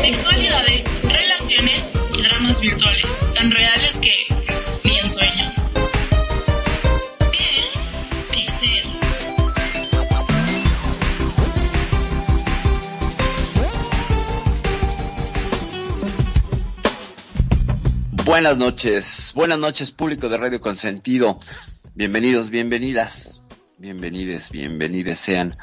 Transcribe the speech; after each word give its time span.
Sexualidades, 0.00 0.84
relaciones 1.04 1.88
y 2.12 2.22
dramas 2.22 2.60
virtuales, 2.60 3.06
tan 3.32 3.52
reales 3.52 3.92
que 3.98 4.26
ni 4.82 4.98
en 4.98 5.12
sueños. 5.12 5.56
Piel, 7.30 7.64
pixel. 8.32 8.86
Buenas 18.24 18.56
noches, 18.56 19.32
buenas 19.36 19.60
noches 19.60 19.92
público 19.92 20.28
de 20.28 20.38
Radio 20.38 20.60
Consentido. 20.60 21.38
Bienvenidos, 21.94 22.50
bienvenidas, 22.50 23.42
bienvenides, 23.78 24.50
bienvenides 24.50 25.20
sean 25.20 25.54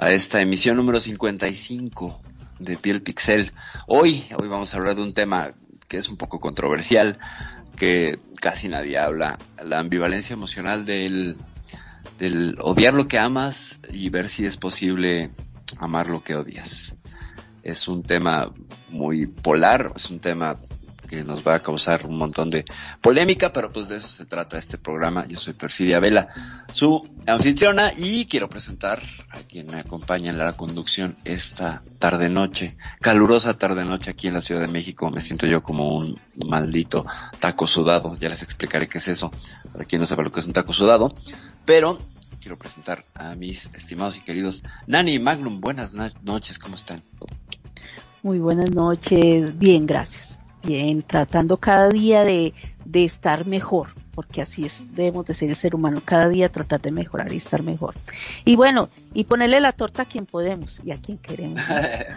a 0.00 0.12
esta 0.12 0.40
emisión 0.40 0.78
número 0.78 0.98
55 0.98 2.22
de 2.58 2.78
Piel 2.78 3.02
Pixel. 3.02 3.52
Hoy, 3.86 4.24
hoy 4.34 4.48
vamos 4.48 4.72
a 4.72 4.78
hablar 4.78 4.96
de 4.96 5.02
un 5.02 5.12
tema 5.12 5.50
que 5.88 5.98
es 5.98 6.08
un 6.08 6.16
poco 6.16 6.40
controversial, 6.40 7.18
que 7.76 8.18
casi 8.40 8.68
nadie 8.68 8.96
habla, 8.98 9.38
la 9.62 9.78
ambivalencia 9.78 10.32
emocional 10.32 10.86
del, 10.86 11.36
del 12.18 12.56
odiar 12.62 12.94
lo 12.94 13.08
que 13.08 13.18
amas 13.18 13.78
y 13.92 14.08
ver 14.08 14.30
si 14.30 14.46
es 14.46 14.56
posible 14.56 15.32
amar 15.76 16.08
lo 16.08 16.24
que 16.24 16.34
odias. 16.34 16.96
Es 17.62 17.86
un 17.86 18.02
tema 18.02 18.50
muy 18.88 19.26
polar, 19.26 19.92
es 19.96 20.08
un 20.08 20.18
tema 20.18 20.56
que 21.10 21.24
nos 21.24 21.44
va 21.44 21.56
a 21.56 21.60
causar 21.60 22.06
un 22.06 22.16
montón 22.16 22.50
de 22.50 22.64
polémica, 23.00 23.52
pero 23.52 23.72
pues 23.72 23.88
de 23.88 23.96
eso 23.96 24.06
se 24.06 24.26
trata 24.26 24.58
este 24.58 24.78
programa. 24.78 25.26
Yo 25.26 25.36
soy 25.38 25.54
Perfidia 25.54 25.98
Vela, 25.98 26.28
su 26.72 27.04
anfitriona, 27.26 27.90
y 27.96 28.26
quiero 28.26 28.48
presentar 28.48 29.02
a 29.30 29.38
quien 29.38 29.66
me 29.66 29.80
acompaña 29.80 30.30
en 30.30 30.38
la 30.38 30.52
conducción 30.52 31.16
esta 31.24 31.82
tarde 31.98 32.28
noche, 32.28 32.76
calurosa 33.00 33.58
tarde 33.58 33.84
noche 33.84 34.10
aquí 34.10 34.28
en 34.28 34.34
la 34.34 34.40
Ciudad 34.40 34.60
de 34.60 34.68
México. 34.68 35.10
Me 35.10 35.20
siento 35.20 35.48
yo 35.48 35.64
como 35.64 35.96
un 35.96 36.20
maldito 36.46 37.04
taco 37.40 37.66
sudado, 37.66 38.16
ya 38.16 38.28
les 38.28 38.44
explicaré 38.44 38.88
qué 38.88 38.98
es 38.98 39.08
eso, 39.08 39.32
para 39.72 39.86
quien 39.86 40.00
no 40.00 40.06
sabe 40.06 40.22
lo 40.22 40.30
que 40.30 40.38
es 40.38 40.46
un 40.46 40.52
taco 40.52 40.72
sudado, 40.72 41.12
pero 41.64 41.98
quiero 42.40 42.56
presentar 42.56 43.04
a 43.14 43.34
mis 43.34 43.66
estimados 43.74 44.16
y 44.16 44.20
queridos 44.20 44.62
Nani 44.86 45.14
y 45.14 45.18
Magnum. 45.18 45.60
Buenas 45.60 45.92
noches, 46.22 46.60
¿cómo 46.60 46.76
están? 46.76 47.02
Muy 48.22 48.38
buenas 48.38 48.70
noches, 48.70 49.58
bien, 49.58 49.86
gracias 49.86 50.29
bien, 50.62 51.02
tratando 51.02 51.56
cada 51.56 51.88
día 51.88 52.24
de, 52.24 52.54
de 52.84 53.04
estar 53.04 53.46
mejor, 53.46 53.88
porque 54.14 54.42
así 54.42 54.64
es, 54.64 54.84
debemos 54.94 55.26
de 55.26 55.34
ser 55.34 55.50
el 55.50 55.56
ser 55.56 55.74
humano, 55.74 56.00
cada 56.04 56.28
día 56.28 56.48
tratar 56.48 56.80
de 56.80 56.90
mejorar 56.90 57.32
y 57.32 57.36
estar 57.36 57.62
mejor. 57.62 57.94
Y 58.44 58.56
bueno, 58.56 58.88
y 59.14 59.24
ponerle 59.24 59.60
la 59.60 59.72
torta 59.72 60.02
a 60.02 60.06
quien 60.06 60.26
podemos 60.26 60.80
y 60.84 60.90
a 60.90 60.98
quien 60.98 61.18
queremos. 61.18 61.62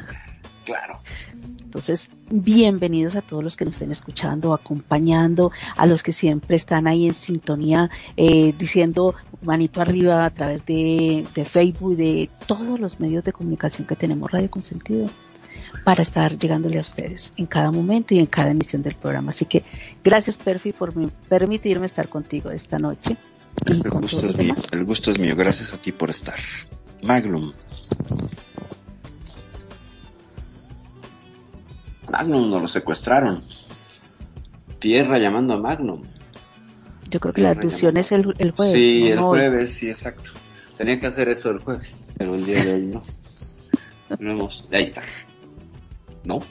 claro. 0.66 1.00
Entonces, 1.64 2.10
bienvenidos 2.30 3.16
a 3.16 3.22
todos 3.22 3.44
los 3.44 3.58
que 3.58 3.66
nos 3.66 3.76
estén 3.76 3.92
escuchando, 3.92 4.54
acompañando, 4.54 5.52
a 5.76 5.86
los 5.86 6.04
que 6.04 6.12
siempre 6.12 6.56
están 6.56 6.86
ahí 6.86 7.08
en 7.08 7.16
sintonía, 7.16 7.90
eh, 8.16 8.54
diciendo 8.58 9.16
manito 9.42 9.82
arriba 9.82 10.26
a 10.26 10.30
través 10.30 10.66
de, 10.66 11.26
de 11.34 11.46
Facebook, 11.46 11.98
de 11.98 12.30
todos 12.48 12.80
los 12.80 13.00
medios 13.00 13.24
de 13.24 13.34
comunicación 13.34 13.88
que 13.88 13.96
tenemos 13.96 14.32
Radio 14.32 14.50
Consentido 14.50 15.08
para 15.84 16.02
estar 16.02 16.38
llegándole 16.38 16.80
a 16.80 16.82
ustedes 16.82 17.34
en 17.38 17.46
cada 17.46 17.72
momento 17.72 18.14
y 18.14 18.20
en 18.20 18.26
cada 18.26 18.52
emisión 18.52 18.82
del 18.82 18.96
programa. 18.96 19.30
Así 19.30 19.46
que 19.46 19.64
gracias 20.04 20.38
Perfi 20.38 20.72
por 20.72 20.94
permitirme 21.28 21.86
estar 21.86 22.10
contigo 22.10 22.52
esta 22.52 22.78
noche. 22.80 23.18
El 23.66 23.82
gusto, 23.84 24.28
es 24.28 24.38
mío, 24.38 24.56
el 24.72 24.84
gusto 24.84 25.12
es 25.12 25.20
mío, 25.20 25.36
gracias 25.36 25.74
a 25.74 25.78
ti 25.78 25.92
por 25.92 26.10
estar. 26.10 26.36
Magnum. 27.04 27.54
Magnum 32.10 32.50
nos 32.50 32.62
lo 32.62 32.68
secuestraron. 32.68 33.44
Tierra 34.80 35.20
llamando 35.20 35.54
a 35.54 35.58
Magnum. 35.58 36.04
Yo 37.10 37.20
creo 37.20 37.34
que 37.34 37.42
Tierra 37.42 37.54
la 37.54 37.60
aducción 37.60 37.98
es 37.98 38.12
el, 38.12 38.34
el, 38.40 38.52
jueves. 38.52 38.76
Sí, 38.76 39.02
no, 39.02 39.08
el 39.08 39.16
no 39.16 39.28
jueves, 39.28 39.70
hoy. 39.70 39.76
sí, 39.76 39.90
exacto. 39.90 40.32
Tenía 40.78 41.00
que 41.00 41.08
hacer 41.08 41.30
eso 41.30 41.52
el 41.52 41.60
jueves, 41.60 42.08
pero 42.18 42.34
el 42.34 42.46
día 42.46 42.64
de 42.64 42.74
hoy 42.74 42.86
no. 42.88 43.04
no 44.20 44.32
hemos... 44.32 44.68
Ahí 44.72 44.86
está. 44.86 45.04
¿No? 46.24 46.42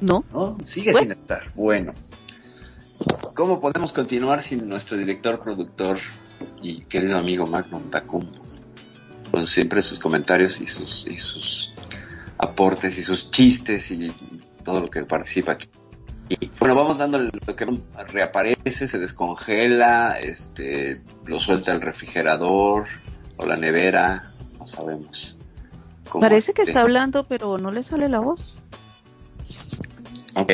No. 0.00 0.24
¿No? 0.32 0.56
Sigue 0.64 0.92
Bueno. 0.92 1.12
sin 1.14 1.20
estar. 1.20 1.42
Bueno. 1.54 1.92
¿Cómo 3.34 3.60
podemos 3.60 3.92
continuar 3.92 4.42
sin 4.42 4.68
nuestro 4.68 4.96
director, 4.96 5.40
productor 5.40 5.98
y 6.62 6.82
querido 6.82 7.18
amigo 7.18 7.46
Magnum 7.46 7.90
Tacum? 7.90 8.26
Con 9.30 9.46
siempre 9.46 9.82
sus 9.82 10.00
comentarios 10.00 10.60
y 10.60 10.66
sus, 10.66 11.06
y 11.06 11.18
sus 11.18 11.72
aportes 12.38 12.98
y 12.98 13.02
sus 13.02 13.30
chistes 13.30 13.90
y 13.90 14.12
todo 14.64 14.80
lo 14.80 14.88
que 14.88 15.04
participa 15.04 15.52
aquí. 15.52 15.68
Y 16.28 16.50
bueno, 16.58 16.74
vamos 16.74 16.98
dando 16.98 17.18
lo 17.18 17.56
que 17.56 17.66
reaparece, 18.08 18.86
se 18.86 18.98
descongela, 18.98 20.18
este, 20.20 21.00
lo 21.24 21.40
suelta 21.40 21.72
el 21.72 21.80
refrigerador 21.80 22.86
o 23.36 23.46
la 23.46 23.56
nevera, 23.56 24.30
no 24.58 24.66
sabemos. 24.66 25.38
Parece 26.20 26.52
que 26.52 26.62
está 26.62 26.80
hablando, 26.80 27.24
pero 27.24 27.58
no 27.58 27.70
le 27.70 27.82
sale 27.82 28.08
la 28.08 28.20
voz. 28.20 28.60
Ok, 30.40 30.52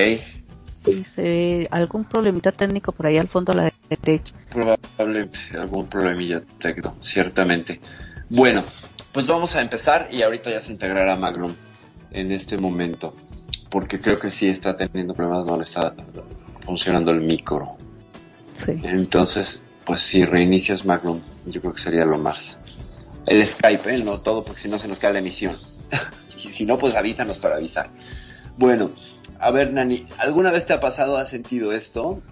se 1.04 1.22
ve 1.22 1.68
algún 1.70 2.04
problemita 2.04 2.52
técnico 2.52 2.92
por 2.92 3.06
ahí 3.06 3.16
al 3.16 3.28
fondo 3.28 3.52
a 3.52 3.54
la 3.54 3.72
derecha. 3.88 4.34
probablemente 4.50 5.38
algún 5.58 5.88
problemilla 5.88 6.42
técnico, 6.60 6.96
ciertamente. 7.00 7.80
Bueno, 8.30 8.62
pues 9.12 9.26
vamos 9.26 9.54
a 9.56 9.62
empezar 9.62 10.08
y 10.10 10.22
ahorita 10.22 10.50
ya 10.50 10.60
se 10.60 10.72
integrará 10.72 11.16
Magnum 11.16 11.54
en 12.10 12.32
este 12.32 12.58
momento, 12.58 13.14
porque 13.70 13.98
creo 13.98 14.18
que 14.18 14.30
sí 14.30 14.48
está 14.48 14.76
teniendo 14.76 15.14
problemas, 15.14 15.46
no 15.46 15.56
le 15.56 15.64
está 15.64 15.94
funcionando 16.64 17.10
el 17.10 17.20
micro. 17.20 17.66
Sí. 18.42 18.72
Entonces, 18.82 19.60
pues 19.84 20.00
si 20.00 20.24
reinicias 20.24 20.84
Magnum, 20.84 21.20
yo 21.46 21.60
creo 21.60 21.72
que 21.72 21.82
sería 21.82 22.04
lo 22.04 22.18
más. 22.18 22.58
El 23.26 23.46
Skype, 23.46 23.94
¿eh? 23.94 24.04
no 24.04 24.20
todo, 24.20 24.44
porque 24.44 24.60
si 24.60 24.68
no 24.68 24.78
se 24.78 24.86
nos 24.86 24.98
cae 24.98 25.12
la 25.12 25.18
emisión. 25.18 25.56
y 26.36 26.50
si 26.50 26.66
no, 26.66 26.78
pues 26.78 26.94
avísanos 26.94 27.38
para 27.38 27.56
avisar. 27.56 27.88
Bueno, 28.56 28.90
a 29.44 29.50
ver, 29.50 29.72
Nani, 29.74 30.06
¿alguna 30.18 30.50
vez 30.50 30.64
te 30.64 30.72
ha 30.72 30.80
pasado, 30.80 31.18
has 31.18 31.28
sentido 31.28 31.72
esto 31.72 32.22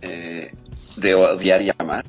eh, 0.00 0.54
de 0.96 1.14
odiar 1.14 1.60
y 1.60 1.70
amar? 1.76 2.02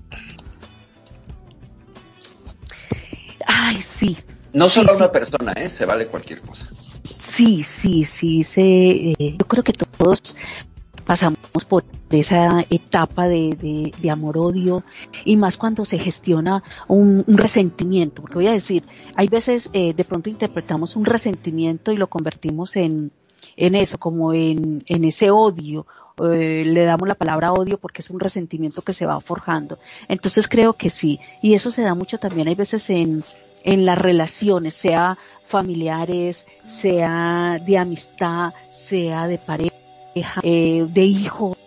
Ay, 3.46 3.82
sí. 3.82 4.18
No 4.54 4.70
solo 4.70 4.88
Sí, 4.88 4.94
a 4.94 4.98
una 4.98 5.06
sí. 5.08 5.12
persona, 5.12 5.52
¿eh? 5.54 5.68
Se 5.70 5.86
vale 5.86 6.08
cualquier 6.08 6.40
cosa. 6.40 6.66
Sí, 7.04 7.64
sí, 7.64 8.06
sí, 8.06 8.44
se, 8.46 8.62
eh, 8.62 9.36
yo 9.38 9.46
creo 9.48 9.64
que 9.64 9.74
todos 9.74 10.36
pasamos 11.06 11.38
por 11.68 11.84
esa 12.12 12.64
etapa 12.70 13.28
de, 13.28 13.58
de, 13.60 13.92
de 14.00 14.10
amor-odio 14.10 14.84
y 15.26 15.36
más 15.36 15.58
cuando 15.58 15.84
se 15.84 16.00
gestiona 16.00 16.64
un, 16.88 17.26
un 17.28 17.38
resentimiento, 17.38 18.22
porque 18.22 18.36
voy 18.36 18.48
a 18.48 18.54
decir, 18.54 18.84
hay 19.16 19.28
veces 19.28 19.70
eh, 19.74 19.94
de 19.94 20.06
pronto 20.06 20.30
interpretamos 20.30 20.96
un 20.96 21.04
resentimiento 21.04 21.92
y 21.92 21.98
lo 21.98 22.08
convertimos 22.08 22.78
en, 22.78 23.12
en 23.56 23.76
eso, 23.76 23.98
como 23.98 24.34
en, 24.34 24.84
en 24.88 25.06
ese 25.06 25.32
odio, 25.32 25.86
eh, 26.24 26.64
le 26.66 26.86
damos 26.86 27.08
la 27.08 27.16
palabra 27.16 27.54
odio 27.54 27.78
porque 27.78 28.02
es 28.02 28.10
un 28.10 28.20
resentimiento 28.20 28.82
que 28.82 28.94
se 28.94 29.06
va 29.06 29.20
forjando. 29.20 29.80
Entonces 30.08 30.48
creo 30.48 30.74
que 30.74 30.90
sí, 30.90 31.20
y 31.42 31.54
eso 31.54 31.72
se 31.72 31.82
da 31.82 31.96
mucho 31.96 32.18
también, 32.18 32.48
hay 32.48 32.56
veces 32.56 32.90
en, 32.90 33.24
en 33.64 33.86
las 33.86 33.98
relaciones, 33.98 34.76
sea 34.76 35.18
familiares, 35.48 36.46
sea 36.68 37.58
de 37.66 37.78
amistad, 37.78 38.54
sea 38.72 39.28
de 39.28 39.38
pareja, 39.38 39.76
eh, 40.44 40.86
de 40.88 41.04
hijos, 41.04 41.58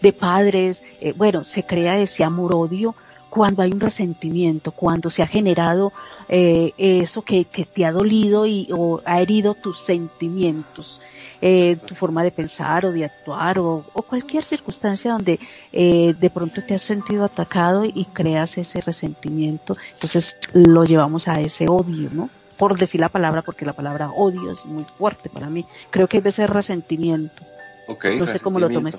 de 0.00 0.12
padres, 0.12 0.82
eh, 1.00 1.14
bueno, 1.16 1.44
se 1.44 1.62
crea 1.62 1.98
ese 1.98 2.24
amor-odio 2.24 2.94
cuando 3.34 3.62
hay 3.62 3.72
un 3.72 3.80
resentimiento, 3.80 4.70
cuando 4.70 5.10
se 5.10 5.20
ha 5.20 5.26
generado 5.26 5.92
eh, 6.28 6.72
eso 6.78 7.22
que, 7.22 7.46
que, 7.46 7.64
te 7.64 7.84
ha 7.84 7.90
dolido 7.90 8.46
y 8.46 8.68
o 8.72 9.00
ha 9.04 9.20
herido 9.20 9.54
tus 9.54 9.82
sentimientos, 9.82 11.00
eh, 11.42 11.76
tu 11.84 11.96
forma 11.96 12.22
de 12.22 12.30
pensar 12.30 12.86
o 12.86 12.92
de 12.92 13.04
actuar 13.04 13.58
o, 13.58 13.84
o 13.92 14.02
cualquier 14.02 14.44
circunstancia 14.44 15.10
donde 15.10 15.40
eh, 15.72 16.14
de 16.16 16.30
pronto 16.30 16.62
te 16.62 16.74
has 16.74 16.82
sentido 16.82 17.24
atacado 17.24 17.84
y 17.84 18.04
creas 18.12 18.56
ese 18.56 18.80
resentimiento, 18.80 19.76
entonces 19.94 20.36
lo 20.52 20.84
llevamos 20.84 21.26
a 21.26 21.32
ese 21.40 21.66
odio, 21.68 22.10
¿no? 22.12 22.30
por 22.56 22.78
decir 22.78 23.00
la 23.00 23.08
palabra, 23.08 23.42
porque 23.42 23.64
la 23.64 23.72
palabra 23.72 24.10
odio 24.10 24.52
es 24.52 24.64
muy 24.64 24.84
fuerte 24.84 25.28
para 25.28 25.50
mí. 25.50 25.66
Creo 25.90 26.06
que 26.06 26.18
debe 26.18 26.30
ser 26.30 26.50
resentimiento. 26.50 27.42
No 27.86 28.26
sé 28.26 28.40
cómo 28.40 28.58
lo 28.58 28.70
tomes. 28.70 28.96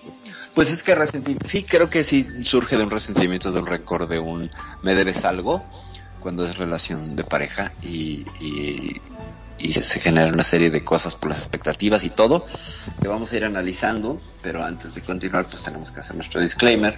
Pues 0.54 0.72
es 0.72 0.84
que 0.84 0.96
resentimiento, 0.96 1.48
sí, 1.48 1.64
creo 1.64 1.90
que 1.90 2.04
sí 2.04 2.44
surge 2.44 2.78
de 2.78 2.84
un 2.84 2.90
resentimiento, 2.90 3.52
de 3.52 3.60
un 3.60 3.66
récord, 3.66 4.10
de 4.10 4.20
un 4.20 4.50
me 4.84 4.96
debes 4.96 5.26
algo, 5.26 5.66
cuando 6.20 6.46
es 6.46 6.58
relación 6.58 7.16
de 7.16 7.24
pareja 7.24 7.74
y, 7.82 8.26
y, 8.40 9.02
y 9.58 9.74
se 9.74 10.00
genera 10.00 10.32
una 10.32 10.44
serie 10.44 10.72
de 10.72 10.84
cosas 10.84 11.16
por 11.16 11.30
las 11.30 11.40
expectativas 11.40 12.04
y 12.04 12.10
todo 12.10 12.46
que 13.02 13.08
vamos 13.08 13.32
a 13.32 13.38
ir 13.38 13.46
analizando, 13.46 14.20
pero 14.42 14.64
antes 14.64 14.96
de 14.96 15.02
continuar 15.02 15.46
pues 15.46 15.62
tenemos 15.62 15.92
que 15.92 16.00
hacer 16.00 16.16
nuestro 16.16 16.42
disclaimer. 16.42 16.96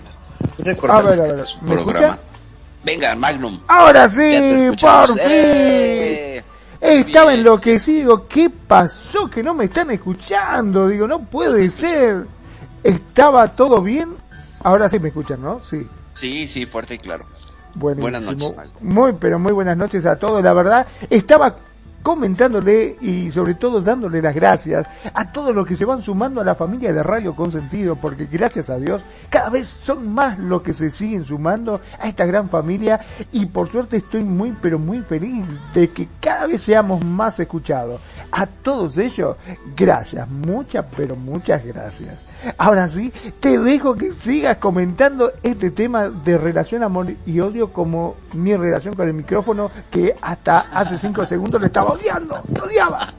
A 0.87 1.01
ver, 1.01 1.21
a 1.21 1.25
ver, 1.25 1.45
¿me 1.61 1.75
escucha? 1.75 2.19
Venga, 2.83 3.15
Magnum. 3.15 3.59
Ahora 3.67 4.07
sí, 4.07 4.69
por 4.79 5.19
fin. 5.19 6.43
Estaba 6.79 7.33
enloquecido. 7.33 8.27
¿Qué 8.27 8.49
pasó? 8.49 9.29
Que 9.29 9.43
no 9.43 9.53
me 9.53 9.65
están 9.65 9.91
escuchando. 9.91 10.87
Digo, 10.87 11.07
no 11.07 11.19
puede 11.19 11.69
ser. 11.69 12.25
Estaba 12.83 13.47
todo 13.49 13.81
bien. 13.81 14.15
Ahora 14.63 14.89
sí 14.89 14.99
me 14.99 15.09
escuchan, 15.09 15.41
¿no? 15.41 15.61
Sí. 15.63 15.87
Sí, 16.13 16.47
sí, 16.47 16.65
fuerte 16.65 16.95
y 16.95 16.97
claro. 16.97 17.25
Buenas 17.75 18.25
noches. 18.25 18.53
Muy, 18.81 19.13
pero 19.13 19.37
muy 19.37 19.51
buenas 19.51 19.77
noches 19.77 20.05
a 20.05 20.15
todos. 20.15 20.43
La 20.43 20.53
verdad, 20.53 20.87
estaba 21.09 21.55
comentándole 22.07 22.95
y 23.01 23.29
sobre 23.31 23.55
todo 23.55 23.81
dándole 23.81 24.21
las 24.21 24.33
gracias 24.33 24.87
a 25.13 25.29
todos 25.29 25.53
los 25.53 25.67
que 25.67 25.75
se 25.75 25.83
van 25.83 26.01
sumando 26.01 26.39
a 26.39 26.45
la 26.45 26.55
familia 26.55 26.93
de 26.93 27.03
Radio 27.03 27.35
Consentido, 27.35 27.97
porque 27.97 28.29
gracias 28.31 28.69
a 28.69 28.77
Dios 28.77 29.01
cada 29.29 29.49
vez 29.49 29.67
son 29.67 30.13
más 30.13 30.39
los 30.39 30.61
que 30.61 30.71
se 30.71 30.89
siguen 30.89 31.25
sumando 31.25 31.81
a 31.99 32.07
esta 32.07 32.25
gran 32.25 32.47
familia 32.47 33.01
y 33.33 33.45
por 33.47 33.69
suerte 33.69 33.97
estoy 33.97 34.23
muy 34.23 34.55
pero 34.61 34.79
muy 34.79 35.01
feliz 35.01 35.45
de 35.73 35.89
que 35.89 36.07
cada 36.21 36.47
vez 36.47 36.61
seamos 36.61 37.03
más 37.03 37.41
escuchados. 37.41 37.99
A 38.31 38.45
todos 38.45 38.97
ellos, 38.97 39.35
gracias, 39.75 40.29
muchas 40.29 40.85
pero 40.95 41.17
muchas 41.17 41.65
gracias. 41.65 42.26
Ahora 42.57 42.87
sí, 42.87 43.11
te 43.39 43.57
dejo 43.59 43.95
que 43.95 44.11
sigas 44.11 44.57
comentando 44.57 45.31
este 45.43 45.71
tema 45.71 46.09
de 46.09 46.37
relación 46.37 46.83
amor 46.83 47.13
y 47.25 47.39
odio 47.39 47.71
como 47.71 48.15
mi 48.33 48.55
relación 48.55 48.95
con 48.95 49.07
el 49.07 49.13
micrófono 49.13 49.71
que 49.91 50.13
hasta 50.21 50.59
hace 50.59 50.97
cinco 50.97 51.25
segundos 51.25 51.59
le 51.59 51.67
estaba 51.67 51.91
odiando, 51.91 52.41
lo 52.55 52.63
odiaba. 52.65 53.13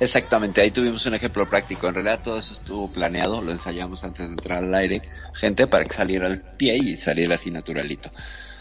Exactamente, 0.00 0.60
ahí 0.60 0.70
tuvimos 0.70 1.06
un 1.06 1.14
ejemplo 1.14 1.48
práctico. 1.48 1.88
En 1.88 1.94
realidad 1.94 2.20
todo 2.22 2.38
eso 2.38 2.54
estuvo 2.54 2.90
planeado, 2.90 3.40
lo 3.42 3.50
ensayamos 3.50 4.02
antes 4.04 4.26
de 4.26 4.32
entrar 4.32 4.58
al 4.58 4.74
aire, 4.74 5.02
gente, 5.34 5.66
para 5.66 5.84
que 5.84 5.94
saliera 5.94 6.26
al 6.26 6.40
pie 6.56 6.76
y 6.76 6.96
saliera 6.96 7.36
así 7.36 7.50
naturalito. 7.50 8.10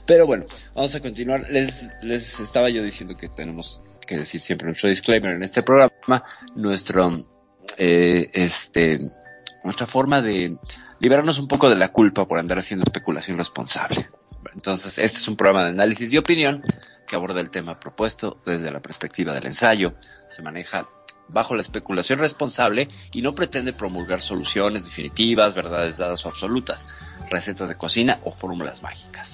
Pero 0.05 0.27
bueno, 0.27 0.45
vamos 0.75 0.93
a 0.95 0.99
continuar. 0.99 1.49
Les, 1.49 1.95
les 2.01 2.39
estaba 2.39 2.69
yo 2.69 2.83
diciendo 2.83 3.15
que 3.15 3.29
tenemos 3.29 3.81
que 4.05 4.17
decir 4.17 4.41
siempre 4.41 4.67
nuestro 4.67 4.89
disclaimer 4.89 5.35
en 5.35 5.43
este 5.43 5.63
programa, 5.63 6.23
nuestro, 6.55 7.11
eh, 7.77 8.29
este, 8.33 8.99
nuestra 9.63 9.87
forma 9.87 10.21
de 10.21 10.57
liberarnos 10.99 11.39
un 11.39 11.47
poco 11.47 11.69
de 11.69 11.75
la 11.75 11.89
culpa 11.89 12.25
por 12.25 12.39
andar 12.39 12.59
haciendo 12.59 12.83
especulación 12.83 13.37
responsable. 13.37 14.07
Entonces, 14.53 14.97
este 14.99 15.17
es 15.17 15.27
un 15.27 15.35
programa 15.35 15.63
de 15.63 15.69
análisis 15.71 16.11
y 16.13 16.17
opinión 16.17 16.61
que 17.07 17.15
aborda 17.15 17.41
el 17.41 17.49
tema 17.49 17.79
propuesto 17.79 18.37
desde 18.45 18.71
la 18.71 18.81
perspectiva 18.81 19.33
del 19.33 19.47
ensayo. 19.47 19.93
Se 20.29 20.41
maneja 20.41 20.87
bajo 21.27 21.55
la 21.55 21.61
especulación 21.61 22.19
responsable 22.19 22.87
y 23.11 23.21
no 23.21 23.33
pretende 23.33 23.73
promulgar 23.73 24.21
soluciones 24.21 24.85
definitivas, 24.85 25.55
verdades 25.55 25.97
dadas 25.97 26.25
o 26.25 26.29
absolutas, 26.29 26.87
recetas 27.29 27.69
de 27.69 27.75
cocina 27.75 28.19
o 28.23 28.33
fórmulas 28.33 28.81
mágicas. 28.81 29.32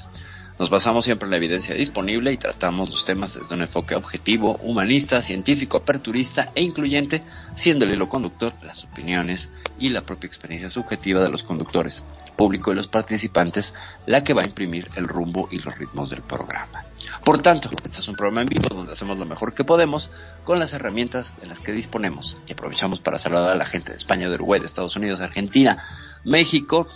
Nos 0.59 0.69
basamos 0.69 1.05
siempre 1.05 1.25
en 1.25 1.31
la 1.31 1.37
evidencia 1.37 1.73
disponible 1.73 2.33
y 2.33 2.37
tratamos 2.37 2.89
los 2.89 3.05
temas 3.05 3.33
desde 3.33 3.55
un 3.55 3.61
enfoque 3.61 3.95
objetivo, 3.95 4.57
humanista, 4.61 5.21
científico, 5.21 5.77
aperturista 5.77 6.51
e 6.53 6.61
incluyente, 6.61 7.23
siendo 7.55 7.85
el 7.85 7.93
hilo 7.93 8.09
conductor 8.09 8.51
las 8.61 8.83
opiniones 8.83 9.49
y 9.79 9.87
la 9.87 10.01
propia 10.01 10.27
experiencia 10.27 10.69
subjetiva 10.69 11.21
de 11.21 11.29
los 11.29 11.43
conductores, 11.43 12.03
público 12.35 12.73
y 12.73 12.75
los 12.75 12.89
participantes, 12.89 13.73
la 14.05 14.21
que 14.25 14.33
va 14.33 14.41
a 14.41 14.47
imprimir 14.47 14.89
el 14.97 15.07
rumbo 15.07 15.47
y 15.49 15.59
los 15.59 15.77
ritmos 15.77 16.09
del 16.09 16.23
programa. 16.23 16.83
Por 17.23 17.41
tanto, 17.41 17.69
este 17.85 18.01
es 18.01 18.07
un 18.09 18.17
programa 18.17 18.41
en 18.41 18.47
vivo 18.47 18.67
donde 18.67 18.91
hacemos 18.91 19.17
lo 19.17 19.25
mejor 19.25 19.53
que 19.53 19.63
podemos 19.63 20.11
con 20.43 20.59
las 20.59 20.73
herramientas 20.73 21.37
en 21.41 21.47
las 21.47 21.59
que 21.59 21.71
disponemos 21.71 22.35
y 22.47 22.51
aprovechamos 22.51 22.99
para 22.99 23.17
saludar 23.17 23.51
a 23.51 23.55
la 23.55 23.65
gente 23.65 23.91
de 23.91 23.97
España, 23.97 24.27
de 24.27 24.35
Uruguay, 24.35 24.59
de 24.59 24.65
Estados 24.65 24.97
Unidos, 24.97 25.21
Argentina, 25.21 25.77
México, 26.25 26.87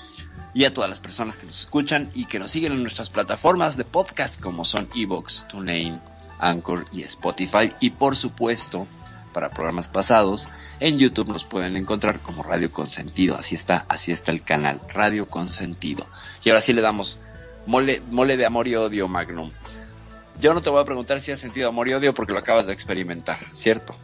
y 0.54 0.66
a 0.66 0.74
todas 0.74 0.90
las 0.90 1.00
personas 1.00 1.38
que 1.38 1.46
nos 1.46 1.60
escuchan 1.62 2.10
y 2.14 2.26
que 2.26 2.40
nos 2.40 2.52
siguen 2.52 2.74
en 2.74 2.82
nuestras 2.82 3.10
plataformas 3.10 3.78
de 3.78 3.86
podcast 3.86 4.40
como 4.40 4.66
son 4.66 4.90
Evox, 4.96 5.46
TuneIn, 5.50 6.00
Anchor 6.40 6.86
y 6.92 7.04
Spotify 7.04 7.74
y 7.80 7.92
por 7.92 8.16
supuesto 8.16 8.88
para 9.34 9.50
programas 9.50 9.90
pasados 9.90 10.48
en 10.80 11.00
YouTube 11.00 11.30
nos 11.30 11.44
pueden 11.44 11.76
encontrar 11.76 12.22
como 12.22 12.44
Radio 12.44 12.72
Consentido, 12.72 13.36
así 13.36 13.56
está, 13.56 13.86
así 13.90 14.12
está 14.12 14.32
el 14.32 14.44
canal, 14.44 14.80
Radio 14.94 15.28
Consentido. 15.28 16.06
Y 16.44 16.50
ahora 16.50 16.62
sí 16.62 16.72
le 16.72 16.82
damos 16.82 17.20
mole, 17.66 18.02
mole 18.12 18.38
de 18.38 18.46
amor 18.46 18.68
y 18.68 18.76
odio 18.76 19.08
Magnum. 19.08 19.52
Yo 20.40 20.54
no 20.54 20.62
te 20.62 20.70
voy 20.70 20.82
a 20.82 20.86
preguntar 20.86 21.20
si 21.20 21.32
has 21.32 21.40
sentido 21.40 21.70
amor 21.70 21.88
y 21.88 21.94
odio 21.94 22.14
porque 22.14 22.34
lo 22.34 22.40
acabas 22.40 22.68
de 22.68 22.74
experimentar, 22.74 23.38
¿cierto? 23.54 23.96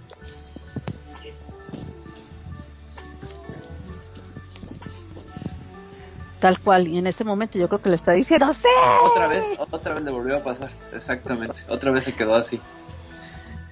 Tal 6.39 6.57
cual, 6.59 6.88
y 6.88 6.97
en 6.97 7.07
este 7.07 7.24
momento 7.24 7.59
yo 7.59 7.68
creo 7.68 7.81
que 7.81 7.89
lo 7.89 7.95
está 7.95 8.13
diciendo. 8.13 8.51
Otra 9.03 9.27
vez, 9.27 9.45
otra 9.57 9.94
vez 9.94 10.03
le 10.03 10.12
volvió 10.12 10.38
a 10.38 10.44
pasar, 10.44 10.71
exactamente, 10.94 11.59
otra 11.69 11.91
vez 11.91 12.06
se 12.06 12.13
quedó 12.13 12.36
así. 12.36 12.59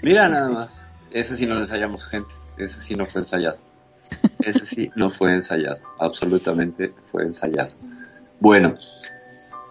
Mira 0.02 0.28
nada 0.28 0.50
más, 0.50 0.72
ese 1.12 1.38
sí 1.38 1.46
no 1.46 1.56
lo 1.56 1.62
ensayamos 1.62 2.10
gente, 2.10 2.34
ese 2.58 2.80
sí 2.82 2.96
no 2.96 3.06
fue 3.06 3.22
ensayado. 3.22 3.58
Ese 4.40 4.66
sí 4.66 4.92
no 4.96 5.10
fue 5.10 5.34
ensayado, 5.34 5.80
absolutamente 6.00 6.94
fue 7.12 7.24
ensayado. 7.24 7.72
Bueno, 8.40 8.74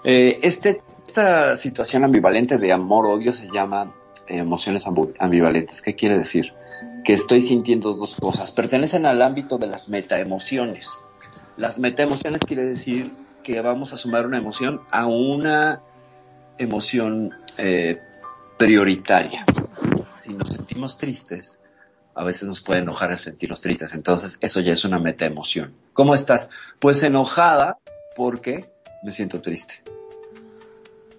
eh, 0.04 0.38
este, 0.42 0.82
esta 1.06 1.56
situación 1.56 2.04
ambivalente 2.04 2.58
de 2.58 2.72
amor-odio 2.72 3.32
se 3.32 3.48
llama 3.50 3.94
eh, 4.26 4.38
emociones 4.38 4.84
ambivalentes. 5.18 5.80
¿Qué 5.80 5.94
quiere 5.94 6.18
decir? 6.18 6.52
Que 7.04 7.14
estoy 7.14 7.42
sintiendo 7.42 7.94
dos 7.94 8.16
cosas. 8.16 8.52
Pertenecen 8.52 9.06
al 9.06 9.22
ámbito 9.22 9.56
de 9.56 9.68
las 9.68 9.88
metaemociones. 9.88 10.90
Las 11.58 11.78
metaemociones 11.78 12.42
quiere 12.42 12.66
decir 12.66 13.10
que 13.42 13.60
vamos 13.60 13.92
a 13.92 13.96
sumar 13.96 14.26
una 14.26 14.36
emoción 14.36 14.82
a 14.90 15.06
una 15.06 15.80
emoción 16.58 17.34
eh, 17.56 17.98
prioritaria. 18.58 19.46
Si 20.18 20.34
nos 20.34 20.50
sentimos 20.50 20.98
tristes, 20.98 21.58
a 22.14 22.24
veces 22.24 22.48
nos 22.48 22.60
puede 22.60 22.80
enojar 22.80 23.12
el 23.12 23.20
sentirnos 23.20 23.60
tristes. 23.60 23.94
Entonces, 23.94 24.36
eso 24.40 24.60
ya 24.60 24.72
es 24.72 24.84
una 24.84 24.98
metaemoción. 24.98 25.74
¿Cómo 25.92 26.14
estás? 26.14 26.48
Pues 26.80 27.02
enojada 27.02 27.78
porque 28.16 28.70
me 29.02 29.12
siento 29.12 29.40
triste. 29.40 29.82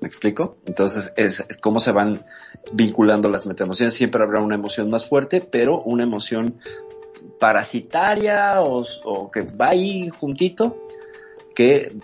¿Me 0.02 0.08
explico? 0.08 0.58
Entonces, 0.66 1.14
es, 1.16 1.44
es 1.50 1.58
cómo 1.58 1.80
se 1.80 1.92
van 1.92 2.26
vinculando 2.74 3.30
las 3.30 3.48
metaemociones. 3.48 3.96
Siempre 3.96 4.24
habrá 4.24 4.44
una 4.44 4.56
emoción 4.56 4.90
más 4.90 5.08
fuerte, 5.08 5.42
pero 5.42 5.82
una 5.82 6.04
emoción 6.04 6.60
parasitaria 7.40 8.62
o, 8.62 9.32
que 9.32 9.42
va 9.60 9.70
ahí 9.70 10.10
juntito, 10.10 10.88
que 11.56 11.96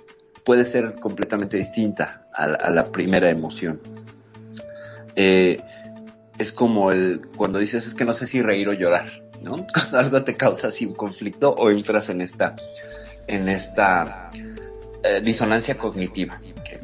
puede 0.44 0.66
ser 0.66 0.96
completamente 0.96 1.58
distinta 1.58 2.28
a, 2.34 2.70
la 2.70 2.92
primera 2.92 3.30
emoción. 3.30 3.82
Eh, 5.16 5.62
es 6.38 6.52
como 6.52 6.92
el 6.92 7.28
cuando 7.36 7.60
dices 7.60 7.86
es 7.86 7.94
que 7.94 8.06
no 8.06 8.14
sé 8.14 8.28
si 8.28 8.42
reír 8.42 8.68
o 8.68 8.74
llorar, 8.74 9.24
¿no? 9.42 9.68
Cuando 9.74 10.00
algo 10.00 10.24
te 10.24 10.36
causa 10.36 10.70
así 10.70 10.86
un 10.86 10.96
conflicto 10.96 11.52
o 11.52 11.70
entras 11.70 12.10
en 12.10 12.22
esta 12.22 12.56
en 13.28 13.48
esta 13.48 14.32
eh, 15.04 15.22
disonancia 15.24 15.78
cognitiva, 15.78 16.40
que 16.66 16.80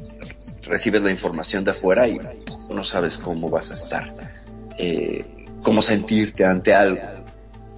recibes 0.69 1.01
la 1.01 1.09
información 1.09 1.63
de 1.63 1.71
afuera 1.71 2.07
y 2.07 2.19
no 2.69 2.83
sabes 2.83 3.17
cómo 3.17 3.49
vas 3.49 3.71
a 3.71 3.73
estar, 3.73 4.13
eh, 4.77 5.47
cómo 5.63 5.81
sentirte 5.81 6.45
ante 6.45 6.73
algo 6.73 7.18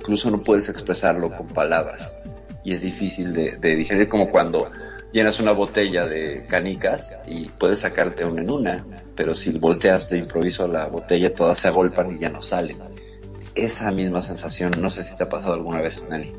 incluso 0.01 0.31
no 0.31 0.41
puedes 0.41 0.67
expresarlo 0.67 1.31
con 1.31 1.47
palabras 1.47 2.15
y 2.63 2.73
es 2.73 2.81
difícil 2.81 3.33
de, 3.33 3.75
digerir 3.75 4.07
como 4.07 4.31
cuando 4.31 4.67
llenas 5.11 5.39
una 5.39 5.51
botella 5.51 6.07
de 6.07 6.45
canicas 6.47 7.17
y 7.27 7.49
puedes 7.49 7.79
sacarte 7.79 8.25
una 8.25 8.41
en 8.41 8.49
una, 8.49 8.85
pero 9.15 9.35
si 9.35 9.51
volteas 9.51 10.09
de 10.09 10.17
improviso 10.17 10.67
la 10.67 10.87
botella 10.87 11.33
todas 11.33 11.59
se 11.59 11.67
agolpan 11.67 12.15
y 12.15 12.19
ya 12.19 12.29
no 12.29 12.41
salen. 12.41 12.77
Esa 13.53 13.91
misma 13.91 14.21
sensación, 14.21 14.71
no 14.79 14.89
sé 14.89 15.03
si 15.03 15.15
te 15.15 15.23
ha 15.23 15.29
pasado 15.29 15.53
alguna 15.53 15.81
vez, 15.81 16.01
Nani. 16.09 16.31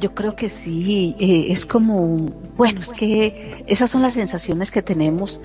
Yo 0.00 0.14
creo 0.14 0.36
que 0.36 0.48
sí, 0.50 1.14
eh, 1.18 1.46
es 1.50 1.64
como, 1.64 2.16
bueno, 2.56 2.80
es 2.80 2.88
que 2.88 3.64
esas 3.66 3.90
son 3.90 4.02
las 4.02 4.14
sensaciones 4.14 4.70
que 4.70 4.82
tenemos 4.82 5.40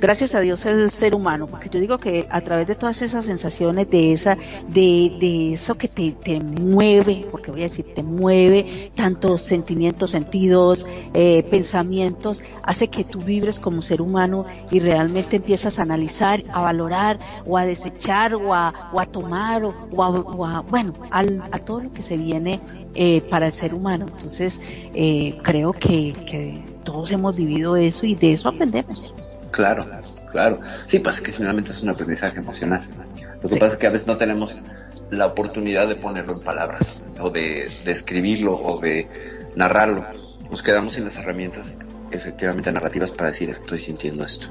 gracias 0.00 0.34
a 0.34 0.40
Dios 0.40 0.64
el 0.66 0.90
ser 0.90 1.14
humano, 1.14 1.46
porque 1.46 1.68
yo 1.68 1.78
digo 1.78 1.98
que 1.98 2.26
a 2.30 2.40
través 2.40 2.66
de 2.66 2.74
todas 2.74 3.02
esas 3.02 3.26
sensaciones, 3.26 3.90
de 3.90 4.12
esa, 4.12 4.36
de, 4.68 5.16
de 5.20 5.52
eso 5.52 5.74
que 5.74 5.88
te, 5.88 6.12
te 6.12 6.40
mueve, 6.40 7.26
porque 7.30 7.50
voy 7.50 7.60
a 7.60 7.64
decir, 7.64 7.86
te 7.94 8.02
mueve 8.02 8.90
tantos 8.94 9.42
sentimientos, 9.42 10.10
sentidos, 10.10 10.86
eh, 11.14 11.42
pensamientos, 11.50 12.42
hace 12.62 12.88
que 12.88 13.04
tú 13.04 13.20
vibres 13.20 13.60
como 13.60 13.82
ser 13.82 14.00
humano 14.00 14.46
y 14.70 14.80
realmente 14.80 15.36
empiezas 15.36 15.78
a 15.78 15.82
analizar, 15.82 16.42
a 16.52 16.60
valorar 16.62 17.18
o 17.46 17.58
a 17.58 17.66
desechar 17.66 18.34
o 18.34 18.54
a, 18.54 18.90
o 18.92 19.00
a 19.00 19.06
tomar 19.06 19.64
o, 19.64 20.44
a, 20.44 20.60
bueno, 20.62 20.94
al, 21.10 21.42
a 21.52 21.58
todo 21.58 21.80
lo 21.80 21.92
que 21.92 22.02
se 22.02 22.16
viene 22.16 22.60
eh, 22.94 23.20
para 23.28 23.46
el 23.46 23.52
ser 23.52 23.74
humano. 23.74 24.06
Entonces, 24.08 24.60
eh, 24.94 25.36
creo 25.42 25.72
que, 25.72 26.14
que 26.26 26.64
todos 26.84 27.10
hemos 27.12 27.36
vivido 27.36 27.76
eso 27.76 28.06
y 28.06 28.14
de 28.14 28.32
eso 28.32 28.48
aprendemos. 28.48 29.12
Claro, 29.50 29.84
claro. 30.30 30.60
Sí, 30.86 30.98
pues 30.98 31.20
que 31.20 31.32
finalmente 31.32 31.72
es 31.72 31.82
un 31.82 31.90
aprendizaje 31.90 32.38
emocional. 32.38 32.86
Lo 33.42 33.48
que 33.48 33.56
pasa 33.56 33.72
es 33.74 33.78
que 33.78 33.86
a 33.86 33.90
veces 33.90 34.06
no 34.06 34.16
tenemos 34.16 34.60
la 35.10 35.26
oportunidad 35.26 35.88
de 35.88 35.96
ponerlo 35.96 36.34
en 36.34 36.40
palabras, 36.40 37.00
o 37.18 37.30
de, 37.30 37.68
de 37.84 37.92
escribirlo, 37.92 38.54
o 38.54 38.78
de 38.80 39.08
narrarlo. 39.56 40.04
Nos 40.50 40.62
quedamos 40.62 40.94
sin 40.94 41.04
las 41.04 41.16
herramientas 41.16 41.72
efectivamente 42.10 42.70
narrativas 42.72 43.10
para 43.10 43.30
decir 43.30 43.50
estoy 43.50 43.78
sintiendo 43.78 44.24
esto. 44.24 44.48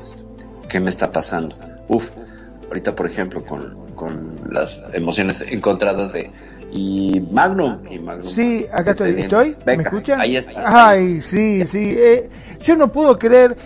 ¿Qué 0.69 0.79
me 0.79 0.89
está 0.89 1.11
pasando? 1.11 1.55
Uf, 1.87 2.09
ahorita 2.69 2.95
por 2.95 3.07
ejemplo 3.07 3.43
con, 3.43 3.93
con 3.95 4.35
las 4.51 4.81
emociones 4.93 5.43
encontradas 5.47 6.13
de 6.13 6.31
y 6.71 7.19
Magnum, 7.31 7.79
y 7.89 7.97
Magnum 7.97 8.27
sí 8.27 8.65
acá 8.71 8.91
estoy, 8.91 9.19
estoy 9.19 9.55
¿me 9.65 9.73
escucha? 9.73 10.19
ahí 10.19 10.37
está 10.37 10.87
ay 10.87 11.19
sí 11.19 11.65
sí 11.65 11.95
eh, 11.97 12.29
yo 12.61 12.75
no 12.75 12.91
puedo 12.91 13.17
creer 13.17 13.57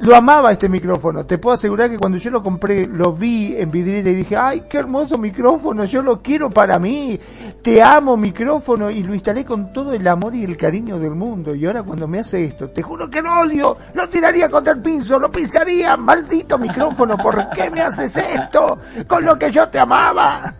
lo 0.00 0.16
amaba 0.16 0.52
este 0.52 0.68
micrófono. 0.68 1.24
Te 1.24 1.38
puedo 1.38 1.54
asegurar 1.54 1.90
que 1.90 1.98
cuando 1.98 2.18
yo 2.18 2.30
lo 2.30 2.42
compré, 2.42 2.86
lo 2.86 3.12
vi 3.12 3.56
en 3.56 3.70
vidriera 3.70 4.10
y 4.10 4.14
dije, 4.14 4.36
ay, 4.36 4.64
qué 4.68 4.78
hermoso 4.78 5.18
micrófono, 5.18 5.84
yo 5.84 6.02
lo 6.02 6.22
quiero 6.22 6.50
para 6.50 6.78
mí. 6.78 7.18
Te 7.62 7.82
amo 7.82 8.16
micrófono 8.16 8.90
y 8.90 9.02
lo 9.02 9.14
instalé 9.14 9.44
con 9.44 9.72
todo 9.72 9.92
el 9.92 10.06
amor 10.06 10.34
y 10.34 10.44
el 10.44 10.56
cariño 10.56 10.98
del 10.98 11.14
mundo. 11.14 11.54
Y 11.54 11.66
ahora 11.66 11.82
cuando 11.82 12.06
me 12.08 12.20
hace 12.20 12.44
esto, 12.44 12.70
te 12.70 12.82
juro 12.82 13.08
que 13.08 13.22
lo 13.22 13.40
odio, 13.40 13.76
lo 13.94 14.08
tiraría 14.08 14.50
contra 14.50 14.72
el 14.72 14.82
piso, 14.82 15.18
lo 15.18 15.30
pisaría, 15.30 15.96
maldito 15.96 16.58
micrófono, 16.58 17.16
¿por 17.16 17.50
qué 17.50 17.70
me 17.70 17.80
haces 17.80 18.16
esto? 18.16 18.78
Con 19.06 19.24
lo 19.24 19.38
que 19.38 19.50
yo 19.50 19.68
te 19.68 19.78
amaba 19.78 20.54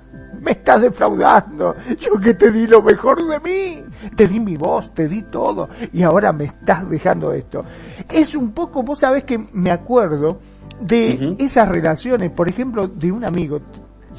me 0.44 0.52
estás 0.52 0.82
defraudando. 0.82 1.74
Yo 1.98 2.20
que 2.20 2.34
te 2.34 2.52
di 2.52 2.66
lo 2.66 2.82
mejor 2.82 3.26
de 3.26 3.40
mí. 3.40 3.84
Te 4.14 4.28
di 4.28 4.38
mi 4.38 4.56
voz, 4.56 4.92
te 4.92 5.08
di 5.08 5.22
todo. 5.22 5.68
Y 5.92 6.02
ahora 6.02 6.32
me 6.32 6.44
estás 6.44 6.88
dejando 6.88 7.32
esto. 7.32 7.64
Es 8.10 8.34
un 8.34 8.52
poco, 8.52 8.82
vos 8.82 9.00
sabés 9.00 9.24
que 9.24 9.38
me 9.52 9.70
acuerdo 9.70 10.38
de 10.80 11.36
esas 11.38 11.68
relaciones, 11.68 12.30
por 12.30 12.48
ejemplo, 12.48 12.88
de 12.88 13.10
un 13.10 13.24
amigo. 13.24 13.60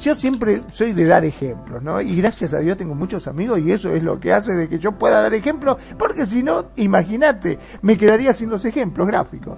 Yo 0.00 0.14
siempre 0.14 0.62
soy 0.72 0.92
de 0.92 1.06
dar 1.06 1.24
ejemplos, 1.24 1.82
¿no? 1.82 2.00
Y 2.00 2.16
gracias 2.16 2.52
a 2.52 2.58
Dios 2.58 2.76
tengo 2.76 2.94
muchos 2.94 3.26
amigos 3.28 3.60
y 3.60 3.72
eso 3.72 3.94
es 3.94 4.02
lo 4.02 4.20
que 4.20 4.32
hace 4.32 4.52
de 4.52 4.68
que 4.68 4.78
yo 4.78 4.92
pueda 4.92 5.22
dar 5.22 5.32
ejemplos, 5.32 5.78
porque 5.98 6.26
si 6.26 6.42
no, 6.42 6.66
imagínate, 6.76 7.58
me 7.80 7.96
quedaría 7.96 8.34
sin 8.34 8.50
los 8.50 8.64
ejemplos 8.66 9.06
gráficos. 9.06 9.56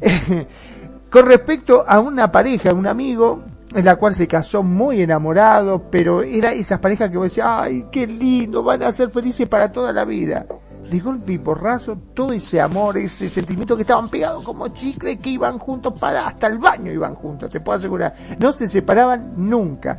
Con 1.10 1.26
respecto 1.26 1.84
a 1.86 2.00
una 2.00 2.30
pareja, 2.30 2.74
un 2.74 2.88
amigo, 2.88 3.44
en 3.74 3.84
la 3.84 3.96
cual 3.96 4.14
se 4.14 4.26
casó 4.26 4.62
muy 4.62 5.02
enamorado, 5.02 5.90
pero 5.90 6.22
era 6.22 6.52
esas 6.52 6.80
parejas 6.80 7.10
que 7.10 7.18
vos 7.18 7.30
decías, 7.30 7.46
ay, 7.48 7.86
qué 7.90 8.06
lindo, 8.06 8.62
van 8.62 8.82
a 8.82 8.92
ser 8.92 9.10
felices 9.10 9.48
para 9.48 9.70
toda 9.70 9.92
la 9.92 10.04
vida 10.04 10.46
de 10.90 11.00
golpe 11.00 11.32
y 11.32 11.38
porrazo 11.38 11.96
todo 12.14 12.32
ese 12.32 12.60
amor, 12.60 12.96
ese 12.96 13.28
sentimiento 13.28 13.76
que 13.76 13.82
estaban 13.82 14.08
pegados 14.08 14.44
como 14.44 14.68
chicle, 14.68 15.18
que 15.18 15.30
iban 15.30 15.58
juntos 15.58 15.92
para 15.98 16.26
hasta 16.26 16.46
el 16.46 16.58
baño 16.58 16.90
iban 16.90 17.14
juntos, 17.14 17.50
te 17.50 17.60
puedo 17.60 17.78
asegurar. 17.78 18.14
No 18.38 18.52
se 18.54 18.66
separaban 18.66 19.34
nunca. 19.36 19.98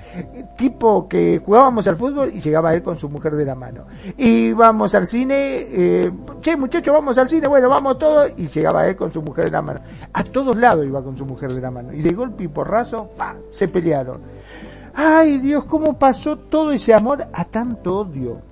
Tipo 0.57 1.07
que 1.07 1.41
jugábamos 1.43 1.87
al 1.87 1.95
fútbol 1.95 2.31
y 2.33 2.39
llegaba 2.39 2.73
él 2.73 2.81
con 2.81 2.97
su 2.97 3.09
mujer 3.09 3.35
de 3.35 3.45
la 3.45 3.55
mano. 3.55 3.85
Íbamos 4.17 4.93
al 4.95 5.05
cine, 5.05 5.35
eh, 5.69 6.11
che 6.41 6.57
muchachos, 6.57 6.93
vamos 6.93 7.17
al 7.17 7.27
cine, 7.27 7.47
bueno, 7.47 7.69
vamos 7.69 7.97
todos, 7.97 8.31
y 8.37 8.47
llegaba 8.47 8.87
él 8.87 8.95
con 8.95 9.11
su 9.11 9.21
mujer 9.21 9.45
de 9.45 9.51
la 9.51 9.61
mano. 9.61 9.81
A 10.13 10.23
todos 10.23 10.57
lados 10.57 10.85
iba 10.85 11.03
con 11.03 11.17
su 11.17 11.25
mujer 11.25 11.53
de 11.53 11.61
la 11.61 11.71
mano. 11.71 11.93
Y 11.93 12.01
de 12.01 12.13
golpe 12.13 12.43
y 12.43 12.47
porrazo, 12.47 13.09
¡pa! 13.15 13.35
se 13.49 13.67
pelearon. 13.67 14.21
Ay 14.93 15.37
Dios, 15.37 15.65
cómo 15.65 15.97
pasó 15.97 16.37
todo 16.37 16.71
ese 16.71 16.93
amor 16.93 17.25
a 17.31 17.45
tanto 17.45 17.99
odio 17.99 18.48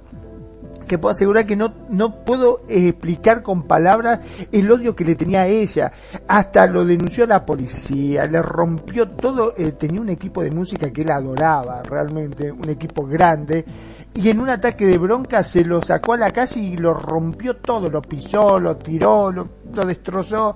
que 0.87 0.97
puedo 0.97 1.13
asegurar 1.13 1.45
que 1.45 1.55
no, 1.55 1.73
no 1.89 2.23
puedo 2.23 2.61
explicar 2.67 3.43
con 3.43 3.63
palabras 3.63 4.19
el 4.51 4.71
odio 4.71 4.95
que 4.95 5.05
le 5.05 5.15
tenía 5.15 5.41
a 5.41 5.47
ella. 5.47 5.91
Hasta 6.27 6.65
lo 6.65 6.85
denunció 6.85 7.25
a 7.25 7.27
la 7.27 7.45
policía, 7.45 8.25
le 8.25 8.41
rompió 8.41 9.09
todo, 9.09 9.53
eh, 9.57 9.73
tenía 9.73 10.01
un 10.01 10.09
equipo 10.09 10.41
de 10.41 10.51
música 10.51 10.91
que 10.91 11.01
él 11.01 11.11
adoraba 11.11 11.83
realmente, 11.83 12.51
un 12.51 12.69
equipo 12.69 13.05
grande, 13.05 13.65
y 14.13 14.29
en 14.29 14.39
un 14.39 14.49
ataque 14.49 14.85
de 14.85 14.97
bronca 14.97 15.43
se 15.43 15.63
lo 15.63 15.83
sacó 15.83 16.13
a 16.13 16.17
la 16.17 16.31
calle 16.31 16.59
y 16.59 16.77
lo 16.77 16.93
rompió 16.93 17.57
todo, 17.57 17.89
lo 17.89 18.01
pisó, 18.01 18.59
lo 18.59 18.75
tiró, 18.77 19.31
lo, 19.31 19.47
lo 19.71 19.85
destrozó. 19.85 20.55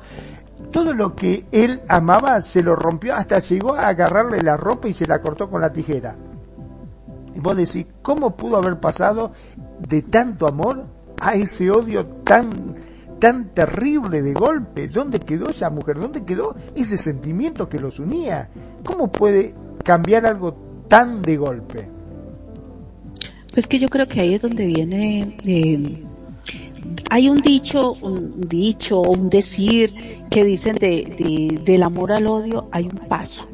Todo 0.71 0.93
lo 0.93 1.15
que 1.15 1.45
él 1.51 1.81
amaba 1.87 2.41
se 2.41 2.63
lo 2.63 2.75
rompió, 2.75 3.15
hasta 3.15 3.39
llegó 3.39 3.75
a 3.75 3.87
agarrarle 3.87 4.41
la 4.41 4.57
ropa 4.57 4.87
y 4.87 4.93
se 4.93 5.05
la 5.05 5.21
cortó 5.21 5.49
con 5.49 5.61
la 5.61 5.71
tijera. 5.71 6.15
Y 7.35 7.39
vos 7.39 7.55
decís, 7.55 7.85
¿cómo 8.01 8.35
pudo 8.35 8.57
haber 8.57 8.79
pasado 8.79 9.31
de 9.87 10.01
tanto 10.01 10.47
amor 10.47 10.85
a 11.19 11.33
ese 11.33 11.69
odio 11.71 12.05
tan 12.23 12.75
tan 13.19 13.49
terrible 13.53 14.21
de 14.23 14.33
golpe? 14.33 14.87
¿Dónde 14.87 15.19
quedó 15.19 15.49
esa 15.49 15.69
mujer? 15.69 15.99
¿Dónde 15.99 16.25
quedó 16.25 16.55
ese 16.75 16.97
sentimiento 16.97 17.69
que 17.69 17.79
los 17.79 17.99
unía? 17.99 18.49
¿Cómo 18.83 19.11
puede 19.11 19.53
cambiar 19.83 20.25
algo 20.25 20.55
tan 20.87 21.21
de 21.21 21.37
golpe? 21.37 21.87
Pues 23.53 23.67
que 23.67 23.79
yo 23.79 23.87
creo 23.87 24.07
que 24.07 24.21
ahí 24.21 24.33
es 24.33 24.41
donde 24.41 24.65
viene 24.65 25.37
eh, 25.45 26.03
hay 27.09 27.29
un 27.29 27.37
dicho, 27.41 27.93
un 28.01 28.41
dicho, 28.47 29.01
un 29.01 29.29
decir 29.29 29.93
que 30.29 30.43
dicen 30.43 30.75
de, 30.75 31.13
de, 31.17 31.61
del 31.63 31.83
amor 31.83 32.11
al 32.11 32.27
odio 32.27 32.67
hay 32.71 32.85
un 32.85 33.07
paso. 33.07 33.47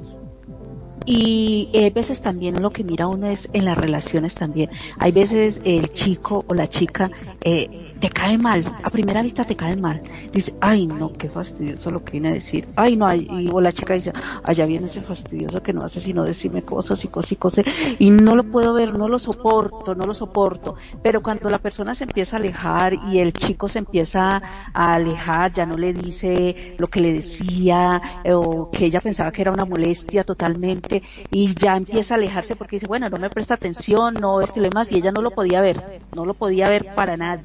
Y 1.10 1.70
hay 1.74 1.94
veces 1.94 2.22
también 2.22 2.62
lo 2.62 2.72
que 2.72 2.84
mira 2.84 3.08
uno 3.08 3.30
es 3.30 3.48
en 3.54 3.64
las 3.64 3.78
relaciones 3.78 4.36
también. 4.36 4.70
Hay 5.00 5.14
veces 5.14 5.62
el 5.64 5.94
chico 5.94 6.44
o 6.50 6.54
la 6.54 6.68
chica 6.68 7.10
eh, 7.46 7.87
te 7.98 8.10
cae 8.10 8.38
mal, 8.38 8.66
a 8.84 8.90
primera 8.90 9.22
vista 9.22 9.44
te 9.44 9.56
cae 9.56 9.76
mal. 9.76 10.02
Dice, 10.32 10.54
ay 10.62 10.88
no, 10.88 11.14
qué 11.14 11.30
fastidioso 11.30 11.92
lo 11.92 12.04
que 12.04 12.14
viene 12.14 12.30
a 12.30 12.34
decir. 12.34 12.68
Ay 12.76 12.96
no, 12.96 13.14
y 13.14 13.50
o 13.52 13.62
la 13.62 13.72
chica 13.72 13.94
dice, 13.94 14.14
allá 14.44 14.66
viene 14.66 14.88
ese 14.88 15.02
fastidioso 15.02 15.62
que 15.62 15.74
no 15.74 15.82
hace 15.82 16.02
sino 16.02 16.24
decirme 16.24 16.62
cosas 16.62 17.04
y 17.04 17.08
cosas 17.08 17.32
y 17.32 17.36
cosas. 17.36 17.66
Y 18.00 18.12
no 18.12 18.36
lo 18.36 18.44
puedo 18.44 18.74
ver, 18.74 18.94
no 18.94 19.08
lo 19.08 19.20
soporto, 19.20 19.96
no 19.96 20.06
lo 20.06 20.14
soporto. 20.14 20.76
Pero 21.02 21.22
cuando 21.22 21.50
la 21.50 21.60
persona 21.60 21.96
se 21.96 22.04
empieza 22.04 22.36
a 22.36 22.40
alejar 22.40 22.94
y 23.12 23.20
el 23.20 23.34
chico 23.34 23.68
se 23.68 23.80
empieza 23.80 24.42
a 24.74 24.94
alejar, 24.94 25.54
ya 25.54 25.66
no 25.66 25.78
le 25.78 25.94
dice 25.94 26.76
lo 26.78 26.88
que 26.88 27.02
le 27.02 27.14
decía 27.14 28.22
eh, 28.24 28.34
o 28.34 28.70
que 28.72 28.86
ella 28.86 29.00
pensaba 29.00 29.32
que 29.32 29.42
era 29.42 29.52
una 29.52 29.66
molestia 29.66 30.24
totalmente 30.24 31.02
y 31.32 31.54
ya 31.56 31.76
empieza 31.76 32.14
a 32.14 32.18
alejarse 32.18 32.56
porque 32.56 32.78
dice, 32.78 32.88
bueno, 32.88 33.10
no 33.10 33.18
me 33.18 33.30
presta 33.30 33.56
atención, 33.56 34.16
no 34.16 34.42
esto 34.42 34.60
y 34.60 34.64
demás 34.64 34.92
y 34.92 34.96
ella 34.96 35.12
no 35.12 35.22
lo 35.22 35.32
podía 35.32 35.62
ver, 35.62 36.02
no 36.16 36.26
lo 36.26 36.34
podía 36.34 36.68
ver 36.68 36.94
para 36.96 37.18
nada 37.18 37.38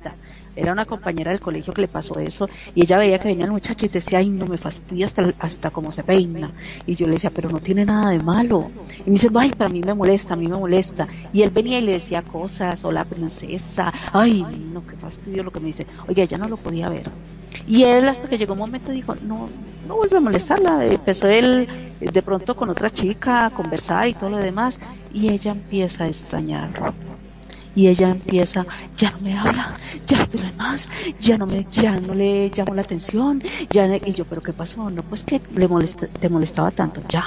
era 0.55 0.73
una 0.73 0.85
compañera 0.85 1.31
del 1.31 1.41
colegio 1.41 1.73
que 1.73 1.83
le 1.83 1.89
pasó 1.89 2.19
eso 2.19 2.49
y 2.75 2.83
ella 2.83 2.99
veía 2.99 3.19
que 3.19 3.29
venía 3.29 3.45
el 3.45 3.53
muchacho 3.53 3.87
y 3.87 3.89
decía, 3.89 4.19
ay 4.19 4.29
no 4.29 4.47
me 4.47 4.59
fastidia 4.59 5.07
hasta, 5.07 5.33
hasta 5.39 5.71
como 5.71 5.93
se 5.93 6.03
peina. 6.03 6.51
Y 6.87 6.95
yo 6.95 7.07
le 7.07 7.15
decía, 7.15 7.31
pero 7.31 7.51
no 7.51 7.61
tiene 7.61 7.85
nada 7.85 8.11
de 8.11 8.19
malo. 8.19 8.71
Y 9.01 9.11
me 9.11 9.13
dice, 9.13 9.29
ay, 9.35 9.51
para 9.51 9.71
mí 9.71 9.81
me 9.85 9.95
molesta, 9.95 10.35
a 10.35 10.37
mí 10.37 10.49
me 10.49 10.57
molesta. 10.57 11.07
Y 11.33 11.43
él 11.43 11.51
venía 11.51 11.79
y 11.79 11.83
le 11.83 11.93
decía 11.93 12.23
cosas, 12.23 12.85
o 12.85 12.93
la 12.93 13.05
princesa, 13.05 13.93
ay 14.13 14.43
no, 14.73 14.87
qué 14.87 14.97
fastidio 14.97 15.43
lo 15.43 15.51
que 15.51 15.61
me 15.61 15.67
dice. 15.67 15.87
Oye, 16.09 16.23
ella 16.23 16.39
no 16.39 16.49
lo 16.49 16.57
podía 16.57 16.89
ver. 16.89 17.11
Y 17.67 17.85
él 17.85 18.09
hasta 18.09 18.29
que 18.29 18.39
llegó 18.39 18.55
un 18.55 18.61
momento 18.61 18.93
dijo, 18.93 19.15
no, 19.17 19.49
no 19.87 19.97
vuelve 19.97 20.17
a 20.17 20.21
molestarla. 20.21 20.85
Empezó 20.85 21.29
él 21.29 21.69
de 22.01 22.23
pronto 22.23 22.57
con 22.57 22.71
otra 22.71 22.91
chica 22.91 23.47
a 23.47 23.51
conversar 23.51 24.09
y 24.09 24.15
todo 24.15 24.31
lo 24.31 24.39
demás 24.39 24.79
y 25.13 25.29
ella 25.29 25.53
empieza 25.53 26.05
a 26.05 26.09
extrañarlo 26.09 27.12
y 27.75 27.89
ella 27.89 28.11
empieza, 28.11 28.67
ya 28.97 29.11
no 29.13 29.21
me 29.21 29.37
habla, 29.37 29.79
ya 30.07 30.21
estoy 30.23 30.53
más, 30.57 30.89
ya 31.21 31.39
no 31.39 31.47
me, 31.47 31.65
ya 31.71 31.99
no 31.99 32.15
le 32.15 32.51
llamo 32.51 32.75
la 32.75 32.83
atención, 32.83 33.43
ya, 33.71 33.87
y 33.97 34.13
yo, 34.13 34.25
pero 34.25 34.43
qué 34.43 34.53
pasó, 34.53 34.91
no, 34.91 35.03
pues 35.03 35.25
que 35.25 35.41
le 35.55 35.69
molesta, 35.69 36.07
te 36.07 36.29
molestaba 36.29 36.71
tanto, 36.71 37.03
ya, 37.09 37.25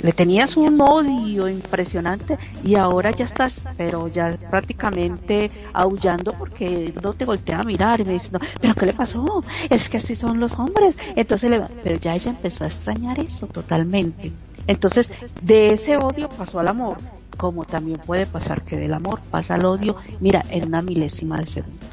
le 0.00 0.12
tenías 0.12 0.56
un 0.56 0.80
odio 0.80 1.48
impresionante 1.48 2.38
y 2.62 2.76
ahora 2.76 3.10
ya 3.10 3.24
estás, 3.24 3.60
pero 3.76 4.06
ya 4.08 4.36
prácticamente 4.48 5.50
aullando 5.72 6.32
porque 6.34 6.92
no 7.02 7.14
te 7.14 7.24
voltea 7.24 7.60
a 7.60 7.64
mirar 7.64 8.00
y 8.00 8.04
me 8.04 8.12
dice, 8.12 8.28
no, 8.30 8.38
pero 8.60 8.74
¿qué 8.74 8.86
le 8.86 8.94
pasó? 8.94 9.24
Es 9.68 9.88
que 9.88 9.96
así 9.96 10.14
son 10.14 10.38
los 10.38 10.52
hombres. 10.52 10.96
Entonces, 11.16 11.50
le, 11.50 11.60
pero 11.82 11.96
ya 11.96 12.14
ella 12.14 12.30
empezó 12.30 12.62
a 12.62 12.68
extrañar 12.68 13.18
eso 13.18 13.48
totalmente. 13.48 14.32
Entonces, 14.68 15.10
de 15.42 15.72
ese 15.72 15.96
odio 15.96 16.28
pasó 16.28 16.60
al 16.60 16.68
amor 16.68 16.98
como 17.38 17.64
también 17.64 17.98
puede 18.04 18.26
pasar 18.26 18.62
que 18.62 18.76
del 18.76 18.92
amor 18.92 19.20
pasa 19.30 19.54
al 19.54 19.64
odio, 19.64 19.96
mira, 20.20 20.42
en 20.50 20.66
una 20.66 20.82
milésima 20.82 21.38
de 21.38 21.46
segundo, 21.46 21.86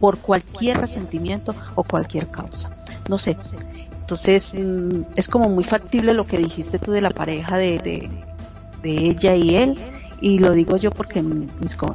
por 0.00 0.18
cualquier 0.18 0.78
resentimiento 0.78 1.54
o 1.76 1.84
cualquier 1.84 2.28
causa. 2.28 2.70
No 3.08 3.18
sé. 3.18 3.36
Entonces, 4.00 4.52
mm, 4.54 5.02
es 5.14 5.28
como 5.28 5.48
muy 5.48 5.62
factible 5.62 6.14
lo 6.14 6.26
que 6.26 6.38
dijiste 6.38 6.78
tú 6.78 6.90
de 6.90 7.02
la 7.02 7.10
pareja 7.10 7.56
de, 7.56 7.78
de, 7.78 8.10
ella 8.82 9.36
y 9.36 9.54
él, 9.54 9.78
y 10.20 10.38
lo 10.38 10.52
digo 10.52 10.76
yo 10.76 10.90
porque 10.90 11.22
mi, 11.22 11.46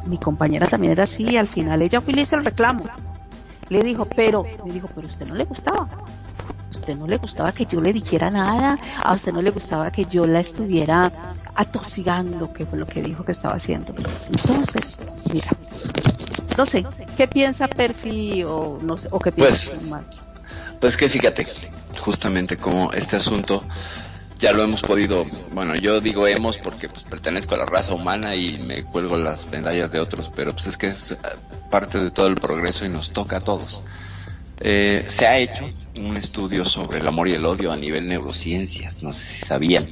mi 0.05 0.17
compañera 0.17 0.67
también 0.67 0.93
era 0.93 1.03
así, 1.03 1.23
y 1.23 1.35
al 1.35 1.49
final 1.49 1.81
ella 1.81 2.01
hizo 2.05 2.37
el 2.37 2.45
reclamo. 2.45 2.85
Le 3.69 3.81
dijo, 3.81 4.05
pero, 4.05 4.43
le 4.65 4.73
dijo, 4.73 4.89
pero 4.93 5.07
usted 5.07 5.27
no 5.27 5.35
le 5.35 5.43
gustaba. 5.45 5.87
usted 6.71 6.95
no 6.95 7.07
le 7.07 7.17
gustaba 7.17 7.51
que 7.51 7.65
yo 7.65 7.81
le 7.81 7.91
dijera 7.93 8.29
nada, 8.29 8.77
a 9.03 9.13
usted 9.13 9.31
no 9.31 9.41
le 9.41 9.51
gustaba 9.51 9.91
que 9.91 10.05
yo 10.05 10.25
la 10.25 10.39
estuviera 10.39 11.11
atosigando, 11.55 12.53
que 12.53 12.65
fue 12.65 12.79
lo 12.79 12.85
que 12.85 13.01
dijo 13.01 13.23
que 13.23 13.31
estaba 13.31 13.55
haciendo. 13.55 13.93
Entonces, 14.27 14.97
mira, 15.31 15.47
no 16.57 16.65
sé, 16.65 16.85
¿qué 17.15 17.27
piensa 17.27 17.67
Perfi 17.67 18.43
o 18.43 18.77
no 18.81 18.97
sé, 18.97 19.07
o 19.11 19.19
qué 19.19 19.31
piensa 19.31 19.71
pues, 19.79 20.09
pues 20.79 20.97
que 20.97 21.09
fíjate, 21.09 21.47
justamente 21.99 22.57
como 22.57 22.91
este 22.93 23.15
asunto 23.15 23.63
ya 24.37 24.53
lo 24.53 24.63
hemos 24.63 24.81
podido, 24.81 25.25
bueno, 25.51 25.75
yo 25.75 25.99
digo 25.99 26.27
hemos 26.27 26.57
porque 26.57 26.89
pues 26.89 27.03
pertenezco 27.03 27.55
a 27.55 27.59
la 27.59 27.65
raza 27.65 27.93
humana 27.93 28.35
y 28.35 28.57
me 28.59 28.83
cuelgo 28.83 29.17
las 29.17 29.47
medallas 29.47 29.91
de 29.91 29.99
otros, 29.99 30.31
pero 30.35 30.53
pues 30.53 30.67
es 30.67 30.77
que 30.77 30.87
es 30.87 31.11
eh, 31.11 31.17
parte 31.71 31.99
de 31.99 32.11
todo 32.11 32.27
el 32.27 32.35
progreso 32.35 32.85
y 32.85 32.89
nos 32.89 33.11
toca 33.11 33.37
a 33.37 33.41
todos. 33.41 33.83
Eh, 34.59 35.05
se 35.07 35.27
ha 35.27 35.37
hecho 35.37 35.69
un 35.97 36.17
estudio 36.17 36.65
sobre 36.65 36.99
el 36.99 37.07
amor 37.07 37.27
y 37.27 37.33
el 37.33 37.45
odio 37.45 37.71
a 37.71 37.75
nivel 37.75 38.07
neurociencias, 38.07 39.03
no 39.03 39.13
sé 39.13 39.25
si 39.25 39.45
sabían. 39.45 39.87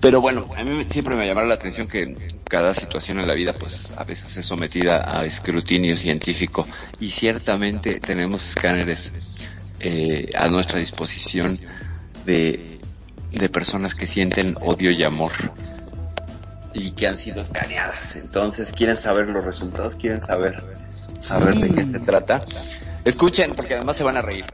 Pero 0.00 0.20
bueno, 0.20 0.46
a 0.56 0.62
mí 0.62 0.84
siempre 0.88 1.16
me 1.16 1.26
llamaron 1.26 1.48
la 1.48 1.54
atención 1.54 1.88
que 1.88 2.16
cada 2.44 2.74
situación 2.74 3.18
en 3.18 3.26
la 3.26 3.34
vida 3.34 3.54
pues 3.54 3.90
a 3.96 4.04
veces 4.04 4.36
es 4.36 4.46
sometida 4.46 5.10
a 5.12 5.24
escrutinio 5.24 5.96
científico 5.96 6.66
y 7.00 7.10
ciertamente 7.10 7.98
tenemos 7.98 8.46
escáneres 8.46 9.12
eh, 9.80 10.30
a 10.34 10.48
nuestra 10.48 10.78
disposición 10.78 11.58
de 12.24 12.75
de 13.38 13.48
personas 13.48 13.94
que 13.94 14.06
sienten 14.06 14.56
odio 14.60 14.90
y 14.90 15.02
amor 15.04 15.32
y 16.74 16.92
que 16.92 17.06
han 17.08 17.16
sido 17.16 17.40
escaneadas. 17.40 18.16
Entonces, 18.16 18.72
quieren 18.72 18.96
saber 18.96 19.28
los 19.28 19.44
resultados, 19.44 19.94
quieren 19.94 20.20
saber 20.20 20.62
saber 21.20 21.54
de 21.54 21.70
qué 21.70 21.86
se 21.86 21.98
trata. 22.00 22.44
Escuchen, 23.04 23.54
porque 23.54 23.74
además 23.74 23.96
se 23.96 24.04
van 24.04 24.16
a 24.16 24.22
reír. 24.22 24.44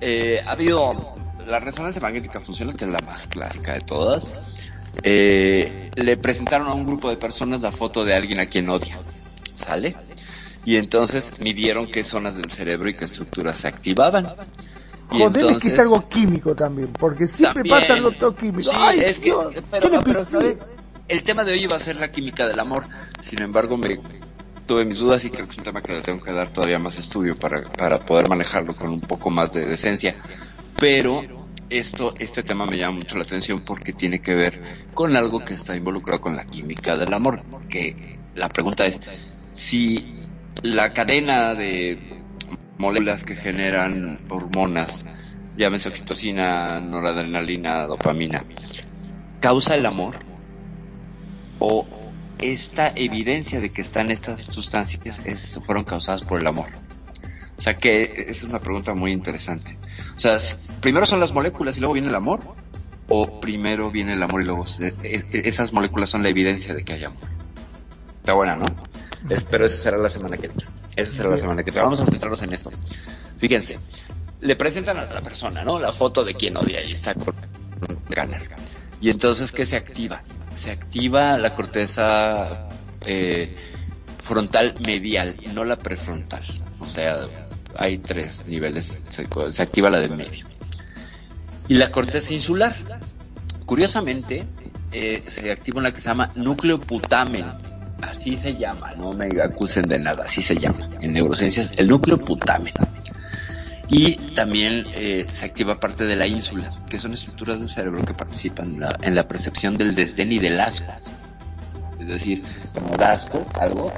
Eh, 0.00 0.40
ha 0.44 0.52
habido 0.52 1.14
la 1.46 1.60
resonancia 1.60 2.00
magnética 2.00 2.40
funcional, 2.40 2.76
que 2.76 2.84
es 2.84 2.90
la 2.90 2.98
más 3.04 3.26
clásica 3.28 3.74
de 3.74 3.80
todas. 3.80 4.28
Eh, 5.02 5.90
le 5.94 6.16
presentaron 6.16 6.68
a 6.68 6.74
un 6.74 6.84
grupo 6.84 7.08
de 7.08 7.16
personas 7.16 7.60
la 7.60 7.72
foto 7.72 8.04
de 8.04 8.14
alguien 8.14 8.40
a 8.40 8.46
quien 8.46 8.68
odia. 8.68 8.98
¿Sale? 9.56 9.96
Y 10.64 10.76
entonces 10.76 11.40
midieron 11.40 11.86
qué 11.86 12.04
zonas 12.04 12.36
del 12.36 12.50
cerebro 12.50 12.88
y 12.88 12.94
qué 12.94 13.04
estructuras 13.04 13.58
se 13.58 13.68
activaban. 13.68 14.34
Joder, 15.12 15.52
es 15.52 15.58
que 15.58 15.68
es 15.68 15.78
algo 15.78 16.08
químico 16.08 16.54
también, 16.54 16.88
porque 16.98 17.26
siempre 17.26 17.62
pasa 17.68 17.94
algo 17.94 18.12
todo 18.12 18.34
químico. 18.34 18.70
Ay, 18.74 19.00
es 19.00 19.18
que, 19.18 19.34
pero, 19.70 20.00
El 21.08 21.22
tema 21.22 21.44
de 21.44 21.52
hoy 21.52 21.66
va 21.66 21.76
a 21.76 21.80
ser 21.80 21.96
la 21.96 22.10
química 22.10 22.46
del 22.46 22.58
amor. 22.58 22.86
Sin 23.20 23.42
embargo, 23.42 23.76
me 23.76 24.00
tuve 24.66 24.84
mis 24.84 24.98
dudas 24.98 25.24
y 25.24 25.30
creo 25.30 25.46
que 25.46 25.52
es 25.52 25.58
un 25.58 25.64
tema 25.64 25.82
que 25.82 25.92
le 25.92 26.02
tengo 26.02 26.22
que 26.22 26.32
dar 26.32 26.52
todavía 26.52 26.78
más 26.78 26.98
estudio 26.98 27.36
para, 27.36 27.70
para 27.72 28.00
poder 28.00 28.28
manejarlo 28.28 28.74
con 28.74 28.90
un 28.90 29.00
poco 29.00 29.30
más 29.30 29.52
de 29.52 29.66
decencia. 29.66 30.16
Pero 30.78 31.22
esto, 31.68 32.14
este 32.18 32.42
tema 32.42 32.66
me 32.66 32.78
llama 32.78 32.96
mucho 32.96 33.16
la 33.16 33.22
atención 33.22 33.62
porque 33.64 33.92
tiene 33.92 34.20
que 34.20 34.34
ver 34.34 34.60
con 34.94 35.16
algo 35.16 35.44
que 35.44 35.54
está 35.54 35.76
involucrado 35.76 36.20
con 36.20 36.36
la 36.36 36.44
química 36.44 36.96
del 36.96 37.12
amor. 37.12 37.42
Que 37.68 38.18
la 38.34 38.48
pregunta 38.48 38.86
es 38.86 38.98
si 39.54 40.16
la 40.62 40.92
cadena 40.92 41.54
de 41.54 42.21
moléculas 42.78 43.24
que 43.24 43.36
generan 43.36 44.20
hormonas, 44.28 45.04
llámese 45.56 45.88
oxitocina, 45.88 46.80
noradrenalina, 46.80 47.86
dopamina, 47.86 48.42
causa 49.40 49.74
el 49.74 49.86
amor 49.86 50.16
o 51.58 51.86
esta 52.38 52.92
evidencia 52.94 53.60
de 53.60 53.70
que 53.70 53.82
están 53.82 54.10
estas 54.10 54.40
sustancias 54.40 55.20
es, 55.24 55.60
fueron 55.64 55.84
causadas 55.84 56.22
por 56.22 56.40
el 56.40 56.46
amor. 56.46 56.66
O 57.56 57.62
sea 57.62 57.74
que 57.74 58.26
es 58.28 58.42
una 58.42 58.58
pregunta 58.58 58.94
muy 58.94 59.12
interesante. 59.12 59.78
O 60.16 60.18
sea, 60.18 60.38
primero 60.80 61.06
son 61.06 61.20
las 61.20 61.32
moléculas 61.32 61.76
y 61.76 61.80
luego 61.80 61.94
viene 61.94 62.08
el 62.08 62.14
amor, 62.14 62.40
o 63.08 63.40
primero 63.40 63.90
viene 63.90 64.14
el 64.14 64.22
amor 64.22 64.42
y 64.42 64.46
luego 64.46 64.64
e, 64.80 64.94
e, 65.04 65.48
esas 65.48 65.72
moléculas 65.72 66.10
son 66.10 66.22
la 66.22 66.30
evidencia 66.30 66.74
de 66.74 66.82
que 66.82 66.94
hay 66.94 67.04
amor. 67.04 67.22
Está 68.16 68.34
buena, 68.34 68.56
¿no? 68.56 68.64
Espero 69.30 69.64
eso 69.66 69.80
será 69.80 69.98
la 69.98 70.08
semana 70.08 70.36
que 70.36 70.48
viene. 70.48 70.64
Esa 70.96 71.12
será 71.12 71.30
la 71.30 71.36
semana 71.36 71.62
que 71.62 71.70
viene. 71.70 71.84
Vamos 71.84 72.00
a 72.00 72.04
centrarnos 72.04 72.42
en 72.42 72.52
esto. 72.52 72.70
Fíjense, 73.38 73.78
le 74.40 74.56
presentan 74.56 74.98
a 74.98 75.04
la 75.04 75.20
persona, 75.20 75.64
¿no? 75.64 75.78
La 75.78 75.92
foto 75.92 76.24
de 76.24 76.34
quien 76.34 76.56
odia 76.56 76.84
y 76.84 76.92
está 76.92 77.14
con 77.14 77.34
ganas. 78.08 78.42
Y 79.00 79.10
entonces, 79.10 79.52
¿qué 79.52 79.66
se 79.66 79.76
activa? 79.76 80.22
Se 80.54 80.70
activa 80.70 81.38
la 81.38 81.54
corteza 81.54 82.68
eh, 83.06 83.54
frontal 84.22 84.74
medial, 84.86 85.34
no 85.54 85.64
la 85.64 85.76
prefrontal. 85.76 86.42
O 86.78 86.86
sea, 86.86 87.16
hay 87.76 87.98
tres 87.98 88.44
niveles. 88.46 88.98
Se, 89.08 89.26
se 89.50 89.62
activa 89.62 89.90
la 89.90 89.98
de 89.98 90.08
medio. 90.08 90.46
Y 91.68 91.74
la 91.74 91.90
corteza 91.90 92.34
insular. 92.34 92.74
Curiosamente, 93.64 94.44
eh, 94.92 95.22
se 95.26 95.50
activa 95.50 95.80
una 95.80 95.92
que 95.92 96.00
se 96.00 96.08
llama 96.08 96.30
núcleo 96.34 96.78
putamen 96.78 97.46
así 98.02 98.36
se 98.36 98.54
llama, 98.56 98.92
no 98.96 99.12
me 99.12 99.28
acusen 99.42 99.84
de 99.84 99.98
nada, 99.98 100.24
así 100.24 100.42
se 100.42 100.56
llama 100.56 100.86
en 101.00 101.12
neurociencias, 101.12 101.70
el 101.76 101.88
núcleo 101.88 102.18
putamen. 102.18 102.74
Y 103.88 104.14
también 104.34 104.84
eh, 104.94 105.26
se 105.30 105.44
activa 105.44 105.78
parte 105.78 106.04
de 106.04 106.16
la 106.16 106.26
ínsula, 106.26 106.70
que 106.88 106.98
son 106.98 107.12
estructuras 107.12 107.60
del 107.60 107.68
cerebro 107.68 108.04
que 108.04 108.14
participan 108.14 108.78
en 109.02 109.14
la, 109.14 109.28
percepción 109.28 109.76
del 109.76 109.94
desdén 109.94 110.32
y 110.32 110.38
del 110.38 110.58
asco. 110.58 110.92
Es 112.00 112.06
decir, 112.06 112.42
como 112.74 112.94
asco, 113.02 113.46
algo, 113.60 113.92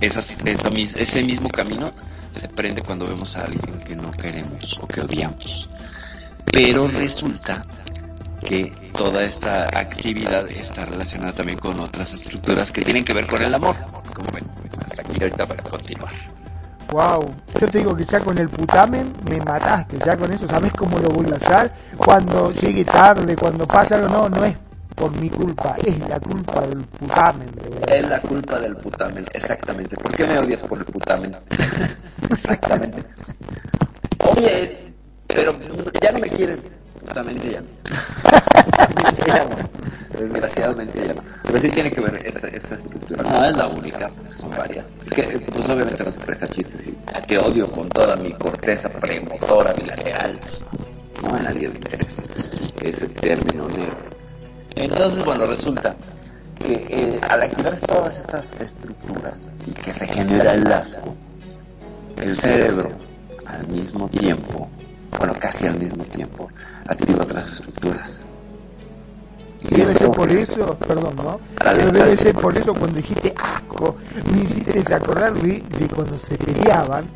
ese 0.00 1.22
mismo 1.24 1.48
camino 1.48 1.92
se 2.32 2.48
prende 2.48 2.82
cuando 2.82 3.06
vemos 3.06 3.36
a 3.36 3.44
alguien 3.44 3.80
que 3.80 3.96
no 3.96 4.10
queremos 4.12 4.78
o 4.80 4.86
que 4.86 5.00
odiamos. 5.00 5.68
Pero 6.44 6.86
resulta 6.86 7.64
que 8.44 8.72
toda 8.96 9.22
esta 9.22 9.64
actividad 9.64 10.48
está 10.50 10.84
relacionada 10.84 11.32
también 11.32 11.58
con 11.58 11.78
otras 11.80 12.12
estructuras 12.12 12.70
que 12.70 12.82
tienen 12.82 13.04
que 13.04 13.12
ver 13.12 13.26
con 13.26 13.40
el 13.42 13.54
amor. 13.54 13.76
Como 14.14 14.28
ven, 14.32 14.44
hasta 14.80 15.02
aquí 15.02 15.22
ahorita 15.22 15.46
para 15.46 15.62
continuar. 15.62 16.12
Wow, 16.90 17.34
yo 17.58 17.66
te 17.68 17.78
digo 17.78 17.96
que 17.96 18.04
ya 18.04 18.20
con 18.20 18.36
el 18.36 18.48
putamen 18.50 19.12
me 19.30 19.38
mataste, 19.38 19.96
ya 20.04 20.14
con 20.16 20.30
eso 20.30 20.46
sabes 20.46 20.72
cómo 20.74 20.98
lo 20.98 21.08
voy 21.08 21.26
a 21.32 21.36
usar 21.36 21.72
cuando 21.96 22.52
llegue 22.52 22.84
tarde, 22.84 23.34
cuando 23.34 23.66
pasa 23.66 23.94
algo, 23.94 24.08
no, 24.08 24.28
no 24.28 24.44
es 24.44 24.54
por 24.94 25.16
mi 25.18 25.30
culpa, 25.30 25.74
es 25.82 25.98
la 26.06 26.20
culpa 26.20 26.60
del 26.66 26.84
putamen. 26.84 27.48
Es 27.88 28.08
la 28.08 28.20
culpa 28.20 28.60
del 28.60 28.76
putamen, 28.76 29.24
exactamente. 29.32 29.96
¿Por 29.96 30.14
qué 30.14 30.26
me 30.26 30.38
odias 30.38 30.60
por 30.62 30.78
el 30.78 30.84
putamen? 30.84 31.34
exactamente. 32.32 33.04
Oye, 34.36 34.92
pero 35.28 35.54
ya 36.02 36.12
no 36.12 36.18
me 36.18 36.28
quieres 36.28 36.62
Exactamente 37.12 37.52
ya. 37.52 37.62
Desgraciadamente 40.18 41.04
ya. 41.04 41.14
Pero 41.42 41.58
sí 41.58 41.68
tiene 41.68 41.90
que 41.90 42.00
ver 42.00 42.26
esta 42.26 42.48
estructura. 42.48 43.22
No 43.22 43.44
es 43.44 43.56
la 43.56 43.68
única, 43.68 44.10
son 44.38 44.50
varias. 44.50 44.86
Es 45.06 45.12
que, 45.12 45.22
pues 45.40 45.68
obviamente 45.68 46.04
no 46.04 46.12
se 46.12 46.20
presta 46.20 46.48
chistes. 46.48 46.80
A 47.12 47.20
que 47.20 47.36
odio 47.38 47.70
con 47.70 47.88
toda 47.90 48.16
mi 48.16 48.32
corteza 48.32 48.88
premotora 48.88 49.74
bilateral. 49.74 50.40
No 51.22 51.36
a 51.36 51.40
nadie 51.40 51.68
le 51.68 51.74
interesa 51.74 52.22
ese 52.80 53.08
término 53.08 53.68
negro. 53.68 53.96
Entonces, 54.74 55.22
bueno, 55.24 55.46
resulta 55.46 55.94
que 56.58 56.72
eh, 56.72 57.20
al 57.28 57.42
activarse 57.42 57.86
todas 57.86 58.18
estas 58.18 58.50
estructuras 58.58 59.50
y 59.66 59.72
que 59.72 59.92
se 59.92 60.06
genera 60.06 60.52
el 60.52 60.72
asco, 60.72 61.14
el 62.16 62.38
cerebro 62.40 62.90
al 63.44 63.68
mismo 63.68 64.08
tiempo 64.08 64.70
casi 65.38 65.66
al 65.66 65.78
mismo 65.78 66.04
tiempo, 66.04 66.48
activa 66.86 67.22
otras 67.22 67.48
estructuras. 67.48 68.26
Y 69.60 69.76
debe 69.76 69.94
ser 69.94 70.10
por 70.10 70.30
eso, 70.30 70.76
perdón, 70.78 71.14
¿no? 71.16 71.40
Pero 71.58 71.92
debe 71.92 72.16
ser 72.16 72.34
por 72.34 72.56
eso 72.56 72.74
cuando 72.74 72.96
dijiste 72.96 73.32
asco, 73.36 73.96
me 74.32 74.42
hiciste 74.42 74.94
acordar 74.94 75.32
de, 75.34 75.62
de 75.78 75.88
cuando 75.88 76.16
se 76.16 76.36
peleaban, 76.36 77.06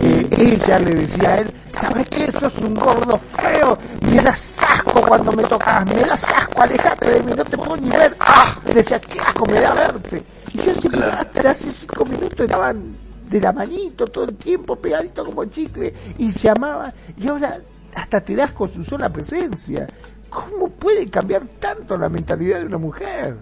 eh, 0.00 0.28
ella 0.36 0.78
le 0.80 0.94
decía 0.94 1.28
a 1.30 1.38
él, 1.38 1.52
¿sabes 1.78 2.08
qué? 2.08 2.24
es 2.24 2.58
un 2.58 2.74
gordo 2.74 3.16
feo, 3.40 3.78
me 4.00 4.16
das 4.20 4.56
asco 4.68 5.00
cuando 5.06 5.30
me 5.32 5.44
tocas, 5.44 5.86
me 5.86 6.00
das 6.00 6.24
asco, 6.24 6.62
alejate 6.62 7.10
de 7.12 7.22
mí, 7.22 7.32
no 7.36 7.44
te 7.44 7.56
puedo 7.56 7.76
ni 7.76 7.90
ver, 7.90 8.16
¡ah! 8.18 8.58
Me 8.66 8.74
decía, 8.74 8.98
qué 8.98 9.20
asco 9.20 9.46
me 9.46 9.60
da 9.60 9.72
verte. 9.74 10.22
Y 10.52 10.58
yo 10.58 10.74
siempre, 10.74 11.04
hasta 11.04 11.50
hace 11.50 11.70
cinco 11.70 12.04
minutos 12.06 12.40
estaban 12.40 12.96
de 13.28 13.40
la 13.40 13.52
manito 13.52 14.06
todo 14.06 14.24
el 14.24 14.36
tiempo 14.36 14.76
pegadito 14.76 15.24
como 15.24 15.44
chicle 15.46 15.92
y 16.18 16.30
se 16.30 16.48
amaba 16.48 16.92
y 17.16 17.28
ahora 17.28 17.58
hasta 17.94 18.20
te 18.20 18.34
das 18.34 18.52
con 18.52 18.72
su 18.72 18.84
sola 18.84 19.08
presencia. 19.08 19.86
¿Cómo 20.28 20.68
puede 20.68 21.08
cambiar 21.08 21.44
tanto 21.60 21.96
la 21.96 22.08
mentalidad 22.08 22.58
de 22.60 22.66
una 22.66 22.78
mujer? 22.78 23.36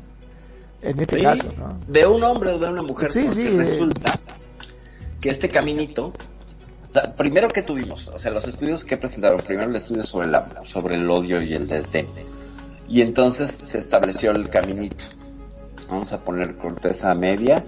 En 0.82 1.00
este 1.00 1.22
caso, 1.22 1.48
De 1.86 2.06
un 2.06 2.22
hombre 2.22 2.50
o 2.50 2.58
de 2.58 2.68
una 2.68 2.82
mujer. 2.82 3.12
Sí, 3.12 3.28
sí. 3.30 3.46
Eh. 3.46 3.56
Resulta 3.56 4.12
que 5.20 5.30
este 5.30 5.48
caminito 5.48 6.12
primero 7.16 7.48
que 7.48 7.62
tuvimos, 7.62 8.08
o 8.08 8.18
sea, 8.18 8.30
los 8.30 8.46
estudios 8.46 8.84
que 8.84 8.96
presentaron, 8.96 9.38
primero 9.38 9.70
el 9.70 9.76
estudio 9.76 10.02
sobre 10.02 10.28
el 10.28 10.36
sobre 10.66 10.96
el 10.96 11.10
odio 11.10 11.40
y 11.42 11.54
el 11.54 11.66
desdén. 11.66 12.06
Y 12.88 13.00
entonces 13.00 13.56
se 13.62 13.78
estableció 13.78 14.32
el 14.32 14.50
caminito. 14.50 15.04
Vamos 15.88 16.12
a 16.12 16.22
poner 16.22 16.56
corteza 16.56 17.14
media, 17.14 17.64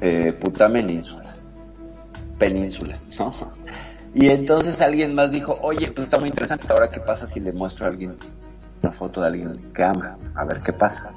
eh, 0.00 0.32
puta 0.40 0.68
península. 0.68 1.29
Península, 2.40 2.98
¿no? 3.18 3.32
Y 4.12 4.26
entonces 4.28 4.80
alguien 4.80 5.14
más 5.14 5.30
dijo, 5.30 5.56
oye, 5.62 5.92
pues 5.92 6.06
está 6.06 6.18
muy 6.18 6.30
interesante, 6.30 6.66
ahora 6.70 6.90
qué 6.90 6.98
pasa 6.98 7.28
si 7.28 7.38
le 7.38 7.52
muestro 7.52 7.86
a 7.86 7.90
alguien 7.90 8.16
una 8.82 8.90
foto 8.92 9.20
de 9.20 9.26
alguien 9.28 9.72
que 9.72 9.84
ama, 9.84 10.16
a 10.34 10.44
ver 10.46 10.56
qué 10.64 10.72
pasa. 10.72 11.12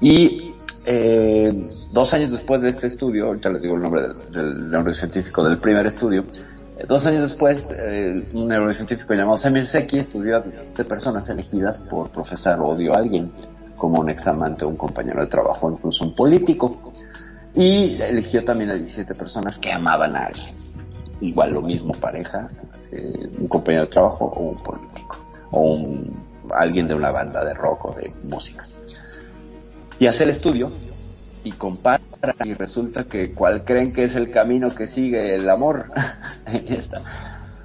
Y 0.00 0.52
eh, 0.84 1.70
dos 1.92 2.12
años 2.12 2.32
después 2.32 2.60
de 2.60 2.70
este 2.70 2.88
estudio, 2.88 3.26
ahorita 3.26 3.50
les 3.50 3.62
digo 3.62 3.76
el 3.76 3.82
nombre 3.82 4.02
del, 4.30 4.70
neurocientífico 4.70 5.42
del 5.42 5.58
primer 5.58 5.86
estudio, 5.86 6.24
eh, 6.76 6.84
dos 6.86 7.06
años 7.06 7.22
después, 7.22 7.68
eh, 7.74 8.28
un 8.34 8.48
neurocientífico 8.48 9.14
llamado 9.14 9.38
Semir 9.38 9.66
Seki 9.66 10.00
estudió 10.00 10.36
a 10.36 10.40
17 10.40 10.84
personas 10.84 11.28
elegidas 11.30 11.82
por 11.82 12.10
profesar 12.10 12.60
odio 12.60 12.94
a 12.94 12.98
alguien, 12.98 13.32
como 13.76 14.00
un 14.00 14.10
examante, 14.10 14.64
un 14.64 14.76
compañero 14.76 15.20
de 15.22 15.28
trabajo, 15.28 15.70
incluso 15.70 16.04
un 16.04 16.14
político. 16.14 16.92
Y 17.58 18.00
eligió 18.00 18.42
también 18.44 18.70
a 18.70 18.74
17 18.74 19.14
personas 19.14 19.58
que 19.58 19.70
amaban 19.70 20.16
a 20.16 20.26
alguien. 20.26 20.54
Igual 21.20 21.52
lo 21.52 21.60
mismo, 21.60 21.92
pareja, 21.92 22.48
un 23.38 23.48
compañero 23.48 23.84
de 23.84 23.90
trabajo 23.90 24.26
o 24.26 24.50
un 24.50 24.62
político, 24.62 25.18
o 25.50 25.60
un, 25.72 26.24
alguien 26.54 26.88
de 26.88 26.94
una 26.94 27.10
banda 27.10 27.44
de 27.44 27.52
rock 27.54 27.86
o 27.86 27.94
de 27.94 28.10
música 28.22 28.66
y 29.98 30.06
hace 30.06 30.24
el 30.24 30.30
estudio 30.30 30.70
y 31.44 31.52
compara 31.52 32.02
y 32.44 32.54
resulta 32.54 33.04
que 33.04 33.32
cuál 33.32 33.64
creen 33.64 33.92
que 33.92 34.04
es 34.04 34.14
el 34.14 34.30
camino 34.30 34.70
que 34.74 34.86
sigue 34.86 35.34
el 35.34 35.48
amor 35.48 35.86
en 36.46 36.72
esta 36.72 37.02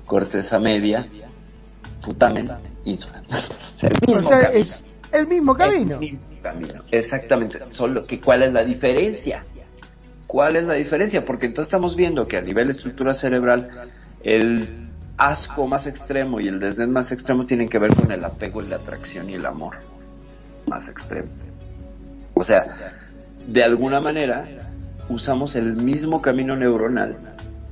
corteza 0.05 0.59
media, 0.59 1.05
putamen, 2.03 2.49
insula. 2.83 3.23
El 3.81 4.07
mismo 4.07 4.29
camino. 4.29 4.51
es 4.51 4.83
el 5.11 5.27
mismo 5.27 5.55
camino. 6.41 6.83
Exactamente. 6.89 7.59
Solo 7.69 8.03
que 8.03 8.19
cuál 8.19 8.43
es 8.43 8.51
la 8.51 8.63
diferencia. 8.63 9.43
¿Cuál 10.33 10.55
es 10.55 10.65
la 10.65 10.73
diferencia? 10.73 11.23
Porque 11.23 11.45
entonces 11.45 11.67
estamos 11.67 11.95
viendo 11.95 12.27
que 12.27 12.37
a 12.37 12.41
nivel 12.41 12.65
de 12.65 12.73
estructura 12.73 13.13
cerebral 13.13 13.69
el 14.23 14.67
asco 15.15 15.67
más 15.67 15.85
extremo 15.85 16.39
y 16.39 16.47
el 16.47 16.59
desdén 16.59 16.89
más 16.89 17.11
extremo 17.11 17.45
tienen 17.45 17.69
que 17.69 17.77
ver 17.77 17.93
con 17.93 18.11
el 18.11 18.25
apego 18.25 18.63
la 18.63 18.77
atracción 18.77 19.29
y 19.29 19.35
el 19.35 19.45
amor 19.45 19.75
más 20.65 20.87
extremo. 20.87 21.27
O 22.33 22.43
sea, 22.43 22.65
de 23.45 23.63
alguna 23.63 24.01
manera 24.01 24.47
usamos 25.07 25.55
el 25.55 25.75
mismo 25.75 26.19
camino 26.19 26.55
neuronal 26.55 27.15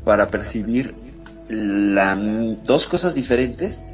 para 0.06 0.28
percibir 0.28 0.94
la, 1.50 2.16
dos 2.16 2.86
cosas 2.86 3.16
diferentes 3.16 3.88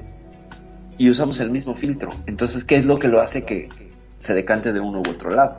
y 0.98 1.10
usamos 1.10 1.40
el 1.40 1.52
mismo 1.52 1.74
filtro. 1.74 2.10
Entonces, 2.26 2.66
¿qué 2.66 2.76
es 2.76 2.86
lo 2.86 3.00
que 3.00 3.08
lo 3.08 3.22
hace 3.22 3.46
que 3.46 3.70
se 4.20 4.34
decante 4.34 4.74
de 4.74 4.82
uno 4.82 4.98
u 4.98 5.10
otro 5.10 5.30
lado? 5.30 5.58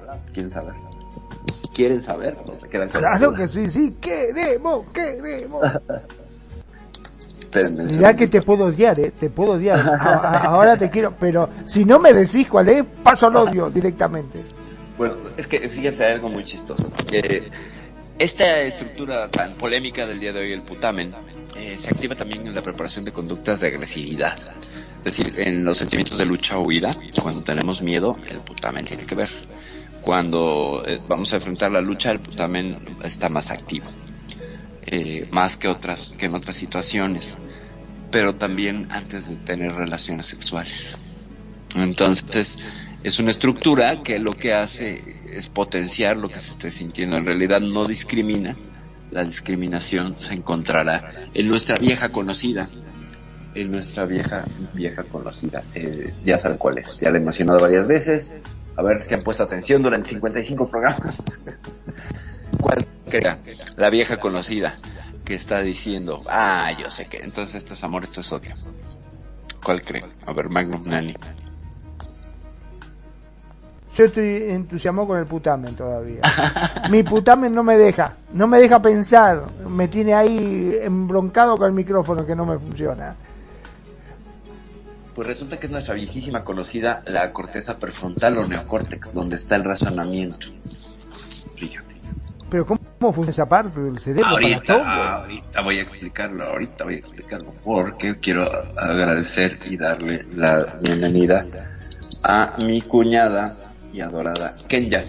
¿Quieren 1.79 2.03
saber? 2.03 2.37
¿Quieren 2.69 2.91
saber? 2.91 3.09
claro 3.09 3.33
que 3.35 3.47
sí, 3.47 3.69
sí, 3.71 3.95
queremos, 4.01 4.85
queremos. 4.93 5.63
Ya 8.01 8.17
que 8.17 8.27
te 8.27 8.43
puedo 8.43 8.65
odiar, 8.65 8.99
¿eh? 8.99 9.13
Te 9.17 9.31
puedo 9.31 9.53
odiar. 9.53 9.79
Ahora 10.45 10.77
te 10.77 10.91
quiero, 10.91 11.15
pero 11.21 11.49
si 11.63 11.85
no 11.85 12.01
me 12.01 12.13
decís 12.13 12.49
cuál 12.49 12.69
es, 12.69 12.85
paso 13.05 13.29
al 13.29 13.37
odio 13.37 13.71
directamente. 13.75 14.43
Bueno, 14.97 15.19
es 15.37 15.47
que 15.47 15.69
fíjense 15.69 16.05
algo 16.05 16.29
muy 16.29 16.43
chistoso. 16.43 16.85
esta 18.19 18.61
estructura 18.63 19.31
tan 19.31 19.55
polémica 19.55 20.05
del 20.05 20.19
día 20.19 20.33
de 20.33 20.41
hoy, 20.41 20.53
el 20.55 20.63
putamen, 20.63 21.15
eh, 21.55 21.77
se 21.79 21.91
activa 21.91 22.17
también 22.17 22.45
en 22.45 22.57
la 22.57 22.63
preparación 22.63 23.05
de 23.05 23.13
conductas 23.13 23.61
de 23.61 23.69
agresividad. 23.69 24.37
Es 24.99 25.05
decir, 25.05 25.33
en 25.37 25.65
los 25.65 25.77
sentimientos 25.77 26.19
de 26.19 26.27
lucha 26.27 26.59
o 26.59 26.67
huida, 26.67 26.91
cuando 27.23 27.45
tenemos 27.45 27.81
miedo, 27.83 28.17
el 28.29 28.41
putamen 28.41 28.85
tiene 28.85 29.07
que 29.07 29.15
ver. 29.15 29.31
Cuando 30.09 30.83
eh, 30.87 31.03
vamos 31.07 31.35
a 31.35 31.37
enfrentar 31.37 31.71
la 31.71 31.83
lucha, 31.83 32.11
el 32.11 32.21
putamen 32.21 32.97
está 33.05 33.29
más 33.29 33.51
activo. 33.51 33.85
Eh, 34.87 35.29
más 35.31 35.59
que 35.59 35.69
otras, 35.69 36.15
que 36.17 36.25
en 36.25 36.35
otras 36.35 36.57
situaciones. 36.57 37.37
Pero 38.11 38.35
también 38.37 38.87
antes 38.89 39.29
de 39.29 39.37
tener 39.37 39.71
relaciones 39.71 40.25
sexuales. 40.25 40.99
Entonces, 41.75 42.57
es 43.03 43.19
una 43.19 43.33
estructura 43.33 44.03
que 44.03 44.19
lo 44.19 44.33
que 44.33 44.55
hace 44.55 45.03
es 45.31 45.51
potenciar 45.51 46.17
lo 46.17 46.31
que 46.31 46.39
se 46.39 46.53
esté 46.53 46.71
sintiendo. 46.71 47.19
En 47.19 47.27
realidad 47.27 47.61
no 47.61 47.85
discrimina. 47.85 48.57
La 49.11 49.25
discriminación 49.25 50.19
se 50.19 50.33
encontrará 50.33 51.03
en 51.35 51.49
nuestra 51.49 51.77
vieja 51.77 52.09
conocida. 52.09 52.67
En 53.55 53.73
nuestra 53.73 54.07
vieja, 54.07 54.47
vieja 54.73 55.03
conocida. 55.03 55.65
Eh, 55.75 56.15
ya 56.25 56.39
saben 56.39 56.57
cuál 56.57 56.79
es. 56.79 56.99
Ya 56.99 57.11
la 57.11 57.19
he 57.19 57.21
mencionado 57.21 57.59
varias 57.59 57.87
veces. 57.87 58.33
A 58.79 58.83
ver 58.83 59.05
si 59.05 59.13
han 59.13 59.23
puesto 59.23 59.43
atención 59.43 59.83
durante 59.83 60.11
55 60.11 60.69
programas. 60.69 61.21
¿Cuál 62.61 62.87
crea? 63.11 63.39
La 63.77 63.91
vieja 63.91 64.19
conocida 64.19 64.77
que 65.25 65.35
está 65.35 65.63
diciendo, 65.63 66.23
ah, 66.29 66.71
yo 66.79 66.89
sé 66.89 67.07
que, 67.07 67.19
entonces 67.19 67.57
esto 67.57 67.75
es 67.75 67.83
amor, 67.83 68.05
esto 68.05 68.21
es 68.21 68.31
odio. 68.31 68.55
¿Cuál 69.65 69.83
cree? 69.83 70.05
A 70.27 70.33
ver, 70.33 70.49
Magnum 70.49 70.81
Nani. 70.87 71.13
Yo 73.97 74.05
estoy 74.05 74.45
entusiasmado 74.49 75.09
con 75.09 75.19
el 75.19 75.27
putamen 75.27 75.75
todavía. 75.75 76.21
Mi 76.89 77.03
putamen 77.03 77.53
no 77.53 77.65
me 77.65 77.77
deja, 77.77 78.15
no 78.33 78.47
me 78.47 78.61
deja 78.61 78.81
pensar, 78.81 79.43
me 79.69 79.89
tiene 79.89 80.15
ahí 80.15 80.79
embroncado 80.81 81.57
con 81.57 81.67
el 81.67 81.73
micrófono 81.73 82.25
que 82.25 82.37
no 82.37 82.47
me 82.47 82.57
funciona. 82.61 83.17
Pues 85.19 85.27
resulta 85.27 85.57
que 85.57 85.67
es 85.67 85.73
nuestra 85.73 85.95
viejísima 85.95 86.45
conocida 86.45 87.03
la 87.07 87.33
corteza 87.33 87.77
prefrontal 87.77 88.39
o 88.39 88.47
neocórtex, 88.47 89.13
donde 89.13 89.35
está 89.35 89.57
el 89.57 89.65
razonamiento. 89.65 90.47
Fíjate. 91.57 91.97
Pero 92.49 92.65
¿cómo, 92.65 92.79
funciona 93.13 93.31
esa 93.31 93.49
parte 93.49 93.81
del 93.81 93.99
cerebro? 93.99 94.31
Ahorita, 94.31 95.19
ahorita 95.23 95.61
voy 95.63 95.79
a 95.81 95.83
explicarlo, 95.83 96.45
ahorita 96.45 96.85
voy 96.85 96.95
a 96.95 96.99
explicarlo, 96.99 97.53
porque 97.65 98.21
quiero 98.21 98.49
agradecer 98.77 99.59
y 99.69 99.77
darle 99.77 100.21
la 100.37 100.79
bienvenida 100.81 101.45
a 102.23 102.55
mi 102.65 102.81
cuñada 102.83 103.59
y 103.93 104.01
adorada 104.01 104.55
Kenya. 104.69 105.05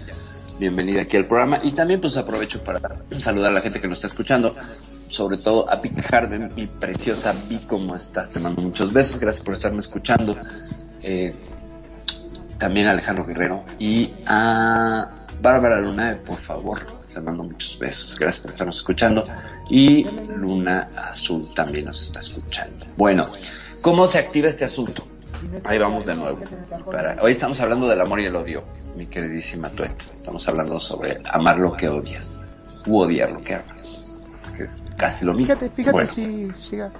Bienvenida 0.58 1.02
aquí 1.02 1.18
al 1.18 1.28
programa 1.28 1.60
y 1.62 1.70
también 1.70 2.00
pues 2.00 2.16
aprovecho 2.16 2.64
para 2.64 2.80
saludar 3.20 3.52
a 3.52 3.54
la 3.54 3.60
gente 3.60 3.80
que 3.80 3.86
nos 3.86 3.98
está 3.98 4.08
escuchando, 4.08 4.52
sobre 5.10 5.38
todo 5.38 5.68
a 5.68 5.76
Vic 5.76 6.00
Harden, 6.02 6.52
mi 6.54 6.66
preciosa 6.66 7.34
Vic, 7.48 7.66
¿cómo 7.66 7.96
estás? 7.96 8.30
Te 8.30 8.38
mando 8.38 8.62
muchos 8.62 8.92
besos, 8.92 9.18
gracias 9.18 9.44
por 9.44 9.54
estarme 9.54 9.80
escuchando. 9.80 10.36
Eh, 11.02 11.34
también 12.58 12.86
a 12.86 12.92
Alejandro 12.92 13.24
Guerrero 13.24 13.64
y 13.78 14.14
a 14.26 15.10
Bárbara 15.42 15.80
Luna, 15.80 16.16
por 16.26 16.36
favor, 16.36 16.80
te 17.12 17.20
mando 17.20 17.42
muchos 17.42 17.78
besos, 17.78 18.18
gracias 18.18 18.42
por 18.42 18.52
estarnos 18.52 18.76
escuchando. 18.76 19.24
Y 19.68 20.04
Luna 20.36 20.90
Azul 21.10 21.52
también 21.54 21.86
nos 21.86 22.02
está 22.02 22.20
escuchando. 22.20 22.86
Bueno, 22.96 23.26
¿cómo 23.82 24.06
se 24.06 24.18
activa 24.18 24.48
este 24.48 24.64
asunto? 24.64 25.04
Ahí 25.64 25.78
vamos 25.78 26.06
de 26.06 26.14
nuevo. 26.14 26.38
Hoy 27.20 27.32
estamos 27.32 27.58
hablando 27.60 27.88
del 27.88 28.00
amor 28.00 28.20
y 28.20 28.26
el 28.26 28.36
odio, 28.36 28.62
mi 28.96 29.06
queridísima 29.06 29.70
Tuet. 29.70 29.94
Estamos 30.14 30.46
hablando 30.46 30.78
sobre 30.78 31.20
amar 31.32 31.58
lo 31.58 31.72
que 31.72 31.88
odias 31.88 32.38
u 32.86 32.98
odiar 32.98 33.32
lo 33.32 33.40
que 33.42 33.54
amas. 33.54 34.20
Casi 35.00 35.24
lo 35.24 35.32
mismo. 35.32 35.46
Fíjate, 35.46 35.70
fíjate 35.70 36.06
si 36.06 36.50
siga. 36.52 36.92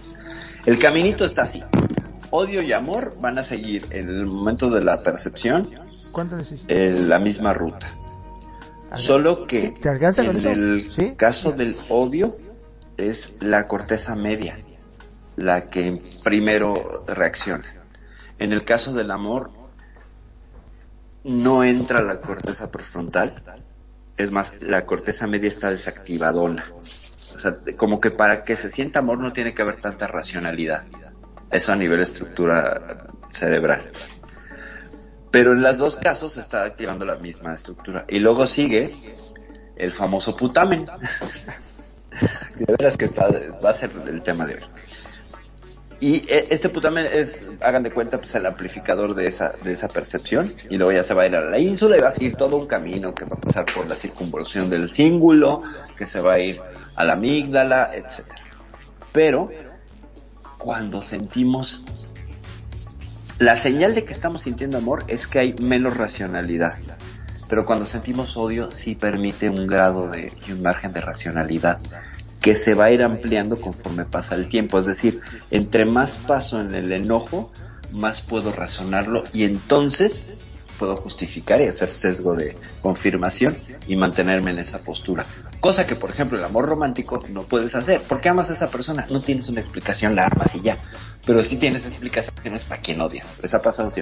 El 0.64 0.78
caminito 0.78 1.24
está 1.24 1.42
así. 1.42 1.62
Odio 2.30 2.62
y 2.62 2.72
amor 2.72 3.16
van 3.20 3.38
a 3.38 3.42
seguir 3.42 3.86
en 3.90 4.08
el 4.08 4.26
momento 4.26 4.70
de 4.70 4.82
la 4.82 5.02
percepción 5.02 5.68
eh, 6.68 7.04
la 7.06 7.18
misma 7.18 7.52
ruta. 7.52 7.92
Solo 8.96 9.46
que 9.46 9.74
en 9.84 10.46
el 10.46 11.16
caso 11.16 11.52
del 11.52 11.76
odio 11.88 12.36
es 12.96 13.32
la 13.40 13.68
corteza 13.68 14.16
media 14.16 14.58
la 15.36 15.70
que 15.70 15.96
primero 16.22 16.74
reacciona. 17.06 17.64
En 18.38 18.52
el 18.52 18.64
caso 18.64 18.92
del 18.92 19.10
amor, 19.10 19.50
no 21.24 21.64
entra 21.64 22.02
la 22.02 22.20
corteza 22.20 22.70
prefrontal. 22.70 23.42
Es 24.16 24.30
más, 24.30 24.52
la 24.60 24.84
corteza 24.84 25.26
media 25.26 25.48
está 25.48 25.70
desactivadona. 25.70 26.66
O 27.40 27.42
sea, 27.42 27.56
como 27.78 28.02
que 28.02 28.10
para 28.10 28.44
que 28.44 28.54
se 28.54 28.70
sienta 28.70 28.98
amor 28.98 29.18
no 29.18 29.32
tiene 29.32 29.54
que 29.54 29.62
haber 29.62 29.76
tanta 29.76 30.06
racionalidad. 30.06 30.84
Eso 31.50 31.72
a 31.72 31.76
nivel 31.76 32.02
estructura 32.02 33.08
cerebral. 33.32 33.90
Pero 35.30 35.54
en 35.54 35.62
los 35.62 35.78
dos 35.78 35.96
casos 35.96 36.34
se 36.34 36.40
está 36.40 36.64
activando 36.64 37.06
la 37.06 37.14
misma 37.14 37.54
estructura. 37.54 38.04
Y 38.08 38.18
luego 38.18 38.46
sigue 38.46 38.90
el 39.78 39.90
famoso 39.92 40.36
putamen. 40.36 40.84
de 42.58 42.66
veras 42.66 42.98
que 42.98 43.08
va 43.08 43.70
a 43.70 43.72
ser 43.72 43.90
el 44.06 44.20
tema 44.20 44.44
de 44.44 44.56
hoy. 44.56 44.62
Y 45.98 46.16
eh, 46.30 46.46
este 46.50 46.68
putamen 46.68 47.06
es, 47.10 47.42
hagan 47.62 47.82
de 47.82 47.90
cuenta, 47.90 48.18
pues 48.18 48.34
el 48.34 48.44
amplificador 48.44 49.14
de 49.14 49.24
esa, 49.24 49.54
de 49.62 49.72
esa 49.72 49.88
percepción. 49.88 50.54
Y 50.68 50.76
luego 50.76 50.92
ya 50.92 51.02
se 51.02 51.14
va 51.14 51.22
a 51.22 51.26
ir 51.26 51.36
a 51.36 51.48
la 51.48 51.58
ínsula 51.58 51.96
y 51.96 52.00
va 52.00 52.08
a 52.08 52.12
seguir 52.12 52.36
todo 52.36 52.58
un 52.58 52.66
camino 52.66 53.14
que 53.14 53.24
va 53.24 53.36
a 53.36 53.40
pasar 53.40 53.64
por 53.74 53.86
la 53.86 53.94
circunvolución 53.94 54.68
del 54.68 54.90
cíngulo, 54.90 55.62
que 55.96 56.04
se 56.04 56.20
va 56.20 56.34
a 56.34 56.38
ir 56.38 56.60
a 57.00 57.04
la 57.04 57.12
amígdala, 57.14 57.90
etcétera. 57.94 58.42
pero 59.12 59.50
cuando 60.58 61.02
sentimos 61.02 61.84
la 63.38 63.56
señal 63.56 63.94
de 63.94 64.04
que 64.04 64.12
estamos 64.12 64.42
sintiendo 64.42 64.76
amor 64.76 65.04
es 65.08 65.26
que 65.26 65.38
hay 65.38 65.54
menos 65.54 65.96
racionalidad. 65.96 66.74
Pero 67.48 67.64
cuando 67.64 67.86
sentimos 67.86 68.36
odio 68.36 68.70
sí 68.70 68.94
permite 68.94 69.48
un 69.48 69.66
grado 69.66 70.08
de 70.08 70.30
y 70.46 70.52
un 70.52 70.60
margen 70.60 70.92
de 70.92 71.00
racionalidad 71.00 71.78
que 72.42 72.54
se 72.54 72.74
va 72.74 72.84
a 72.84 72.90
ir 72.90 73.02
ampliando 73.02 73.56
conforme 73.56 74.04
pasa 74.04 74.34
el 74.34 74.50
tiempo. 74.50 74.78
Es 74.78 74.86
decir, 74.86 75.22
entre 75.50 75.86
más 75.86 76.10
paso 76.10 76.60
en 76.60 76.74
el 76.74 76.92
enojo, 76.92 77.50
más 77.92 78.20
puedo 78.20 78.52
razonarlo 78.52 79.22
y 79.32 79.44
entonces 79.44 80.28
puedo 80.80 80.96
justificar 80.96 81.60
y 81.60 81.66
hacer 81.66 81.90
sesgo 81.90 82.34
de 82.34 82.56
confirmación 82.80 83.54
y 83.86 83.96
mantenerme 83.96 84.52
en 84.52 84.60
esa 84.60 84.78
postura. 84.78 85.26
Cosa 85.60 85.86
que, 85.86 85.94
por 85.94 86.08
ejemplo, 86.08 86.38
el 86.38 86.44
amor 86.44 86.66
romántico 86.66 87.22
no 87.28 87.42
puedes 87.42 87.74
hacer. 87.74 88.00
porque 88.08 88.30
amas 88.30 88.48
a 88.48 88.54
esa 88.54 88.70
persona? 88.70 89.06
No 89.10 89.20
tienes 89.20 89.46
una 89.50 89.60
explicación, 89.60 90.16
la 90.16 90.24
amas 90.26 90.54
y 90.54 90.62
ya. 90.62 90.78
Pero 91.26 91.44
sí 91.44 91.58
tienes 91.58 91.84
explicaciones 91.84 92.64
para 92.64 92.80
quien 92.80 92.98
odias. 93.02 93.26
¿Les 93.42 93.52
pasado, 93.52 93.90
sí 93.90 94.00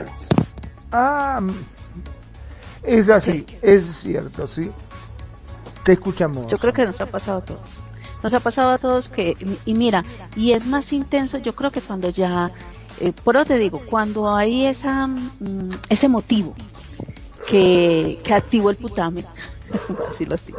Ah, 0.92 1.40
es 2.84 3.08
así, 3.08 3.44
es 3.60 3.84
cierto, 3.84 4.46
sí. 4.46 4.70
Te 5.82 5.94
escuchamos. 5.94 6.46
Yo 6.46 6.58
creo 6.58 6.72
que 6.72 6.84
nos 6.84 7.00
ha 7.00 7.06
pasado 7.06 7.38
a 7.38 7.44
todos. 7.44 7.66
Nos 8.22 8.32
ha 8.34 8.40
pasado 8.40 8.70
a 8.70 8.78
todos 8.78 9.08
que, 9.08 9.34
y 9.66 9.74
mira, 9.74 10.04
y 10.36 10.52
es 10.52 10.64
más 10.64 10.92
intenso, 10.92 11.38
yo 11.38 11.56
creo 11.56 11.72
que 11.72 11.80
cuando 11.80 12.10
ya 12.10 12.52
eh, 13.00 13.12
por 13.24 13.36
eso 13.36 13.46
te 13.46 13.58
digo, 13.58 13.82
cuando 13.86 14.34
hay 14.34 14.66
esa, 14.66 15.06
mm, 15.06 15.70
ese 15.88 16.08
motivo 16.08 16.54
que, 17.48 18.18
que 18.22 18.34
activó 18.34 18.70
el 18.70 18.76
putamen, 18.76 19.24
así, 20.32 20.54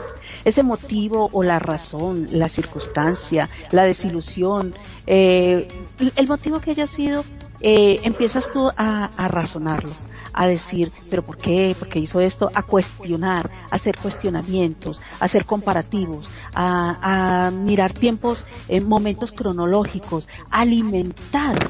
ese 0.45 0.63
motivo 0.63 1.29
o 1.31 1.43
la 1.43 1.59
razón, 1.59 2.27
la 2.31 2.49
circunstancia, 2.49 3.49
la 3.71 3.83
desilusión, 3.83 4.73
eh, 5.07 5.67
el 6.15 6.27
motivo 6.27 6.59
que 6.59 6.71
haya 6.71 6.87
sido, 6.87 7.23
eh, 7.61 7.99
empiezas 8.03 8.49
tú 8.51 8.69
a, 8.75 9.09
razonarlo 9.27 9.91
a 10.31 10.47
decir, 10.47 10.91
pero 11.09 11.23
¿por 11.23 11.37
qué? 11.37 11.75
¿Por 11.77 11.89
qué 11.89 11.99
hizo 11.99 12.21
esto? 12.21 12.49
A 12.53 12.61
cuestionar, 12.63 13.49
a 13.69 13.75
hacer 13.75 13.97
cuestionamientos, 13.97 15.01
a 15.19 15.25
hacer 15.25 15.43
comparativos, 15.43 16.29
a, 16.53 17.47
a 17.47 17.51
mirar 17.51 17.91
tiempos, 17.91 18.45
eh, 18.69 18.79
momentos 18.79 19.31
cronológicos, 19.33 20.29
alimentar 20.51 21.67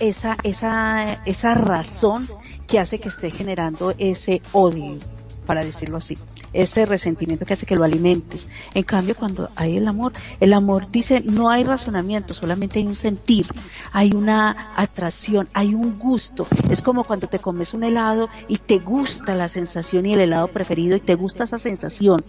esa, 0.00 0.36
esa, 0.42 1.14
esa 1.24 1.54
razón 1.54 2.28
que 2.66 2.78
hace 2.78 2.98
que 2.98 3.08
esté 3.08 3.30
generando 3.30 3.94
ese 3.98 4.40
odio, 4.52 4.98
para 5.46 5.64
decirlo 5.64 5.98
así 5.98 6.16
ese 6.52 6.86
resentimiento 6.86 7.44
que 7.44 7.54
hace 7.54 7.66
que 7.66 7.76
lo 7.76 7.84
alimentes. 7.84 8.48
En 8.74 8.82
cambio, 8.82 9.14
cuando 9.14 9.48
hay 9.56 9.76
el 9.76 9.86
amor, 9.86 10.12
el 10.40 10.52
amor 10.52 10.90
dice 10.90 11.20
no 11.20 11.50
hay 11.50 11.64
razonamiento, 11.64 12.34
solamente 12.34 12.78
hay 12.78 12.86
un 12.86 12.96
sentir, 12.96 13.46
hay 13.92 14.12
una 14.12 14.72
atracción, 14.76 15.48
hay 15.52 15.74
un 15.74 15.98
gusto. 15.98 16.46
Es 16.70 16.82
como 16.82 17.04
cuando 17.04 17.26
te 17.26 17.38
comes 17.38 17.74
un 17.74 17.84
helado 17.84 18.28
y 18.48 18.58
te 18.58 18.78
gusta 18.78 19.34
la 19.34 19.48
sensación 19.48 20.06
y 20.06 20.14
el 20.14 20.20
helado 20.20 20.48
preferido 20.48 20.96
y 20.96 21.00
te 21.00 21.14
gusta 21.14 21.44
esa 21.44 21.58
sensación. 21.58 22.24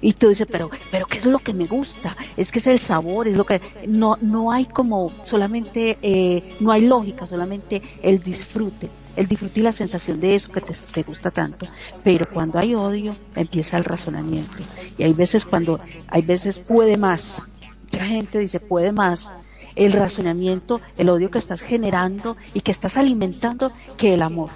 Y 0.00 0.14
tú 0.14 0.28
dices, 0.28 0.48
pero, 0.50 0.70
pero 0.90 1.06
¿qué 1.06 1.18
es 1.18 1.26
lo 1.26 1.38
que 1.38 1.52
me 1.52 1.66
gusta? 1.66 2.16
Es 2.36 2.50
que 2.50 2.58
es 2.58 2.66
el 2.66 2.80
sabor, 2.80 3.28
es 3.28 3.36
lo 3.36 3.44
que, 3.44 3.60
no, 3.86 4.16
no 4.20 4.52
hay 4.52 4.66
como 4.66 5.10
solamente, 5.24 5.98
eh, 6.02 6.56
no 6.60 6.72
hay 6.72 6.86
lógica, 6.86 7.26
solamente 7.26 7.82
el 8.02 8.22
disfrute 8.22 8.90
el 9.16 9.26
disfrute 9.26 9.60
y 9.60 9.62
la 9.62 9.72
sensación 9.72 10.20
de 10.20 10.34
eso 10.34 10.50
que 10.50 10.60
te, 10.60 11.02
gusta 11.02 11.30
tanto. 11.30 11.66
Pero 12.02 12.26
cuando 12.32 12.58
hay 12.58 12.74
odio, 12.74 13.14
empieza 13.34 13.76
el 13.76 13.84
razonamiento. 13.84 14.56
Y 14.98 15.02
hay 15.02 15.12
veces 15.12 15.44
cuando, 15.44 15.80
hay 16.08 16.22
veces 16.22 16.58
puede 16.58 16.96
más. 16.96 17.42
Mucha 17.84 18.04
gente 18.04 18.38
dice 18.38 18.60
puede 18.60 18.92
más. 18.92 19.32
El 19.74 19.92
razonamiento, 19.92 20.80
el 20.98 21.08
odio 21.08 21.30
que 21.30 21.38
estás 21.38 21.62
generando 21.62 22.36
y 22.52 22.60
que 22.60 22.70
estás 22.70 22.96
alimentando 22.96 23.72
que 23.96 24.14
el 24.14 24.22
amor. 24.22 24.50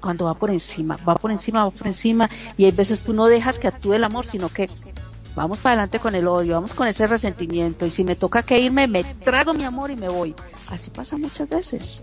Cuando 0.00 0.26
va 0.26 0.34
por 0.34 0.50
encima, 0.50 0.98
va 1.08 1.14
por 1.14 1.30
encima, 1.30 1.64
va 1.64 1.70
por 1.70 1.86
encima. 1.86 2.28
Y 2.56 2.64
hay 2.64 2.72
veces 2.72 3.02
tú 3.02 3.12
no 3.12 3.26
dejas 3.26 3.58
que 3.58 3.68
actúe 3.68 3.94
el 3.94 4.04
amor, 4.04 4.26
sino 4.26 4.48
que 4.48 4.68
vamos 5.34 5.58
para 5.58 5.74
adelante 5.74 6.00
con 6.00 6.14
el 6.14 6.26
odio, 6.26 6.54
vamos 6.54 6.74
con 6.74 6.86
ese 6.86 7.06
resentimiento. 7.06 7.86
Y 7.86 7.90
si 7.90 8.04
me 8.04 8.16
toca 8.16 8.42
que 8.42 8.58
irme, 8.58 8.86
me 8.88 9.04
trago 9.04 9.54
mi 9.54 9.64
amor 9.64 9.90
y 9.90 9.96
me 9.96 10.08
voy. 10.08 10.34
Así 10.68 10.90
pasa 10.90 11.16
muchas 11.16 11.48
veces. 11.48 12.02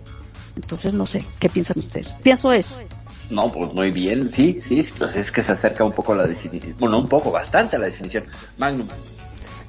Entonces, 0.61 0.93
no 0.93 1.07
sé, 1.07 1.25
¿qué 1.39 1.47
piensan 1.47 1.79
ustedes? 1.79 2.13
Pienso 2.21 2.51
eso. 2.51 2.75
No, 3.29 3.49
pues 3.51 3.73
muy 3.73 3.91
bien, 3.91 4.29
sí, 4.29 4.57
sí, 4.59 4.85
pues 4.97 5.15
es 5.15 5.31
que 5.31 5.41
se 5.41 5.53
acerca 5.53 5.83
un 5.83 5.93
poco 5.93 6.13
a 6.13 6.17
la 6.17 6.27
definición, 6.27 6.75
bueno, 6.79 6.99
un 6.99 7.07
poco, 7.07 7.31
bastante 7.31 7.75
a 7.75 7.79
la 7.79 7.85
definición. 7.85 8.25
Magnum. 8.57 8.87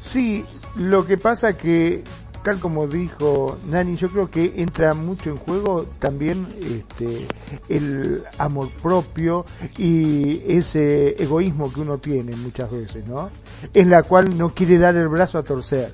Sí, 0.01 0.45
lo 0.77 1.07
que 1.07 1.17
pasa 1.17 1.57
que, 1.57 2.03
tal 2.43 2.59
como 2.59 2.89
dijo 2.89 3.59
Nani, 3.69 3.97
yo 3.97 4.11
creo 4.11 4.31
que 4.31 4.55
entra 4.57 4.95
mucho 4.95 5.31
en 5.31 5.37
juego 5.37 5.85
también 5.99 6.49
este, 6.61 7.27
el 7.69 8.23
amor 8.39 8.71
propio 8.83 9.45
y 9.77 10.43
ese 10.49 11.23
egoísmo 11.23 11.73
que 11.73 11.81
uno 11.81 11.99
tiene 11.99 12.35
muchas 12.35 12.73
veces, 12.73 13.07
¿no? 13.07 13.31
En 13.75 13.91
la 13.91 14.03
cual 14.03 14.37
no 14.37 14.55
quiere 14.55 14.79
dar 14.79 14.97
el 14.97 15.09
brazo 15.09 15.39
a 15.39 15.43
torcer 15.43 15.93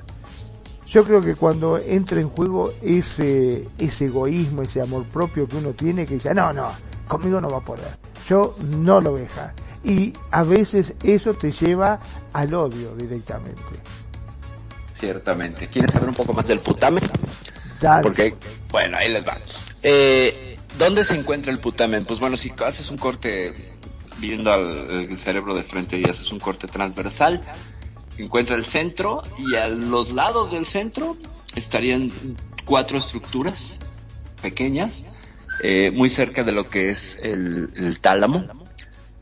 yo 0.87 1.05
creo 1.05 1.20
que 1.20 1.35
cuando 1.35 1.79
entra 1.79 2.20
en 2.20 2.29
juego 2.29 2.72
ese, 2.81 3.66
ese 3.79 4.05
egoísmo, 4.07 4.62
ese 4.62 4.81
amor 4.81 5.05
propio 5.07 5.49
que 5.49 5.57
uno 5.57 5.72
tiene, 5.72 6.07
que 6.07 6.14
dice, 6.14 6.33
no, 6.35 6.53
no, 6.53 6.72
conmigo 7.09 7.40
no 7.40 7.51
va 7.51 7.59
a 7.59 7.64
poder, 7.64 7.88
yo 8.29 8.55
no 8.61 9.01
lo 9.01 9.16
deja. 9.16 9.53
Y 9.85 10.12
a 10.31 10.42
veces 10.42 10.94
eso 11.03 11.35
te 11.35 11.53
lleva 11.53 12.01
al 12.33 12.55
odio 12.55 12.94
directamente. 12.96 13.62
Ciertamente. 14.99 15.68
¿Quieres 15.68 15.92
saber 15.92 16.09
un 16.09 16.14
poco 16.14 16.33
más 16.33 16.49
del 16.49 16.61
putamen? 16.61 17.05
Porque, 18.03 18.35
bueno, 18.70 18.96
ahí 18.96 19.11
les 19.11 19.27
va. 19.27 19.38
Eh, 19.83 20.59
¿Dónde 20.79 21.05
se 21.05 21.14
encuentra 21.14 21.53
el 21.53 21.59
putamen? 21.59 22.05
Pues 22.05 22.18
bueno, 22.18 22.37
si 22.37 22.53
haces 22.64 22.90
un 22.90 22.99
corte 22.99 23.53
viendo 24.18 24.53
al 24.53 25.18
cerebro 25.18 25.55
de 25.55 25.62
frente 25.62 25.99
y 25.99 26.09
haces 26.09 26.33
un 26.33 26.40
corte 26.40 26.66
transversal, 26.66 27.42
encuentra 28.18 28.57
el 28.57 28.64
centro 28.64 29.22
y 29.38 29.57
a 29.57 29.68
los 29.68 30.11
lados 30.12 30.52
del 30.52 30.66
centro 30.66 31.16
estarían 31.55 32.11
cuatro 32.64 32.98
estructuras 32.98 33.79
pequeñas, 34.42 35.05
eh, 35.62 35.90
muy 35.90 36.09
cerca 36.09 36.44
de 36.44 36.52
lo 36.52 36.64
que 36.64 36.90
es 36.90 37.16
el, 37.22 37.98
tálamo 38.00 38.44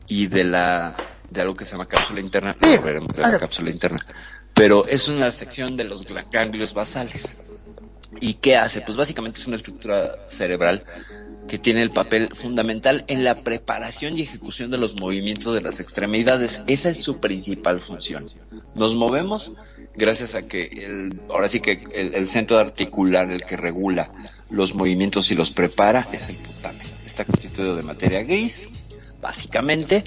y 0.07 0.27
de 0.27 0.43
la 0.43 0.95
de 1.29 1.41
algo 1.41 1.55
que 1.55 1.65
se 1.65 1.71
llama 1.71 1.87
cápsula 1.87 2.21
interna, 2.21 2.55
la 3.17 3.39
cápsula 3.39 3.69
interna, 3.71 4.05
pero 4.53 4.85
es 4.87 5.07
una 5.07 5.31
sección 5.31 5.75
de 5.75 5.83
los 5.83 6.03
ganglios 6.31 6.73
basales. 6.73 7.37
¿Y 8.21 8.35
qué 8.35 8.55
hace? 8.55 8.81
Pues 8.81 8.95
básicamente 8.95 9.39
es 9.41 9.47
una 9.47 9.57
estructura 9.57 10.27
cerebral 10.29 10.85
que 11.47 11.59
tiene 11.59 11.81
el 11.81 11.91
papel 11.91 12.29
fundamental 12.33 13.03
en 13.07 13.23
la 13.23 13.35
preparación 13.35 14.17
y 14.17 14.21
ejecución 14.21 14.71
de 14.71 14.77
los 14.77 14.95
movimientos 14.99 15.53
de 15.53 15.61
las 15.61 15.79
extremidades. 15.79 16.61
Esa 16.67 16.89
es 16.89 17.03
su 17.03 17.19
principal 17.19 17.79
función. 17.79 18.29
Nos 18.75 18.95
movemos 18.95 19.51
gracias 19.95 20.35
a 20.35 20.47
que 20.47 20.63
el, 20.65 21.21
ahora 21.29 21.47
sí 21.47 21.59
que 21.59 21.83
el, 21.93 22.27
centro 22.27 22.57
articular, 22.57 23.31
el 23.31 23.43
que 23.43 23.57
regula 23.57 24.09
los 24.49 24.73
movimientos 24.73 25.31
y 25.31 25.35
los 25.35 25.51
prepara, 25.51 26.07
es 26.11 26.29
el 26.29 26.35
putamen. 26.35 26.87
Está 27.05 27.25
constituido 27.25 27.75
de 27.75 27.83
materia 27.83 28.23
gris, 28.23 28.67
básicamente, 29.21 30.03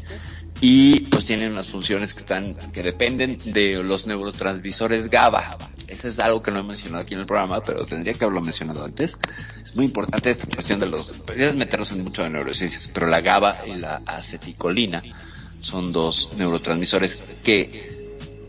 y 0.60 1.00
pues 1.00 1.24
tiene 1.24 1.48
unas 1.48 1.68
funciones 1.68 2.14
que 2.14 2.20
están, 2.20 2.54
que 2.72 2.82
dependen 2.82 3.38
de 3.44 3.82
los 3.82 4.06
neurotransmisores 4.06 5.08
GABA. 5.08 5.56
Eso 5.86 6.08
es 6.08 6.18
algo 6.18 6.42
que 6.42 6.50
no 6.50 6.60
he 6.60 6.62
mencionado 6.62 7.02
aquí 7.02 7.14
en 7.14 7.20
el 7.20 7.26
programa, 7.26 7.62
pero 7.62 7.86
tendría 7.86 8.12
que 8.14 8.24
haberlo 8.24 8.42
mencionado 8.42 8.84
antes. 8.84 9.16
Es 9.62 9.74
muy 9.74 9.86
importante 9.86 10.30
esta 10.30 10.46
cuestión 10.46 10.80
de 10.80 10.86
los, 10.86 11.12
podrías 11.12 11.56
meternos 11.56 11.92
en 11.92 12.02
mucho 12.02 12.22
de 12.22 12.30
neurociencias, 12.30 12.90
pero 12.92 13.06
la 13.06 13.20
GABA 13.20 13.66
y 13.66 13.74
la 13.78 14.02
aceticolina 14.04 15.02
son 15.60 15.92
dos 15.92 16.30
neurotransmisores 16.36 17.16
que 17.42 17.98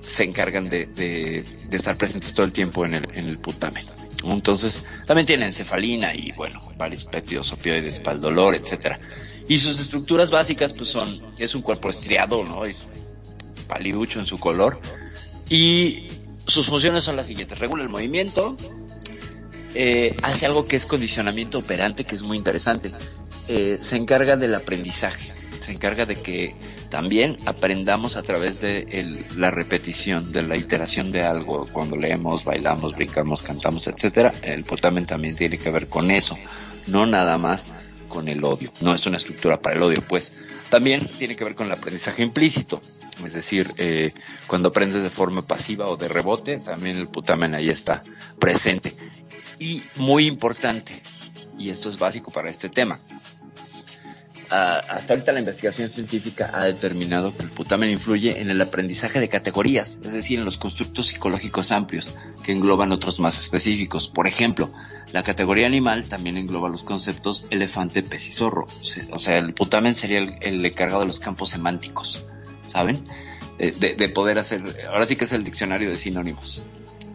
se 0.02 0.24
encargan 0.24 0.70
de, 0.70 0.88
de, 0.88 1.46
estar 1.72 1.96
presentes 1.96 2.34
todo 2.34 2.46
el 2.46 2.52
tiempo 2.52 2.86
en 2.86 2.96
el, 2.96 3.08
en 3.14 3.28
el 3.28 3.38
putamen. 3.38 3.86
Entonces, 4.24 4.84
también 5.06 5.26
tiene 5.26 5.46
encefalina 5.46 6.14
y 6.14 6.32
bueno, 6.32 6.60
varios 6.78 7.06
péptidos 7.06 7.54
opioides 7.54 8.00
para 8.00 8.16
el 8.16 8.22
dolor, 8.22 8.56
etcétera. 8.56 9.00
Y 9.50 9.58
sus 9.58 9.80
estructuras 9.80 10.30
básicas 10.30 10.72
pues 10.72 10.90
son, 10.90 11.22
es 11.38 11.56
un 11.56 11.64
cuerpo 11.64 11.90
estriado, 11.90 12.44
¿no? 12.44 12.64
Es 12.66 12.78
paliducho 13.68 14.20
en 14.20 14.28
su 14.28 14.38
color. 14.38 14.80
Y 15.50 16.08
sus 16.46 16.68
funciones 16.68 17.04
son 17.04 17.16
las 17.16 17.26
siguientes. 17.26 17.58
Regula 17.58 17.84
el 17.84 17.90
movimiento, 17.90 18.56
eh, 19.74 20.16
hace 20.22 20.46
algo 20.46 20.68
que 20.68 20.76
es 20.76 20.86
condicionamiento 20.86 21.58
operante, 21.58 22.04
que 22.04 22.14
es 22.14 22.22
muy 22.22 22.38
interesante. 22.38 22.92
Eh, 23.48 23.80
se 23.82 23.96
encarga 23.96 24.36
del 24.36 24.54
aprendizaje, 24.54 25.32
se 25.62 25.72
encarga 25.72 26.06
de 26.06 26.18
que 26.22 26.56
también 26.92 27.38
aprendamos 27.46 28.18
a 28.18 28.22
través 28.22 28.62
de 28.62 29.26
la 29.36 29.50
repetición, 29.50 30.32
de 30.32 30.44
la 30.44 30.58
iteración 30.58 31.12
de 31.12 31.24
algo. 31.24 31.66
Cuando 31.72 31.96
leemos, 31.96 32.44
bailamos, 32.44 32.96
brincamos, 32.96 33.42
cantamos, 33.42 33.88
etcétera, 33.88 34.32
el 34.44 34.64
potamen 34.64 35.08
también 35.08 35.36
tiene 35.36 35.58
que 35.58 35.72
ver 35.72 35.88
con 35.88 36.12
eso, 36.12 36.38
no 36.86 37.08
nada 37.08 37.40
más 37.40 37.66
con 38.10 38.28
el 38.28 38.44
odio. 38.44 38.72
No 38.82 38.94
es 38.94 39.06
una 39.06 39.18
estructura 39.18 39.60
para 39.60 39.78
el 39.78 39.84
odio, 39.84 40.02
pues. 40.08 40.34
También 40.70 41.08
tiene 41.18 41.36
que 41.36 41.44
ver 41.46 41.56
con 41.56 41.68
el 41.68 41.74
aprendizaje 41.74 42.24
implícito. 42.24 42.82
Es 43.26 43.34
decir, 43.34 43.72
eh, 43.78 44.14
cuando 44.48 44.70
aprendes 44.70 45.04
de 45.04 45.10
forma 45.10 45.42
pasiva 45.42 45.88
o 45.88 45.98
de 45.98 46.08
rebote, 46.08 46.60
también 46.60 46.98
el 46.98 47.08
putamen 47.08 47.56
ahí 47.56 47.70
está 47.70 48.04
presente. 48.40 48.94
Y 49.60 49.84
muy 49.96 50.26
importante, 50.26 51.02
y 51.58 51.70
esto 51.70 51.90
es 51.90 52.00
básico 52.00 52.32
para 52.32 52.50
este 52.50 52.70
tema, 52.70 53.00
hasta 54.50 55.14
ahorita 55.14 55.32
la 55.32 55.40
investigación 55.40 55.90
científica 55.90 56.50
ha 56.54 56.64
determinado 56.64 57.36
que 57.36 57.44
el 57.44 57.52
putamen 57.52 57.92
influye 57.92 58.42
en 58.42 58.50
el 58.50 58.62
aprendizaje 58.62 59.20
de 59.20 59.30
categorías, 59.30 60.00
es 60.04 60.14
decir, 60.14 60.40
en 60.40 60.46
los 60.46 60.58
constructos 60.58 61.08
psicológicos 61.08 61.72
amplios, 61.72 62.16
que 62.44 62.52
engloban 62.52 62.92
otros 62.92 63.20
más 63.20 63.40
específicos. 63.40 64.08
Por 64.08 64.28
ejemplo, 64.28 64.72
la 65.12 65.24
categoría 65.24 65.68
animal 65.68 66.08
también 66.08 66.38
engloba 66.38 66.70
los 66.70 66.84
conceptos 66.84 67.46
elefante, 67.52 68.02
pez 68.02 68.28
y 68.28 68.34
zorro. 68.34 68.66
O 69.12 69.20
sea, 69.20 69.38
el 69.38 69.54
putamen 69.54 69.94
sería 69.94 70.18
el, 70.18 70.66
encargado 70.66 71.02
de 71.02 71.08
los 71.08 71.20
campos 71.20 71.52
semánticos, 71.52 72.26
¿saben? 72.70 73.04
De 73.58 74.10
poder 74.10 74.40
hacer, 74.40 74.64
ahora 74.90 75.06
sí 75.06 75.16
que 75.16 75.26
es 75.26 75.34
el 75.34 75.44
diccionario 75.44 75.90
de 75.90 75.98
sinónimos. 75.98 76.64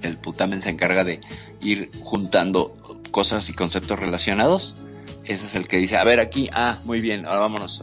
El 0.02 0.18
putamen 0.18 0.62
se 0.62 0.70
encarga 0.70 1.02
de 1.02 1.20
ir 1.62 1.90
juntando 2.00 2.74
cosas 3.10 3.48
y 3.48 3.54
conceptos 3.54 3.98
relacionados 3.98 4.74
ese 5.24 5.46
es 5.46 5.54
el 5.54 5.66
que 5.66 5.78
dice, 5.78 5.96
a 5.96 6.04
ver 6.04 6.20
aquí, 6.20 6.50
ah, 6.52 6.78
muy 6.84 7.00
bien, 7.00 7.26
ahora 7.26 7.40
vámonos. 7.40 7.82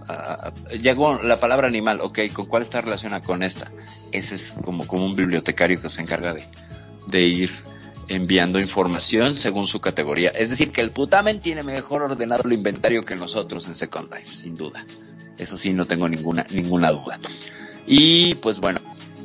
llegó 0.81 1.21
la 1.21 1.39
palabra 1.39 1.67
animal, 1.67 1.99
ok, 2.01 2.19
¿con 2.33 2.45
cuál 2.45 2.63
está 2.63 2.81
relacionada 2.81 3.23
con 3.23 3.43
esta? 3.43 3.71
Ese 4.11 4.35
es 4.35 4.53
como, 4.63 4.85
como 4.85 5.05
un 5.05 5.15
bibliotecario 5.15 5.81
que 5.81 5.89
se 5.89 6.01
encarga 6.01 6.33
de, 6.33 6.43
de 7.07 7.21
ir 7.21 7.51
enviando 8.07 8.59
información 8.59 9.37
según 9.37 9.67
su 9.67 9.79
categoría. 9.79 10.29
Es 10.29 10.49
decir, 10.49 10.71
que 10.71 10.81
el 10.81 10.91
putamen 10.91 11.39
tiene 11.39 11.63
mejor 11.63 12.03
ordenado 12.03 12.43
el 12.45 12.53
inventario 12.53 13.01
que 13.01 13.15
nosotros 13.15 13.65
en 13.67 13.75
Second 13.75 14.13
Life, 14.13 14.33
sin 14.33 14.55
duda. 14.55 14.85
Eso 15.37 15.57
sí, 15.57 15.73
no 15.73 15.85
tengo 15.85 16.07
ninguna, 16.07 16.45
ninguna 16.51 16.91
duda. 16.91 17.19
Y 17.87 18.35
pues 18.35 18.59
bueno, 18.59 18.79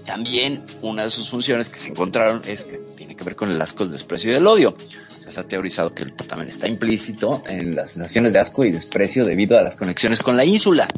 también 0.06 0.64
una 0.82 1.04
de 1.04 1.10
sus 1.10 1.28
funciones 1.28 1.68
que 1.68 1.78
se 1.78 1.88
encontraron 1.88 2.42
es 2.46 2.64
que 2.64 2.78
que 3.16 3.24
ver 3.24 3.36
con 3.36 3.50
el 3.50 3.60
asco, 3.60 3.84
el 3.84 3.90
desprecio 3.90 4.32
y 4.32 4.34
el 4.34 4.46
odio 4.46 4.76
se 5.28 5.40
ha 5.40 5.44
teorizado 5.44 5.92
que 5.92 6.02
el 6.02 6.12
putamen 6.12 6.48
está 6.48 6.68
implícito 6.68 7.42
en 7.46 7.74
las 7.74 7.92
sensaciones 7.92 8.32
de 8.32 8.38
asco 8.38 8.64
y 8.64 8.70
desprecio 8.70 9.24
debido 9.24 9.58
a 9.58 9.62
las 9.62 9.76
conexiones 9.76 10.20
con 10.20 10.36
la 10.36 10.44
ínsula. 10.44 10.88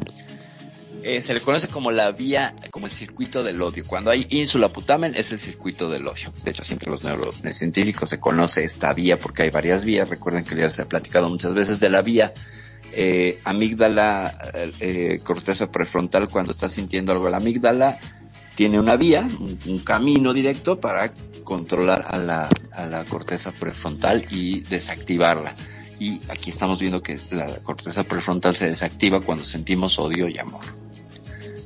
Eh, 1.01 1.21
se 1.21 1.33
le 1.33 1.41
conoce 1.41 1.69
como 1.69 1.91
la 1.91 2.11
vía, 2.11 2.53
como 2.71 2.85
el 2.85 2.91
circuito 2.91 3.43
del 3.43 3.61
odio. 3.61 3.83
Cuando 3.87 4.11
hay 4.11 4.27
ínsula 4.29 4.67
putamen 4.67 5.15
es 5.15 5.31
el 5.31 5.39
circuito 5.39 5.89
del 5.89 6.05
odio. 6.05 6.31
De 6.43 6.51
hecho, 6.51 6.63
siempre 6.63 6.91
los 6.91 7.03
neurocientíficos 7.03 8.09
se 8.09 8.19
conoce 8.19 8.63
esta 8.63 8.93
vía 8.93 9.17
porque 9.17 9.43
hay 9.43 9.49
varias 9.49 9.85
vías. 9.85 10.09
Recuerden 10.09 10.43
que 10.43 10.55
ya 10.55 10.69
se 10.69 10.81
ha 10.81 10.85
platicado 10.85 11.29
muchas 11.29 11.53
veces 11.53 11.79
de 11.79 11.89
la 11.89 12.01
vía 12.01 12.33
eh, 12.91 13.39
amígdala, 13.43 14.51
eh, 14.79 15.19
corteza 15.23 15.71
prefrontal 15.71 16.27
cuando 16.29 16.51
está 16.51 16.67
sintiendo 16.67 17.11
algo. 17.11 17.29
La 17.29 17.37
amígdala 17.37 17.97
tiene 18.59 18.77
una 18.77 18.97
vía, 18.97 19.25
un, 19.67 19.79
camino 19.79 20.33
directo 20.33 20.81
para 20.81 21.13
controlar 21.45 22.03
a 22.09 22.17
la, 22.17 22.49
a 22.73 22.85
la 22.87 23.05
corteza 23.05 23.53
prefrontal 23.53 24.25
y 24.29 24.59
desactivarla. 24.59 25.55
Y 25.97 26.19
aquí 26.27 26.49
estamos 26.49 26.77
viendo 26.77 27.01
que 27.01 27.17
la 27.31 27.47
corteza 27.59 28.03
prefrontal 28.03 28.57
se 28.57 28.67
desactiva 28.67 29.21
cuando 29.21 29.45
sentimos 29.45 29.97
odio 29.97 30.27
y 30.27 30.37
amor. 30.39 30.65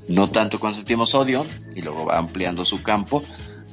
No 0.08 0.30
tanto 0.30 0.60
cuando 0.60 0.78
sentimos 0.78 1.16
odio, 1.16 1.48
y 1.76 1.82
luego 1.82 2.06
va 2.06 2.20
ampliando 2.20 2.64
su 2.64 2.84
campo 2.84 3.24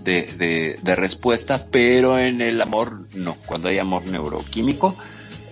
de, 0.02 0.22
de, 0.38 0.78
de 0.83 0.96
respuesta, 0.96 1.66
pero 1.70 2.18
en 2.18 2.40
el 2.40 2.62
amor 2.62 3.06
no. 3.12 3.35
Cuando 3.44 3.68
hay 3.68 3.76
amor 3.76 4.06
neuroquímico, 4.06 4.96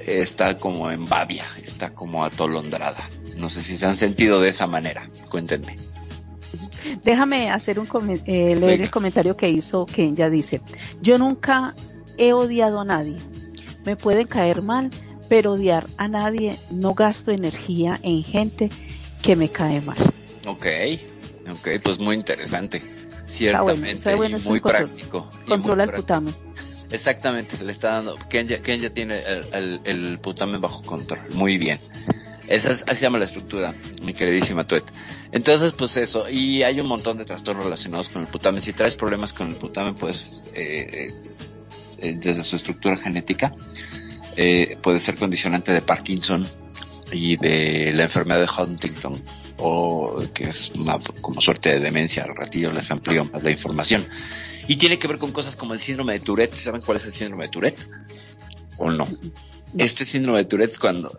está 0.07 0.57
como 0.57 0.91
en 0.91 1.07
babia, 1.07 1.45
está 1.63 1.91
como 1.91 2.25
atolondrada. 2.25 3.11
No 3.37 3.51
sé 3.51 3.61
si 3.61 3.77
se 3.77 3.85
han 3.85 3.99
sentido 3.99 4.41
de 4.41 4.49
esa 4.49 4.67
manera. 4.67 5.07
Cuéntenme. 5.29 5.77
Déjame 7.03 7.51
hacer 7.51 7.79
un 7.79 7.89
eh, 8.27 8.57
leer 8.57 8.81
el 8.81 8.91
comentario 8.91 9.37
que 9.37 9.49
hizo 9.49 9.87
Kenya. 9.87 10.31
Dice, 10.31 10.61
yo 11.01 11.19
nunca 11.19 11.75
he 12.17 12.33
odiado 12.33 12.81
a 12.81 12.85
nadie. 12.85 13.17
Me 13.85 13.97
puede 13.97 14.27
caer 14.27 14.63
mal, 14.63 14.91
pero 15.29 15.53
odiar 15.53 15.87
a 15.97 16.09
nadie 16.09 16.57
no 16.71 16.95
gasto 16.95 17.31
energía 17.31 17.99
en 18.03 18.23
gente 18.23 18.69
que 19.23 19.37
me 19.37 19.49
cae 19.49 19.81
mal. 19.81 19.97
Ok, 20.47 20.67
ok, 21.51 21.69
pues 21.83 21.99
muy 21.99 22.17
interesante. 22.17 22.83
Ciertamente, 23.27 24.17
muy 24.45 24.61
práctico. 24.61 25.29
Controla 25.47 25.85
el 25.85 25.91
putamen. 25.91 26.35
Exactamente, 26.91 27.63
le 27.63 27.73
está 27.73 27.93
dando. 27.93 28.17
Kenya, 28.31 28.63
Kenya 28.63 28.89
tiene 28.91 29.21
el, 29.21 29.45
el, 29.53 29.81
el 29.85 30.19
putamen 30.21 30.61
bajo 30.61 30.83
control. 30.83 31.19
Muy 31.35 31.59
bien. 31.59 31.79
Esa 32.49 32.73
es, 32.73 32.83
así 32.89 32.97
se 32.97 33.03
llama 33.03 33.19
la 33.19 33.27
estructura, 33.27 33.75
mi 34.03 34.15
queridísima 34.15 34.67
Tuet. 34.67 34.85
Entonces, 35.33 35.73
pues 35.73 35.97
eso, 35.99 36.29
y 36.31 36.63
hay 36.63 36.81
un 36.81 36.87
montón 36.87 37.19
de 37.19 37.25
trastornos 37.25 37.65
relacionados 37.65 38.09
con 38.09 38.23
el 38.23 38.29
putamen. 38.29 38.63
Si 38.63 38.73
traes 38.73 38.97
problemas 38.97 39.35
con 39.35 39.49
el 39.49 39.57
putamen, 39.57 39.95
pues, 39.95 40.47
eh, 40.55 41.13
eh, 41.99 42.17
desde 42.19 42.43
su 42.45 42.57
estructura 42.57 42.97
genética, 42.97 43.55
eh, 44.37 44.79
puede 44.81 45.01
ser 45.01 45.17
condicionante 45.17 45.73
de 45.73 45.83
Parkinson 45.83 46.47
y 47.13 47.37
de 47.37 47.93
la 47.93 48.05
enfermedad 48.05 48.41
de 48.41 48.49
Huntington, 48.63 49.23
o 49.59 50.23
que 50.33 50.45
es 50.45 50.71
una 50.71 50.99
como 51.21 51.43
suerte 51.43 51.71
de 51.71 51.81
demencia. 51.81 52.25
Al 52.25 52.35
ratillo 52.35 52.71
les 52.73 52.91
amplío 52.91 53.25
más 53.27 53.43
la 53.43 53.51
información. 53.51 54.07
Y 54.67 54.77
tiene 54.77 54.99
que 54.99 55.09
ver 55.09 55.19
con 55.19 55.33
cosas 55.33 55.57
como 55.57 55.75
el 55.75 55.81
síndrome 55.81 56.15
de 56.15 56.21
Tourette. 56.21 56.55
¿Saben 56.55 56.81
cuál 56.81 56.99
es 56.99 57.05
el 57.05 57.13
síndrome 57.13 57.45
de 57.45 57.51
Tourette? 57.51 57.89
¿O 58.77 58.91
no? 58.91 59.07
Este 59.77 60.07
síndrome 60.07 60.39
de 60.39 60.45
Tourette 60.45 60.73
es 60.73 60.79
cuando 60.79 61.11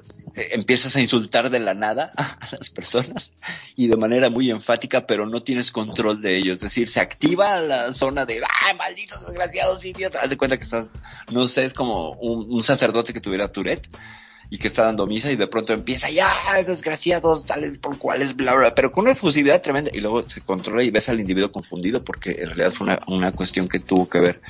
empiezas 0.51 0.95
a 0.95 1.01
insultar 1.01 1.49
de 1.49 1.59
la 1.59 1.73
nada 1.73 2.11
a 2.17 2.47
las 2.51 2.69
personas 2.69 3.31
y 3.75 3.87
de 3.87 3.97
manera 3.97 4.29
muy 4.29 4.49
enfática, 4.49 5.05
pero 5.05 5.25
no 5.25 5.43
tienes 5.43 5.71
control 5.71 6.21
de 6.21 6.37
ellos. 6.37 6.55
Es 6.55 6.61
decir, 6.61 6.89
se 6.89 6.99
activa 6.99 7.59
la 7.59 7.91
zona 7.91 8.25
de, 8.25 8.41
¡ay, 8.61 8.77
malditos 8.77 9.25
desgraciados 9.25 9.83
idiotas! 9.83 10.23
Haz 10.23 10.29
de 10.29 10.37
cuenta 10.37 10.57
que 10.57 10.63
estás, 10.63 10.87
no 11.31 11.45
sé, 11.45 11.63
es 11.63 11.73
como 11.73 12.11
un, 12.13 12.63
sacerdote 12.63 13.13
que 13.13 13.21
tuviera 13.21 13.51
Tourette 13.51 13.87
y 14.49 14.57
que 14.57 14.67
está 14.67 14.83
dando 14.83 15.05
misa 15.05 15.31
y 15.31 15.35
de 15.35 15.47
pronto 15.47 15.73
empieza, 15.73 16.09
ya, 16.09 16.33
desgraciados, 16.65 17.45
tales 17.45 17.77
por 17.77 17.97
cuales, 17.97 18.35
bla, 18.35 18.55
bla, 18.55 18.75
pero 18.75 18.91
con 18.91 19.03
una 19.03 19.13
efusividad 19.13 19.61
tremenda 19.61 19.91
y 19.93 19.99
luego 19.99 20.27
se 20.27 20.41
controla 20.41 20.83
y 20.83 20.91
ves 20.91 21.07
al 21.09 21.19
individuo 21.19 21.51
confundido 21.51 22.03
porque 22.03 22.31
en 22.31 22.47
realidad 22.47 22.73
fue 22.73 22.87
una, 22.87 22.99
una 23.07 23.31
cuestión 23.31 23.67
que 23.67 23.79
tuvo 23.79 24.09
que 24.09 24.19
ver 24.19 24.41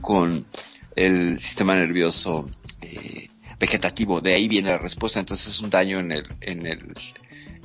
con 0.00 0.46
el 0.94 1.38
sistema 1.40 1.76
nervioso 1.76 2.48
eh, 2.82 3.27
vegetativo. 3.58 4.20
De 4.20 4.34
ahí 4.34 4.48
viene 4.48 4.70
la 4.70 4.78
respuesta. 4.78 5.20
Entonces 5.20 5.48
es 5.48 5.60
un 5.60 5.70
daño 5.70 6.00
en 6.00 6.12
el, 6.12 6.22
en 6.40 6.66
el, 6.66 6.94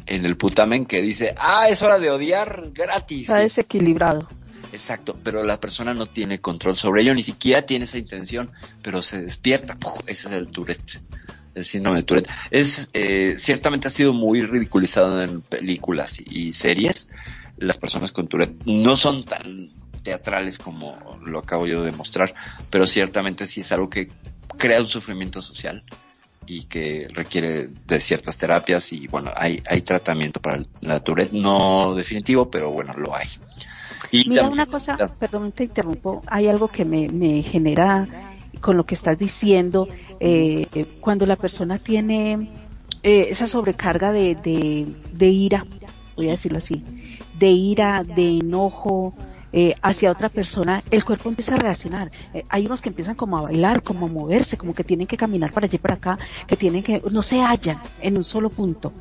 en 0.06 0.26
el 0.26 0.38
putamen 0.38 0.86
que 0.86 1.02
dice, 1.02 1.34
ah, 1.38 1.68
es 1.70 1.82
hora 1.82 2.00
de 2.00 2.10
odiar 2.10 2.72
gratis. 2.74 3.22
Está 3.22 3.38
desequilibrado. 3.38 4.28
Exacto, 4.74 5.16
pero 5.24 5.44
la 5.44 5.60
persona 5.60 5.94
no 5.94 6.08
tiene 6.08 6.40
control 6.40 6.76
sobre 6.76 7.04
ello, 7.04 7.14
ni 7.14 7.22
siquiera 7.22 7.62
tiene 7.62 7.86
esa 7.86 8.00
intención, 8.00 8.50
pero 8.82 9.04
se 9.04 9.22
despierta. 9.22 9.78
Ese 10.08 10.28
es 10.28 10.34
el 10.34 10.48
Tourette, 10.48 11.00
el 11.54 11.64
síndrome 11.64 12.00
de 12.00 12.04
Tourette. 12.04 12.30
Es, 12.50 12.90
eh, 12.94 13.36
ciertamente 13.38 13.88
ha 13.88 13.92
sido 13.92 14.14
muy 14.14 14.42
ridiculizado 14.42 15.22
en 15.22 15.42
películas 15.42 16.20
y 16.20 16.54
series. 16.54 17.08
Las 17.58 17.78
personas 17.78 18.12
con 18.12 18.28
Tourette 18.28 18.66
no 18.66 18.98
son 18.98 19.24
tan 19.26 19.68
teatrales 20.02 20.58
como 20.58 21.20
lo 21.24 21.38
acabo 21.38 21.68
yo 21.68 21.84
de 21.84 21.92
demostrar, 21.92 22.34
pero 22.72 22.88
ciertamente 22.88 23.46
sí 23.46 23.62
es 23.62 23.72
algo 23.72 23.90
que 23.90 24.10
crea 24.58 24.82
un 24.82 24.88
sufrimiento 24.88 25.42
social 25.42 25.84
y 26.46 26.64
que 26.66 27.08
requiere 27.14 27.68
de 27.88 28.00
ciertas 28.00 28.38
terapias 28.38 28.92
y 28.92 29.08
bueno, 29.08 29.32
hay, 29.36 29.62
hay 29.70 29.82
tratamiento 29.82 30.42
para 30.42 30.62
la 30.82 31.00
Tourette, 31.00 31.34
no 31.34 31.96
definitivo, 31.96 32.50
pero 32.50 32.72
bueno, 32.72 32.94
lo 32.96 33.16
hay. 33.16 33.28
Y 34.12 34.30
Mira 34.30 34.48
una 34.48 34.66
cosa, 34.66 34.98
perdón, 35.20 35.52
te 35.52 35.64
interrumpo, 35.64 36.22
hay 36.28 36.48
algo 36.48 36.68
que 36.68 36.86
me, 36.86 37.08
me 37.10 37.42
genera 37.44 38.08
con 38.62 38.78
lo 38.78 38.86
que 38.86 38.96
estás 38.96 39.18
diciendo, 39.18 39.88
eh, 40.20 40.86
cuando 41.00 41.26
la 41.26 41.36
persona 41.36 41.80
tiene 41.80 42.50
eh, 43.02 43.28
esa 43.30 43.48
sobrecarga 43.48 44.12
de, 44.12 44.36
de, 44.36 44.88
de 45.12 45.28
ira, 45.28 45.66
voy 46.16 46.28
a 46.28 46.32
decirlo 46.32 46.60
así, 46.60 46.84
de 47.38 47.50
ira, 47.50 48.04
de 48.04 48.38
enojo, 48.38 49.14
eh, 49.56 49.76
hacia 49.84 50.10
otra 50.10 50.30
persona, 50.30 50.82
el 50.90 51.06
cuerpo 51.06 51.30
empieza 51.30 51.54
a 51.54 51.60
reaccionar. 51.60 52.12
Eh, 52.34 52.44
hay 52.50 52.66
unos 52.66 52.82
que 52.82 52.90
empiezan 52.90 53.14
como 53.14 53.38
a 53.38 53.42
bailar, 53.44 53.84
como 53.84 54.08
a 54.08 54.10
moverse, 54.10 54.58
como 54.58 54.74
que 54.74 54.84
tienen 54.84 55.06
que 55.06 55.16
caminar 55.16 55.52
para 55.52 55.68
allí 55.68 55.78
para 55.78 55.94
acá, 55.94 56.18
que 56.48 56.56
tienen 56.56 56.82
que, 56.82 57.04
no 57.12 57.22
se 57.22 57.40
hallan 57.40 57.78
en 58.02 58.18
un 58.18 58.24
solo 58.24 58.50
punto. 58.50 58.92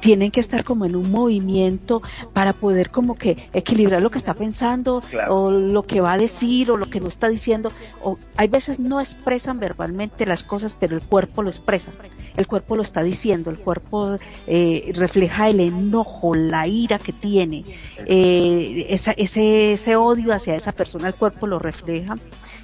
Tienen 0.00 0.30
que 0.30 0.38
estar 0.38 0.62
como 0.62 0.84
en 0.84 0.94
un 0.94 1.10
movimiento 1.10 2.02
para 2.32 2.52
poder 2.52 2.90
como 2.90 3.16
que 3.16 3.48
equilibrar 3.52 4.00
lo 4.00 4.10
que 4.10 4.18
está 4.18 4.32
pensando 4.32 5.02
o 5.28 5.50
lo 5.50 5.82
que 5.82 6.00
va 6.00 6.12
a 6.12 6.18
decir 6.18 6.70
o 6.70 6.76
lo 6.76 6.86
que 6.86 7.00
no 7.00 7.08
está 7.08 7.28
diciendo. 7.28 7.72
O 8.00 8.16
hay 8.36 8.46
veces 8.46 8.78
no 8.78 9.00
expresan 9.00 9.58
verbalmente 9.58 10.24
las 10.24 10.44
cosas, 10.44 10.76
pero 10.78 10.94
el 10.94 11.02
cuerpo 11.02 11.42
lo 11.42 11.50
expresa. 11.50 11.90
El 12.36 12.46
cuerpo 12.46 12.76
lo 12.76 12.82
está 12.82 13.02
diciendo, 13.02 13.50
el 13.50 13.58
cuerpo 13.58 14.18
eh, 14.46 14.92
refleja 14.94 15.48
el 15.48 15.58
enojo, 15.58 16.34
la 16.34 16.68
ira 16.68 16.98
que 16.98 17.14
tiene, 17.14 17.64
esa, 18.06 19.12
ese, 19.12 19.72
ese 19.72 19.95
odio 19.96 20.32
hacia 20.32 20.54
esa 20.54 20.72
persona 20.72 21.08
el 21.08 21.14
cuerpo 21.14 21.46
lo 21.46 21.58
refleja 21.58 22.16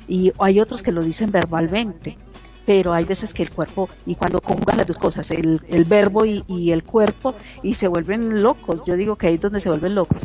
y 0.09 0.33
hay 0.39 0.61
otros 0.61 0.83
que 0.83 0.93
lo 0.93 1.03
dicen 1.03 1.31
verbalmente 1.31 2.17
pero 2.67 2.93
hay 2.93 3.05
veces 3.05 3.35
que 3.35 3.43
el 3.43 3.51
cuerpo, 3.51 3.89
y 4.07 4.15
cuando 4.15 4.41
conjugan 4.41 4.77
las 4.77 4.87
dos 4.87 4.97
cosas, 4.97 5.31
el, 5.31 5.61
el 5.69 5.85
verbo 5.85 6.25
y, 6.25 6.73
el 6.73 6.85
cuerpo, 6.85 7.35
y 7.63 7.75
se 7.75 7.89
vuelven 7.89 8.43
locos, 8.43 8.83
yo 8.87 8.97
digo 8.97 9.17
que 9.17 9.27
ahí 9.27 9.35
es 9.35 9.41
donde 9.41 9.61
se 9.61 9.69
vuelven 9.69 9.95
locos. 9.95 10.19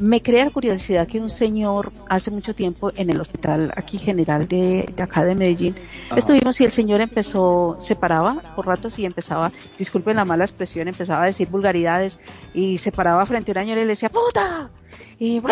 Me 0.00 0.22
crea 0.22 0.50
curiosidad 0.50 1.06
que 1.06 1.20
un 1.20 1.30
señor 1.30 1.92
hace 2.08 2.30
mucho 2.30 2.54
tiempo 2.54 2.92
en 2.96 3.10
el 3.10 3.20
hospital 3.20 3.72
aquí 3.76 3.98
general 3.98 4.46
de, 4.46 4.92
acá 4.98 5.24
de 5.24 5.34
Medellín 5.34 5.74
estuvimos 6.16 6.60
y 6.60 6.64
el 6.64 6.72
señor 6.72 7.00
empezó, 7.00 7.76
se 7.80 7.96
paraba 7.96 8.54
por 8.54 8.66
ratos 8.66 8.98
y 8.98 9.04
empezaba, 9.04 9.50
disculpen 9.76 10.16
la 10.16 10.24
mala 10.24 10.44
expresión, 10.44 10.88
empezaba 10.88 11.24
a 11.24 11.26
decir 11.26 11.48
vulgaridades 11.48 12.18
y 12.54 12.78
se 12.78 12.92
paraba 12.92 13.24
frente 13.26 13.50
a 13.50 13.52
una 13.52 13.62
señora 13.62 13.80
y 13.80 13.84
le 13.84 13.90
decía 13.90 14.08
¡puta! 14.08 14.70
y, 15.18 15.42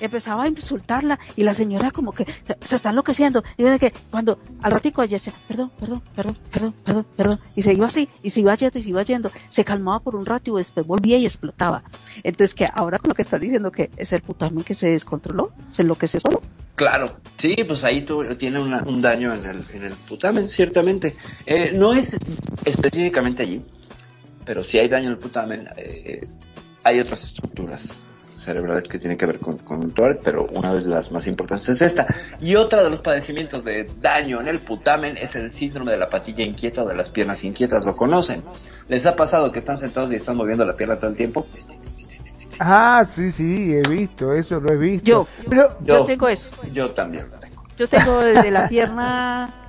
empezaba 0.00 0.44
a 0.44 0.48
insultarla 0.48 1.18
y 1.36 1.42
la 1.42 1.54
señora 1.54 1.90
como 1.90 2.12
que 2.12 2.26
se 2.62 2.76
está 2.76 2.90
enloqueciendo 2.90 3.42
y 3.56 3.64
de 3.64 3.78
que 3.78 3.92
cuando 4.10 4.38
al 4.62 4.72
ratico 4.72 5.02
ella 5.02 5.16
decía 5.16 5.34
perdón, 5.46 5.70
perdón, 5.78 6.02
perdón, 6.14 6.36
perdón, 6.52 6.74
perdón, 6.84 7.06
perdón 7.16 7.38
y 7.56 7.62
se 7.62 7.74
iba 7.74 7.86
así 7.86 8.08
y 8.22 8.30
se 8.30 8.40
iba 8.40 8.54
yendo 8.54 8.78
y 8.78 8.82
se 8.82 8.88
iba 8.88 9.02
yendo, 9.02 9.30
se 9.48 9.64
calmaba 9.64 10.00
por 10.00 10.16
un 10.16 10.24
rato 10.24 10.52
y 10.52 10.58
después 10.58 10.86
volvía 10.86 11.16
y 11.18 11.26
explotaba. 11.26 11.82
Entonces 12.22 12.54
que 12.54 12.66
ahora 12.72 12.98
con 12.98 13.10
lo 13.10 13.14
que 13.14 13.22
está 13.22 13.38
diciendo 13.38 13.57
que 13.72 13.90
es 13.96 14.12
el 14.12 14.22
putamen 14.22 14.64
que 14.64 14.74
se 14.74 14.88
descontroló, 14.88 15.52
se 15.70 15.82
enloqueció 15.82 16.20
solo. 16.20 16.42
Claro, 16.74 17.16
sí, 17.36 17.56
pues 17.66 17.82
ahí 17.84 18.06
tiene 18.38 18.60
un 18.60 19.02
daño 19.02 19.34
en 19.34 19.44
el, 19.44 19.64
en 19.74 19.82
el 19.84 19.92
putamen, 20.08 20.48
ciertamente. 20.48 21.16
Eh, 21.44 21.72
no 21.72 21.92
es 21.92 22.16
específicamente 22.64 23.42
allí, 23.42 23.62
pero 24.44 24.62
si 24.62 24.78
hay 24.78 24.88
daño 24.88 25.06
en 25.06 25.12
el 25.12 25.18
putamen, 25.18 25.68
eh, 25.76 26.28
hay 26.84 27.00
otras 27.00 27.24
estructuras 27.24 27.98
cerebrales 28.38 28.88
que 28.88 28.98
tienen 28.98 29.18
que 29.18 29.26
ver 29.26 29.40
con, 29.40 29.58
con 29.58 29.92
Tourette, 29.92 30.22
pero 30.22 30.46
una 30.46 30.74
de 30.74 30.82
las 30.82 31.10
más 31.12 31.26
importantes 31.26 31.68
es 31.68 31.82
esta. 31.82 32.06
Y 32.40 32.54
otra 32.54 32.82
de 32.82 32.90
los 32.90 33.02
padecimientos 33.02 33.64
de 33.64 33.90
daño 34.00 34.40
en 34.40 34.48
el 34.48 34.60
putamen 34.60 35.16
es 35.16 35.34
el 35.34 35.50
síndrome 35.50 35.90
de 35.90 35.98
la 35.98 36.08
patilla 36.08 36.44
inquieta 36.44 36.82
o 36.82 36.88
de 36.88 36.94
las 36.94 37.10
piernas 37.10 37.44
inquietas. 37.44 37.84
¿Lo 37.84 37.94
conocen? 37.94 38.42
¿Les 38.88 39.04
ha 39.04 39.16
pasado 39.16 39.50
que 39.52 39.58
están 39.58 39.78
sentados 39.78 40.12
y 40.12 40.16
están 40.16 40.36
moviendo 40.36 40.64
la 40.64 40.76
pierna 40.76 40.98
todo 40.98 41.10
el 41.10 41.16
tiempo? 41.16 41.46
Ah, 42.58 43.04
sí, 43.08 43.30
sí, 43.30 43.74
he 43.74 43.82
visto, 43.88 44.32
eso 44.32 44.60
lo 44.60 44.72
he 44.72 44.76
visto. 44.76 45.06
Yo, 45.06 45.26
pero, 45.48 45.76
yo, 45.80 46.04
tengo 46.04 46.28
eso. 46.28 46.50
Yo 46.72 46.90
también 46.90 47.30
lo 47.30 47.38
tengo. 47.38 47.62
Yo 47.76 47.88
tengo 47.88 48.18
desde 48.18 48.50
la 48.50 48.68
pierna 48.68 49.68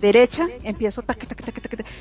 derecha, 0.00 0.48
empiezo 0.62 1.04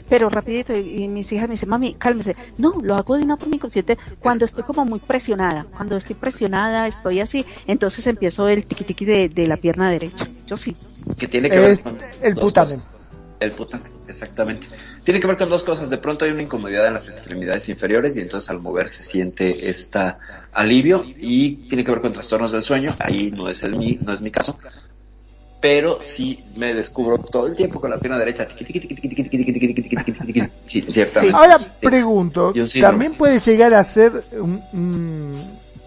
pero 0.10 0.30
rapidito 0.30 0.76
y, 0.76 1.08
mis 1.08 1.32
hijas 1.32 1.48
me 1.48 1.54
dicen, 1.54 1.70
mami, 1.70 1.96
cálmese. 1.96 2.36
No, 2.58 2.74
lo 2.82 2.96
hago 2.96 3.18
de 3.18 3.24
una 3.24 3.38
forma 3.38 3.56
inconsciente 3.56 3.98
cuando 4.20 4.46
estoy 4.46 4.64
como 4.64 4.86
muy 4.86 5.00
presionada. 5.00 5.66
Cuando 5.76 5.98
estoy 5.98 6.16
presionada, 6.16 6.88
estoy 6.88 7.20
así, 7.20 7.46
entonces 7.68 8.08
empiezo 8.08 8.48
el 8.48 8.66
tiqui 8.66 8.84
tiqui 8.84 9.06
de, 9.06 9.48
la 9.48 9.58
pierna 9.58 9.90
derecha. 9.90 10.28
Yo 10.48 10.58
sí. 10.58 10.76
Que 11.18 11.28
tiene 11.28 11.50
que 11.50 11.60
ver 11.60 11.82
con 11.82 11.98
el 12.22 12.36
putamen. 12.36 12.80
El 13.40 13.52
putamen, 13.52 13.92
exactamente. 14.08 14.68
Tiene 15.04 15.20
que 15.20 15.28
ver 15.28 15.38
con 15.38 15.50
dos 15.50 15.64
cosas. 15.64 15.90
De 15.90 15.98
pronto 15.98 16.26
hay 16.26 16.32
una 16.32 16.44
incomodidad 16.44 16.88
en 16.88 16.94
las 16.94 17.10
extremidades 17.10 17.68
inferiores 17.70 18.16
y 18.16 18.22
entonces 18.22 18.50
al 18.50 18.60
mover 18.60 18.90
se 18.90 19.04
siente 19.04 19.70
esta 19.70 20.20
alivio 20.54 21.04
y 21.06 21.68
tiene 21.68 21.84
que 21.84 21.92
ver 21.92 22.02
con 22.02 22.14
trastornos 22.14 22.52
del 22.52 22.64
sueño. 22.64 22.92
Ahí 23.00 23.32
no 23.32 23.50
es 23.50 23.64
el 23.64 23.76
mi, 23.76 24.00
no 24.02 24.14
es 24.14 24.22
mi 24.22 24.32
caso 24.32 24.58
pero 25.66 25.98
sí 26.04 26.40
me 26.58 26.76
descubro 26.76 27.18
todo 27.18 27.48
el 27.48 27.56
tiempo 27.56 27.82
con 27.82 27.90
la 27.90 27.98
pierna 27.98 28.20
derecha. 28.20 28.48
Ahora 31.34 31.58
pregunto, 31.82 32.54
también 32.80 33.16
puede 33.16 33.40
llegar 33.40 33.74
a 33.74 33.84
ser 33.84 34.12
un, 34.34 35.34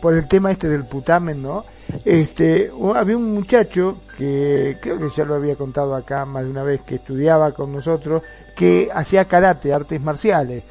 por 0.00 0.14
el 0.14 0.26
tema 0.26 0.50
este 0.50 0.68
del 0.68 0.84
putamen, 0.84 1.42
¿no? 1.42 1.64
Este, 2.04 2.70
había 2.94 3.16
un 3.16 3.34
muchacho 3.34 3.98
que 4.16 4.76
creo 4.80 4.98
que 4.98 5.08
ya 5.16 5.24
lo 5.24 5.34
había 5.34 5.56
contado 5.56 5.94
acá 5.94 6.24
más 6.24 6.44
de 6.44 6.50
una 6.50 6.62
vez 6.62 6.80
que 6.82 6.96
estudiaba 6.96 7.52
con 7.52 7.72
nosotros 7.72 8.22
que 8.56 8.90
hacía 8.92 9.24
karate, 9.26 9.72
artes 9.72 10.00
marciales. 10.00 10.64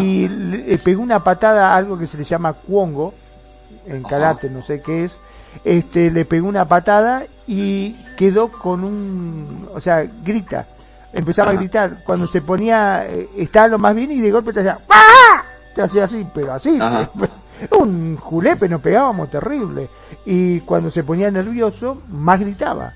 Y 0.00 0.28
le 0.28 0.78
pegó 0.78 1.02
una 1.02 1.22
patada 1.22 1.72
a 1.72 1.76
algo 1.76 1.98
que 1.98 2.06
se 2.06 2.16
le 2.16 2.24
llama 2.24 2.54
cuongo 2.54 3.12
en 3.86 4.02
karate, 4.02 4.48
no 4.48 4.62
sé 4.62 4.80
qué 4.80 5.04
es. 5.04 5.18
Este, 5.64 6.10
le 6.10 6.24
pegó 6.24 6.48
una 6.48 6.66
patada 6.66 7.24
y 7.46 7.92
quedó 8.16 8.48
con 8.48 8.84
un, 8.84 9.68
o 9.74 9.80
sea, 9.80 10.06
grita, 10.24 10.66
empezaba 11.12 11.50
a 11.52 11.54
gritar, 11.54 12.02
cuando 12.04 12.26
se 12.26 12.40
ponía, 12.40 13.06
eh, 13.06 13.28
estaba 13.36 13.68
lo 13.68 13.78
más 13.78 13.94
bien 13.94 14.10
y 14.12 14.20
de 14.20 14.30
golpe 14.30 14.52
te 14.52 14.60
hacía, 14.60 14.78
¡Ah! 14.88 15.42
te 15.74 15.82
hacía 15.82 16.04
así, 16.04 16.26
pero 16.34 16.52
así, 16.52 16.78
un 17.78 18.16
julepe, 18.16 18.68
nos 18.68 18.80
pegábamos 18.80 19.30
terrible, 19.30 19.88
y 20.24 20.60
cuando 20.60 20.90
se 20.90 21.04
ponía 21.04 21.30
nervioso, 21.30 22.02
más 22.08 22.40
gritaba. 22.40 22.92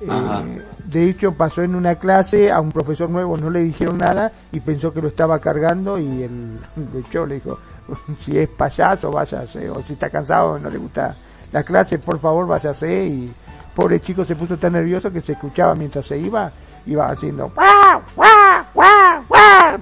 Eh, 0.00 0.62
de 0.86 1.08
hecho, 1.08 1.32
pasó 1.32 1.62
en 1.62 1.74
una 1.74 1.94
clase, 1.94 2.52
a 2.52 2.60
un 2.60 2.70
profesor 2.70 3.08
nuevo 3.08 3.36
no 3.38 3.48
le 3.48 3.60
dijeron 3.60 3.96
nada 3.96 4.30
y 4.52 4.60
pensó 4.60 4.92
que 4.92 5.00
lo 5.00 5.08
estaba 5.08 5.38
cargando 5.38 5.98
y 5.98 6.22
el, 6.22 6.58
de 6.76 7.00
hecho 7.00 7.24
le 7.24 7.36
dijo, 7.36 7.58
si 8.18 8.38
es 8.38 8.48
payaso, 8.48 9.10
váyase, 9.10 9.70
o 9.70 9.82
si 9.82 9.94
está 9.94 10.10
cansado, 10.10 10.58
no 10.58 10.68
le 10.68 10.78
gusta 10.78 11.16
la 11.52 11.62
clase, 11.62 11.98
por 11.98 12.18
favor, 12.18 12.46
váyase 12.46 13.06
y 13.06 13.32
pobre 13.74 14.00
chico 14.00 14.24
se 14.24 14.36
puso 14.36 14.56
tan 14.58 14.72
nervioso 14.72 15.10
que 15.10 15.20
se 15.20 15.32
escuchaba 15.32 15.74
mientras 15.74 16.04
se 16.04 16.18
iba, 16.18 16.50
iba 16.86 17.06
haciendo 17.06 17.50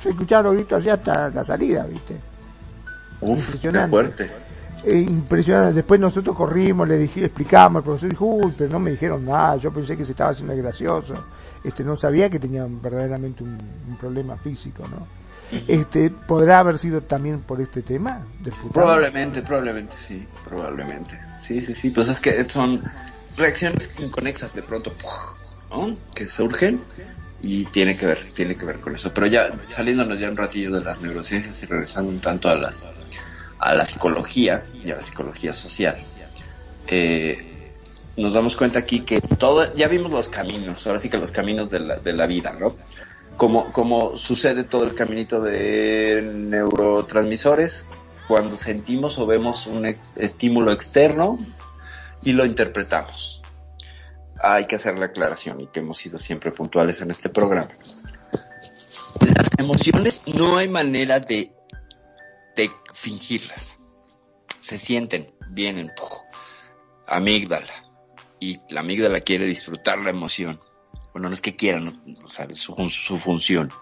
se 0.00 0.10
escuchaban 0.10 0.46
los 0.46 0.54
gritos 0.54 0.78
así 0.78 0.90
hasta 0.90 1.30
la 1.30 1.44
salida, 1.44 1.84
¿viste? 1.84 2.33
Impresionante. 3.32 3.90
fuerte. 3.90 4.30
Eh, 4.84 4.98
impresionante. 4.98 5.74
Después 5.74 6.00
nosotros 6.00 6.36
corrimos, 6.36 6.88
le 6.88 6.98
dije, 6.98 7.24
explicamos, 7.24 7.80
el 7.80 7.84
profesor 7.84 8.10
dijo, 8.10 8.26
uy, 8.26 8.52
pero 8.56 8.70
no 8.70 8.80
me 8.80 8.90
dijeron 8.90 9.24
nada, 9.24 9.56
yo 9.56 9.72
pensé 9.72 9.96
que 9.96 10.04
se 10.04 10.12
estaba 10.12 10.30
haciendo 10.30 10.56
gracioso. 10.56 11.14
Este, 11.62 11.82
no 11.82 11.96
sabía 11.96 12.28
que 12.28 12.38
tenía 12.38 12.66
verdaderamente 12.68 13.42
un, 13.42 13.58
un 13.88 13.96
problema 13.96 14.36
físico, 14.36 14.82
¿no? 14.90 15.06
Este, 15.68 16.10
¿Podrá 16.10 16.60
haber 16.60 16.78
sido 16.78 17.02
también 17.02 17.40
por 17.40 17.60
este 17.60 17.82
tema? 17.82 18.26
Probablemente, 18.72 19.42
probablemente, 19.42 19.94
sí, 20.06 20.26
probablemente. 20.48 21.18
Sí, 21.40 21.64
sí, 21.64 21.74
sí, 21.74 21.90
pues 21.90 22.08
es 22.08 22.20
que 22.20 22.42
son 22.44 22.82
reacciones 23.36 23.90
inconexas 23.98 24.54
de 24.54 24.62
pronto, 24.62 24.92
¿no? 25.70 25.96
Que 26.14 26.28
surgen 26.28 26.80
y 27.46 27.66
tiene 27.66 27.94
que 27.94 28.06
ver, 28.06 28.32
tiene 28.34 28.56
que 28.56 28.64
ver 28.64 28.80
con 28.80 28.94
eso. 28.94 29.12
Pero 29.12 29.26
ya 29.26 29.50
saliéndonos 29.68 30.18
ya 30.18 30.30
un 30.30 30.36
ratillo 30.36 30.72
de 30.72 30.82
las 30.82 31.00
neurociencias 31.02 31.62
y 31.62 31.66
regresando 31.66 32.10
un 32.10 32.20
tanto 32.20 32.48
a 32.48 32.56
las 32.56 32.82
a 33.58 33.74
la 33.74 33.86
psicología 33.86 34.64
y 34.82 34.90
a 34.90 34.96
la 34.96 35.02
psicología 35.02 35.52
social, 35.52 35.96
eh, 36.86 37.72
nos 38.16 38.32
damos 38.32 38.56
cuenta 38.56 38.78
aquí 38.78 39.00
que 39.00 39.20
todo, 39.20 39.74
ya 39.74 39.88
vimos 39.88 40.10
los 40.10 40.28
caminos, 40.28 40.86
ahora 40.86 40.98
sí 40.98 41.08
que 41.08 41.16
los 41.16 41.30
caminos 41.30 41.70
de 41.70 41.80
la, 41.80 41.96
de 41.96 42.12
la 42.12 42.26
vida, 42.26 42.54
¿no? 42.58 42.74
Como, 43.36 43.72
como 43.72 44.16
sucede 44.16 44.64
todo 44.64 44.84
el 44.84 44.94
caminito 44.94 45.40
de 45.40 46.22
neurotransmisores, 46.22 47.86
cuando 48.28 48.56
sentimos 48.56 49.18
o 49.18 49.26
vemos 49.26 49.66
un 49.66 49.96
estímulo 50.16 50.72
externo 50.72 51.38
y 52.22 52.32
lo 52.32 52.44
interpretamos. 52.44 53.33
Hay 54.46 54.66
que 54.66 54.76
hacer 54.76 54.98
la 54.98 55.06
aclaración 55.06 55.60
y 55.62 55.68
que 55.68 55.80
hemos 55.80 55.96
sido 55.96 56.18
siempre 56.18 56.52
puntuales 56.52 57.00
en 57.00 57.10
este 57.10 57.30
programa. 57.30 57.70
Las 59.20 59.48
emociones 59.58 60.28
no 60.28 60.58
hay 60.58 60.68
manera 60.68 61.18
de, 61.18 61.50
fingirlas. 62.92 63.74
Se 64.60 64.78
sienten, 64.78 65.26
vienen, 65.48 65.90
amígdala. 67.06 67.72
Y 68.38 68.60
la 68.68 68.80
amígdala 68.80 69.22
quiere 69.22 69.46
disfrutar 69.46 69.98
la 70.00 70.10
emoción. 70.10 70.60
Bueno, 71.12 71.28
no 71.28 71.34
es 71.34 71.40
que 71.40 71.56
quieran, 71.56 71.92
o 72.22 72.28
sea, 72.28 72.46
su, 72.50 72.74
su 72.90 73.18
función 73.18 73.72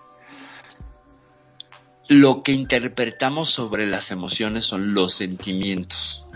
lo 2.08 2.42
que 2.42 2.52
interpretamos 2.52 3.50
sobre 3.50 3.86
las 3.86 4.10
emociones 4.10 4.66
son 4.66 4.92
los 4.92 5.14
sentimientos. 5.14 6.26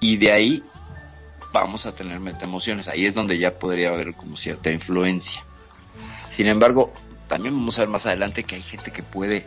Y 0.00 0.18
de 0.18 0.32
ahí 0.32 0.62
vamos 1.54 1.86
a 1.86 1.94
tener 1.94 2.18
metaemociones. 2.18 2.88
Ahí 2.88 3.06
es 3.06 3.14
donde 3.14 3.38
ya 3.38 3.58
podría 3.58 3.90
haber 3.90 4.14
como 4.14 4.36
cierta 4.36 4.70
influencia. 4.70 5.44
Sin 6.32 6.48
embargo, 6.48 6.90
también 7.28 7.54
vamos 7.54 7.78
a 7.78 7.82
ver 7.82 7.88
más 7.88 8.04
adelante 8.06 8.42
que 8.42 8.56
hay 8.56 8.62
gente 8.62 8.90
que 8.90 9.04
puede 9.04 9.46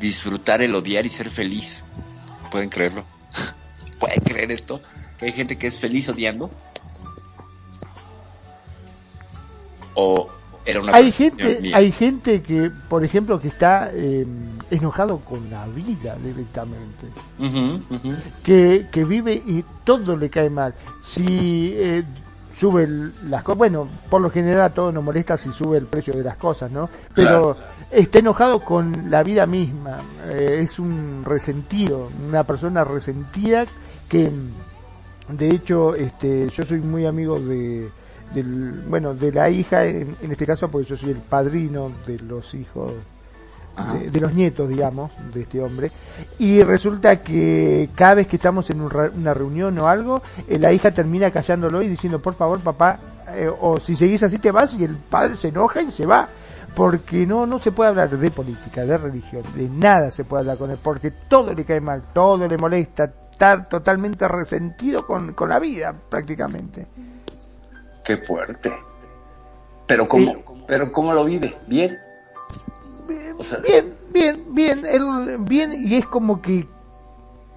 disfrutar 0.00 0.62
el 0.62 0.74
odiar 0.74 1.04
y 1.04 1.10
ser 1.10 1.30
feliz. 1.30 1.84
¿Pueden 2.50 2.70
creerlo? 2.70 3.04
¿Pueden 4.00 4.20
creer 4.20 4.50
esto? 4.50 4.80
Que 5.18 5.26
hay 5.26 5.32
gente 5.32 5.58
que 5.58 5.66
es 5.66 5.78
feliz 5.78 6.08
odiando. 6.08 6.48
O 9.94 10.30
hay 10.92 11.10
gente 11.10 11.72
hay 11.74 11.90
gente 11.92 12.42
que 12.42 12.70
por 12.88 13.04
ejemplo 13.04 13.40
que 13.40 13.48
está 13.48 13.90
eh, 13.92 14.24
enojado 14.70 15.18
con 15.18 15.50
la 15.50 15.66
vida 15.66 16.16
directamente. 16.22 17.06
Que, 18.42 18.86
que 18.90 19.04
vive 19.04 19.34
y 19.34 19.64
todo 19.84 20.16
le 20.16 20.30
cae 20.30 20.50
mal. 20.50 20.74
Si 21.00 21.72
eh, 21.74 22.04
sube 22.58 22.86
las 23.24 23.42
cosas 23.42 23.58
bueno 23.58 23.88
por 24.08 24.20
lo 24.20 24.30
general 24.30 24.62
a 24.62 24.70
todos 24.70 24.94
nos 24.94 25.02
molesta 25.02 25.36
si 25.36 25.50
sube 25.50 25.78
el 25.78 25.86
precio 25.86 26.14
de 26.14 26.22
las 26.22 26.36
cosas 26.36 26.70
no 26.70 26.88
pero 27.14 27.56
está 27.90 28.20
enojado 28.20 28.60
con 28.60 29.10
la 29.10 29.22
vida 29.22 29.46
misma. 29.46 29.98
Eh, 30.28 30.60
es 30.60 30.78
un 30.78 31.24
resentido 31.24 32.08
una 32.28 32.44
persona 32.44 32.84
resentida 32.84 33.64
que 34.08 34.30
de 35.28 35.48
hecho 35.48 35.96
este 35.96 36.48
yo 36.50 36.62
soy 36.62 36.78
muy 36.80 37.04
amigo 37.04 37.40
de 37.40 37.90
del, 38.34 38.84
bueno, 38.88 39.14
de 39.14 39.32
la 39.32 39.50
hija, 39.50 39.84
en, 39.84 40.16
este 40.22 40.46
caso, 40.46 40.68
porque 40.68 40.88
yo 40.88 40.96
soy 40.96 41.10
el 41.10 41.18
padrino 41.18 41.92
de 42.06 42.18
los 42.18 42.54
hijos 42.54 42.92
de, 44.10 44.20
los 44.20 44.34
nietos, 44.34 44.68
digamos, 44.68 45.10
de 45.32 45.42
este 45.42 45.60
hombre. 45.60 45.90
Y 46.38 46.62
resulta 46.62 47.22
que 47.22 47.90
cada 47.94 48.14
vez 48.14 48.26
que 48.26 48.36
estamos 48.36 48.68
en 48.70 48.82
una 48.82 49.34
reunión 49.34 49.78
o 49.78 49.88
algo, 49.88 50.22
eh, 50.46 50.58
la 50.58 50.72
hija 50.72 50.92
termina 50.92 51.30
callándolo 51.30 51.82
y 51.82 51.88
diciendo, 51.88 52.20
por 52.20 52.34
favor, 52.34 52.60
papá, 52.60 52.98
eh, 53.34 53.50
o 53.60 53.78
si 53.78 53.94
seguís 53.94 54.22
así 54.22 54.38
te 54.38 54.50
vas 54.50 54.74
y 54.74 54.84
el 54.84 54.96
padre 54.96 55.36
se 55.36 55.48
enoja 55.48 55.82
y 55.82 55.90
se 55.90 56.06
va. 56.06 56.28
Porque 56.74 57.26
no, 57.26 57.46
no 57.46 57.58
se 57.58 57.70
puede 57.70 57.90
hablar 57.90 58.08
de 58.08 58.30
política, 58.30 58.86
de 58.86 58.96
religión, 58.96 59.42
de 59.54 59.68
nada 59.68 60.10
se 60.10 60.24
puede 60.24 60.40
hablar 60.40 60.56
con 60.56 60.70
él, 60.70 60.78
porque 60.82 61.10
todo 61.28 61.52
le 61.52 61.66
cae 61.66 61.82
mal, 61.82 62.02
todo 62.14 62.48
le 62.48 62.56
molesta, 62.56 63.12
estar 63.30 63.68
totalmente 63.68 64.26
resentido 64.26 65.06
con, 65.06 65.34
con 65.34 65.50
la 65.50 65.58
vida 65.58 65.92
prácticamente. 66.08 66.86
Qué 68.04 68.18
fuerte. 68.18 68.72
Pero 69.86 70.08
cómo, 70.08 70.34
pero 70.66 70.90
cómo 70.92 71.12
lo 71.12 71.24
vive, 71.24 71.56
bien 71.66 71.98
bien, 73.62 73.94
bien, 74.12 74.44
bien, 74.54 74.86
él, 74.86 75.36
bien, 75.40 75.72
y 75.76 75.96
es 75.96 76.06
como 76.06 76.40
que, 76.40 76.66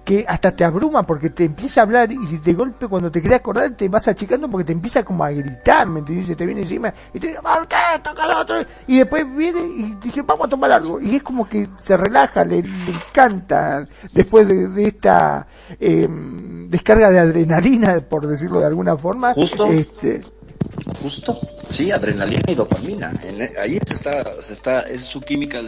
que 0.04 0.24
hasta 0.26 0.54
te 0.54 0.64
abruma 0.64 1.02
porque 1.04 1.30
te 1.30 1.44
empieza 1.44 1.80
a 1.80 1.84
hablar 1.84 2.10
y 2.12 2.38
de 2.38 2.54
golpe 2.54 2.86
cuando 2.86 3.10
te 3.10 3.20
querés 3.20 3.38
acordar 3.38 3.72
te 3.72 3.88
vas 3.88 4.06
achicando 4.06 4.48
porque 4.48 4.64
te 4.64 4.72
empieza 4.72 5.02
como 5.04 5.24
a 5.24 5.30
gritar, 5.30 5.86
¿me 5.86 6.00
entiendes? 6.00 6.36
Te 6.36 6.46
viene 6.46 6.62
encima 6.62 6.92
y 7.12 7.18
te 7.18 7.28
dice, 7.28 7.40
¿por 7.42 7.66
qué? 7.66 7.76
Toca 8.02 8.40
otro. 8.40 8.56
Y 8.86 8.98
después 8.98 9.24
viene 9.36 9.60
y 9.60 9.94
dice, 10.02 10.22
vamos 10.22 10.46
a 10.46 10.50
tomar 10.50 10.72
algo. 10.72 11.00
Y 11.00 11.16
es 11.16 11.22
como 11.22 11.48
que 11.48 11.68
se 11.80 11.96
relaja, 11.96 12.44
le, 12.44 12.58
encanta 12.58 13.86
después 14.12 14.48
de, 14.48 14.86
esta 14.86 15.46
eh, 15.80 16.08
descarga 16.68 17.10
de 17.10 17.18
adrenalina, 17.18 18.00
por 18.00 18.26
decirlo 18.26 18.60
de 18.60 18.66
alguna 18.66 18.96
forma. 18.96 19.34
Justo. 19.34 19.66
Este, 19.66 20.22
Justo, 21.06 21.38
sí, 21.70 21.92
adrenalina 21.92 22.42
y 22.48 22.56
dopamina. 22.56 23.12
En, 23.22 23.40
ahí 23.60 23.78
está, 23.88 24.42
se 24.42 24.54
está, 24.54 24.80
es 24.80 25.02
su 25.02 25.20
química, 25.20 25.60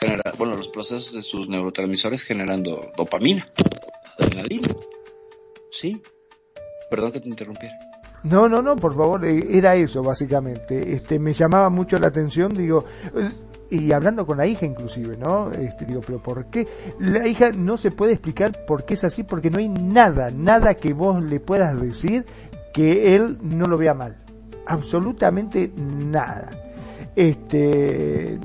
genera, 0.00 0.32
bueno, 0.36 0.56
los 0.56 0.66
procesos 0.66 1.12
de 1.12 1.22
sus 1.22 1.48
neurotransmisores 1.48 2.22
generando 2.22 2.90
dopamina, 2.96 3.46
adrenalina. 4.18 4.66
Sí. 5.70 6.02
Perdón 6.90 7.12
que 7.12 7.20
te 7.20 7.28
interrumpiera. 7.28 7.72
No, 8.24 8.48
no, 8.48 8.60
no, 8.62 8.74
por 8.74 8.96
favor, 8.96 9.24
eh, 9.24 9.46
era 9.48 9.76
eso 9.76 10.02
básicamente. 10.02 10.92
Este, 10.92 11.20
me 11.20 11.32
llamaba 11.32 11.70
mucho 11.70 11.96
la 11.98 12.08
atención, 12.08 12.52
digo, 12.52 12.84
y 13.70 13.92
hablando 13.92 14.26
con 14.26 14.38
la 14.38 14.46
hija 14.46 14.66
inclusive, 14.66 15.16
¿no? 15.16 15.52
Este, 15.52 15.84
digo, 15.84 16.00
pero 16.04 16.20
¿por 16.20 16.46
qué? 16.46 16.66
La 16.98 17.28
hija 17.28 17.52
no 17.52 17.76
se 17.76 17.92
puede 17.92 18.14
explicar 18.14 18.64
por 18.66 18.84
qué 18.86 18.94
es 18.94 19.04
así, 19.04 19.22
porque 19.22 19.50
no 19.50 19.60
hay 19.60 19.68
nada, 19.68 20.32
nada 20.32 20.74
que 20.74 20.94
vos 20.94 21.22
le 21.22 21.38
puedas 21.38 21.80
decir 21.80 22.26
que 22.74 23.14
él 23.14 23.38
no 23.40 23.66
lo 23.66 23.78
vea 23.78 23.94
mal. 23.94 24.21
Absolutamente 24.72 25.70
nada. 25.76 26.50
Este, 27.14 28.38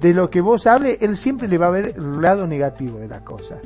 de 0.00 0.14
lo 0.14 0.30
que 0.30 0.40
vos 0.40 0.66
hables, 0.66 1.02
él 1.02 1.16
siempre 1.16 1.48
le 1.48 1.58
va 1.58 1.66
a 1.66 1.70
ver 1.70 1.94
el 1.96 2.22
lado 2.22 2.46
negativo 2.46 2.98
de 2.98 3.08
la 3.08 3.22
cosa. 3.22 3.58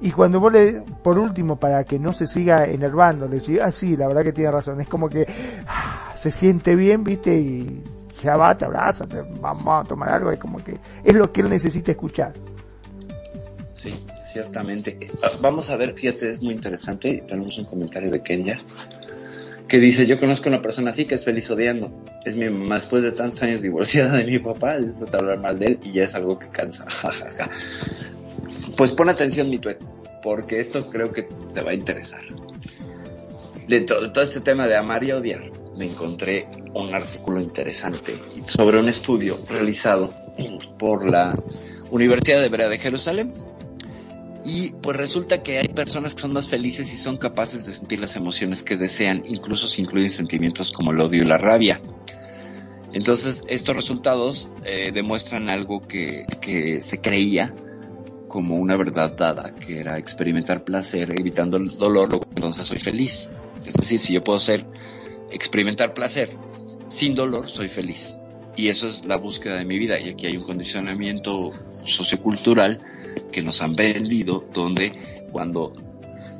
Y 0.00 0.12
cuando 0.12 0.38
vos 0.38 0.52
le, 0.52 0.82
por 1.02 1.18
último, 1.18 1.56
para 1.56 1.82
que 1.82 1.98
no 1.98 2.12
se 2.12 2.26
siga 2.26 2.66
enervando, 2.66 3.26
le 3.26 3.40
decís, 3.40 3.58
ah, 3.60 3.72
sí, 3.72 3.96
la 3.96 4.06
verdad 4.06 4.22
que 4.22 4.32
tiene 4.32 4.50
razón, 4.50 4.80
es 4.80 4.88
como 4.88 5.08
que 5.08 5.26
ah, 5.66 6.12
se 6.14 6.30
siente 6.30 6.76
bien, 6.76 7.02
viste, 7.02 7.36
y 7.36 7.82
ya 8.22 8.36
va, 8.36 8.50
abraza, 8.50 9.06
vamos 9.40 9.84
a 9.84 9.88
tomar 9.88 10.10
algo, 10.10 10.30
es 10.30 10.38
como 10.38 10.62
que 10.62 10.78
es 11.02 11.14
lo 11.14 11.32
que 11.32 11.40
él 11.40 11.48
necesita 11.48 11.90
escuchar. 11.90 12.32
Sí, 13.82 13.92
ciertamente. 14.32 14.98
Ah, 15.22 15.30
vamos 15.40 15.68
a 15.70 15.76
ver, 15.76 15.94
fíjate, 15.94 16.32
es 16.32 16.42
muy 16.42 16.52
interesante, 16.52 17.24
tenemos 17.26 17.58
un 17.58 17.64
comentario 17.64 18.10
de 18.10 18.22
Kenya 18.22 18.56
que 19.74 19.80
dice, 19.80 20.06
yo 20.06 20.20
conozco 20.20 20.46
a 20.46 20.50
una 20.50 20.62
persona 20.62 20.90
así 20.90 21.04
que 21.04 21.16
es 21.16 21.24
feliz 21.24 21.50
odiando. 21.50 21.90
Es 22.24 22.36
mi 22.36 22.48
mamá 22.48 22.76
después 22.76 23.02
de 23.02 23.10
tantos 23.10 23.42
años 23.42 23.60
divorciada 23.60 24.18
de 24.18 24.24
mi 24.24 24.38
papá, 24.38 24.78
disfruta 24.78 25.18
hablar 25.18 25.40
mal 25.40 25.58
de 25.58 25.66
él 25.66 25.80
y 25.82 25.90
ya 25.90 26.04
es 26.04 26.14
algo 26.14 26.38
que 26.38 26.46
cansa. 26.46 26.86
pues 28.76 28.92
pon 28.92 29.08
atención 29.08 29.50
mi 29.50 29.58
tuet, 29.58 29.82
porque 30.22 30.60
esto 30.60 30.88
creo 30.88 31.10
que 31.10 31.22
te 31.22 31.60
va 31.60 31.72
a 31.72 31.74
interesar. 31.74 32.20
Dentro 33.66 34.00
de 34.00 34.10
todo 34.10 34.22
este 34.22 34.38
tema 34.42 34.68
de 34.68 34.76
amar 34.76 35.02
y 35.02 35.10
odiar, 35.10 35.42
me 35.76 35.86
encontré 35.86 36.46
un 36.72 36.94
artículo 36.94 37.40
interesante 37.40 38.14
sobre 38.46 38.78
un 38.78 38.88
estudio 38.88 39.40
realizado 39.48 40.14
por 40.78 41.10
la 41.10 41.34
Universidad 41.90 42.38
de 42.38 42.46
Hebrea 42.46 42.68
de 42.68 42.78
Jerusalén 42.78 43.34
y 44.44 44.72
pues 44.72 44.96
resulta 44.96 45.42
que 45.42 45.58
hay 45.58 45.68
personas 45.68 46.14
que 46.14 46.20
son 46.20 46.34
más 46.34 46.46
felices 46.46 46.92
y 46.92 46.98
son 46.98 47.16
capaces 47.16 47.64
de 47.64 47.72
sentir 47.72 47.98
las 47.98 48.14
emociones 48.14 48.62
que 48.62 48.76
desean, 48.76 49.22
incluso 49.26 49.66
si 49.66 49.80
incluyen 49.80 50.10
sentimientos 50.10 50.70
como 50.70 50.92
el 50.92 51.00
odio 51.00 51.22
y 51.22 51.26
la 51.26 51.38
rabia. 51.38 51.80
Entonces, 52.92 53.42
estos 53.48 53.74
resultados 53.74 54.48
eh, 54.64 54.90
demuestran 54.92 55.48
algo 55.48 55.80
que, 55.80 56.26
que 56.42 56.80
se 56.82 57.00
creía 57.00 57.54
como 58.28 58.56
una 58.56 58.76
verdad 58.76 59.16
dada, 59.16 59.54
que 59.54 59.78
era 59.80 59.96
experimentar 59.96 60.64
placer 60.64 61.12
evitando 61.18 61.56
el 61.56 61.64
dolor, 61.78 62.20
entonces 62.34 62.66
soy 62.66 62.78
feliz. 62.78 63.30
Es 63.56 63.72
decir, 63.72 63.98
si 63.98 64.12
yo 64.12 64.22
puedo 64.22 64.38
ser, 64.38 64.66
experimentar 65.30 65.94
placer 65.94 66.36
sin 66.88 67.14
dolor, 67.14 67.48
soy 67.48 67.68
feliz. 67.68 68.16
Y 68.56 68.68
eso 68.68 68.86
es 68.86 69.04
la 69.04 69.16
búsqueda 69.16 69.56
de 69.56 69.64
mi 69.64 69.78
vida. 69.78 69.98
Y 69.98 70.10
aquí 70.10 70.26
hay 70.26 70.36
un 70.36 70.44
condicionamiento 70.44 71.50
sociocultural 71.86 72.78
que 73.32 73.42
nos 73.42 73.62
han 73.62 73.74
vendido, 73.74 74.46
donde 74.54 74.92
cuando 75.32 75.72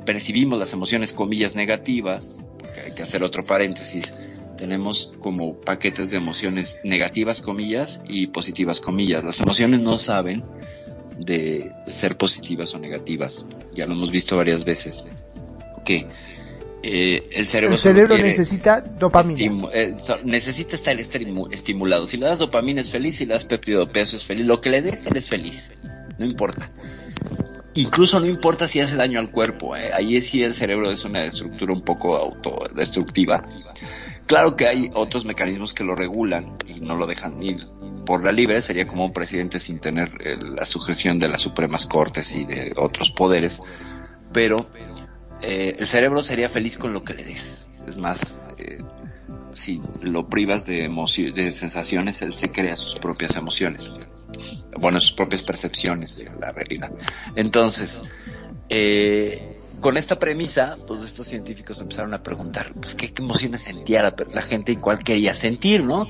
percibimos 0.05 0.57
las 0.57 0.71
emociones 0.73 1.11
comillas 1.11 1.55
negativas, 1.55 2.37
porque 2.57 2.81
hay 2.81 2.91
que 2.93 3.03
hacer 3.03 3.23
otro 3.23 3.43
paréntesis, 3.43 4.13
tenemos 4.57 5.11
como 5.19 5.59
paquetes 5.59 6.11
de 6.11 6.17
emociones 6.17 6.77
negativas 6.83 7.41
comillas 7.41 7.99
y 8.07 8.27
positivas 8.27 8.79
comillas. 8.79 9.23
Las 9.23 9.41
emociones 9.41 9.81
no 9.81 9.97
saben 9.97 10.43
de 11.19 11.71
ser 11.87 12.17
positivas 12.17 12.73
o 12.73 12.79
negativas. 12.79 13.45
Ya 13.73 13.85
lo 13.85 13.93
hemos 13.93 14.11
visto 14.11 14.37
varias 14.37 14.63
veces. 14.63 15.09
Que 15.83 16.07
eh, 16.83 17.27
el 17.31 17.47
cerebro, 17.47 18.17
necesita 18.17 18.81
dopamina. 18.81 19.69
Eh, 19.73 19.95
necesita 20.23 20.75
estar 20.75 20.97
estimulado. 20.99 22.07
Si 22.07 22.17
le 22.17 22.27
das 22.27 22.39
dopamina 22.39 22.81
es 22.81 22.89
feliz, 22.89 23.17
si 23.17 23.25
le 23.25 23.33
das 23.33 23.45
péptido 23.45 23.87
peso 23.89 24.17
es 24.17 24.23
feliz. 24.23 24.45
Lo 24.45 24.61
que 24.61 24.69
le 24.69 24.81
des, 24.81 25.05
él 25.05 25.17
es 25.17 25.27
feliz 25.27 25.71
no 26.17 26.25
importa. 26.25 26.71
Incluso 27.77 28.21
no 28.21 28.25
importa 28.25 28.69
si 28.69 28.79
hace 28.79 28.95
daño 28.95 29.19
al 29.19 29.31
cuerpo, 29.31 29.75
¿eh? 29.75 29.91
ahí 29.93 30.21
sí 30.21 30.41
el 30.41 30.53
cerebro 30.53 30.89
es 30.91 31.03
una 31.03 31.25
estructura 31.25 31.73
un 31.73 31.81
poco 31.81 32.15
autodestructiva. 32.15 33.45
Claro 34.27 34.55
que 34.55 34.65
hay 34.65 34.89
otros 34.93 35.25
mecanismos 35.25 35.73
que 35.73 35.83
lo 35.83 35.93
regulan 35.93 36.55
y 36.65 36.79
no 36.79 36.95
lo 36.95 37.05
dejan 37.05 37.43
ir 37.43 37.65
por 38.05 38.23
la 38.23 38.31
libre, 38.31 38.61
sería 38.61 38.87
como 38.87 39.03
un 39.05 39.11
presidente 39.11 39.59
sin 39.59 39.79
tener 39.79 40.09
la 40.41 40.63
sujeción 40.63 41.19
de 41.19 41.27
las 41.27 41.41
Supremas 41.41 41.85
Cortes 41.85 42.33
y 42.33 42.45
de 42.45 42.73
otros 42.77 43.11
poderes, 43.11 43.59
pero 44.31 44.65
eh, 45.41 45.75
el 45.77 45.85
cerebro 45.85 46.21
sería 46.21 46.47
feliz 46.47 46.77
con 46.77 46.93
lo 46.93 47.03
que 47.03 47.13
le 47.13 47.25
des. 47.25 47.67
Es 47.87 47.97
más, 47.97 48.39
eh, 48.57 48.81
si 49.53 49.81
lo 50.01 50.29
privas 50.29 50.65
de, 50.65 50.87
de 51.35 51.51
sensaciones, 51.51 52.21
él 52.21 52.33
se 52.33 52.49
crea 52.49 52.77
sus 52.77 52.95
propias 52.95 53.35
emociones 53.35 53.93
bueno, 54.79 54.99
sus 54.99 55.13
propias 55.13 55.43
percepciones 55.43 56.15
de 56.17 56.25
la 56.39 56.51
realidad. 56.51 56.91
Entonces, 57.35 58.01
eh, 58.69 59.55
con 59.79 59.97
esta 59.97 60.17
premisa, 60.17 60.77
pues 60.87 61.03
estos 61.03 61.27
científicos 61.27 61.79
empezaron 61.79 62.13
a 62.13 62.23
preguntar, 62.23 62.73
pues 62.73 62.95
qué, 62.95 63.11
emociones 63.17 63.61
sentía 63.61 64.01
la, 64.01 64.41
gente 64.41 64.71
y 64.71 64.77
cuál 64.77 65.03
quería 65.03 65.33
sentir, 65.33 65.83
¿no? 65.83 66.07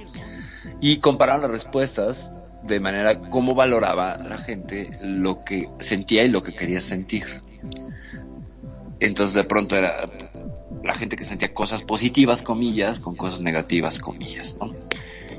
Y 0.81 0.97
compararon 0.97 1.43
las 1.43 1.51
respuestas 1.51 2.31
de 2.63 2.79
manera 2.79 3.19
cómo 3.29 3.53
valoraba 3.53 4.17
la 4.17 4.37
gente 4.37 4.89
lo 5.01 5.43
que 5.43 5.69
sentía 5.79 6.23
y 6.23 6.29
lo 6.29 6.41
que 6.41 6.53
quería 6.53 6.81
sentir. 6.81 7.25
Entonces 8.99 9.35
de 9.35 9.43
pronto 9.43 9.75
era 9.75 10.09
la 10.83 10.95
gente 10.95 11.15
que 11.15 11.25
sentía 11.25 11.53
cosas 11.53 11.83
positivas, 11.83 12.41
comillas, 12.41 12.99
con 12.99 13.15
cosas 13.15 13.41
negativas, 13.41 13.99
comillas, 13.99 14.55
¿no? 14.59 14.73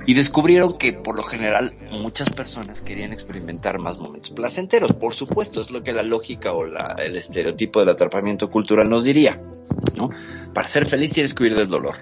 Y 0.07 0.15
descubrieron 0.15 0.79
que 0.79 0.93
por 0.93 1.17
lo 1.17 1.25
general 1.25 1.75
muchas 1.91 2.31
personas 2.31 2.81
querían 2.81 3.13
experimentar 3.13 3.79
más 3.81 3.99
momentos 3.99 4.31
placenteros. 4.31 4.93
Por 4.93 5.15
supuesto, 5.15 5.61
es 5.61 5.71
lo 5.73 5.83
que 5.83 5.93
la 5.93 6.05
lógica 6.05 6.53
o 6.53 6.65
la, 6.65 6.95
el 6.99 7.17
estereotipo 7.17 7.81
del 7.81 7.89
atrapamiento 7.89 8.49
cultural 8.49 8.89
nos 8.89 9.03
diría. 9.03 9.35
¿no? 9.97 10.11
Para 10.55 10.69
ser 10.69 10.87
feliz 10.87 11.13
tienes 11.13 11.35
que 11.35 11.43
huir 11.43 11.57
del 11.57 11.69
dolor. 11.69 11.97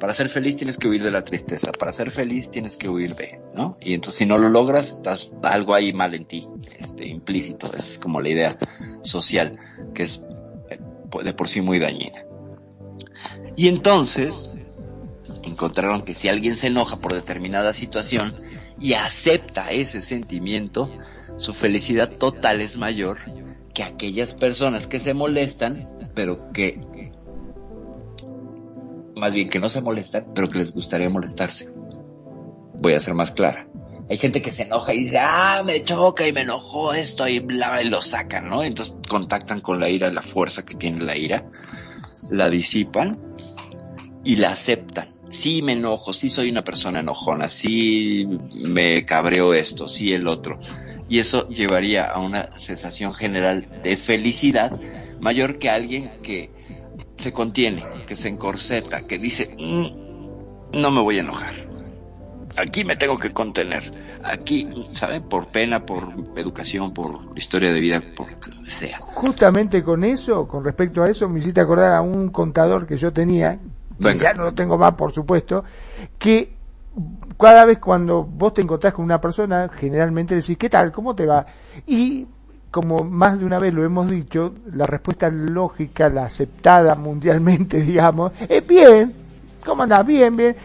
Para 0.00 0.14
ser 0.14 0.30
feliz 0.30 0.56
tienes 0.56 0.78
que 0.78 0.88
huir 0.88 1.02
de 1.02 1.10
la 1.10 1.22
tristeza. 1.22 1.70
Para 1.72 1.92
ser 1.92 2.10
feliz 2.10 2.50
tienes 2.50 2.78
que 2.78 2.88
huir 2.88 3.14
de, 3.14 3.38
¿no? 3.54 3.76
Y 3.80 3.92
entonces 3.92 4.18
si 4.18 4.26
no 4.26 4.38
lo 4.38 4.48
logras, 4.48 4.90
estás 4.90 5.30
algo 5.42 5.74
ahí 5.74 5.92
mal 5.92 6.14
en 6.14 6.24
ti, 6.24 6.42
este, 6.78 7.06
implícito. 7.06 7.70
Es 7.76 7.98
como 7.98 8.22
la 8.22 8.30
idea 8.30 8.56
social, 9.02 9.58
que 9.94 10.04
es 10.04 10.22
eh, 10.70 10.78
de 11.22 11.34
por 11.34 11.48
sí 11.48 11.60
muy 11.60 11.78
dañina. 11.78 12.24
Y 13.56 13.68
entonces, 13.68 14.49
encontraron 15.42 16.02
que 16.02 16.14
si 16.14 16.28
alguien 16.28 16.54
se 16.54 16.68
enoja 16.68 16.96
por 16.96 17.12
determinada 17.12 17.72
situación 17.72 18.34
y 18.78 18.94
acepta 18.94 19.70
ese 19.70 20.02
sentimiento, 20.02 20.90
su 21.36 21.54
felicidad 21.54 22.10
total 22.10 22.60
es 22.60 22.76
mayor 22.76 23.18
que 23.74 23.82
aquellas 23.82 24.34
personas 24.34 24.86
que 24.86 25.00
se 25.00 25.14
molestan, 25.14 25.88
pero 26.14 26.52
que 26.52 26.80
más 29.16 29.34
bien 29.34 29.48
que 29.48 29.60
no 29.60 29.68
se 29.68 29.80
molestan, 29.80 30.26
pero 30.34 30.48
que 30.48 30.58
les 30.58 30.72
gustaría 30.72 31.08
molestarse. 31.10 31.68
Voy 32.74 32.94
a 32.94 33.00
ser 33.00 33.14
más 33.14 33.30
clara. 33.30 33.66
Hay 34.08 34.16
gente 34.16 34.42
que 34.42 34.50
se 34.50 34.64
enoja 34.64 34.92
y 34.92 35.04
dice, 35.04 35.18
ah, 35.20 35.62
me 35.64 35.84
choca 35.84 36.26
y 36.26 36.32
me 36.32 36.40
enojó 36.40 36.92
esto 36.92 37.28
y 37.28 37.38
bla, 37.38 37.80
y 37.80 37.88
lo 37.88 38.02
sacan, 38.02 38.48
¿no? 38.48 38.64
Entonces 38.64 38.96
contactan 39.08 39.60
con 39.60 39.78
la 39.78 39.88
ira, 39.88 40.10
la 40.10 40.22
fuerza 40.22 40.64
que 40.64 40.74
tiene 40.74 41.04
la 41.04 41.16
ira, 41.16 41.44
la 42.30 42.50
disipan 42.50 43.18
y 44.24 44.36
la 44.36 44.50
aceptan. 44.50 45.19
Sí 45.30 45.62
me 45.62 45.72
enojo, 45.72 46.12
sí 46.12 46.28
soy 46.28 46.50
una 46.50 46.62
persona 46.62 47.00
enojona, 47.00 47.48
sí 47.48 48.26
me 48.52 49.04
cabreo 49.04 49.54
esto, 49.54 49.88
sí 49.88 50.12
el 50.12 50.26
otro. 50.26 50.58
Y 51.08 51.18
eso 51.18 51.48
llevaría 51.48 52.06
a 52.06 52.20
una 52.20 52.58
sensación 52.58 53.14
general 53.14 53.66
de 53.82 53.96
felicidad 53.96 54.78
mayor 55.20 55.58
que 55.58 55.70
alguien 55.70 56.10
que 56.22 56.50
se 57.16 57.32
contiene, 57.32 57.84
que 58.06 58.16
se 58.16 58.28
encorseta, 58.28 59.06
que 59.06 59.18
dice, 59.18 59.48
mm, 59.58 60.78
no 60.80 60.90
me 60.90 61.00
voy 61.00 61.18
a 61.18 61.20
enojar 61.20 61.70
aquí 62.56 62.84
me 62.84 62.96
tengo 62.96 63.18
que 63.18 63.32
contener. 63.32 63.92
Aquí, 64.22 64.68
¿saben? 64.90 65.28
Por 65.28 65.48
pena, 65.48 65.80
por 65.82 66.08
educación, 66.36 66.92
por 66.92 67.36
historia 67.36 67.72
de 67.72 67.80
vida, 67.80 68.02
por 68.16 68.30
lo 68.30 68.62
que 68.64 68.70
sea. 68.70 68.98
Justamente 68.98 69.82
con 69.82 70.04
eso, 70.04 70.46
con 70.46 70.64
respecto 70.64 71.02
a 71.02 71.08
eso, 71.08 71.28
me 71.28 71.38
hiciste 71.40 71.60
acordar 71.60 71.94
a 71.94 72.02
un 72.02 72.28
contador 72.28 72.86
que 72.86 72.96
yo 72.96 73.12
tenía, 73.12 73.58
que 74.00 74.18
ya 74.18 74.32
no 74.32 74.44
lo 74.44 74.54
tengo 74.54 74.76
más, 74.78 74.94
por 74.94 75.12
supuesto, 75.12 75.64
que 76.18 76.54
cada 77.38 77.64
vez 77.64 77.78
cuando 77.78 78.24
vos 78.24 78.54
te 78.54 78.62
encontrás 78.62 78.94
con 78.94 79.04
una 79.04 79.20
persona, 79.20 79.70
generalmente 79.74 80.34
decís, 80.34 80.56
¿qué 80.58 80.68
tal? 80.68 80.90
¿Cómo 80.92 81.14
te 81.14 81.26
va? 81.26 81.46
Y 81.86 82.26
como 82.70 83.04
más 83.04 83.38
de 83.38 83.44
una 83.44 83.58
vez 83.58 83.74
lo 83.74 83.84
hemos 83.84 84.10
dicho, 84.10 84.54
la 84.72 84.86
respuesta 84.86 85.28
lógica, 85.28 86.08
la 86.08 86.24
aceptada 86.24 86.94
mundialmente, 86.94 87.80
digamos, 87.82 88.32
es 88.48 88.66
bien. 88.66 89.14
¿Cómo 89.64 89.82
andás? 89.82 90.06
Bien, 90.06 90.34
bien 90.34 90.56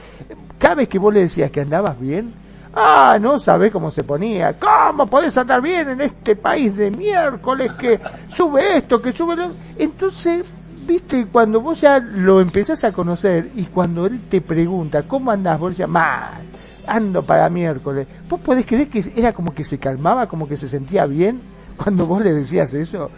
cada 0.57 0.75
vez 0.75 0.89
que 0.89 0.99
vos 0.99 1.13
le 1.13 1.21
decías 1.21 1.51
que 1.51 1.61
andabas 1.61 1.99
bien, 1.99 2.33
ah, 2.73 3.17
no 3.19 3.39
sabés 3.39 3.71
cómo 3.71 3.91
se 3.91 4.03
ponía, 4.03 4.57
¿cómo 4.57 5.05
podés 5.07 5.37
andar 5.37 5.61
bien 5.61 5.89
en 5.89 6.01
este 6.01 6.35
país 6.35 6.75
de 6.75 6.91
miércoles 6.91 7.71
que 7.73 7.99
sube 8.29 8.77
esto, 8.77 9.01
que 9.01 9.11
sube 9.11 9.35
lo... 9.35 9.51
Entonces, 9.77 10.45
viste, 10.85 11.27
cuando 11.31 11.61
vos 11.61 11.81
ya 11.81 11.99
lo 11.99 12.41
empezás 12.41 12.83
a 12.83 12.91
conocer 12.91 13.51
y 13.55 13.65
cuando 13.65 14.05
él 14.05 14.21
te 14.29 14.41
pregunta, 14.41 15.03
¿cómo 15.03 15.31
andás? 15.31 15.59
Vos 15.59 15.71
decías, 15.71 15.89
mal, 15.89 16.41
ando 16.87 17.23
para 17.23 17.49
miércoles. 17.49 18.07
¿Vos 18.29 18.39
podés 18.39 18.65
creer 18.65 18.89
que 18.89 19.03
era 19.15 19.33
como 19.33 19.53
que 19.53 19.63
se 19.63 19.77
calmaba, 19.77 20.27
como 20.27 20.47
que 20.47 20.57
se 20.57 20.67
sentía 20.67 21.05
bien? 21.05 21.55
cuando 21.75 22.05
vos 22.07 22.21
le 22.21 22.33
decías 22.33 22.73
eso. 22.73 23.11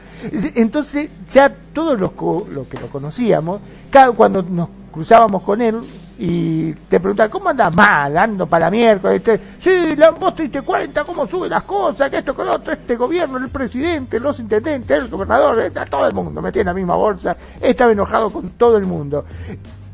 Entonces, 0.56 1.10
ya 1.30 1.54
todos 1.74 2.00
los, 2.00 2.12
los 2.50 2.68
que 2.68 2.80
lo 2.80 2.88
conocíamos, 2.88 3.62
cada, 3.90 4.12
cuando 4.12 4.42
nos 4.42 4.70
cruzábamos 4.92 5.44
con 5.44 5.62
él 5.62 5.82
y 6.20 6.74
te 6.74 7.00
preguntaba, 7.00 7.30
¿cómo 7.30 7.50
andas 7.50 7.76
mal? 7.76 8.18
Ando 8.18 8.48
para 8.48 8.70
miércoles. 8.70 9.22
Te, 9.22 9.40
sí, 9.60 9.96
la, 9.96 10.12
vos 10.12 10.36
te 10.36 10.44
diste 10.44 10.62
cuenta 10.62 11.04
cómo 11.04 11.28
suben 11.28 11.52
las 11.52 11.64
cosas, 11.64 12.10
que 12.10 12.18
esto, 12.18 12.34
con 12.36 12.48
otro, 12.48 12.74
este 12.74 12.96
gobierno, 12.96 13.38
el 13.38 13.50
presidente, 13.50 14.20
los 14.20 14.40
intendentes, 14.40 14.98
el 14.98 15.10
gobernador, 15.10 15.60
está 15.60 15.86
todo 15.86 16.08
el 16.08 16.14
mundo 16.14 16.42
metía 16.42 16.62
en 16.62 16.68
la 16.68 16.74
misma 16.74 16.96
bolsa, 16.96 17.36
estaba 17.62 17.92
enojado 17.92 18.30
con 18.30 18.50
todo 18.52 18.78
el 18.78 18.86
mundo 18.86 19.26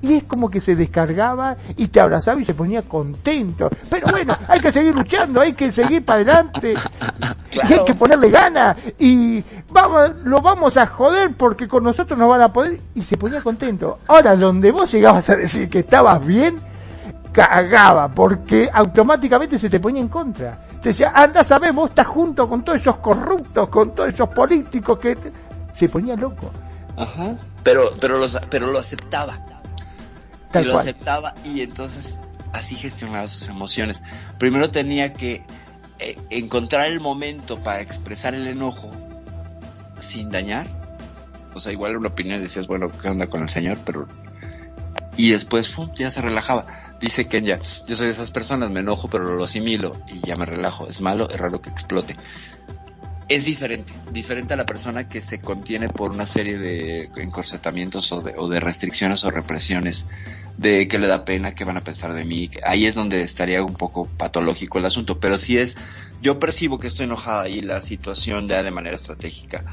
y 0.04 0.16
es 0.16 0.24
como 0.26 0.52
que 0.52 0.60
se 0.60 0.76
descargaba 0.76 1.56
y 1.78 1.88
te 1.88 2.00
abrazaba 2.02 2.40
y 2.42 2.46
se 2.46 2.54
ponía 2.54 2.82
contento. 2.82 3.70
Pero 3.90 4.08
bueno, 4.12 4.36
hay 4.50 4.60
que 4.60 4.72
seguir 4.72 4.94
luchando, 4.94 5.40
hay 5.40 5.54
que 5.54 5.72
seguir 5.72 6.04
para 6.04 6.18
adelante, 6.18 6.76
y 7.52 7.74
hay 7.74 7.84
que 7.86 7.94
ponerle 7.94 8.30
ganas 8.30 8.78
y 9.00 9.42
vamos, 9.72 10.12
lo 10.26 10.42
vamos 10.42 10.76
a 10.76 10.86
joder 10.86 11.34
porque 11.36 11.70
con 11.70 11.86
nosotros 11.86 12.20
no 12.20 12.28
van 12.28 12.42
a 12.42 12.52
poder 12.52 12.80
y 12.94 13.02
se 13.02 13.16
ponía 13.16 13.42
contento. 13.42 14.00
Ahora, 14.08 14.36
donde 14.36 14.72
vos 14.72 14.92
llegabas 14.92 15.30
a 15.30 15.38
decir 15.38 15.70
que 15.70 15.80
estabas 15.80 16.26
bien, 16.26 16.60
cagaba 17.32 18.10
porque 18.10 18.70
automáticamente 18.72 19.58
se 19.58 19.70
te 19.70 19.80
ponía 19.80 20.02
en 20.02 20.10
contra. 20.10 20.66
Te 20.82 20.90
decía, 20.90 21.14
anda, 21.16 21.46
sabes, 21.46 21.74
vos 21.74 21.92
estás 21.92 22.08
junto 22.08 22.50
con 22.50 22.62
todos 22.62 22.82
esos 22.82 22.98
corruptos, 22.98 23.70
con 23.70 23.96
todos 23.96 24.14
esos 24.14 24.28
políticos 24.30 25.00
que... 25.00 25.18
Se 25.74 25.90
ponía 25.90 26.16
loco. 26.16 26.52
Ajá. 26.96 27.34
Pero, 27.64 27.90
pero, 28.00 28.20
los, 28.20 28.38
pero 28.52 28.68
lo 28.68 28.78
aceptaba 28.78 29.40
y 30.62 30.64
lo 30.64 30.80
aceptaba 30.80 31.34
y 31.44 31.62
entonces 31.62 32.18
así 32.52 32.76
gestionaba 32.76 33.28
sus 33.28 33.48
emociones. 33.48 34.02
Primero 34.38 34.72
tenía 34.72 35.14
que 35.14 35.44
eh, 36.00 36.18
encontrar 36.30 36.88
el 36.88 37.00
momento 37.00 37.58
para 37.58 37.82
expresar 37.82 38.36
el 38.36 38.48
enojo 38.48 38.92
sin 40.00 40.30
dañar. 40.30 40.68
O 41.54 41.60
sea, 41.60 41.72
igual 41.72 41.98
una 41.98 42.10
opinión 42.10 42.42
decías, 42.42 42.68
bueno, 42.68 42.88
¿qué 42.90 43.10
onda 43.10 43.28
con 43.28 43.42
el 43.42 43.50
señor? 43.50 43.78
Pero... 43.86 44.08
Y 45.16 45.30
después, 45.30 45.70
¡pum!, 45.70 45.92
ya 45.94 46.10
se 46.10 46.22
relajaba. 46.22 46.66
Dice 47.00 47.26
Kenya, 47.26 47.60
yo 47.88 47.96
soy 47.96 48.08
de 48.08 48.14
esas 48.14 48.32
personas, 48.32 48.72
me 48.72 48.80
enojo, 48.80 49.08
pero 49.08 49.36
lo 49.36 49.44
asimilo 49.44 49.92
y 50.08 50.20
ya 50.26 50.36
me 50.36 50.46
relajo. 50.46 50.88
Es 50.88 51.02
malo, 51.02 51.30
es 51.30 51.40
raro 51.40 51.62
que 51.62 51.70
explote 51.70 52.16
es 53.30 53.46
diferente, 53.46 53.92
diferente 54.12 54.54
a 54.54 54.58
la 54.58 54.66
persona 54.66 55.08
que 55.08 55.22
se 55.22 55.40
contiene 55.40 55.90
por 55.90 56.12
una 56.12 56.26
serie 56.26 56.58
de 56.58 57.10
encorsetamientos 57.16 58.12
o 58.12 58.22
de, 58.22 58.34
o 58.38 58.50
de 58.50 58.60
restricciones 58.60 59.24
o 59.24 59.32
represiones 59.32 60.06
de 60.58 60.88
que 60.88 61.00
le 61.00 61.08
da 61.08 61.26
pena, 61.26 61.56
que 61.56 61.66
van 61.66 61.78
a 61.78 61.84
pensar 61.84 62.14
de 62.14 62.26
mí. 62.26 62.50
Ahí 62.64 62.86
es 62.86 62.96
donde 62.96 63.22
estaría 63.22 63.64
un 63.64 63.74
poco 63.74 64.08
patológico 64.18 64.80
el 64.80 64.86
asunto, 64.86 65.20
pero 65.20 65.38
si 65.38 65.58
es, 65.58 65.76
yo 66.22 66.40
percibo 66.40 66.80
que 66.80 66.88
estoy 66.88 67.06
enojada 67.06 67.50
y 67.50 67.62
la 67.62 67.82
situación 67.82 68.48
da 68.48 68.64
de 68.64 68.72
manera 68.72 68.96
estratégica 68.96 69.64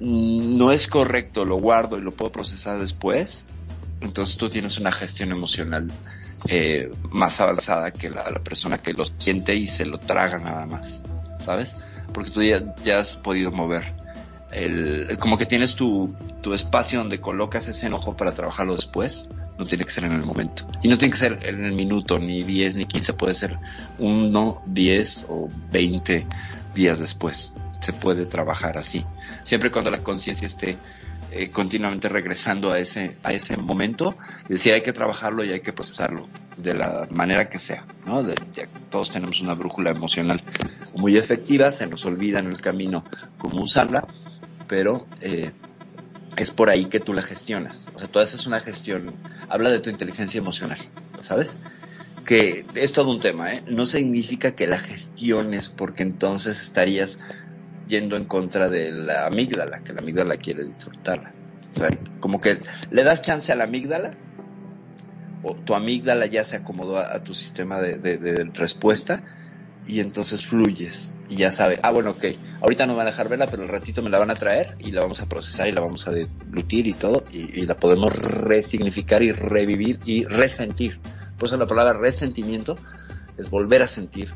no 0.00 0.70
es 0.70 0.86
correcto, 0.86 1.44
lo 1.44 1.56
guardo 1.56 1.98
y 1.98 2.02
lo 2.02 2.12
puedo 2.12 2.30
procesar 2.30 2.78
después, 2.78 3.44
entonces 4.00 4.36
tú 4.36 4.48
tienes 4.48 4.78
una 4.78 4.92
gestión 4.92 5.32
emocional 5.32 5.88
eh, 6.48 6.88
más 7.10 7.40
avanzada 7.40 7.90
que 7.90 8.08
la, 8.08 8.30
la 8.30 8.38
persona 8.38 8.78
que 8.78 8.92
lo 8.92 9.04
siente 9.04 9.56
y 9.56 9.66
se 9.66 9.84
lo 9.84 9.98
traga 9.98 10.38
nada 10.38 10.66
más, 10.66 11.02
¿sabes? 11.44 11.74
porque 12.12 12.30
tú 12.30 12.42
ya, 12.42 12.74
ya 12.84 12.98
has 12.98 13.16
podido 13.16 13.50
mover. 13.50 13.94
El, 14.50 15.18
como 15.18 15.36
que 15.36 15.46
tienes 15.46 15.76
tu, 15.76 16.14
tu 16.42 16.54
espacio 16.54 16.98
donde 16.98 17.20
colocas 17.20 17.68
ese 17.68 17.86
enojo 17.86 18.16
para 18.16 18.32
trabajarlo 18.32 18.74
después, 18.74 19.28
no 19.58 19.64
tiene 19.64 19.84
que 19.84 19.90
ser 19.90 20.04
en 20.04 20.12
el 20.12 20.24
momento. 20.24 20.66
Y 20.82 20.88
no 20.88 20.96
tiene 20.96 21.12
que 21.12 21.18
ser 21.18 21.38
en 21.42 21.64
el 21.64 21.72
minuto, 21.72 22.18
ni 22.18 22.42
10, 22.42 22.76
ni 22.76 22.86
15, 22.86 23.12
puede 23.14 23.34
ser 23.34 23.58
uno, 23.98 24.62
10 24.66 25.26
o 25.28 25.48
20 25.72 26.26
días 26.74 27.00
después. 27.00 27.52
Se 27.80 27.92
puede 27.92 28.26
trabajar 28.26 28.78
así. 28.78 29.04
Siempre 29.42 29.70
cuando 29.70 29.90
la 29.90 29.98
conciencia 29.98 30.46
esté 30.46 30.76
eh, 31.30 31.50
continuamente 31.50 32.08
regresando 32.08 32.72
a 32.72 32.78
ese, 32.78 33.16
a 33.22 33.32
ese 33.32 33.56
momento, 33.56 34.16
y 34.48 34.54
decir 34.54 34.72
hay 34.72 34.82
que 34.82 34.92
trabajarlo 34.92 35.44
y 35.44 35.50
hay 35.50 35.60
que 35.60 35.72
procesarlo 35.72 36.28
de 36.56 36.74
la 36.74 37.06
manera 37.10 37.48
que 37.48 37.58
sea, 37.58 37.84
¿no? 38.06 38.22
todos 38.90 39.10
tenemos 39.10 39.40
una 39.40 39.54
brújula 39.54 39.90
emocional 39.92 40.42
muy 40.96 41.16
efectiva, 41.16 41.70
se 41.70 41.86
nos 41.86 42.04
olvida 42.04 42.40
en 42.40 42.46
el 42.46 42.60
camino 42.60 43.04
cómo 43.36 43.62
usarla, 43.62 44.06
pero 44.66 45.06
eh, 45.20 45.52
es 46.38 46.50
por 46.50 46.70
ahí 46.70 46.86
que 46.86 47.00
tú 47.00 47.12
la 47.12 47.22
gestionas. 47.22 47.88
O 47.94 47.98
sea, 47.98 48.08
toda 48.08 48.24
esa 48.24 48.36
es 48.36 48.46
una 48.46 48.60
gestión, 48.60 49.14
habla 49.48 49.70
de 49.70 49.80
tu 49.80 49.90
inteligencia 49.90 50.38
emocional, 50.38 50.78
¿sabes? 51.20 51.58
Que 52.24 52.64
es 52.74 52.92
todo 52.92 53.10
un 53.10 53.20
tema, 53.20 53.52
¿eh? 53.52 53.62
No 53.66 53.86
significa 53.86 54.54
que 54.54 54.66
la 54.66 54.78
gestiones 54.78 55.68
porque 55.68 56.02
entonces 56.02 56.62
estarías 56.62 57.18
yendo 57.88 58.16
en 58.16 58.24
contra 58.24 58.68
de 58.68 58.92
la 58.92 59.26
amígdala, 59.26 59.80
que 59.82 59.92
la 59.92 60.00
amígdala 60.00 60.36
quiere 60.36 60.64
disfrutarla. 60.64 61.32
O 61.72 61.74
sea, 61.74 61.88
como 62.20 62.38
que 62.38 62.58
le 62.90 63.02
das 63.02 63.22
chance 63.22 63.50
a 63.50 63.56
la 63.56 63.64
amígdala 63.64 64.12
o 65.42 65.54
tu 65.54 65.74
amígdala 65.74 66.26
ya 66.26 66.44
se 66.44 66.56
acomodó 66.56 66.98
a, 66.98 67.22
tu 67.22 67.34
sistema 67.34 67.80
de, 67.80 68.50
respuesta 68.54 69.22
y 69.88 70.00
entonces 70.00 70.46
fluyes 70.46 71.14
y 71.30 71.36
ya 71.36 71.50
sabe, 71.50 71.80
ah 71.82 71.90
bueno, 71.90 72.10
ok, 72.12 72.24
ahorita 72.60 72.86
no 72.86 72.92
me 72.92 72.98
van 72.98 73.08
a 73.08 73.10
dejar 73.10 73.28
verla, 73.28 73.48
pero 73.50 73.62
el 73.62 73.68
ratito 73.68 74.02
me 74.02 74.10
la 74.10 74.18
van 74.18 74.30
a 74.30 74.34
traer 74.34 74.76
y 74.78 74.92
la 74.92 75.00
vamos 75.00 75.20
a 75.20 75.26
procesar 75.26 75.66
y 75.66 75.72
la 75.72 75.80
vamos 75.80 76.06
a 76.06 76.12
deglutir 76.12 76.86
y 76.86 76.92
todo 76.92 77.22
y, 77.32 77.66
la 77.66 77.74
podemos 77.74 78.14
resignificar 78.14 79.22
y 79.22 79.32
revivir 79.32 79.98
y 80.04 80.24
resentir. 80.24 81.00
Por 81.38 81.48
eso 81.48 81.56
la 81.56 81.66
palabra 81.66 81.98
resentimiento 81.98 82.76
es 83.38 83.50
volver 83.50 83.82
a 83.82 83.86
sentir 83.86 84.30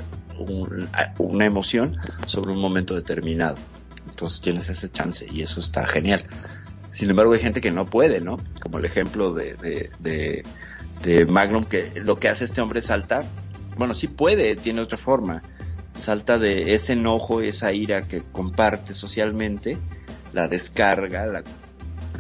una 1.18 1.46
emoción 1.46 1.98
sobre 2.26 2.52
un 2.52 2.60
momento 2.60 2.94
determinado. 2.94 3.56
Entonces 4.08 4.40
tienes 4.40 4.68
ese 4.68 4.90
chance 4.90 5.26
y 5.30 5.42
eso 5.42 5.60
está 5.60 5.86
genial. 5.86 6.24
Sin 6.88 7.10
embargo, 7.10 7.32
hay 7.32 7.40
gente 7.40 7.60
que 7.60 7.70
no 7.70 7.86
puede, 7.86 8.20
¿no? 8.20 8.36
Como 8.60 8.78
el 8.78 8.84
ejemplo 8.84 9.32
de, 9.32 9.54
de 10.00 10.42
de 11.02 11.26
Magnum, 11.26 11.64
que 11.64 11.92
lo 11.96 12.16
que 12.16 12.28
hace 12.28 12.44
este 12.44 12.60
hombre 12.60 12.80
salta, 12.80 13.24
bueno, 13.76 13.94
sí 13.94 14.08
puede, 14.08 14.56
tiene 14.56 14.80
otra 14.80 14.98
forma, 14.98 15.42
salta 15.98 16.38
de 16.38 16.74
ese 16.74 16.94
enojo, 16.94 17.40
esa 17.40 17.72
ira 17.72 18.02
que 18.02 18.22
comparte 18.32 18.94
socialmente, 18.94 19.78
la 20.32 20.48
descarga, 20.48 21.26
la, 21.26 21.42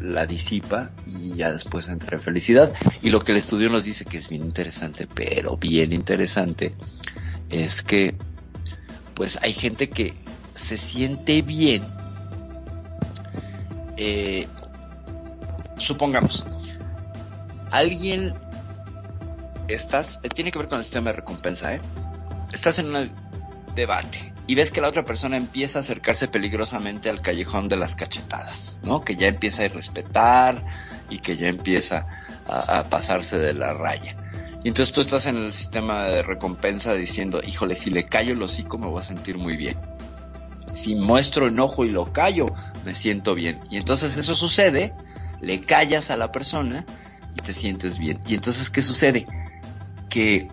la 0.00 0.26
disipa 0.26 0.90
y 1.06 1.34
ya 1.34 1.52
después 1.52 1.88
entra 1.88 2.16
en 2.16 2.22
felicidad. 2.22 2.72
Y 3.02 3.10
lo 3.10 3.20
que 3.20 3.32
el 3.32 3.38
estudio 3.38 3.68
nos 3.70 3.84
dice 3.84 4.04
que 4.04 4.18
es 4.18 4.28
bien 4.28 4.42
interesante, 4.42 5.06
pero 5.12 5.56
bien 5.56 5.92
interesante, 5.92 6.74
es 7.50 7.82
que 7.82 8.14
pues 9.14 9.38
hay 9.42 9.52
gente 9.52 9.90
que 9.90 10.14
se 10.54 10.78
siente 10.78 11.42
bien, 11.42 11.82
eh, 13.96 14.46
supongamos, 15.78 16.44
alguien 17.70 18.32
estás, 19.74 20.20
eh, 20.22 20.28
tiene 20.28 20.50
que 20.52 20.58
ver 20.58 20.68
con 20.68 20.78
el 20.78 20.84
sistema 20.84 21.10
de 21.10 21.16
recompensa, 21.16 21.74
¿eh? 21.74 21.80
Estás 22.52 22.78
en 22.78 22.88
una 22.88 23.08
debate 23.74 24.32
y 24.46 24.54
ves 24.54 24.70
que 24.70 24.80
la 24.80 24.88
otra 24.88 25.04
persona 25.04 25.36
empieza 25.36 25.78
a 25.78 25.82
acercarse 25.82 26.28
peligrosamente 26.28 27.08
al 27.08 27.22
callejón 27.22 27.68
de 27.68 27.76
las 27.76 27.94
cachetadas, 27.94 28.78
¿no? 28.82 29.00
Que 29.00 29.16
ya 29.16 29.28
empieza 29.28 29.62
a 29.62 29.66
irrespetar 29.66 30.62
y 31.08 31.20
que 31.20 31.36
ya 31.36 31.48
empieza 31.48 32.06
a, 32.46 32.84
pasarse 32.84 33.38
de 33.38 33.54
la 33.54 33.72
raya. 33.72 34.16
Y 34.64 34.68
entonces 34.68 34.92
tú 34.92 35.00
estás 35.00 35.26
en 35.26 35.36
el 35.36 35.52
sistema 35.52 36.04
de 36.04 36.22
recompensa 36.22 36.94
diciendo, 36.94 37.40
híjole, 37.42 37.74
si 37.74 37.90
le 37.90 38.04
callo 38.04 38.32
el 38.32 38.42
hocico 38.42 38.78
me 38.78 38.86
voy 38.86 39.00
a 39.00 39.04
sentir 39.04 39.38
muy 39.38 39.56
bien. 39.56 39.76
Si 40.74 40.94
muestro 40.94 41.48
enojo 41.48 41.84
y 41.84 41.90
lo 41.90 42.12
callo, 42.12 42.46
me 42.84 42.94
siento 42.94 43.34
bien. 43.34 43.60
Y 43.70 43.76
entonces 43.76 44.16
eso 44.16 44.34
sucede, 44.34 44.92
le 45.40 45.60
callas 45.60 46.10
a 46.10 46.16
la 46.16 46.32
persona 46.32 46.84
y 47.36 47.42
te 47.42 47.52
sientes 47.52 47.98
bien. 47.98 48.20
Y 48.26 48.34
entonces, 48.34 48.70
¿qué 48.70 48.82
sucede? 48.82 49.26
Que 50.12 50.46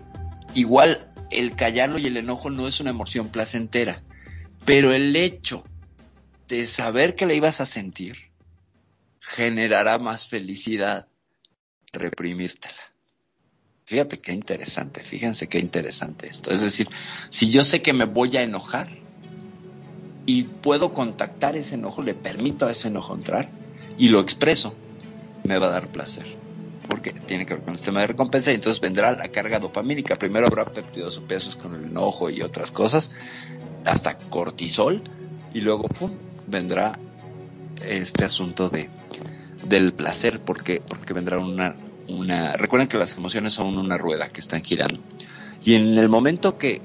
igual 0.54 1.12
el 1.30 1.54
callarlo 1.54 1.98
y 1.98 2.06
el 2.06 2.16
enojo 2.16 2.48
no 2.48 2.66
es 2.66 2.80
una 2.80 2.88
emoción 2.88 3.28
placentera, 3.28 4.02
pero 4.64 4.94
el 4.94 5.14
hecho 5.14 5.64
de 6.48 6.66
saber 6.66 7.14
que 7.14 7.26
le 7.26 7.36
ibas 7.36 7.60
a 7.60 7.66
sentir 7.66 8.16
generará 9.20 9.98
más 9.98 10.26
felicidad 10.28 11.06
reprimírtela. 11.92 12.74
Fíjate 13.84 14.18
qué 14.18 14.32
interesante, 14.32 15.02
fíjense 15.02 15.46
qué 15.46 15.58
interesante 15.58 16.28
esto. 16.28 16.50
Es 16.50 16.62
decir, 16.62 16.88
si 17.28 17.50
yo 17.50 17.62
sé 17.62 17.82
que 17.82 17.92
me 17.92 18.06
voy 18.06 18.36
a 18.38 18.42
enojar 18.42 18.88
y 20.24 20.44
puedo 20.44 20.94
contactar 20.94 21.56
ese 21.56 21.74
enojo, 21.74 22.00
le 22.00 22.14
permito 22.14 22.66
a 22.66 22.72
ese 22.72 22.88
enojo 22.88 23.14
entrar 23.14 23.50
y 23.98 24.08
lo 24.08 24.20
expreso, 24.20 24.74
me 25.44 25.58
va 25.58 25.66
a 25.66 25.70
dar 25.70 25.88
placer 25.88 26.39
porque 26.90 27.12
tiene 27.12 27.46
que 27.46 27.54
ver 27.54 27.62
con 27.62 27.70
el 27.70 27.76
sistema 27.76 28.00
de 28.00 28.08
recompensa 28.08 28.50
y 28.50 28.56
entonces 28.56 28.80
vendrá 28.80 29.12
la 29.12 29.28
carga 29.28 29.60
dopamínica. 29.60 30.16
Primero 30.16 30.46
habrá 30.48 30.64
perdido 30.64 31.08
pesos 31.26 31.54
con 31.54 31.74
el 31.74 31.84
enojo 31.84 32.28
y 32.28 32.42
otras 32.42 32.72
cosas, 32.72 33.12
hasta 33.84 34.18
cortisol 34.18 35.02
y 35.54 35.60
luego 35.60 35.88
pum, 35.88 36.18
vendrá 36.48 36.98
este 37.80 38.24
asunto 38.24 38.68
de 38.68 38.90
del 39.66 39.92
placer 39.92 40.40
porque 40.40 40.80
porque 40.86 41.14
vendrá 41.14 41.38
una 41.38 41.76
una 42.08 42.54
recuerden 42.54 42.88
que 42.88 42.98
las 42.98 43.16
emociones 43.16 43.54
son 43.54 43.78
una 43.78 43.96
rueda 43.96 44.28
que 44.28 44.40
están 44.40 44.62
girando 44.62 45.00
y 45.62 45.74
en 45.74 45.96
el 45.96 46.08
momento 46.08 46.58
que 46.58 46.82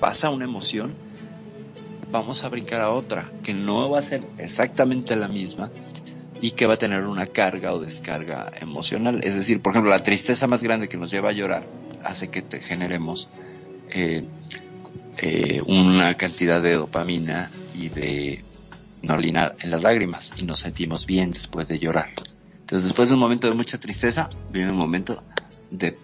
pasa 0.00 0.30
una 0.30 0.44
emoción 0.44 0.94
vamos 2.10 2.42
a 2.42 2.48
brincar 2.48 2.80
a 2.80 2.90
otra 2.90 3.30
que 3.42 3.54
no 3.54 3.90
va 3.90 4.00
a 4.00 4.02
ser 4.02 4.24
exactamente 4.38 5.14
la 5.14 5.28
misma 5.28 5.70
y 6.40 6.52
que 6.52 6.66
va 6.66 6.74
a 6.74 6.78
tener 6.78 7.04
una 7.04 7.26
carga 7.26 7.72
o 7.72 7.80
descarga 7.80 8.50
emocional. 8.60 9.20
Es 9.22 9.34
decir, 9.34 9.60
por 9.60 9.72
ejemplo, 9.72 9.90
la 9.90 10.02
tristeza 10.02 10.46
más 10.46 10.62
grande 10.62 10.88
que 10.88 10.96
nos 10.96 11.10
lleva 11.10 11.30
a 11.30 11.32
llorar 11.32 11.66
hace 12.02 12.28
que 12.28 12.42
te 12.42 12.60
generemos 12.60 13.28
eh, 13.90 14.24
eh, 15.18 15.60
una 15.66 16.14
cantidad 16.16 16.62
de 16.62 16.74
dopamina 16.74 17.50
y 17.74 17.88
de 17.88 18.42
norlina 19.02 19.52
en 19.60 19.70
las 19.70 19.82
lágrimas 19.82 20.32
y 20.36 20.44
nos 20.44 20.60
sentimos 20.60 21.06
bien 21.06 21.30
después 21.30 21.68
de 21.68 21.78
llorar. 21.78 22.10
Entonces, 22.60 22.88
después 22.88 23.08
de 23.08 23.14
un 23.14 23.20
momento 23.20 23.48
de 23.48 23.54
mucha 23.54 23.78
tristeza, 23.78 24.30
viene 24.50 24.72
un 24.72 24.78
momento 24.78 25.22
de 25.70 25.96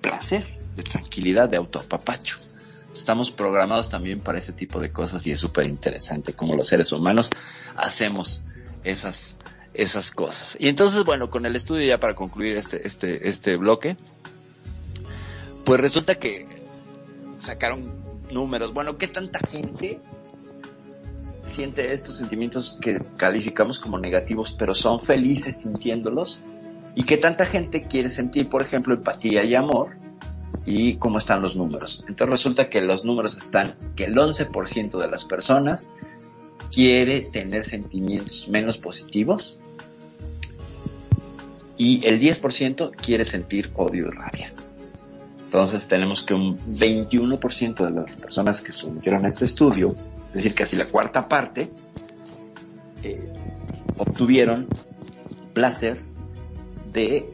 placer, 0.00 0.46
de 0.76 0.82
tranquilidad, 0.82 1.48
de 1.48 1.56
autoapapacho. 1.56 2.36
Estamos 2.92 3.30
programados 3.30 3.88
también 3.88 4.20
para 4.20 4.38
ese 4.38 4.52
tipo 4.52 4.80
de 4.80 4.92
cosas 4.92 5.26
y 5.26 5.32
es 5.32 5.40
súper 5.40 5.66
interesante 5.68 6.32
como 6.32 6.54
los 6.54 6.68
seres 6.68 6.92
humanos 6.92 7.30
hacemos 7.76 8.42
esas 8.84 9.36
esas 9.74 10.10
cosas. 10.10 10.56
Y 10.58 10.68
entonces, 10.68 11.04
bueno, 11.04 11.30
con 11.30 11.46
el 11.46 11.56
estudio 11.56 11.86
ya 11.86 11.98
para 12.00 12.14
concluir 12.14 12.56
este, 12.56 12.86
este, 12.86 13.28
este 13.28 13.56
bloque, 13.56 13.96
pues 15.64 15.80
resulta 15.80 16.16
que 16.16 16.46
sacaron 17.40 17.82
números. 18.32 18.72
Bueno, 18.72 18.98
¿qué 18.98 19.08
tanta 19.08 19.38
gente 19.40 20.00
siente 21.42 21.92
estos 21.92 22.16
sentimientos 22.16 22.78
que 22.80 22.98
calificamos 23.16 23.78
como 23.78 23.98
negativos, 23.98 24.54
pero 24.58 24.74
son 24.74 25.00
felices 25.00 25.56
sintiéndolos? 25.62 26.40
¿Y 26.94 27.04
qué 27.04 27.16
tanta 27.16 27.46
gente 27.46 27.82
quiere 27.82 28.10
sentir, 28.10 28.48
por 28.48 28.62
ejemplo, 28.62 28.94
empatía 28.94 29.44
y 29.44 29.54
amor? 29.54 29.96
¿Y 30.66 30.96
cómo 30.96 31.18
están 31.18 31.40
los 31.40 31.54
números? 31.54 32.04
Entonces 32.08 32.30
resulta 32.32 32.68
que 32.68 32.80
los 32.80 33.04
números 33.04 33.36
están 33.36 33.72
que 33.96 34.04
el 34.04 34.14
11% 34.14 34.98
de 34.98 35.08
las 35.08 35.24
personas 35.24 35.88
quiere 36.72 37.20
tener 37.20 37.64
sentimientos 37.64 38.46
menos 38.48 38.78
positivos 38.78 39.58
y 41.76 42.06
el 42.06 42.20
10% 42.20 42.94
quiere 42.94 43.24
sentir 43.24 43.70
odio 43.76 44.08
y 44.08 44.10
rabia. 44.10 44.52
Entonces 45.44 45.88
tenemos 45.88 46.22
que 46.22 46.34
un 46.34 46.56
21% 46.58 47.84
de 47.84 47.90
las 47.90 48.12
personas 48.12 48.60
que 48.60 48.70
sometieron 48.70 49.24
a 49.24 49.28
este 49.28 49.46
estudio, 49.46 49.92
es 50.28 50.34
decir, 50.34 50.54
casi 50.54 50.76
la 50.76 50.84
cuarta 50.84 51.28
parte, 51.28 51.70
eh, 53.02 53.32
obtuvieron 53.96 54.68
placer 55.52 56.00
de 56.92 57.32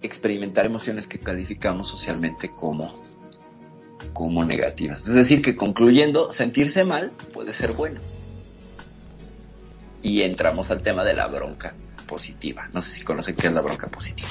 experimentar 0.00 0.64
emociones 0.64 1.06
que 1.06 1.18
calificamos 1.18 1.88
socialmente 1.88 2.48
como, 2.48 2.90
como 4.14 4.44
negativas. 4.44 5.06
Es 5.06 5.14
decir, 5.14 5.42
que 5.42 5.56
concluyendo, 5.56 6.32
sentirse 6.32 6.84
mal 6.84 7.12
puede 7.34 7.52
ser 7.52 7.72
bueno 7.72 8.00
y 10.02 10.22
entramos 10.22 10.70
al 10.70 10.82
tema 10.82 11.04
de 11.04 11.14
la 11.14 11.26
bronca 11.26 11.74
positiva. 12.06 12.68
No 12.72 12.80
sé 12.80 12.90
si 12.90 13.00
conocen 13.02 13.36
qué 13.36 13.48
es 13.48 13.52
la 13.52 13.60
bronca 13.60 13.88
positiva. 13.88 14.28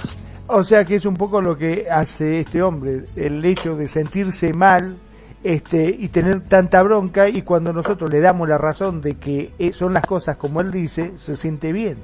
O 0.47 0.63
sea 0.63 0.85
que 0.85 0.95
es 0.95 1.05
un 1.05 1.15
poco 1.15 1.41
lo 1.41 1.57
que 1.57 1.87
hace 1.89 2.39
este 2.39 2.61
hombre, 2.61 3.03
el 3.15 3.43
hecho 3.43 3.75
de 3.75 3.87
sentirse 3.87 4.53
mal 4.53 4.97
este, 5.43 5.95
y 5.97 6.07
tener 6.09 6.41
tanta 6.41 6.81
bronca 6.83 7.29
y 7.29 7.41
cuando 7.41 7.73
nosotros 7.73 8.09
le 8.11 8.19
damos 8.19 8.47
la 8.47 8.57
razón 8.57 9.01
de 9.01 9.15
que 9.15 9.51
eh, 9.59 9.73
son 9.73 9.93
las 9.93 10.05
cosas 10.05 10.37
como 10.37 10.61
él 10.61 10.71
dice, 10.71 11.13
se 11.17 11.35
siente 11.35 11.71
bien. 11.71 11.97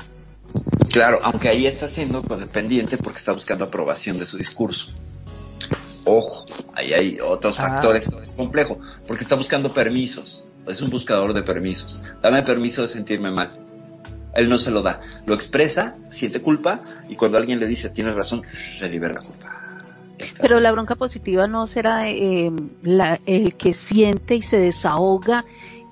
Claro, 0.91 1.20
aunque 1.24 1.49
ahí 1.49 1.66
está 1.66 1.88
siendo 1.88 2.24
codependiente 2.24 2.97
porque 2.97 3.20
está 3.20 3.32
buscando 3.32 3.66
aprobación 3.66 4.20
de 4.20 4.26
su 4.26 4.38
discurso. 4.38 4.88
Ojo, 6.03 6.45
ahí 6.76 6.93
hay 6.93 7.20
otros 7.20 7.59
ah. 7.59 7.70
factores, 7.70 8.09
es 8.22 8.30
complejo, 8.30 8.80
porque 9.07 9.24
está 9.24 9.36
buscando 9.36 9.72
permisos 9.72 10.43
es 10.68 10.82
un 10.82 10.89
buscador 10.89 11.34
de 11.34 11.43
permisos. 11.43 12.14
Dame 12.22 12.43
permiso 12.43 12.84
de 12.84 12.88
sentirme 12.88 13.32
mal. 13.32 13.49
Él 14.34 14.49
no 14.49 14.57
se 14.57 14.72
lo 14.72 14.82
da. 14.82 14.99
Lo 15.26 15.34
expresa, 15.34 15.95
siente 16.12 16.41
culpa 16.41 16.80
y 17.09 17.16
cuando 17.16 17.38
alguien 17.38 17.59
le 17.59 17.68
dice 17.68 17.89
tienes 17.89 18.16
razón, 18.16 18.41
se 18.43 18.88
libera 18.88 19.16
la 19.16 19.22
culpa. 19.22 19.62
Pero 20.39 20.59
la 20.59 20.72
bronca 20.72 20.95
positiva 20.95 21.47
no 21.47 21.68
será 21.68 22.09
eh, 22.09 22.51
el 23.26 23.55
que 23.55 23.74
siente 23.74 24.36
y 24.36 24.41
se 24.41 24.57
desahoga 24.57 25.43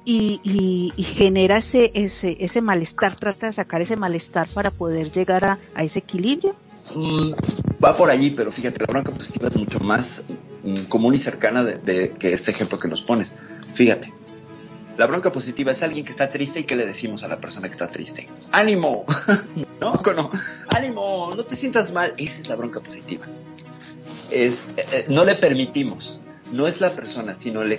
y, 0.06 0.92
genera 0.98 1.58
ese, 1.58 1.92
ese, 1.94 2.38
ese 2.40 2.62
malestar, 2.62 3.16
trata 3.16 3.48
de 3.48 3.54
sacar 3.54 3.82
ese 3.82 3.96
malestar 3.96 4.48
para 4.50 4.72
poder 4.72 5.12
llegar 5.12 5.46
a, 5.46 5.58
ese 5.84 6.00
equilibrio. 6.00 6.56
Mm, 6.96 7.34
va 7.84 7.94
por 7.94 8.10
allí, 8.10 8.32
pero 8.32 8.52
fíjate, 8.52 8.80
la 8.80 8.88
bronca 8.88 9.12
positiva 9.12 9.50
es 9.50 9.58
mucho 9.58 9.80
más 9.80 10.24
mm, 10.64 10.86
común 10.86 11.14
y 11.14 11.20
cercana 11.20 11.64
de, 11.64 12.14
que 12.18 12.34
ese 12.34 12.52
ejemplo 12.52 12.80
que 12.80 12.88
nos 12.88 13.02
pones. 13.02 13.34
Fíjate, 13.74 14.12
la 15.00 15.08
bronca 15.08 15.32
positiva 15.32 15.72
es 15.72 15.82
alguien 15.82 16.04
que 16.04 16.12
está 16.12 16.30
triste 16.30 16.60
y 16.60 16.64
que 16.66 16.76
le 16.76 16.86
decimos 16.86 17.24
a 17.24 17.30
la 17.30 17.40
persona 17.40 17.70
que 17.70 17.72
está 17.72 17.88
triste, 17.88 18.28
ánimo, 18.52 19.06
no, 19.80 19.94
no, 19.94 20.30
ánimo, 20.76 21.34
no 21.38 21.46
te 21.46 21.56
sientas 21.56 21.94
mal. 21.94 22.16
Esa 22.18 22.42
es 22.42 22.50
la 22.50 22.58
bronca 22.58 22.82
positiva. 22.82 23.26
Es, 24.30 24.56
eh, 24.76 24.86
eh, 24.92 25.06
no 25.08 25.24
le 25.24 25.38
permitimos, 25.38 26.20
no 26.52 26.68
es 26.68 26.82
la 26.82 26.90
persona, 26.90 27.38
sino 27.40 27.62
el, 27.62 27.72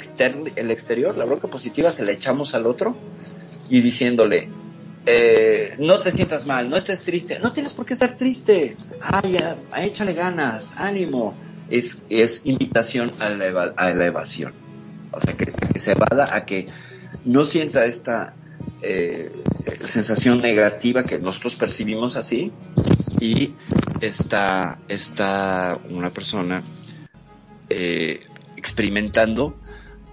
el 0.56 0.70
exterior. 0.70 1.18
La 1.18 1.26
bronca 1.26 1.48
positiva 1.48 1.90
se 1.90 2.06
la 2.06 2.12
echamos 2.12 2.54
al 2.54 2.64
otro 2.66 2.96
y 3.68 3.82
diciéndole, 3.82 4.48
eh, 5.04 5.74
no 5.78 5.98
te 5.98 6.12
sientas 6.12 6.46
mal, 6.46 6.70
no 6.70 6.78
estés 6.78 7.02
triste, 7.02 7.38
no 7.38 7.52
tienes 7.52 7.74
por 7.74 7.84
qué 7.84 7.92
estar 7.92 8.16
triste, 8.16 8.78
ay, 9.02 9.36
échale 9.76 10.14
ganas, 10.14 10.72
ánimo. 10.74 11.36
Es, 11.68 12.06
es 12.08 12.40
invitación 12.44 13.12
a 13.18 13.28
la, 13.28 13.74
a 13.76 13.90
la 13.90 14.06
evasión. 14.06 14.54
O 15.12 15.20
sea, 15.20 15.36
que, 15.36 15.46
que 15.46 15.78
se 15.78 15.92
evada 15.92 16.34
a 16.34 16.46
que 16.46 16.66
no 17.24 17.44
sienta 17.44 17.84
esta 17.84 18.34
eh, 18.82 19.30
sensación 19.84 20.40
negativa 20.40 21.02
que 21.02 21.18
nosotros 21.18 21.54
percibimos 21.54 22.16
así 22.16 22.52
y 23.20 23.52
está, 24.00 24.78
está 24.88 25.78
una 25.88 26.12
persona 26.12 26.64
eh, 27.68 28.20
experimentando. 28.56 29.60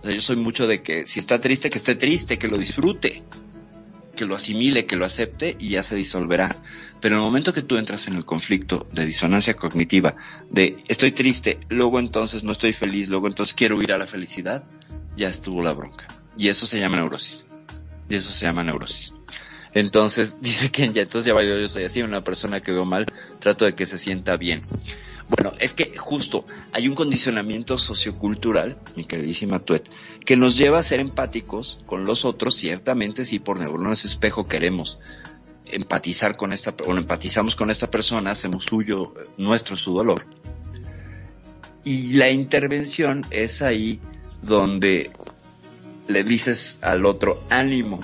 yo 0.03 0.21
soy 0.21 0.35
mucho 0.37 0.67
de 0.67 0.81
que 0.81 1.07
si 1.07 1.19
está 1.19 1.39
triste, 1.39 1.69
que 1.69 1.77
esté 1.77 1.95
triste, 1.95 2.37
que 2.37 2.47
lo 2.47 2.57
disfrute, 2.57 3.23
que 4.15 4.25
lo 4.25 4.35
asimile, 4.35 4.85
que 4.85 4.95
lo 4.95 5.05
acepte 5.05 5.55
y 5.59 5.69
ya 5.69 5.83
se 5.83 5.95
disolverá. 5.95 6.57
Pero 6.99 7.15
en 7.15 7.21
el 7.21 7.25
momento 7.25 7.53
que 7.53 7.61
tú 7.61 7.77
entras 7.77 8.07
en 8.07 8.15
el 8.15 8.25
conflicto 8.25 8.85
de 8.91 9.05
disonancia 9.05 9.53
cognitiva, 9.53 10.15
de 10.49 10.77
estoy 10.87 11.11
triste, 11.11 11.59
luego 11.69 11.99
entonces 11.99 12.43
no 12.43 12.51
estoy 12.51 12.73
feliz, 12.73 13.09
luego 13.09 13.27
entonces 13.27 13.53
quiero 13.53 13.81
ir 13.81 13.93
a 13.93 13.97
la 13.97 14.07
felicidad, 14.07 14.63
ya 15.15 15.29
estuvo 15.29 15.61
la 15.61 15.73
bronca. 15.73 16.16
Y 16.37 16.49
eso 16.49 16.67
se 16.67 16.79
llama 16.79 16.97
neurosis. 16.97 17.45
Y 18.09 18.15
eso 18.15 18.29
se 18.29 18.45
llama 18.45 18.63
neurosis. 18.63 19.13
Entonces, 19.73 20.37
dice 20.41 20.71
que 20.71 20.91
ya, 20.93 21.01
entonces 21.01 21.33
ya 21.33 21.43
yo 21.43 21.67
soy 21.67 21.83
así, 21.83 22.01
una 22.01 22.23
persona 22.23 22.61
que 22.61 22.71
veo 22.71 22.85
mal, 22.85 23.05
trato 23.39 23.65
de 23.65 23.75
que 23.75 23.85
se 23.85 23.97
sienta 23.97 24.37
bien. 24.37 24.59
Bueno, 25.29 25.51
es 25.59 25.73
que 25.73 25.97
justo 25.97 26.45
hay 26.71 26.87
un 26.87 26.95
condicionamiento 26.95 27.77
sociocultural, 27.77 28.77
mi 28.95 29.03
queridísima 29.03 29.59
Tuet, 29.59 29.83
que 30.25 30.37
nos 30.37 30.57
lleva 30.57 30.79
a 30.79 30.83
ser 30.83 31.01
empáticos 31.01 31.79
con 31.85 32.05
los 32.05 32.23
otros, 32.23 32.55
ciertamente 32.55 33.25
si 33.25 33.39
por 33.39 33.59
neuronas 33.59 34.05
espejo 34.05 34.47
queremos 34.47 34.99
empatizar 35.65 36.37
con 36.37 36.53
esta, 36.53 36.73
o 36.85 36.95
empatizamos 36.95 37.55
con 37.55 37.69
esta 37.69 37.91
persona, 37.91 38.31
hacemos 38.31 38.63
suyo, 38.63 39.13
nuestro 39.37 39.75
su 39.75 39.93
dolor. 39.93 40.23
Y 41.83 42.13
la 42.13 42.29
intervención 42.29 43.25
es 43.29 43.61
ahí 43.61 43.99
donde 44.41 45.11
le 46.07 46.23
dices 46.23 46.79
al 46.81 47.05
otro 47.05 47.39
ánimo. 47.49 47.99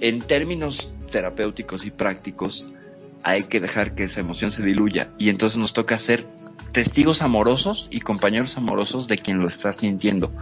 En 0.00 0.20
términos 0.20 0.90
terapéuticos 1.10 1.84
y 1.84 1.90
prácticos, 1.90 2.64
hay 3.22 3.44
que 3.44 3.60
dejar 3.60 3.94
que 3.94 4.04
esa 4.04 4.20
emoción 4.20 4.50
se 4.50 4.62
diluya 4.62 5.08
y 5.18 5.30
entonces 5.30 5.58
nos 5.58 5.72
toca 5.72 5.98
ser 5.98 6.26
testigos 6.72 7.22
amorosos 7.22 7.88
y 7.90 8.00
compañeros 8.00 8.56
amorosos 8.56 9.08
de 9.08 9.18
quien 9.18 9.38
lo 9.38 9.48
está 9.48 9.72
sintiendo. 9.72 10.32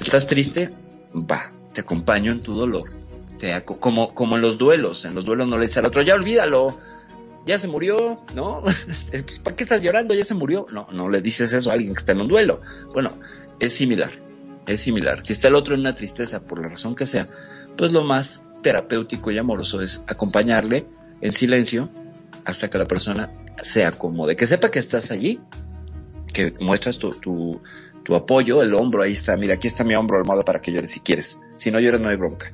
¿Estás 0.00 0.26
triste? 0.26 0.70
Va, 1.14 1.50
te 1.72 1.82
acompaño 1.82 2.32
en 2.32 2.40
tu 2.40 2.54
dolor. 2.54 2.84
Como, 3.64 4.14
como 4.14 4.36
en 4.36 4.42
los 4.42 4.58
duelos, 4.58 5.04
en 5.04 5.14
los 5.14 5.24
duelos 5.24 5.46
no 5.46 5.58
le 5.58 5.66
dices 5.66 5.78
al 5.78 5.86
otro, 5.86 6.02
ya 6.02 6.14
olvídalo, 6.14 6.78
ya 7.46 7.58
se 7.58 7.68
murió, 7.68 8.16
¿no? 8.34 8.62
¿Para 9.44 9.56
qué 9.56 9.64
estás 9.64 9.82
llorando? 9.82 10.14
Ya 10.14 10.24
se 10.24 10.34
murió. 10.34 10.66
No, 10.72 10.86
no 10.92 11.08
le 11.08 11.22
dices 11.22 11.52
eso 11.52 11.70
a 11.70 11.74
alguien 11.74 11.94
que 11.94 12.00
está 12.00 12.12
en 12.12 12.20
un 12.22 12.28
duelo. 12.28 12.60
Bueno, 12.92 13.12
es 13.60 13.74
similar, 13.74 14.10
es 14.68 14.82
similar. 14.82 15.22
Si 15.22 15.32
está 15.32 15.48
el 15.48 15.54
otro 15.54 15.74
en 15.74 15.80
una 15.80 15.94
tristeza, 15.94 16.44
por 16.44 16.60
la 16.60 16.68
razón 16.68 16.94
que 16.94 17.06
sea, 17.06 17.26
pues 17.76 17.92
lo 17.92 18.04
más 18.04 18.44
terapéutico 18.62 19.30
y 19.30 19.38
amoroso 19.38 19.80
es 19.80 20.00
acompañarle 20.06 20.86
en 21.20 21.32
silencio 21.32 21.90
hasta 22.44 22.68
que 22.68 22.78
la 22.78 22.84
persona 22.84 23.32
se 23.62 23.84
acomode, 23.84 24.36
que 24.36 24.46
sepa 24.46 24.70
que 24.70 24.78
estás 24.78 25.10
allí, 25.10 25.40
que 26.32 26.52
muestras 26.60 26.98
tu, 26.98 27.10
tu, 28.04 28.14
apoyo, 28.14 28.62
el 28.62 28.72
hombro, 28.74 29.02
ahí 29.02 29.12
está, 29.12 29.36
mira, 29.36 29.54
aquí 29.54 29.68
está 29.68 29.84
mi 29.84 29.94
hombro 29.94 30.18
armado 30.18 30.42
para 30.42 30.60
que 30.60 30.72
llores 30.72 30.90
si 30.90 31.00
quieres. 31.00 31.38
Si 31.56 31.70
no 31.70 31.78
llores 31.78 32.00
no 32.00 32.08
hay 32.08 32.16
bronca. 32.16 32.50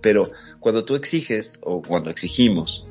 Pero 0.00 0.32
cuando 0.58 0.84
tú 0.84 0.96
exiges 0.96 1.58
o 1.62 1.82
cuando 1.82 2.10
exigimos 2.10 2.84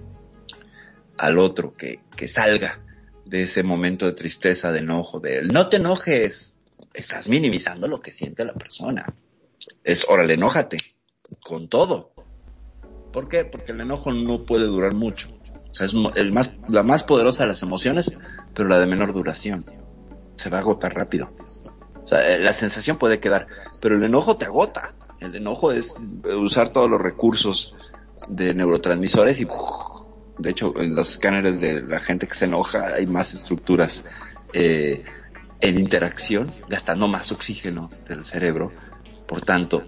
al 1.18 1.38
otro 1.38 1.74
que, 1.76 2.00
que 2.16 2.30
salga 2.30 2.80
de 3.26 3.44
ese 3.44 3.64
momento 3.64 4.06
de 4.06 4.14
tristeza, 4.14 4.72
de 4.72 4.80
enojo, 4.80 5.20
de 5.20 5.42
no 5.44 5.68
te 5.68 5.78
enojes, 5.78 6.51
estás 6.94 7.28
minimizando 7.28 7.88
lo 7.88 8.02
que 8.02 8.12
siente 8.12 8.46
la 8.46 8.54
persona. 8.54 9.06
Es, 9.84 10.06
órale, 10.08 10.34
enójate, 10.34 10.78
con 11.44 11.68
todo. 11.68 12.14
¿Por 13.12 13.28
qué? 13.28 13.46
Porque 13.46 13.72
el 13.72 13.82
enojo 13.82 14.12
no 14.12 14.46
puede 14.46 14.66
durar 14.66 14.94
mucho. 14.94 15.28
O 15.70 15.74
sea, 15.74 15.86
es 15.86 15.94
el 16.16 16.32
más, 16.32 16.52
la 16.68 16.84
más 16.84 17.04
poderosa 17.04 17.44
de 17.44 17.50
las 17.50 17.62
emociones, 17.62 18.12
pero 18.54 18.68
la 18.68 18.80
de 18.80 18.88
menor 18.88 19.14
duración. 19.14 19.66
Se 20.36 20.50
va 20.50 20.58
a 20.58 20.62
agotar 20.62 20.94
rápido. 20.94 21.28
O 22.04 22.08
sea, 22.08 22.22
eh, 22.22 22.40
la 22.40 22.54
sensación 22.54 22.98
puede 22.98 23.20
quedar, 23.20 23.48
pero 23.82 23.96
el 23.96 24.04
enojo 24.04 24.38
te 24.38 24.46
agota. 24.46 24.94
El 25.20 25.36
enojo 25.36 25.72
es 25.72 25.94
usar 26.24 26.74
todos 26.74 26.90
los 26.90 27.00
recursos 27.00 27.76
de 28.28 28.54
neurotransmisores 28.54 29.40
y, 29.40 29.48
de 30.38 30.50
hecho, 30.50 30.74
en 30.78 30.96
los 30.96 31.12
escáneres 31.12 31.60
de 31.62 31.82
la 31.84 32.00
gente 32.00 32.28
que 32.28 32.34
se 32.34 32.46
enoja 32.46 32.96
hay 32.96 33.06
más 33.06 33.34
estructuras 33.34 34.04
eh, 34.54 35.04
en 35.62 35.80
interacción, 35.80 36.52
gastando 36.68 37.08
más 37.08 37.32
oxígeno 37.32 37.90
del 38.08 38.26
cerebro. 38.26 38.72
Por 39.28 39.42
tanto, 39.42 39.84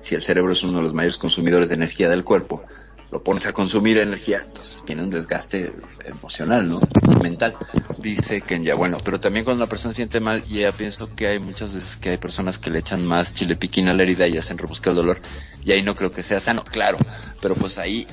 si 0.00 0.14
el 0.14 0.22
cerebro 0.22 0.52
es 0.52 0.62
uno 0.62 0.78
de 0.78 0.84
los 0.84 0.94
mayores 0.94 1.18
consumidores 1.18 1.68
de 1.68 1.74
energía 1.74 2.08
del 2.08 2.24
cuerpo, 2.24 2.64
lo 3.10 3.22
pones 3.22 3.46
a 3.46 3.52
consumir 3.52 3.98
energía, 3.98 4.42
entonces 4.44 4.82
viene 4.84 5.02
un 5.02 5.10
desgaste 5.10 5.72
emocional, 6.04 6.68
¿no? 6.68 6.80
Mental. 7.22 7.56
Dice 8.00 8.42
ya 8.64 8.74
bueno, 8.74 8.96
pero 9.04 9.20
también 9.20 9.44
cuando 9.44 9.64
la 9.64 9.68
persona 9.68 9.94
siente 9.94 10.18
mal, 10.18 10.42
ya 10.44 10.72
pienso 10.72 11.08
que 11.10 11.28
hay 11.28 11.38
muchas 11.38 11.72
veces 11.72 11.96
que 11.96 12.10
hay 12.10 12.16
personas 12.16 12.58
que 12.58 12.70
le 12.70 12.80
echan 12.80 13.06
más 13.06 13.32
chile 13.32 13.54
piquín 13.56 13.88
a 13.88 13.94
la 13.94 14.02
herida 14.02 14.26
y 14.26 14.38
hacen 14.38 14.58
rebuscar 14.58 14.90
el 14.90 14.96
dolor, 14.96 15.18
y 15.64 15.72
ahí 15.72 15.82
no 15.82 15.94
creo 15.94 16.12
que 16.12 16.22
sea 16.22 16.40
sano, 16.40 16.64
claro, 16.64 16.98
pero 17.40 17.54
pues 17.54 17.78
ahí, 17.78 18.06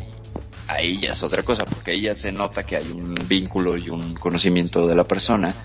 ahí 0.67 0.99
ya 0.99 1.09
es 1.09 1.23
otra 1.23 1.41
cosa, 1.41 1.65
porque 1.65 1.91
ahí 1.91 2.01
ya 2.01 2.15
se 2.15 2.31
nota 2.31 2.65
que 2.65 2.75
hay 2.75 2.91
un 2.91 3.15
vínculo 3.27 3.77
y 3.77 3.89
un 3.89 4.13
conocimiento 4.13 4.85
de 4.87 4.95
la 4.95 5.05
persona, 5.05 5.55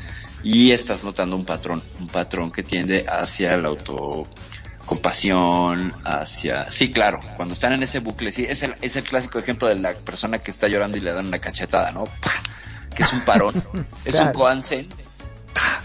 y 0.43 0.71
estás 0.73 1.03
notando 1.05 1.37
un 1.37 1.45
patrón, 1.45 1.83
un 2.01 2.09
patrón 2.09 2.51
que 2.51 2.63
tiende 2.63 3.05
hacia 3.09 3.55
el 3.55 3.67
auto 3.67 4.27
compasión, 4.89 5.93
hacia... 6.05 6.71
Sí, 6.71 6.91
claro, 6.91 7.21
cuando 7.37 7.53
están 7.53 7.75
en 7.75 7.83
ese 7.83 7.99
bucle, 7.99 8.33
sí, 8.33 8.47
es 8.49 8.63
el, 8.63 8.75
es 8.81 8.97
el 8.97 9.05
clásico 9.05 9.39
ejemplo 9.39 9.69
de 9.69 9.77
la 9.77 9.95
persona 9.95 10.39
que 10.39 10.51
está 10.51 10.67
llorando 10.67 10.97
y 10.97 11.01
le 11.01 11.13
dan 11.13 11.27
una 11.27 11.39
cachetada, 11.39 11.93
¿no? 11.93 12.05
Que 12.97 13.03
es 13.03 13.13
un 13.13 13.21
parón, 13.21 13.63
es 14.05 14.19
un 14.19 14.33
coansen, 14.33 14.89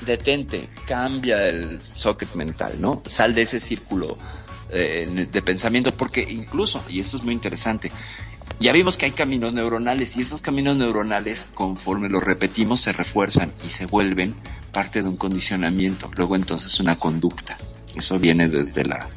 detente, 0.01 0.69
cambia 0.87 1.45
el 1.47 1.81
socket 1.81 2.33
mental, 2.35 2.73
¿no? 2.79 3.03
Sal 3.09 3.35
de 3.35 3.41
ese 3.41 3.59
círculo 3.59 4.17
eh, 4.69 5.27
de 5.29 5.41
pensamiento, 5.41 5.91
porque 5.91 6.21
incluso, 6.21 6.81
y 6.87 7.01
esto 7.01 7.17
es 7.17 7.23
muy 7.23 7.33
interesante, 7.33 7.91
ya 8.59 8.71
vimos 8.71 8.97
que 8.97 9.05
hay 9.05 9.11
caminos 9.11 9.53
neuronales 9.53 10.15
y 10.15 10.21
esos 10.21 10.41
caminos 10.41 10.77
neuronales, 10.77 11.47
conforme 11.53 12.09
los 12.09 12.23
repetimos, 12.23 12.81
se 12.81 12.93
refuerzan 12.93 13.51
y 13.65 13.69
se 13.69 13.85
vuelven 13.85 14.33
parte 14.71 15.01
de 15.01 15.09
un 15.09 15.17
condicionamiento, 15.17 16.09
luego 16.15 16.35
entonces 16.35 16.79
una 16.79 16.97
conducta. 16.97 17.57
Eso 17.95 18.17
viene 18.17 18.49
desde 18.49 18.85
la, 18.85 19.07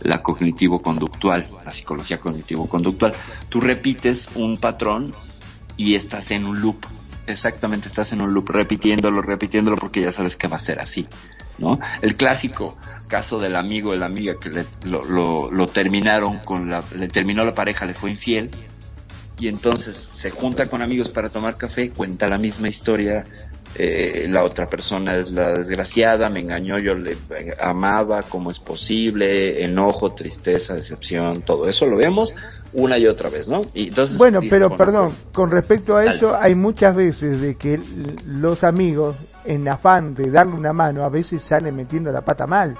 la 0.00 0.22
cognitivo-conductual, 0.22 1.46
la 1.64 1.72
psicología 1.72 2.18
cognitivo-conductual. 2.18 3.14
Tú 3.48 3.60
repites 3.60 4.28
un 4.34 4.56
patrón 4.56 5.12
y 5.76 5.94
estás 5.94 6.30
en 6.30 6.46
un 6.46 6.60
loop. 6.60 6.84
Exactamente, 7.26 7.88
estás 7.88 8.12
en 8.12 8.22
un 8.22 8.34
loop, 8.34 8.50
repitiéndolo, 8.50 9.22
repitiéndolo 9.22 9.76
porque 9.76 10.02
ya 10.02 10.10
sabes 10.10 10.36
que 10.36 10.46
va 10.46 10.56
a 10.56 10.58
ser 10.60 10.78
así, 10.80 11.06
¿no? 11.58 11.78
El 12.02 12.16
clásico 12.16 12.76
caso 13.08 13.38
del 13.38 13.56
amigo 13.56 13.90
o 13.90 13.94
la 13.94 14.06
amiga 14.06 14.34
que 14.38 14.50
le, 14.50 14.66
lo, 14.84 15.04
lo, 15.04 15.50
lo 15.50 15.66
terminaron 15.66 16.38
con 16.38 16.70
la, 16.70 16.84
le 16.98 17.08
terminó 17.08 17.44
la 17.44 17.54
pareja, 17.54 17.86
le 17.86 17.94
fue 17.94 18.10
infiel, 18.10 18.50
y 19.38 19.48
entonces 19.48 20.08
se 20.12 20.30
junta 20.30 20.66
con 20.66 20.82
amigos 20.82 21.08
para 21.08 21.28
tomar 21.28 21.56
café, 21.56 21.90
cuenta 21.90 22.28
la 22.28 22.38
misma 22.38 22.68
historia 22.68 23.24
eh, 23.76 24.28
la 24.30 24.44
otra 24.44 24.66
persona 24.66 25.16
es 25.16 25.32
la 25.32 25.52
desgraciada, 25.52 26.30
me 26.30 26.40
engañó, 26.40 26.78
yo 26.78 26.94
le 26.94 27.16
amaba, 27.58 28.22
cómo 28.22 28.52
es 28.52 28.60
posible, 28.60 29.64
enojo, 29.64 30.12
tristeza, 30.12 30.74
decepción, 30.74 31.42
todo 31.42 31.68
eso 31.68 31.84
lo 31.86 31.96
vemos 31.96 32.32
una 32.72 32.98
y 32.98 33.08
otra 33.08 33.30
vez, 33.30 33.48
¿no? 33.48 33.62
Y 33.74 33.88
entonces, 33.88 34.16
bueno, 34.16 34.40
pero 34.48 34.76
perdón, 34.76 35.12
con 35.32 35.50
respecto 35.50 35.96
a 35.96 36.04
eso, 36.04 36.36
hay 36.36 36.54
muchas 36.54 36.94
veces 36.94 37.40
de 37.40 37.56
que 37.56 37.80
los 38.26 38.62
amigos, 38.62 39.16
en 39.44 39.66
afán 39.68 40.14
de 40.14 40.30
darle 40.30 40.54
una 40.54 40.72
mano, 40.72 41.04
a 41.04 41.08
veces 41.08 41.42
salen 41.42 41.74
metiendo 41.74 42.12
la 42.12 42.20
pata 42.20 42.46
mal. 42.46 42.76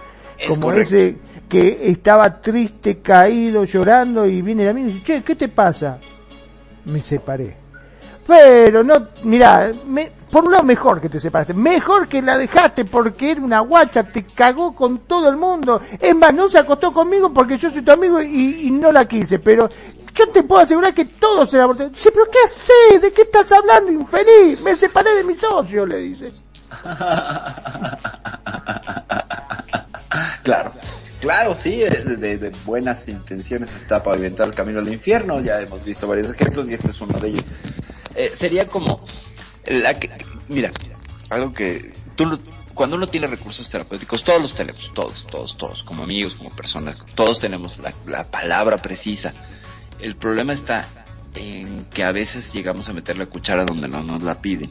como 0.49 0.73
ese 0.73 1.17
que 1.49 1.89
estaba 1.89 2.41
triste, 2.41 2.99
caído, 2.99 3.65
llorando 3.65 4.27
y 4.27 4.43
viene 4.43 4.63
el 4.63 4.69
amigo 4.69 4.89
y 4.89 4.93
dice, 4.93 5.05
che, 5.05 5.23
¿qué 5.25 5.35
te 5.35 5.49
pasa? 5.49 5.99
Me 6.87 7.01
separé 7.01 7.65
pero 8.27 8.83
no, 8.83 9.09
mira, 9.25 9.73
me, 9.87 10.11
por 10.31 10.47
lo 10.47 10.63
mejor 10.63 11.01
que 11.01 11.09
te 11.09 11.19
separaste, 11.21 11.55
mejor 11.55 12.09
que 12.09 12.23
la 12.23 12.39
dejaste 12.39 12.85
porque 12.85 13.33
era 13.33 13.41
una 13.41 13.61
guacha, 13.61 14.05
te 14.05 14.25
cagó 14.25 14.75
con 14.75 15.01
todo 15.01 15.29
el 15.29 15.37
mundo. 15.37 15.81
Es 16.01 16.15
más, 16.15 16.33
no 16.33 16.49
se 16.49 16.59
acostó 16.59 16.93
conmigo 16.93 17.33
porque 17.33 17.59
yo 17.59 17.71
soy 17.71 17.83
tu 17.83 17.93
amigo 17.93 18.23
y, 18.23 18.71
no 18.71 18.93
la 18.93 19.07
quise, 19.07 19.39
pero 19.39 19.69
yo 20.15 20.29
te 20.31 20.43
puedo 20.43 20.63
asegurar 20.63 20.95
que 20.95 21.05
todos 21.05 21.51
se 21.51 21.59
la 21.59 21.69
Sí, 21.95 22.09
pero 22.13 22.31
¿qué 22.31 22.39
haces? 22.45 23.03
¿De 23.03 23.13
qué 23.13 23.23
estás 23.23 23.51
hablando, 23.53 23.93
infeliz? 23.93 24.61
Me 24.61 24.77
separé 24.77 25.15
de 25.17 25.25
mi 25.25 25.35
socio, 25.35 25.85
le 25.85 25.99
dices. 25.99 26.33
claro. 30.43 30.73
Claro, 31.25 31.55
sí, 31.55 31.79
de, 31.79 32.37
de, 32.37 32.53
buenas 32.67 33.09
intenciones 33.09 33.71
está 33.75 34.03
pavimentar 34.03 34.47
el 34.47 34.55
camino 34.55 34.81
al 34.81 34.93
infierno. 34.93 35.41
Ya 35.41 35.59
hemos 35.59 35.83
visto 35.83 36.07
varios 36.07 36.29
ejemplos 36.29 36.69
y 36.69 36.75
este 36.75 36.91
es 36.91 37.01
uno 37.01 37.19
de 37.19 37.29
ellos. 37.29 37.45
Eh, 38.15 38.31
sería 38.35 38.69
como 38.69 39.01
la 39.65 39.99
que, 39.99 40.11
mira, 40.49 40.71
algo 41.31 41.55
que 41.55 41.93
tú 42.15 42.39
cuando 42.75 42.97
uno 42.97 43.07
tiene 43.07 43.27
recursos 43.27 43.71
terapéuticos, 43.71 44.23
todos 44.23 44.43
los 44.43 44.55
tenemos, 44.55 44.93
todos, 44.93 45.27
todos, 45.27 45.57
todos, 45.57 45.83
como 45.83 46.03
amigos, 46.03 46.35
como 46.35 46.51
personas, 46.51 46.99
todos 47.15 47.41
tenemos 47.41 47.81
la, 48.07 48.25
palabra 48.25 48.83
precisa. 48.83 49.33
El 50.01 50.17
problema 50.17 50.53
está 50.53 50.87
en 51.35 51.87
que 51.87 52.05
a 52.05 52.13
veces 52.13 52.53
llegamos 52.53 52.91
a 52.91 52.93
meter 52.93 53.17
la 53.17 53.27
cuchara 53.27 53.65
donde 53.65 53.89
no 53.89 54.03
nos 54.03 54.23
la 54.23 54.43
piden. 54.43 54.71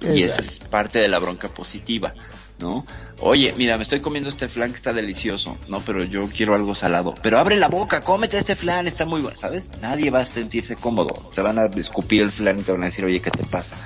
Y 0.00 0.24
esa 0.24 0.40
es 0.40 0.58
parte 0.58 0.98
de 0.98 1.06
la 1.06 1.20
bronca 1.20 1.46
positiva. 1.46 2.14
¿No? 2.58 2.86
Oye, 3.20 3.54
mira, 3.56 3.76
me 3.76 3.82
estoy 3.82 4.00
comiendo 4.00 4.30
este 4.30 4.48
flan 4.48 4.70
que 4.70 4.76
está 4.76 4.92
delicioso, 4.92 5.56
¿no? 5.68 5.80
Pero 5.80 6.04
yo 6.04 6.28
quiero 6.28 6.54
algo 6.54 6.74
salado. 6.74 7.14
Pero 7.22 7.38
abre 7.38 7.56
la 7.56 7.68
boca, 7.68 8.00
cómete 8.02 8.38
este 8.38 8.56
flan, 8.56 8.86
está 8.86 9.06
muy 9.06 9.20
bueno, 9.20 9.36
¿sabes? 9.36 9.70
Nadie 9.80 10.10
va 10.10 10.20
a 10.20 10.24
sentirse 10.24 10.76
cómodo. 10.76 11.30
Te 11.34 11.40
van 11.40 11.58
a 11.58 11.66
escupir 11.66 12.22
el 12.22 12.30
flan 12.30 12.58
y 12.58 12.62
te 12.62 12.72
van 12.72 12.82
a 12.82 12.86
decir, 12.86 13.04
oye, 13.04 13.20
¿qué 13.20 13.30
te 13.30 13.44
pasa? 13.44 13.76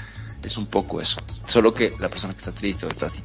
Es 0.42 0.56
un 0.56 0.66
poco 0.66 1.00
eso. 1.00 1.18
Solo 1.46 1.72
que 1.74 1.94
la 1.98 2.08
persona 2.08 2.32
que 2.32 2.38
está 2.38 2.52
triste 2.52 2.86
o 2.86 2.88
está 2.88 3.06
así, 3.06 3.20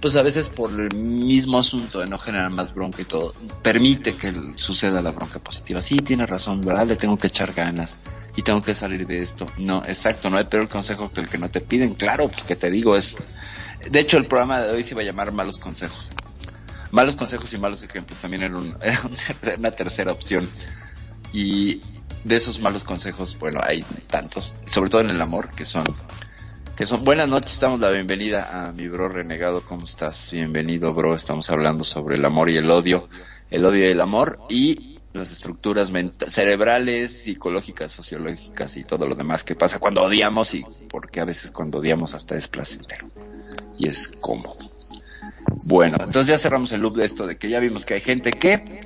pues 0.00 0.16
a 0.16 0.22
veces 0.22 0.48
por 0.48 0.70
el 0.70 0.94
mismo 0.94 1.58
asunto 1.58 2.00
de 2.00 2.06
no 2.06 2.18
generar 2.18 2.50
más 2.50 2.72
bronca 2.74 3.02
y 3.02 3.04
todo, 3.04 3.34
permite 3.62 4.14
que 4.14 4.32
suceda 4.56 5.02
la 5.02 5.10
bronca 5.10 5.38
positiva. 5.38 5.82
Sí, 5.82 5.96
tiene 5.96 6.26
razón, 6.26 6.60
¿verdad? 6.60 6.86
Le 6.86 6.96
tengo 6.96 7.18
que 7.18 7.28
echar 7.28 7.52
ganas. 7.52 7.96
y 8.36 8.42
tengo 8.42 8.62
que 8.62 8.74
salir 8.74 9.06
de 9.06 9.18
esto. 9.18 9.46
No, 9.58 9.82
exacto, 9.86 10.30
no 10.30 10.38
hay 10.38 10.44
peor 10.44 10.68
consejo 10.68 11.10
que 11.10 11.20
el 11.20 11.28
que 11.28 11.38
no 11.38 11.50
te 11.50 11.60
piden, 11.60 11.94
claro, 11.94 12.28
porque 12.28 12.56
te 12.56 12.70
digo 12.70 12.96
es... 12.96 13.16
De 13.88 14.00
hecho, 14.00 14.18
el 14.18 14.26
programa 14.26 14.60
de 14.60 14.72
hoy 14.72 14.82
se 14.82 14.94
iba 14.94 15.02
a 15.02 15.04
llamar 15.04 15.32
Malos 15.32 15.58
Consejos. 15.58 16.10
Malos 16.90 17.14
consejos 17.14 17.52
y 17.52 17.58
malos 17.58 17.82
ejemplos 17.82 18.18
también 18.18 18.42
era, 18.42 18.58
era 18.82 19.56
una 19.56 19.70
tercera 19.70 20.12
opción. 20.12 20.48
Y 21.32 21.80
de 22.24 22.36
esos 22.36 22.58
malos 22.60 22.84
consejos, 22.84 23.36
bueno, 23.38 23.60
hay 23.62 23.84
tantos, 24.08 24.54
sobre 24.66 24.90
todo 24.90 25.00
en 25.00 25.10
el 25.10 25.20
amor, 25.20 25.50
que 25.54 25.64
son 25.64 25.84
que 26.76 26.86
son 26.86 27.04
buenas 27.04 27.28
noches, 27.28 27.60
damos 27.60 27.78
la 27.78 27.90
bienvenida 27.90 28.68
a 28.68 28.72
mi 28.72 28.88
bro 28.88 29.10
renegado, 29.10 29.62
¿cómo 29.62 29.84
estás? 29.84 30.30
Bienvenido, 30.32 30.94
bro. 30.94 31.14
Estamos 31.14 31.50
hablando 31.50 31.84
sobre 31.84 32.16
el 32.16 32.24
amor 32.24 32.48
y 32.48 32.56
el 32.56 32.70
odio, 32.70 33.06
el 33.50 33.66
odio 33.66 33.86
y 33.86 33.92
el 33.92 34.00
amor 34.00 34.38
y 34.48 34.98
las 35.12 35.30
estructuras 35.30 35.92
cerebrales, 36.28 37.24
psicológicas, 37.24 37.92
sociológicas 37.92 38.78
y 38.78 38.84
todo 38.84 39.06
lo 39.06 39.14
demás 39.14 39.44
que 39.44 39.56
pasa 39.56 39.78
cuando 39.78 40.02
odiamos 40.02 40.54
y 40.54 40.64
porque 40.88 41.20
a 41.20 41.26
veces 41.26 41.50
cuando 41.50 41.80
odiamos 41.80 42.14
hasta 42.14 42.34
es 42.36 42.48
placentero 42.48 43.08
y 43.80 43.88
es 43.88 44.08
cómodo. 44.20 44.54
Bueno, 45.64 45.96
entonces 46.00 46.26
ya 46.26 46.38
cerramos 46.38 46.70
el 46.72 46.82
loop 46.82 46.96
de 46.96 47.06
esto 47.06 47.26
de 47.26 47.36
que 47.36 47.48
ya 47.48 47.58
vimos 47.58 47.84
que 47.84 47.94
hay 47.94 48.00
gente 48.00 48.30
que 48.30 48.80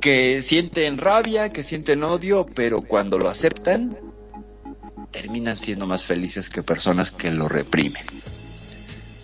que 0.00 0.42
sienten 0.42 0.98
rabia, 0.98 1.50
que 1.50 1.62
sienten 1.62 2.04
odio, 2.04 2.46
pero 2.54 2.82
cuando 2.82 3.18
lo 3.18 3.28
aceptan 3.28 3.96
terminan 5.10 5.56
siendo 5.56 5.86
más 5.86 6.04
felices 6.04 6.48
que 6.48 6.62
personas 6.62 7.10
que 7.10 7.30
lo 7.30 7.48
reprimen. 7.48 8.04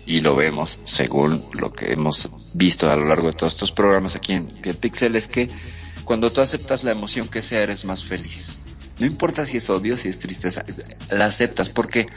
Y 0.05 0.21
lo 0.21 0.35
vemos 0.35 0.79
según 0.83 1.43
lo 1.53 1.71
que 1.71 1.93
hemos 1.93 2.29
visto 2.53 2.89
a 2.89 2.95
lo 2.95 3.05
largo 3.05 3.27
de 3.27 3.33
todos 3.33 3.53
estos 3.53 3.71
programas 3.71 4.15
aquí 4.15 4.33
en 4.33 4.47
Pixel 4.47 5.15
es 5.15 5.27
que 5.27 5.49
cuando 6.03 6.29
tú 6.29 6.41
aceptas 6.41 6.83
la 6.83 6.91
emoción 6.91 7.27
que 7.27 7.41
sea 7.41 7.61
eres 7.61 7.85
más 7.85 8.03
feliz. 8.03 8.54
No 8.99 9.05
importa 9.05 9.45
si 9.45 9.57
es 9.57 9.69
odio, 9.69 9.97
si 9.97 10.09
es 10.09 10.19
tristeza, 10.19 10.63
la 11.09 11.25
aceptas 11.25 11.69
porque 11.69 12.07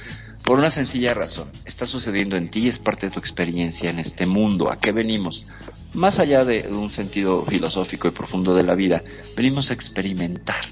por 0.49 0.59
una 0.59 0.71
sencilla 0.71 1.13
razón, 1.13 1.51
está 1.67 1.87
sucediendo 1.87 2.37
en 2.37 2.49
ti, 2.51 2.69
es 2.69 2.79
parte 2.79 3.07
de 3.07 3.13
tu 3.13 3.19
experiencia 3.19 3.91
en 3.91 3.99
este 3.99 4.25
mundo. 4.25 4.73
¿A 4.73 4.79
qué 4.79 4.93
venimos? 4.93 5.45
Más 5.93 6.19
allá 6.19 6.45
de 6.45 6.69
un 6.69 6.91
sentido 6.91 7.45
filosófico 7.45 8.09
y 8.09 8.13
profundo 8.13 8.55
de 8.55 8.63
la 8.63 8.75
vida, 8.75 9.03
venimos 9.37 9.71
a 9.71 9.75
experimentar. 9.75 10.65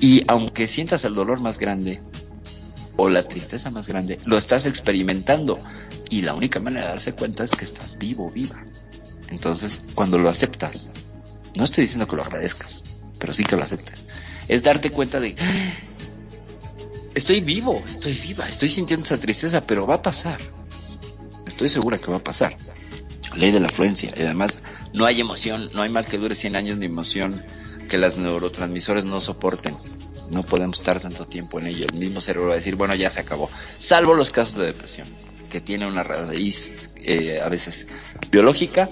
Y 0.00 0.24
aunque 0.26 0.66
sientas 0.66 1.04
el 1.04 1.14
dolor 1.14 1.40
más 1.40 1.58
grande 1.58 2.00
o 2.96 3.08
la 3.08 3.28
tristeza 3.28 3.70
más 3.70 3.86
grande, 3.86 4.18
lo 4.24 4.36
estás 4.36 4.66
experimentando. 4.66 5.58
Y 6.10 6.22
la 6.22 6.34
única 6.34 6.58
manera 6.58 6.86
de 6.86 6.92
darse 6.94 7.12
cuenta 7.12 7.44
es 7.44 7.52
que 7.52 7.64
estás 7.64 7.96
vivo, 7.98 8.30
viva. 8.30 8.64
Entonces, 9.28 9.84
cuando 9.94 10.18
lo 10.18 10.28
aceptas, 10.28 10.90
no 11.56 11.64
estoy 11.64 11.82
diciendo 11.82 12.08
que 12.08 12.16
lo 12.16 12.22
agradezcas, 12.22 12.82
pero 13.18 13.32
sí 13.32 13.44
que 13.44 13.56
lo 13.56 13.62
aceptes. 13.62 14.05
Es 14.48 14.62
darte 14.62 14.90
cuenta 14.90 15.18
de, 15.18 15.34
estoy 17.14 17.40
vivo, 17.40 17.82
estoy 17.86 18.12
viva, 18.14 18.48
estoy 18.48 18.68
sintiendo 18.68 19.04
esa 19.04 19.18
tristeza, 19.18 19.66
pero 19.66 19.86
va 19.86 19.96
a 19.96 20.02
pasar. 20.02 20.38
Estoy 21.46 21.68
segura 21.68 21.98
que 21.98 22.10
va 22.10 22.18
a 22.18 22.24
pasar. 22.24 22.56
Ley 23.34 23.50
de 23.50 23.60
la 23.60 23.66
afluencia. 23.66 24.12
Y 24.16 24.22
además, 24.22 24.62
no 24.92 25.06
hay 25.06 25.20
emoción, 25.20 25.70
no 25.74 25.82
hay 25.82 25.90
mal 25.90 26.06
que 26.06 26.18
dure 26.18 26.34
100 26.34 26.56
años 26.56 26.78
ni 26.78 26.86
emoción 26.86 27.42
que 27.88 27.98
las 27.98 28.18
neurotransmisores 28.18 29.04
no 29.04 29.20
soporten. 29.20 29.74
No 30.30 30.42
podemos 30.42 30.78
estar 30.78 31.00
tanto 31.00 31.26
tiempo 31.26 31.58
en 31.58 31.68
ello. 31.68 31.86
El 31.90 31.98
mismo 31.98 32.20
cerebro 32.20 32.48
va 32.48 32.54
a 32.54 32.58
decir, 32.58 32.76
bueno, 32.76 32.94
ya 32.94 33.10
se 33.10 33.20
acabó. 33.20 33.48
Salvo 33.78 34.14
los 34.14 34.30
casos 34.30 34.56
de 34.56 34.66
depresión, 34.66 35.08
que 35.50 35.60
tiene 35.60 35.86
una 35.86 36.02
raíz 36.02 36.72
eh, 36.96 37.40
a 37.40 37.48
veces 37.48 37.86
biológica 38.30 38.90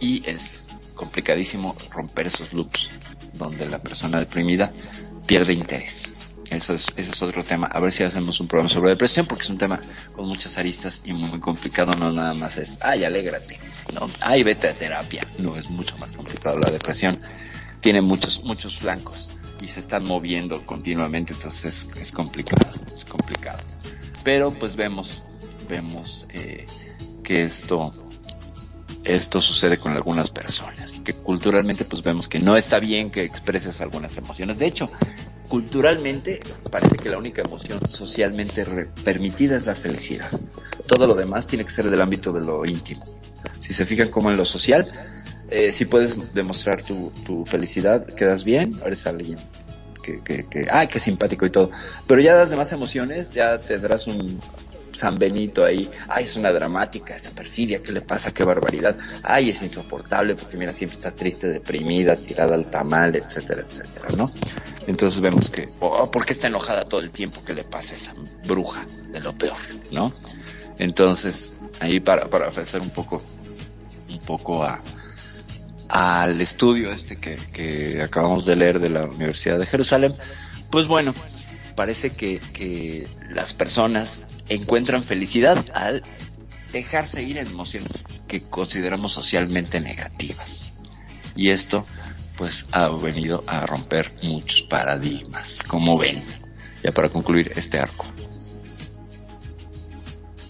y 0.00 0.28
es 0.28 0.66
complicadísimo 0.94 1.76
romper 1.90 2.28
esos 2.28 2.52
loops 2.52 2.90
donde 3.36 3.68
la 3.68 3.78
persona 3.78 4.18
deprimida 4.18 4.72
pierde 5.26 5.52
interés. 5.52 6.02
Eso 6.50 6.74
es, 6.74 6.86
ese 6.96 7.10
es 7.10 7.22
otro 7.22 7.42
tema. 7.42 7.66
A 7.66 7.80
ver 7.80 7.92
si 7.92 8.04
hacemos 8.04 8.38
un 8.40 8.46
programa 8.46 8.72
sobre 8.72 8.90
depresión, 8.90 9.26
porque 9.26 9.42
es 9.42 9.50
un 9.50 9.58
tema 9.58 9.80
con 10.12 10.26
muchas 10.26 10.56
aristas 10.58 11.00
y 11.04 11.12
muy 11.12 11.40
complicado. 11.40 11.94
No 11.94 12.12
nada 12.12 12.34
más 12.34 12.56
es, 12.56 12.78
ay, 12.80 13.04
alégrate. 13.04 13.58
Ay, 14.20 14.44
vete 14.44 14.68
a 14.68 14.74
terapia. 14.74 15.26
No, 15.38 15.56
es 15.56 15.68
mucho 15.68 15.96
más 15.98 16.12
complicado 16.12 16.58
la 16.58 16.70
depresión 16.70 17.18
tiene 17.86 18.02
muchos, 18.02 18.42
muchos 18.42 18.78
flancos 18.78 19.30
y 19.60 19.68
se 19.68 19.78
están 19.78 20.02
moviendo 20.02 20.66
continuamente, 20.66 21.32
entonces 21.32 21.88
es, 22.00 22.10
complicado, 22.10 22.68
es 22.88 23.04
complicado. 23.04 23.62
Pero 24.24 24.50
pues 24.50 24.74
vemos, 24.74 25.22
vemos 25.68 26.26
eh, 26.30 26.66
que 27.22 27.44
esto, 27.44 27.92
esto 29.06 29.40
sucede 29.40 29.76
con 29.76 29.92
algunas 29.92 30.30
personas 30.30 30.96
y 30.96 31.00
que 31.00 31.14
culturalmente 31.14 31.84
pues 31.84 32.02
vemos 32.02 32.28
que 32.28 32.40
no 32.40 32.56
está 32.56 32.80
bien 32.80 33.10
que 33.10 33.22
expreses 33.22 33.80
algunas 33.80 34.16
emociones. 34.16 34.58
De 34.58 34.66
hecho, 34.66 34.90
culturalmente 35.48 36.40
parece 36.70 36.96
que 36.96 37.08
la 37.08 37.18
única 37.18 37.42
emoción 37.42 37.80
socialmente 37.88 38.64
permitida 39.04 39.56
es 39.56 39.64
la 39.64 39.76
felicidad. 39.76 40.30
Todo 40.86 41.06
lo 41.06 41.14
demás 41.14 41.46
tiene 41.46 41.64
que 41.64 41.70
ser 41.70 41.88
del 41.88 42.00
ámbito 42.00 42.32
de 42.32 42.40
lo 42.40 42.64
íntimo. 42.66 43.04
Si 43.60 43.72
se 43.72 43.86
fijan 43.86 44.08
como 44.08 44.30
en 44.30 44.36
lo 44.36 44.44
social, 44.44 44.88
eh, 45.50 45.70
si 45.70 45.84
puedes 45.84 46.34
demostrar 46.34 46.82
tu, 46.82 47.44
felicidad, 47.46 48.04
quedas 48.14 48.42
bien, 48.42 48.78
eres 48.84 49.06
alguien 49.06 49.38
que, 50.02 50.20
que, 50.22 50.44
que, 50.48 50.66
ay, 50.70 50.88
qué 50.88 50.98
simpático 50.98 51.46
y 51.46 51.50
todo. 51.50 51.70
Pero 52.08 52.20
ya 52.20 52.34
das 52.34 52.50
demás 52.50 52.72
emociones, 52.72 53.32
ya 53.32 53.58
tendrás 53.60 54.08
un 54.08 54.40
San 54.96 55.16
Benito 55.16 55.64
ahí, 55.64 55.90
ay, 56.08 56.24
es 56.24 56.36
una 56.36 56.50
dramática, 56.50 57.16
esa 57.16 57.30
perfidia, 57.30 57.82
¿qué 57.82 57.92
le 57.92 58.00
pasa? 58.00 58.32
Qué 58.32 58.44
barbaridad, 58.44 58.96
ay, 59.22 59.50
es 59.50 59.62
insoportable 59.62 60.34
porque 60.34 60.56
mira, 60.56 60.72
siempre 60.72 60.96
está 60.96 61.10
triste, 61.12 61.48
deprimida, 61.48 62.16
tirada 62.16 62.54
al 62.54 62.70
tamal, 62.70 63.14
etcétera, 63.16 63.64
etcétera, 63.68 64.08
¿no? 64.16 64.32
Entonces 64.86 65.20
vemos 65.20 65.50
que, 65.50 65.68
oh, 65.80 66.10
¿por 66.10 66.24
qué 66.24 66.32
está 66.32 66.46
enojada 66.46 66.84
todo 66.84 67.00
el 67.00 67.10
tiempo? 67.10 67.42
¿Qué 67.44 67.54
le 67.54 67.64
pasa 67.64 67.94
a 67.94 67.96
esa 67.96 68.14
bruja 68.46 68.86
de 69.12 69.20
lo 69.20 69.36
peor, 69.36 69.56
¿no? 69.92 70.12
Entonces, 70.78 71.52
ahí 71.80 72.00
para, 72.00 72.28
para 72.28 72.48
ofrecer 72.48 72.80
un 72.80 72.90
poco, 72.90 73.22
un 74.08 74.18
poco 74.20 74.64
a, 74.64 74.80
al 75.88 76.40
estudio 76.40 76.92
este 76.92 77.16
que, 77.16 77.36
que 77.52 78.02
acabamos 78.02 78.44
de 78.44 78.56
leer 78.56 78.80
de 78.80 78.90
la 78.90 79.04
Universidad 79.04 79.58
de 79.58 79.66
Jerusalén, 79.66 80.14
pues 80.70 80.86
bueno, 80.86 81.14
parece 81.74 82.10
que, 82.10 82.40
que 82.52 83.06
las 83.30 83.54
personas 83.54 84.20
encuentran 84.48 85.02
felicidad 85.02 85.64
al 85.74 86.02
dejarse 86.72 87.22
ir 87.22 87.38
en 87.38 87.46
emociones 87.46 88.04
que 88.28 88.40
consideramos 88.40 89.12
socialmente 89.12 89.80
negativas. 89.80 90.72
Y 91.34 91.50
esto 91.50 91.84
pues 92.36 92.66
ha 92.72 92.88
venido 92.88 93.44
a 93.46 93.66
romper 93.66 94.10
muchos 94.22 94.62
paradigmas, 94.62 95.62
como 95.66 95.98
ven, 95.98 96.22
ya 96.82 96.92
para 96.92 97.08
concluir 97.08 97.52
este 97.56 97.78
arco. 97.78 98.04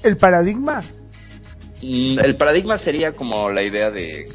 ¿El 0.03 0.17
paradigma? 0.17 0.83
Mm, 1.83 2.19
el 2.25 2.37
paradigma 2.37 2.79
sería 2.79 3.13
como 3.13 3.51
la 3.51 3.63
idea 3.63 3.91
de 3.91 4.27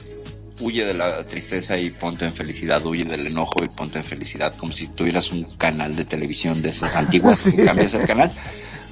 huye 0.61 0.85
de 0.85 0.93
la 0.93 1.23
tristeza 1.25 1.77
y 1.77 1.89
ponte 1.89 2.25
en 2.25 2.33
felicidad, 2.33 2.85
huye 2.85 3.03
del 3.03 3.27
enojo 3.27 3.63
y 3.63 3.67
ponte 3.67 3.97
en 3.97 4.03
felicidad, 4.03 4.55
como 4.55 4.71
si 4.71 4.87
tuvieras 4.87 5.31
un 5.31 5.43
canal 5.57 5.95
de 5.95 6.05
televisión 6.05 6.61
de 6.61 6.69
esas 6.69 6.95
antiguas, 6.95 7.43
cambias 7.65 7.93
el 7.93 8.05
canal. 8.05 8.31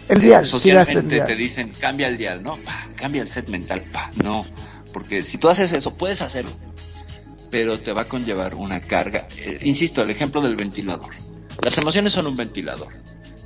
El 0.09 0.21
dial, 0.21 0.45
socialmente 0.45 1.21
te 1.21 1.35
dicen, 1.35 1.71
cambia 1.79 2.07
el 2.07 2.17
dial, 2.17 2.41
¿no? 2.41 2.57
cambia 2.95 3.21
el 3.21 3.29
set 3.29 3.47
mental, 3.47 3.83
pa, 3.91 4.11
no, 4.21 4.45
porque 4.91 5.23
si 5.23 5.37
tú 5.37 5.49
haces 5.49 5.71
eso, 5.71 5.95
puedes 5.95 6.21
hacerlo, 6.21 6.51
pero 7.49 7.79
te 7.79 7.93
va 7.93 8.01
a 8.01 8.07
conllevar 8.07 8.55
una 8.55 8.81
carga. 8.81 9.27
Eh, 9.37 9.59
insisto, 9.63 10.01
el 10.01 10.09
ejemplo 10.09 10.41
del 10.41 10.55
ventilador. 10.55 11.11
Las 11.63 11.77
emociones 11.77 12.13
son 12.13 12.27
un 12.27 12.35
ventilador 12.35 12.93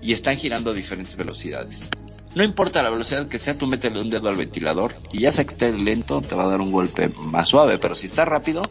y 0.01 0.13
están 0.13 0.37
girando 0.37 0.71
a 0.71 0.73
diferentes 0.73 1.15
velocidades. 1.15 1.89
No 2.35 2.43
importa 2.43 2.81
la 2.81 2.89
velocidad 2.89 3.27
que 3.27 3.39
sea, 3.39 3.57
tú 3.57 3.67
métele 3.67 4.01
un 4.01 4.09
dedo 4.09 4.27
al 4.27 4.35
ventilador 4.35 4.95
y 5.11 5.21
ya 5.21 5.31
sea 5.31 5.45
que 5.45 5.51
esté 5.51 5.71
lento, 5.71 6.21
te 6.21 6.33
va 6.33 6.43
a 6.43 6.47
dar 6.47 6.61
un 6.61 6.71
golpe 6.71 7.09
más 7.09 7.49
suave, 7.49 7.77
pero 7.77 7.93
si 7.93 8.07
está 8.07 8.25
rápido, 8.25 8.63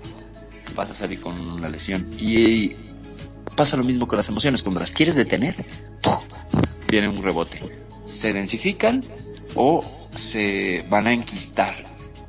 vas 0.74 0.90
a 0.90 0.94
salir 0.94 1.20
con 1.20 1.38
una 1.38 1.68
lesión. 1.68 2.16
Y 2.18 2.72
pasa 3.56 3.76
lo 3.76 3.84
mismo 3.84 4.08
con 4.08 4.16
las 4.16 4.28
emociones, 4.28 4.62
cuando 4.62 4.80
las 4.80 4.90
quieres 4.90 5.14
detener, 5.14 5.54
viene 6.88 7.08
un 7.08 7.22
rebote. 7.22 7.81
Se 8.18 8.32
densifican 8.32 9.04
o 9.54 9.84
se 10.14 10.84
van 10.88 11.06
a 11.06 11.12
enquistar 11.12 11.74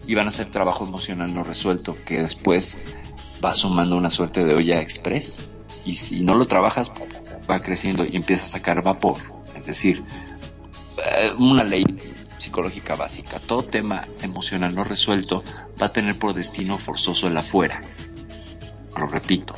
y 0.07 0.15
van 0.15 0.25
a 0.25 0.29
hacer 0.29 0.47
trabajo 0.47 0.85
emocional 0.85 1.33
no 1.33 1.43
resuelto 1.43 1.97
que 2.05 2.21
después 2.21 2.77
va 3.43 3.55
sumando 3.55 3.95
una 3.95 4.11
suerte 4.11 4.45
de 4.45 4.53
olla 4.53 4.81
express 4.81 5.47
y 5.85 5.95
si 5.95 6.21
no 6.21 6.35
lo 6.35 6.47
trabajas 6.47 6.91
va 7.49 7.59
creciendo 7.61 8.05
y 8.05 8.15
empieza 8.15 8.45
a 8.45 8.49
sacar 8.49 8.83
vapor. 8.83 9.17
Es 9.55 9.65
decir, 9.65 10.01
eh, 10.97 11.31
una 11.37 11.63
ley 11.63 11.83
psicológica 12.37 12.95
básica. 12.95 13.39
Todo 13.39 13.63
tema 13.63 14.05
emocional 14.21 14.75
no 14.75 14.83
resuelto 14.83 15.43
va 15.81 15.87
a 15.87 15.93
tener 15.93 16.17
por 16.17 16.33
destino 16.33 16.77
forzoso 16.77 17.27
el 17.27 17.37
afuera. 17.37 17.81
Lo 18.97 19.07
repito. 19.07 19.53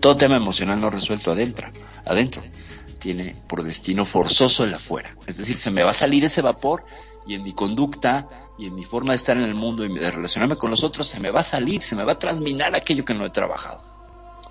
Todo 0.00 0.16
tema 0.16 0.36
emocional 0.36 0.80
no 0.80 0.90
resuelto 0.90 1.32
adentro, 1.32 1.70
adentro 2.04 2.42
tiene 3.00 3.34
por 3.48 3.64
destino 3.64 4.04
forzoso 4.04 4.62
el 4.62 4.74
afuera. 4.74 5.16
Es 5.26 5.38
decir, 5.38 5.56
se 5.56 5.70
me 5.70 5.82
va 5.82 5.90
a 5.90 5.94
salir 5.94 6.24
ese 6.24 6.42
vapor 6.42 6.84
y 7.26 7.34
en 7.34 7.42
mi 7.42 7.52
conducta 7.52 8.28
y 8.58 8.66
en 8.66 8.74
mi 8.74 8.84
forma 8.84 9.12
de 9.12 9.16
estar 9.16 9.36
en 9.36 9.44
el 9.44 9.54
mundo 9.54 9.84
y 9.84 9.98
de 9.98 10.10
relacionarme 10.10 10.56
con 10.56 10.70
los 10.70 10.84
otros 10.84 11.08
se 11.08 11.18
me 11.18 11.30
va 11.30 11.40
a 11.40 11.44
salir, 11.44 11.82
se 11.82 11.96
me 11.96 12.04
va 12.04 12.12
a 12.12 12.18
transminar 12.18 12.74
aquello 12.76 13.04
que 13.04 13.14
no 13.14 13.24
he 13.24 13.30
trabajado. 13.30 13.82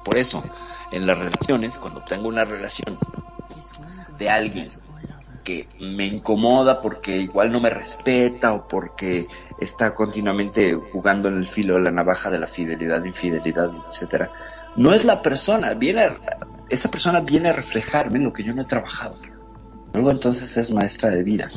Por 0.04 0.18
eso, 0.18 0.44
en 0.92 1.06
las 1.06 1.18
relaciones, 1.18 1.78
cuando 1.78 2.02
tengo 2.02 2.28
una 2.28 2.44
relación 2.44 2.98
de 4.18 4.30
alguien 4.30 4.70
que 5.44 5.68
me 5.80 6.06
incomoda 6.06 6.82
porque 6.82 7.18
igual 7.18 7.52
no 7.52 7.60
me 7.60 7.70
respeta 7.70 8.54
o 8.54 8.68
porque 8.68 9.28
está 9.60 9.94
continuamente 9.94 10.74
jugando 10.74 11.30
en 11.30 11.38
el 11.38 11.48
filo 11.48 11.76
de 11.76 11.82
la 11.82 11.92
navaja 11.92 12.30
de 12.30 12.40
la 12.40 12.48
fidelidad, 12.48 13.04
infidelidad, 13.04 13.70
etcétera. 13.90 14.32
No 14.76 14.94
es 14.94 15.06
la 15.06 15.22
persona, 15.22 15.74
viene 15.74 16.10
esa 16.70 16.90
persona 16.90 17.22
viene 17.22 17.50
a 17.50 17.54
reflejarme 17.54 18.20
lo 18.20 18.34
que 18.34 18.44
yo 18.44 18.54
no 18.54 18.62
he 18.62 18.66
trabajado. 18.66 19.18
Luego 19.94 20.12
entonces 20.12 20.56
es 20.58 20.72
maestra 20.72 21.10
de 21.10 21.24
vida. 21.24 21.48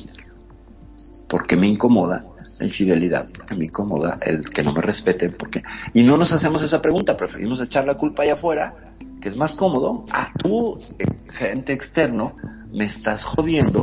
Porque 1.28 1.56
me 1.56 1.68
incomoda 1.68 2.26
la 2.58 2.66
infidelidad, 2.66 3.26
porque 3.34 3.54
me 3.54 3.64
incomoda 3.64 4.18
el 4.22 4.48
que 4.50 4.62
no 4.62 4.72
me 4.72 4.82
respeten, 4.82 5.34
porque 5.38 5.62
y 5.94 6.02
no 6.02 6.16
nos 6.16 6.32
hacemos 6.32 6.62
esa 6.62 6.82
pregunta, 6.82 7.16
preferimos 7.16 7.60
echar 7.60 7.86
la 7.86 7.94
culpa 7.94 8.22
allá 8.22 8.34
afuera, 8.34 8.74
que 9.20 9.30
es 9.30 9.36
más 9.36 9.54
cómodo. 9.54 10.04
Ah, 10.12 10.30
tú, 10.42 10.78
eh, 10.98 11.06
gente 11.32 11.72
externo, 11.72 12.36
me 12.70 12.84
estás 12.84 13.24
jodiendo 13.24 13.82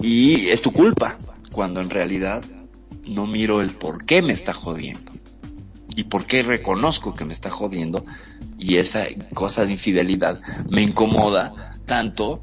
y 0.00 0.48
es 0.48 0.62
tu 0.62 0.72
culpa, 0.72 1.16
cuando 1.52 1.80
en 1.80 1.90
realidad 1.90 2.42
no 3.06 3.26
miro 3.26 3.60
el 3.60 3.70
por 3.70 4.04
qué 4.04 4.22
me 4.22 4.32
está 4.32 4.54
jodiendo 4.54 5.12
y 5.96 6.04
por 6.04 6.26
qué 6.26 6.42
reconozco 6.42 7.14
que 7.14 7.24
me 7.24 7.32
está 7.32 7.50
jodiendo 7.50 8.04
y 8.58 8.76
esa 8.76 9.06
cosa 9.34 9.64
de 9.64 9.72
infidelidad 9.72 10.40
me 10.70 10.82
incomoda 10.82 11.76
tanto 11.86 12.40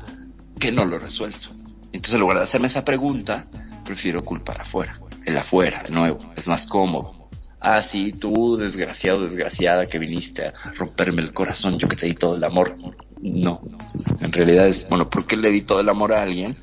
que 0.59 0.71
no 0.71 0.85
lo 0.85 0.97
resuelto. 0.97 1.49
Entonces 1.91 2.15
en 2.15 2.21
lugar 2.21 2.37
de 2.37 2.43
hacerme 2.43 2.67
esa 2.67 2.85
pregunta, 2.85 3.47
prefiero 3.83 4.23
culpar 4.23 4.61
afuera, 4.61 4.99
el 5.25 5.37
afuera, 5.37 5.83
de 5.83 5.91
nuevo, 5.91 6.19
es 6.35 6.47
más 6.47 6.65
cómodo. 6.65 7.29
Ah, 7.59 7.81
sí, 7.81 8.11
tú, 8.11 8.57
desgraciado, 8.57 9.21
desgraciada, 9.21 9.87
que 9.87 9.97
viniste 9.97 10.47
a 10.47 10.53
romperme 10.75 11.21
el 11.21 11.33
corazón, 11.33 11.79
yo 11.79 11.87
que 11.87 11.95
te 11.95 12.05
di 12.05 12.13
todo 12.13 12.35
el 12.35 12.43
amor. 12.43 12.77
No, 13.21 13.61
en 14.21 14.31
realidad 14.31 14.67
es, 14.67 14.87
bueno, 14.87 15.09
¿por 15.09 15.25
qué 15.25 15.35
le 15.35 15.51
di 15.51 15.61
todo 15.61 15.79
el 15.79 15.89
amor 15.89 16.13
a 16.13 16.21
alguien 16.21 16.55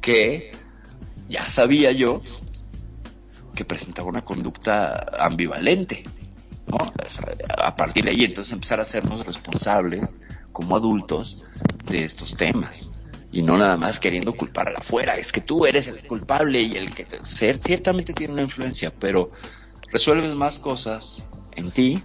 que 0.00 0.52
ya 1.28 1.48
sabía 1.48 1.90
yo 1.92 2.22
que 3.54 3.64
presentaba 3.64 4.08
una 4.08 4.24
conducta 4.24 5.06
ambivalente? 5.18 6.04
¿No? 6.66 6.78
A 7.58 7.76
partir 7.76 8.04
de 8.04 8.10
ahí, 8.10 8.24
entonces 8.24 8.52
empezar 8.52 8.78
a 8.78 8.82
hacernos 8.82 9.26
responsables 9.26 10.14
como 10.52 10.76
adultos 10.76 11.44
de 11.84 12.04
estos 12.04 12.36
temas 12.36 12.90
y 13.32 13.42
no 13.42 13.58
nada 13.58 13.76
más 13.76 14.00
queriendo 14.00 14.32
culpar 14.32 14.68
a 14.68 14.72
la 14.72 14.78
afuera. 14.78 15.16
Es 15.16 15.30
que 15.30 15.40
tú 15.40 15.66
eres 15.66 15.86
el 15.88 16.06
culpable 16.06 16.62
y 16.62 16.76
el 16.76 16.94
que 16.94 17.06
ser 17.24 17.58
ciertamente 17.58 18.12
tiene 18.14 18.32
una 18.32 18.42
influencia, 18.42 18.92
pero 18.98 19.28
resuelves 19.92 20.34
más 20.34 20.58
cosas 20.58 21.22
en 21.54 21.70
ti, 21.70 22.02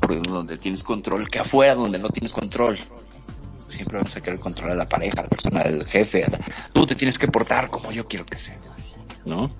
por 0.00 0.20
donde 0.26 0.58
tienes 0.58 0.82
control, 0.82 1.30
que 1.30 1.38
afuera 1.38 1.74
donde 1.74 1.98
no 1.98 2.08
tienes 2.08 2.32
control. 2.32 2.78
Siempre 3.68 3.98
vamos 3.98 4.16
a 4.16 4.20
querer 4.20 4.40
controlar 4.40 4.74
a 4.74 4.78
la 4.78 4.88
pareja, 4.88 5.22
a 5.22 5.50
la 5.50 5.60
al 5.60 5.86
jefe. 5.86 6.24
Tú 6.72 6.86
te 6.86 6.94
tienes 6.94 7.18
que 7.18 7.28
portar 7.28 7.70
como 7.70 7.92
yo 7.92 8.06
quiero 8.06 8.26
que 8.26 8.38
sea, 8.38 8.58
¿no? 9.24 9.54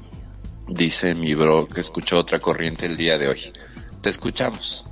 Dice 0.69 1.15
mi 1.15 1.35
bro 1.35 1.67
que 1.67 1.81
escuchó 1.81 2.19
otra 2.19 2.41
corriente 2.41 2.87
el 2.87 2.97
día 2.97 3.19
de 3.19 3.29
hoy. 3.29 3.53
Te 4.03 4.11
escuchamos. 4.11 4.85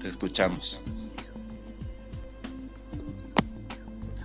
Te 0.00 0.08
escuchamos. 0.08 0.78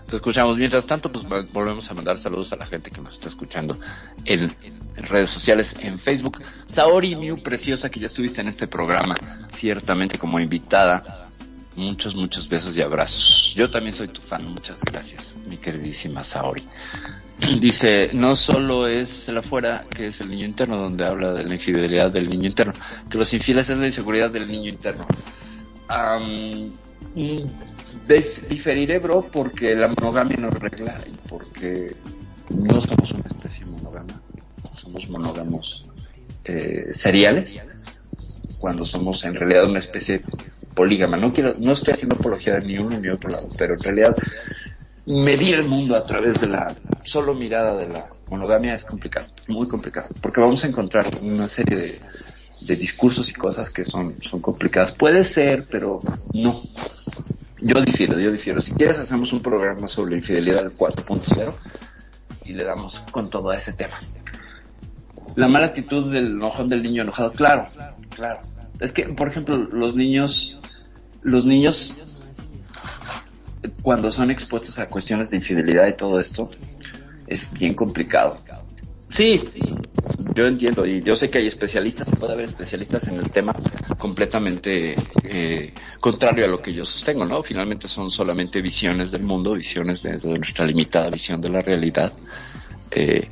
Te 0.08 0.16
escuchamos. 0.16 0.58
Mientras 0.58 0.86
tanto, 0.86 1.12
pues 1.12 1.26
volvemos 1.52 1.90
a 1.90 1.96
mandar 1.96 2.18
saludos 2.20 2.54
a 2.54 2.56
la 2.56 2.68
gente 2.68 2.92
que 2.92 3.02
nos 3.02 3.14
está 3.14 3.30
escuchando 3.30 3.80
en, 4.26 4.56
redes 4.96 5.32
sociales, 5.32 5.76
en 5.80 5.98
Facebook. 5.98 6.44
Saori 6.68 7.16
Miu, 7.16 7.42
preciosa, 7.42 7.90
que 7.90 8.00
ya 8.00 8.08
estuviste 8.08 8.42
en 8.42 8.48
este 8.48 8.68
programa, 8.68 9.16
ciertamente 9.52 10.20
como 10.20 10.40
invitada. 10.40 11.32
Muchos, 11.76 12.14
muchos 12.14 12.48
besos 12.48 12.78
y 12.78 12.82
abrazos. 12.82 13.54
Yo 13.56 13.72
también 13.72 13.96
soy 13.96 14.10
tu 14.10 14.22
fan. 14.22 14.46
Muchas 14.46 14.82
gracias, 14.84 15.36
mi 15.48 15.58
queridísima 15.58 16.24
Saori. 16.24 16.68
Dice, 17.62 18.10
no 18.14 18.36
solo 18.36 18.88
es 18.88 19.28
el 19.30 19.38
afuera, 19.38 19.86
que 19.90 20.08
es 20.08 20.22
el 20.22 20.30
niño 20.30 20.46
interno, 20.46 20.78
donde 20.78 21.06
habla 21.06 21.34
de 21.34 21.44
la 21.46 21.54
infidelidad 21.54 22.12
del 22.12 22.30
niño 22.30 22.48
interno, 22.48 22.74
que 23.10 23.18
los 23.18 23.34
infieles 23.34 23.70
es 23.70 23.78
la 23.78 23.86
inseguridad 23.86 24.30
del 24.30 24.48
niño 24.48 24.70
interno. 24.70 25.06
diferiré, 28.50 29.00
bro, 29.00 29.30
porque 29.32 29.76
la 29.76 29.88
monogamia 29.88 30.38
no 30.38 30.50
regla 30.50 31.00
y 31.06 31.12
porque 31.28 31.96
no 32.50 32.82
somos 32.82 33.12
una 33.12 33.28
especie 33.30 33.66
monógama, 33.66 34.22
somos 34.78 35.10
monógamos 35.10 35.84
eh, 36.46 36.90
seriales, 36.92 37.58
cuando 38.60 38.84
somos 38.86 39.24
en 39.24 39.36
realidad 39.36 39.70
una 39.70 39.80
especie 39.80 40.22
polígama. 40.76 41.18
No 41.18 41.32
quiero, 41.32 41.56
no 41.60 41.72
estoy 41.72 41.94
haciendo 41.94 42.16
apología 42.16 42.56
de 42.56 42.68
ni 42.68 42.78
uno 42.78 43.00
ni 43.00 43.10
otro 43.10 43.30
lado, 43.30 43.48
pero 43.58 43.74
en 43.74 43.80
realidad 43.80 44.16
medir 45.10 45.56
el 45.56 45.68
mundo 45.68 45.96
a 45.96 46.04
través 46.04 46.40
de 46.40 46.48
la 46.48 46.74
solo 47.04 47.34
mirada 47.34 47.76
de 47.76 47.90
la 47.90 48.08
monogamia 48.30 48.76
es 48.76 48.86
complicado, 48.86 49.28
muy 49.48 49.68
complicado, 49.68 50.08
porque 50.22 50.40
vamos 50.40 50.64
a 50.64 50.68
encontrar 50.68 51.06
una 51.22 51.48
serie 51.48 51.78
de, 51.78 52.00
de 52.62 52.76
discursos 52.76 53.30
y 53.30 53.34
cosas 53.34 53.70
que 53.70 53.84
son, 53.86 54.16
son 54.22 54.40
complicadas. 54.40 54.92
Puede 54.92 55.24
ser, 55.24 55.66
pero 55.70 56.00
no. 56.34 56.62
Yo 57.62 57.82
difiero, 57.82 58.20
yo 58.20 58.32
difiero. 58.32 58.62
Si 58.62 58.72
quieres 58.72 59.00
hacemos 59.00 59.34
un 59.34 59.42
programa 59.42 59.88
sobre 59.88 60.18
infidelidad 60.18 60.64
del 60.64 60.78
4.0 60.78 61.54
y 62.46 62.54
le 62.54 62.64
damos 62.64 63.04
con 63.12 63.30
todo 63.30 63.50
a 63.50 63.58
ese 63.58 63.74
tema. 63.74 64.00
La 65.36 65.48
mala 65.48 65.68
actitud 65.68 66.12
del 66.12 66.28
enojón 66.34 66.70
del 66.70 66.84
niño 66.84 67.02
enojado, 67.02 67.32
claro, 67.32 67.68
claro. 68.16 68.42
Es 68.80 68.92
que, 68.92 69.04
por 69.10 69.28
ejemplo, 69.28 69.58
los 69.58 69.96
niños, 69.96 70.60
los 71.22 71.46
niños 71.46 71.94
cuando 73.82 74.12
son 74.12 74.32
expuestos 74.32 74.80
a 74.80 74.90
cuestiones 74.90 75.30
de 75.30 75.38
infidelidad 75.38 75.88
y 75.88 75.94
todo 75.94 76.20
esto, 76.20 76.50
es 77.28 77.52
bien 77.52 77.74
complicado. 77.74 78.38
Sí, 79.10 79.44
yo 80.36 80.46
entiendo 80.46 80.86
y 80.86 81.02
yo 81.02 81.16
sé 81.16 81.30
que 81.30 81.40
hay 81.40 81.48
especialistas, 81.48 82.08
puede 82.20 82.34
haber 82.34 82.46
especialistas 82.46 83.08
en 83.08 83.16
el 83.16 83.30
tema 83.32 83.56
completamente 83.98 84.94
eh, 85.24 85.74
contrario 86.00 86.46
a 86.46 86.48
lo 86.48 86.62
que 86.62 86.74
yo 86.74 86.86
sostengo, 86.86 87.26
¿no? 87.26 87.42
Finalmente 87.42 87.88
son 87.88 88.12
solamente 88.12 88.62
visiones 88.62 89.12
del 89.12 89.24
mundo, 89.24 89.54
visiones 89.54 90.04
desde 90.04 90.30
nuestra 90.30 90.66
limitada 90.66 91.10
visión 91.10 91.42
de 91.42 91.50
la 91.50 91.62
realidad, 91.62 92.14
eh, 92.92 93.28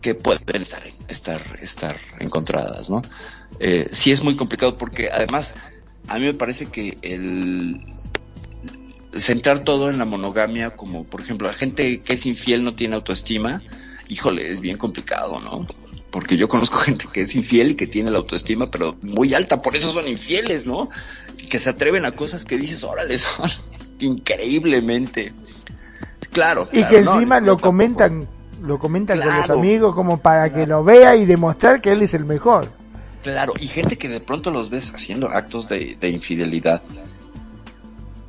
que 0.00 0.14
pueden 0.14 0.62
estar, 0.62 0.84
estar, 1.08 1.42
estar 1.60 1.96
encontradas, 2.20 2.88
¿no? 2.88 3.02
Eh, 3.58 3.86
sí 3.92 4.12
es 4.12 4.22
muy 4.22 4.36
complicado 4.36 4.78
porque 4.78 5.10
además 5.10 5.54
a 6.08 6.18
mí 6.18 6.24
me 6.24 6.34
parece 6.34 6.66
que 6.66 6.96
el, 7.02 7.80
centrar 9.14 9.60
todo 9.60 9.90
en 9.90 9.98
la 9.98 10.04
monogamia, 10.04 10.70
como 10.70 11.04
por 11.04 11.20
ejemplo 11.20 11.46
la 11.46 11.54
gente 11.54 12.02
que 12.02 12.14
es 12.14 12.26
infiel 12.26 12.64
no 12.64 12.74
tiene 12.74 12.94
autoestima, 12.94 13.62
híjole, 14.08 14.50
es 14.50 14.60
bien 14.60 14.76
complicado, 14.76 15.40
¿no? 15.40 15.66
Porque 16.10 16.36
yo 16.36 16.48
conozco 16.48 16.78
gente 16.78 17.06
que 17.12 17.22
es 17.22 17.34
infiel 17.34 17.72
y 17.72 17.74
que 17.74 17.86
tiene 17.86 18.10
la 18.10 18.18
autoestima, 18.18 18.66
pero 18.70 18.96
muy 19.02 19.34
alta, 19.34 19.60
por 19.60 19.76
eso 19.76 19.90
son 19.92 20.08
infieles, 20.08 20.66
¿no? 20.66 20.88
Que 21.50 21.58
se 21.58 21.70
atreven 21.70 22.04
a 22.04 22.12
cosas 22.12 22.44
que 22.44 22.56
dices, 22.56 22.82
órale, 22.84 23.18
son 23.18 23.50
increíblemente. 23.98 25.32
Claro. 26.30 26.66
Y 26.72 26.84
que 26.84 26.98
encima 26.98 27.40
lo 27.40 27.58
comentan, 27.58 28.26
lo 28.62 28.78
comentan 28.78 29.20
con 29.20 29.34
los 29.34 29.50
amigos 29.50 29.94
como 29.94 30.18
para 30.18 30.50
que 30.52 30.66
lo 30.66 30.82
vea 30.82 31.14
y 31.16 31.26
demostrar 31.26 31.82
que 31.82 31.92
él 31.92 32.00
es 32.00 32.14
el 32.14 32.24
mejor. 32.24 32.68
Claro, 33.22 33.52
y 33.60 33.66
gente 33.68 33.98
que 33.98 34.08
de 34.08 34.20
pronto 34.20 34.50
los 34.50 34.70
ves 34.70 34.92
haciendo 34.92 35.28
actos 35.28 35.68
de, 35.68 35.96
de 36.00 36.08
infidelidad 36.08 36.82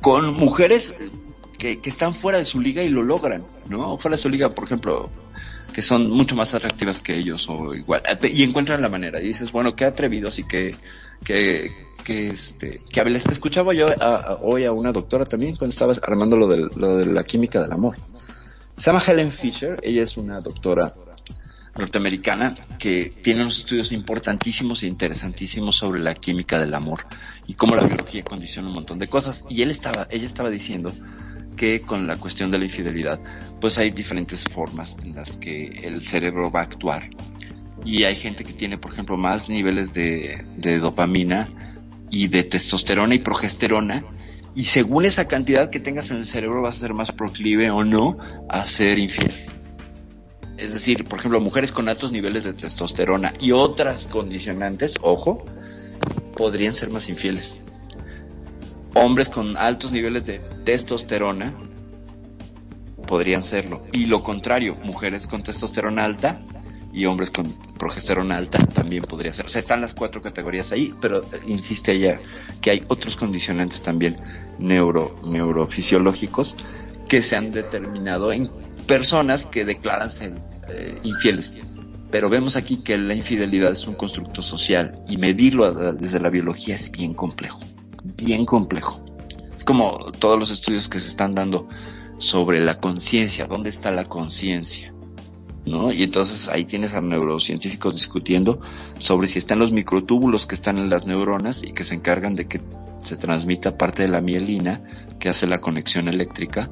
con 0.04 0.34
mujeres 0.34 0.94
que, 1.56 1.80
que, 1.80 1.88
están 1.88 2.12
fuera 2.12 2.36
de 2.36 2.44
su 2.44 2.60
liga 2.60 2.82
y 2.82 2.90
lo 2.90 3.02
logran, 3.02 3.42
¿no? 3.70 3.96
Fuera 3.96 4.18
de 4.18 4.22
su 4.22 4.28
liga, 4.28 4.50
por 4.50 4.66
ejemplo, 4.66 5.08
que 5.72 5.80
son 5.80 6.10
mucho 6.10 6.36
más 6.36 6.52
atractivas 6.52 7.00
que 7.00 7.16
ellos 7.16 7.46
o 7.48 7.74
igual, 7.74 8.02
y 8.22 8.42
encuentran 8.42 8.82
la 8.82 8.90
manera. 8.90 9.18
Y 9.18 9.28
dices, 9.28 9.50
bueno, 9.50 9.74
qué 9.74 9.86
atrevidos 9.86 10.38
y 10.38 10.44
qué, 10.46 10.76
que, 11.24 11.70
que, 12.04 12.28
este, 12.28 12.80
que 12.92 13.04
les 13.04 13.26
escuchaba 13.28 13.72
yo 13.72 13.86
hoy 14.42 14.66
a 14.66 14.72
una 14.72 14.92
doctora 14.92 15.24
también 15.24 15.56
cuando 15.56 15.72
estaba 15.72 15.94
armando 16.02 16.36
lo 16.36 16.48
de, 16.48 16.68
lo 16.76 16.98
de 16.98 17.06
la 17.06 17.24
química 17.24 17.62
del 17.62 17.72
amor. 17.72 17.96
Se 18.76 18.90
llama 18.90 19.02
Helen 19.06 19.32
Fisher, 19.32 19.78
ella 19.82 20.02
es 20.02 20.18
una 20.18 20.42
doctora 20.42 20.92
norteamericana 21.78 22.54
que 22.78 23.12
tiene 23.22 23.42
unos 23.42 23.58
estudios 23.58 23.92
importantísimos 23.92 24.82
e 24.82 24.86
interesantísimos 24.86 25.76
sobre 25.76 26.00
la 26.00 26.14
química 26.14 26.58
del 26.58 26.74
amor 26.74 27.06
y 27.46 27.54
cómo 27.54 27.74
la 27.74 27.84
biología 27.84 28.22
condiciona 28.22 28.68
un 28.68 28.74
montón 28.74 28.98
de 28.98 29.08
cosas. 29.08 29.44
Y 29.48 29.62
él 29.62 29.70
estaba, 29.70 30.06
ella 30.10 30.26
estaba 30.26 30.50
diciendo 30.50 30.92
que 31.56 31.80
con 31.80 32.06
la 32.06 32.16
cuestión 32.16 32.50
de 32.50 32.58
la 32.58 32.64
infidelidad, 32.64 33.20
pues 33.60 33.78
hay 33.78 33.90
diferentes 33.90 34.44
formas 34.44 34.96
en 35.02 35.14
las 35.14 35.36
que 35.36 35.64
el 35.82 36.04
cerebro 36.04 36.50
va 36.50 36.60
a 36.60 36.64
actuar. 36.64 37.10
Y 37.84 38.04
hay 38.04 38.16
gente 38.16 38.44
que 38.44 38.52
tiene, 38.52 38.78
por 38.78 38.92
ejemplo, 38.92 39.16
más 39.16 39.48
niveles 39.48 39.92
de, 39.92 40.44
de 40.56 40.78
dopamina 40.78 41.48
y 42.10 42.28
de 42.28 42.44
testosterona 42.44 43.14
y 43.14 43.18
progesterona. 43.18 44.04
Y 44.54 44.66
según 44.66 45.04
esa 45.04 45.26
cantidad 45.26 45.70
que 45.70 45.80
tengas 45.80 46.10
en 46.10 46.18
el 46.18 46.26
cerebro 46.26 46.62
vas 46.62 46.76
a 46.76 46.80
ser 46.80 46.94
más 46.94 47.12
proclive 47.12 47.70
o 47.70 47.84
no 47.84 48.16
a 48.48 48.64
ser 48.66 48.98
infiel. 48.98 49.32
Es 50.56 50.72
decir, 50.72 51.04
por 51.04 51.18
ejemplo, 51.18 51.40
mujeres 51.40 51.72
con 51.72 51.88
altos 51.88 52.12
niveles 52.12 52.44
de 52.44 52.52
testosterona 52.52 53.32
y 53.40 53.52
otras 53.52 54.06
condicionantes, 54.06 54.94
ojo, 55.02 55.44
podrían 56.36 56.72
ser 56.72 56.90
más 56.90 57.08
infieles. 57.08 57.60
hombres 58.94 59.28
con 59.28 59.56
altos 59.56 59.90
niveles 59.90 60.26
de 60.26 60.38
testosterona 60.64 61.52
podrían 63.08 63.42
serlo. 63.42 63.82
Y 63.92 64.06
lo 64.06 64.22
contrario, 64.22 64.76
mujeres 64.82 65.26
con 65.26 65.42
testosterona 65.42 66.04
alta 66.04 66.40
y 66.92 67.06
hombres 67.06 67.30
con 67.30 67.52
progesterona 67.76 68.36
alta 68.36 68.58
también 68.58 69.02
podría 69.02 69.32
ser. 69.32 69.46
O 69.46 69.48
sea, 69.48 69.60
están 69.60 69.80
las 69.80 69.94
cuatro 69.94 70.22
categorías 70.22 70.70
ahí, 70.70 70.92
pero 71.00 71.22
insiste 71.46 71.92
ella 71.92 72.20
que 72.60 72.70
hay 72.70 72.84
otros 72.86 73.16
condicionantes 73.16 73.82
también 73.82 74.16
neuro, 74.58 75.16
neurofisiológicos 75.24 76.54
que 77.08 77.20
se 77.20 77.36
han 77.36 77.50
determinado 77.50 78.32
en 78.32 78.48
personas 78.86 79.46
que 79.46 79.64
declaran 79.64 80.10
ser 80.10 80.34
eh, 80.68 80.98
infieles. 81.02 81.52
Pero 82.10 82.30
vemos 82.30 82.56
aquí 82.56 82.78
que 82.78 82.96
la 82.96 83.14
infidelidad 83.14 83.72
es 83.72 83.86
un 83.86 83.94
constructo 83.94 84.40
social 84.40 85.02
y 85.08 85.16
medirlo 85.16 85.92
desde 85.94 86.20
la 86.20 86.30
biología 86.30 86.76
es 86.76 86.90
bien 86.90 87.12
complejo, 87.12 87.58
bien 88.16 88.46
complejo. 88.46 89.04
Es 89.56 89.64
como 89.64 90.12
todos 90.12 90.38
los 90.38 90.50
estudios 90.50 90.88
que 90.88 91.00
se 91.00 91.08
están 91.08 91.34
dando 91.34 91.68
sobre 92.18 92.60
la 92.60 92.78
conciencia, 92.78 93.46
¿dónde 93.46 93.70
está 93.70 93.90
la 93.90 94.04
conciencia? 94.04 94.92
¿No? 95.66 95.90
Y 95.92 96.02
entonces 96.02 96.48
ahí 96.48 96.66
tienes 96.66 96.92
a 96.92 97.00
neurocientíficos 97.00 97.94
discutiendo 97.94 98.60
sobre 98.98 99.26
si 99.26 99.38
están 99.38 99.58
los 99.58 99.72
microtúbulos 99.72 100.46
que 100.46 100.54
están 100.54 100.78
en 100.78 100.90
las 100.90 101.06
neuronas 101.06 101.62
y 101.64 101.72
que 101.72 101.84
se 101.84 101.94
encargan 101.94 102.34
de 102.34 102.46
que 102.46 102.60
se 103.02 103.16
transmita 103.16 103.76
parte 103.76 104.02
de 104.02 104.08
la 104.08 104.20
mielina 104.20 104.82
que 105.18 105.30
hace 105.30 105.46
la 105.46 105.60
conexión 105.60 106.06
eléctrica 106.08 106.70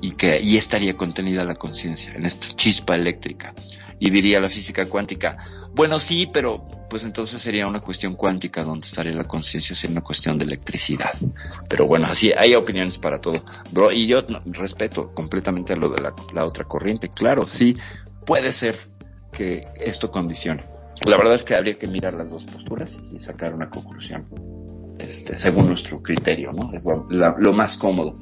y 0.00 0.12
que 0.12 0.32
ahí 0.32 0.56
estaría 0.56 0.96
contenida 0.96 1.44
la 1.44 1.54
conciencia, 1.54 2.12
en 2.14 2.26
esta 2.26 2.48
chispa 2.56 2.94
eléctrica. 2.94 3.54
Y 3.98 4.10
diría 4.10 4.40
la 4.40 4.48
física 4.48 4.86
cuántica, 4.86 5.36
bueno 5.74 5.98
sí, 5.98 6.28
pero 6.32 6.64
pues 6.88 7.04
entonces 7.04 7.40
sería 7.40 7.66
una 7.66 7.80
cuestión 7.80 8.14
cuántica 8.14 8.64
donde 8.64 8.86
estaría 8.86 9.12
la 9.12 9.24
conciencia, 9.24 9.76
sería 9.76 9.94
una 9.94 10.04
cuestión 10.04 10.38
de 10.38 10.44
electricidad. 10.44 11.12
Pero 11.68 11.86
bueno, 11.86 12.06
así 12.06 12.32
hay 12.36 12.54
opiniones 12.54 12.98
para 12.98 13.20
todo. 13.20 13.40
Bro, 13.70 13.92
y 13.92 14.06
yo 14.06 14.22
respeto 14.46 15.12
completamente 15.14 15.76
lo 15.76 15.90
de 15.90 16.00
la, 16.00 16.14
la 16.34 16.46
otra 16.46 16.64
corriente. 16.64 17.08
Claro, 17.08 17.46
sí, 17.46 17.76
puede 18.26 18.52
ser 18.52 18.76
que 19.30 19.68
esto 19.76 20.10
condicione. 20.10 20.64
La 21.06 21.16
verdad 21.16 21.34
es 21.34 21.44
que 21.44 21.54
habría 21.54 21.78
que 21.78 21.86
mirar 21.86 22.14
las 22.14 22.30
dos 22.30 22.44
posturas 22.44 22.96
y 23.12 23.20
sacar 23.20 23.54
una 23.54 23.70
conclusión 23.70 24.26
este, 24.98 25.38
según 25.38 25.68
nuestro 25.68 26.02
criterio, 26.02 26.50
¿no? 26.52 26.70
Lo 27.08 27.52
más 27.52 27.76
cómodo. 27.76 28.18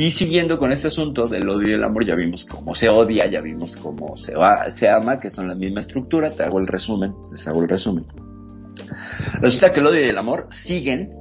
Y 0.00 0.10
siguiendo 0.12 0.58
con 0.58 0.72
este 0.72 0.86
asunto 0.86 1.26
del 1.26 1.46
odio 1.46 1.72
y 1.72 1.72
el 1.74 1.84
amor, 1.84 2.06
ya 2.06 2.14
vimos 2.14 2.46
cómo 2.46 2.74
se 2.74 2.88
odia, 2.88 3.26
ya 3.26 3.42
vimos 3.42 3.76
cómo 3.76 4.16
se, 4.16 4.34
va, 4.34 4.70
se 4.70 4.88
ama, 4.88 5.20
que 5.20 5.28
son 5.28 5.46
la 5.46 5.54
misma 5.54 5.82
estructura. 5.82 6.30
Te 6.30 6.42
hago 6.42 6.58
el 6.58 6.66
resumen, 6.66 7.12
les 7.30 7.46
hago 7.46 7.60
el 7.60 7.68
resumen. 7.68 8.06
Resulta 9.42 9.74
que 9.74 9.80
el 9.80 9.86
odio 9.86 10.06
y 10.06 10.08
el 10.08 10.16
amor 10.16 10.46
siguen, 10.52 11.12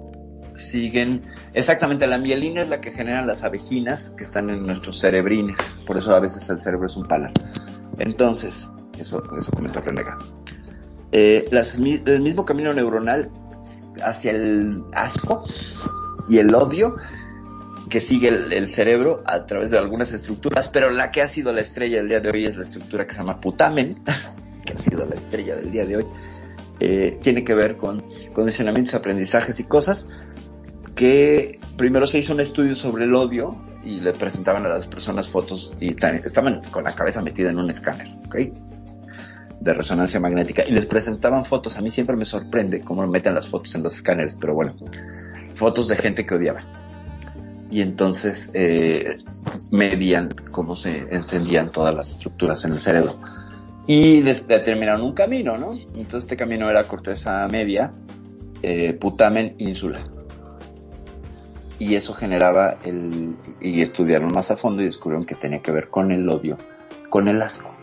siguen, 0.55 1.23
exactamente 1.53 2.07
la 2.07 2.19
mielina 2.19 2.61
es 2.61 2.69
la 2.69 2.79
que 2.79 2.93
generan 2.93 3.27
las 3.27 3.43
abejinas 3.43 4.13
que 4.15 4.23
están 4.23 4.49
en 4.49 4.65
nuestros 4.65 4.97
cerebrines. 4.97 5.57
Por 5.85 5.97
eso 5.97 6.15
a 6.15 6.21
veces 6.21 6.49
el 6.49 6.61
cerebro 6.61 6.87
es 6.87 6.95
un 6.95 7.05
palar. 7.05 7.33
Entonces, 7.97 8.65
eso, 8.97 9.21
eso 9.37 9.51
comentó 9.51 9.81
Renega. 9.81 10.17
Eh, 11.11 11.49
el 11.51 12.21
mismo 12.21 12.45
camino 12.45 12.71
neuronal 12.71 13.29
hacia 14.01 14.31
el 14.31 14.81
asco 14.93 15.43
y 16.29 16.37
el 16.37 16.55
odio 16.55 16.95
que 17.89 17.99
sigue 17.99 18.27
el, 18.27 18.67
cerebro 18.67 19.23
a 19.25 19.45
través 19.45 19.71
de 19.71 19.77
algunas 19.77 20.11
estructuras, 20.11 20.69
pero 20.69 20.91
la 20.91 21.11
que 21.11 21.21
ha 21.21 21.27
sido 21.27 21.51
la 21.51 21.61
estrella 21.61 21.97
del 21.97 22.07
día 22.07 22.19
de 22.19 22.29
hoy 22.29 22.45
es 22.45 22.55
la 22.55 22.63
estructura 22.63 23.05
que 23.05 23.13
se 23.13 23.19
llama 23.19 23.41
putamen, 23.41 24.03
que 24.65 24.73
ha 24.73 24.77
sido 24.77 25.05
la 25.05 25.15
estrella 25.15 25.55
del 25.55 25.71
día 25.71 25.85
de 25.85 25.97
hoy. 25.97 26.05
Eh, 26.79 27.17
tiene 27.21 27.43
que 27.43 27.55
ver 27.55 27.75
con 27.75 28.03
condicionamientos, 28.31 28.93
aprendizajes 28.93 29.59
y 29.59 29.63
cosas 29.65 30.07
que 30.95 31.57
primero 31.77 32.05
se 32.07 32.19
hizo 32.19 32.33
un 32.33 32.39
estudio 32.39 32.75
sobre 32.75 33.05
el 33.05 33.15
odio 33.15 33.59
y 33.83 33.99
le 33.99 34.13
presentaban 34.13 34.65
a 34.65 34.69
las 34.69 34.87
personas 34.87 35.27
fotos 35.27 35.71
y 35.79 35.93
estaban 36.25 36.61
con 36.71 36.83
la 36.83 36.93
cabeza 36.93 37.21
metida 37.21 37.49
en 37.49 37.57
un 37.57 37.69
escáner, 37.69 38.07
¿ok? 38.27 38.35
De 39.59 39.73
resonancia 39.73 40.19
magnética 40.19 40.63
y 40.65 40.71
les 40.71 40.85
presentaban 40.85 41.43
fotos. 41.43 41.77
A 41.77 41.81
mí 41.81 41.89
siempre 41.89 42.15
me 42.15 42.25
sorprende 42.25 42.81
cómo 42.81 43.05
meten 43.07 43.33
las 43.33 43.47
fotos 43.47 43.73
en 43.75 43.83
los 43.83 43.95
escáneres, 43.95 44.37
pero 44.39 44.53
bueno, 44.53 44.73
fotos 45.55 45.87
de 45.87 45.97
gente 45.97 46.25
que 46.25 46.35
odiaba 46.35 46.63
y 47.71 47.81
entonces 47.81 48.49
eh, 48.53 49.17
medían 49.71 50.29
cómo 50.51 50.75
se 50.75 51.07
encendían 51.13 51.71
todas 51.71 51.93
las 51.93 52.11
estructuras 52.11 52.65
en 52.65 52.71
el 52.71 52.79
cerebro. 52.79 53.19
Y 53.85 54.21
determinaron 54.21 55.01
un 55.01 55.13
camino, 55.13 55.57
¿no? 55.57 55.73
Entonces 55.73 56.25
este 56.25 56.37
camino 56.37 56.69
era 56.69 56.87
corteza 56.87 57.47
media, 57.47 57.91
eh, 58.61 58.93
putamen, 58.93 59.55
ínsula. 59.57 59.99
Y 61.79 61.95
eso 61.95 62.13
generaba 62.13 62.77
el... 62.83 63.35
y 63.61 63.81
estudiaron 63.81 64.33
más 64.33 64.51
a 64.51 64.57
fondo 64.57 64.81
y 64.81 64.85
descubrieron 64.85 65.25
que 65.25 65.35
tenía 65.35 65.61
que 65.61 65.71
ver 65.71 65.89
con 65.89 66.11
el 66.11 66.27
odio, 66.27 66.57
con 67.09 67.27
el 67.27 67.41
asco. 67.41 67.73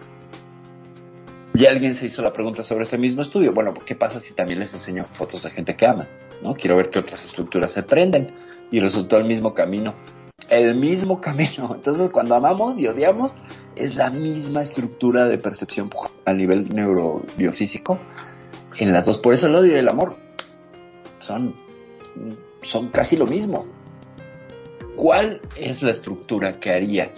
Y 1.54 1.64
alguien 1.64 1.94
se 1.94 2.06
hizo 2.06 2.20
la 2.20 2.32
pregunta 2.32 2.62
sobre 2.62 2.84
ese 2.84 2.98
mismo 2.98 3.22
estudio. 3.22 3.54
Bueno, 3.54 3.72
¿qué 3.72 3.94
pasa 3.94 4.20
si 4.20 4.34
también 4.34 4.60
les 4.60 4.74
enseño 4.74 5.04
fotos 5.04 5.42
de 5.42 5.50
gente 5.50 5.74
que 5.74 5.86
ama? 5.86 6.06
¿No? 6.42 6.54
Quiero 6.54 6.76
ver 6.76 6.90
qué 6.90 6.98
otras 6.98 7.24
estructuras 7.24 7.72
se 7.72 7.82
prenden 7.82 8.28
y 8.70 8.80
resultó 8.80 9.16
el 9.16 9.24
mismo 9.24 9.54
camino. 9.54 9.94
El 10.50 10.76
mismo 10.76 11.20
camino. 11.20 11.74
Entonces, 11.74 12.10
cuando 12.10 12.34
amamos 12.34 12.78
y 12.78 12.86
odiamos, 12.86 13.34
es 13.74 13.94
la 13.94 14.10
misma 14.10 14.62
estructura 14.62 15.26
de 15.26 15.38
percepción 15.38 15.90
a 16.24 16.32
nivel 16.32 16.68
neurobiofísico 16.74 17.98
en 18.78 18.92
las 18.92 19.06
dos. 19.06 19.18
Por 19.18 19.34
eso 19.34 19.46
el 19.46 19.54
odio 19.54 19.76
y 19.76 19.78
el 19.78 19.88
amor 19.88 20.16
son, 21.18 21.54
son 22.62 22.88
casi 22.88 23.16
lo 23.16 23.26
mismo. 23.26 23.66
¿Cuál 24.96 25.40
es 25.56 25.82
la 25.82 25.90
estructura 25.90 26.58
que 26.58 26.72
haría 26.72 27.12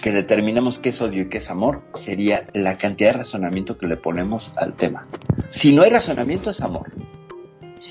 que 0.00 0.12
determinemos 0.12 0.78
qué 0.78 0.90
es 0.90 1.00
odio 1.00 1.22
y 1.22 1.28
qué 1.28 1.38
es 1.38 1.50
amor? 1.50 1.82
Sería 1.94 2.46
la 2.52 2.76
cantidad 2.76 3.12
de 3.12 3.18
razonamiento 3.18 3.78
que 3.78 3.86
le 3.86 3.96
ponemos 3.96 4.52
al 4.56 4.74
tema. 4.74 5.08
Si 5.50 5.74
no 5.74 5.82
hay 5.82 5.90
razonamiento, 5.90 6.50
es 6.50 6.60
amor. 6.60 6.92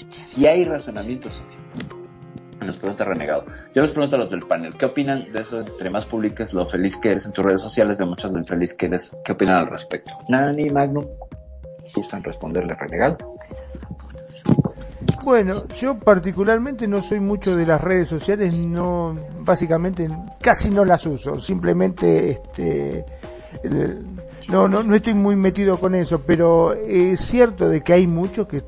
Si 0.09 0.47
hay 0.47 0.63
razonamiento, 0.63 1.29
es 1.29 1.35
odio. 1.35 1.62
Nos 2.65 2.77
pregunta 2.77 3.03
Renegado. 3.03 3.45
Yo 3.73 3.81
les 3.81 3.91
pregunto 3.91 4.15
a 4.15 4.19
los 4.19 4.29
del 4.29 4.47
panel, 4.47 4.75
¿qué 4.77 4.85
opinan 4.85 5.31
de 5.31 5.41
eso? 5.41 5.59
Entre 5.59 5.89
más 5.89 6.05
publiques 6.05 6.53
lo 6.53 6.65
feliz 6.67 6.97
que 6.97 7.09
eres 7.09 7.25
en 7.25 7.33
tus 7.33 7.45
redes 7.45 7.61
sociales, 7.61 7.97
de 7.97 8.05
muchos 8.05 8.33
del 8.33 8.45
feliz 8.45 8.73
que 8.73 8.85
eres, 8.85 9.15
¿qué 9.25 9.33
opinan 9.33 9.57
al 9.57 9.67
respecto? 9.67 10.11
Nani, 10.29 10.69
Magnum, 10.69 11.05
¿gustan 11.93 12.23
responderle 12.23 12.73
Renegado? 12.75 13.17
Bueno, 15.23 15.67
yo 15.69 15.97
particularmente 15.97 16.87
no 16.87 17.01
soy 17.01 17.21
mucho 17.21 17.55
de 17.55 17.65
las 17.65 17.79
redes 17.79 18.09
sociales, 18.09 18.53
no, 18.53 19.15
básicamente 19.39 20.09
casi 20.41 20.69
no 20.69 20.83
las 20.83 21.05
uso, 21.05 21.39
simplemente 21.39 22.29
este, 22.29 23.05
no, 24.47 24.67
no, 24.67 24.83
no 24.83 24.95
estoy 24.95 25.13
muy 25.13 25.35
metido 25.35 25.79
con 25.79 25.95
eso, 25.95 26.21
pero 26.21 26.73
es 26.73 27.19
cierto 27.19 27.69
de 27.69 27.81
que 27.81 27.93
hay 27.93 28.07
muchos 28.07 28.47
que 28.47 28.63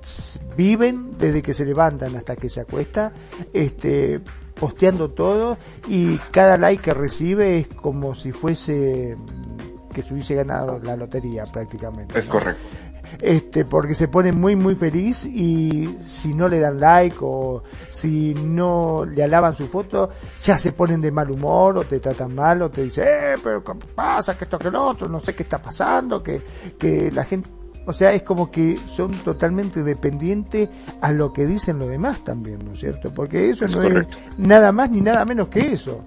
viven 0.55 1.17
desde 1.17 1.41
que 1.41 1.53
se 1.53 1.65
levantan 1.65 2.15
hasta 2.15 2.35
que 2.35 2.49
se 2.49 2.61
acuesta, 2.61 3.11
este, 3.53 4.19
posteando 4.59 5.11
todo 5.11 5.57
y 5.87 6.17
cada 6.31 6.57
like 6.57 6.83
que 6.83 6.93
recibe 6.93 7.59
es 7.59 7.67
como 7.67 8.15
si 8.15 8.31
fuese 8.31 9.17
que 9.93 10.01
se 10.01 10.13
hubiese 10.13 10.35
ganado 10.35 10.79
la 10.79 10.95
lotería 10.95 11.45
prácticamente. 11.45 12.19
Es 12.19 12.25
correcto 12.27 12.84
este, 13.21 13.65
porque 13.65 13.95
se 13.95 14.07
pone 14.07 14.31
muy 14.31 14.55
muy 14.55 14.75
feliz 14.75 15.25
y 15.25 15.97
si 16.05 16.33
no 16.33 16.47
le 16.47 16.59
dan 16.59 16.79
like 16.79 17.17
o 17.21 17.63
si 17.89 18.33
no 18.33 19.05
le 19.05 19.23
alaban 19.23 19.55
su 19.55 19.67
foto, 19.67 20.09
ya 20.41 20.57
se 20.57 20.71
ponen 20.73 21.01
de 21.01 21.11
mal 21.11 21.29
humor 21.31 21.77
o 21.77 21.83
te 21.83 21.99
tratan 21.99 22.35
mal 22.35 22.61
o 22.61 22.69
te 22.69 22.83
dicen, 22.83 23.05
eh, 23.07 23.35
pero 23.43 23.63
¿qué 23.63 23.73
pasa? 23.93 24.37
Que 24.37 24.45
esto 24.45 24.57
que 24.57 24.71
lo 24.71 24.85
otro, 24.87 25.07
no 25.07 25.19
sé 25.19 25.35
qué 25.35 25.43
está 25.43 25.57
pasando, 25.57 26.21
que, 26.21 26.41
que 26.77 27.11
la 27.11 27.23
gente, 27.25 27.49
o 27.85 27.93
sea, 27.93 28.13
es 28.13 28.23
como 28.23 28.49
que 28.49 28.79
son 28.87 29.23
totalmente 29.23 29.83
dependientes 29.83 30.69
a 31.01 31.11
lo 31.11 31.31
que 31.31 31.45
dicen 31.45 31.79
los 31.79 31.87
demás 31.87 32.23
también, 32.23 32.59
¿no 32.65 32.73
es 32.73 32.79
cierto? 32.79 33.13
Porque 33.13 33.49
eso 33.49 33.67
no 33.67 33.83
es 33.83 34.07
nada 34.37 34.71
más 34.71 34.89
ni 34.89 35.01
nada 35.01 35.25
menos 35.25 35.49
que 35.49 35.73
eso. 35.73 36.01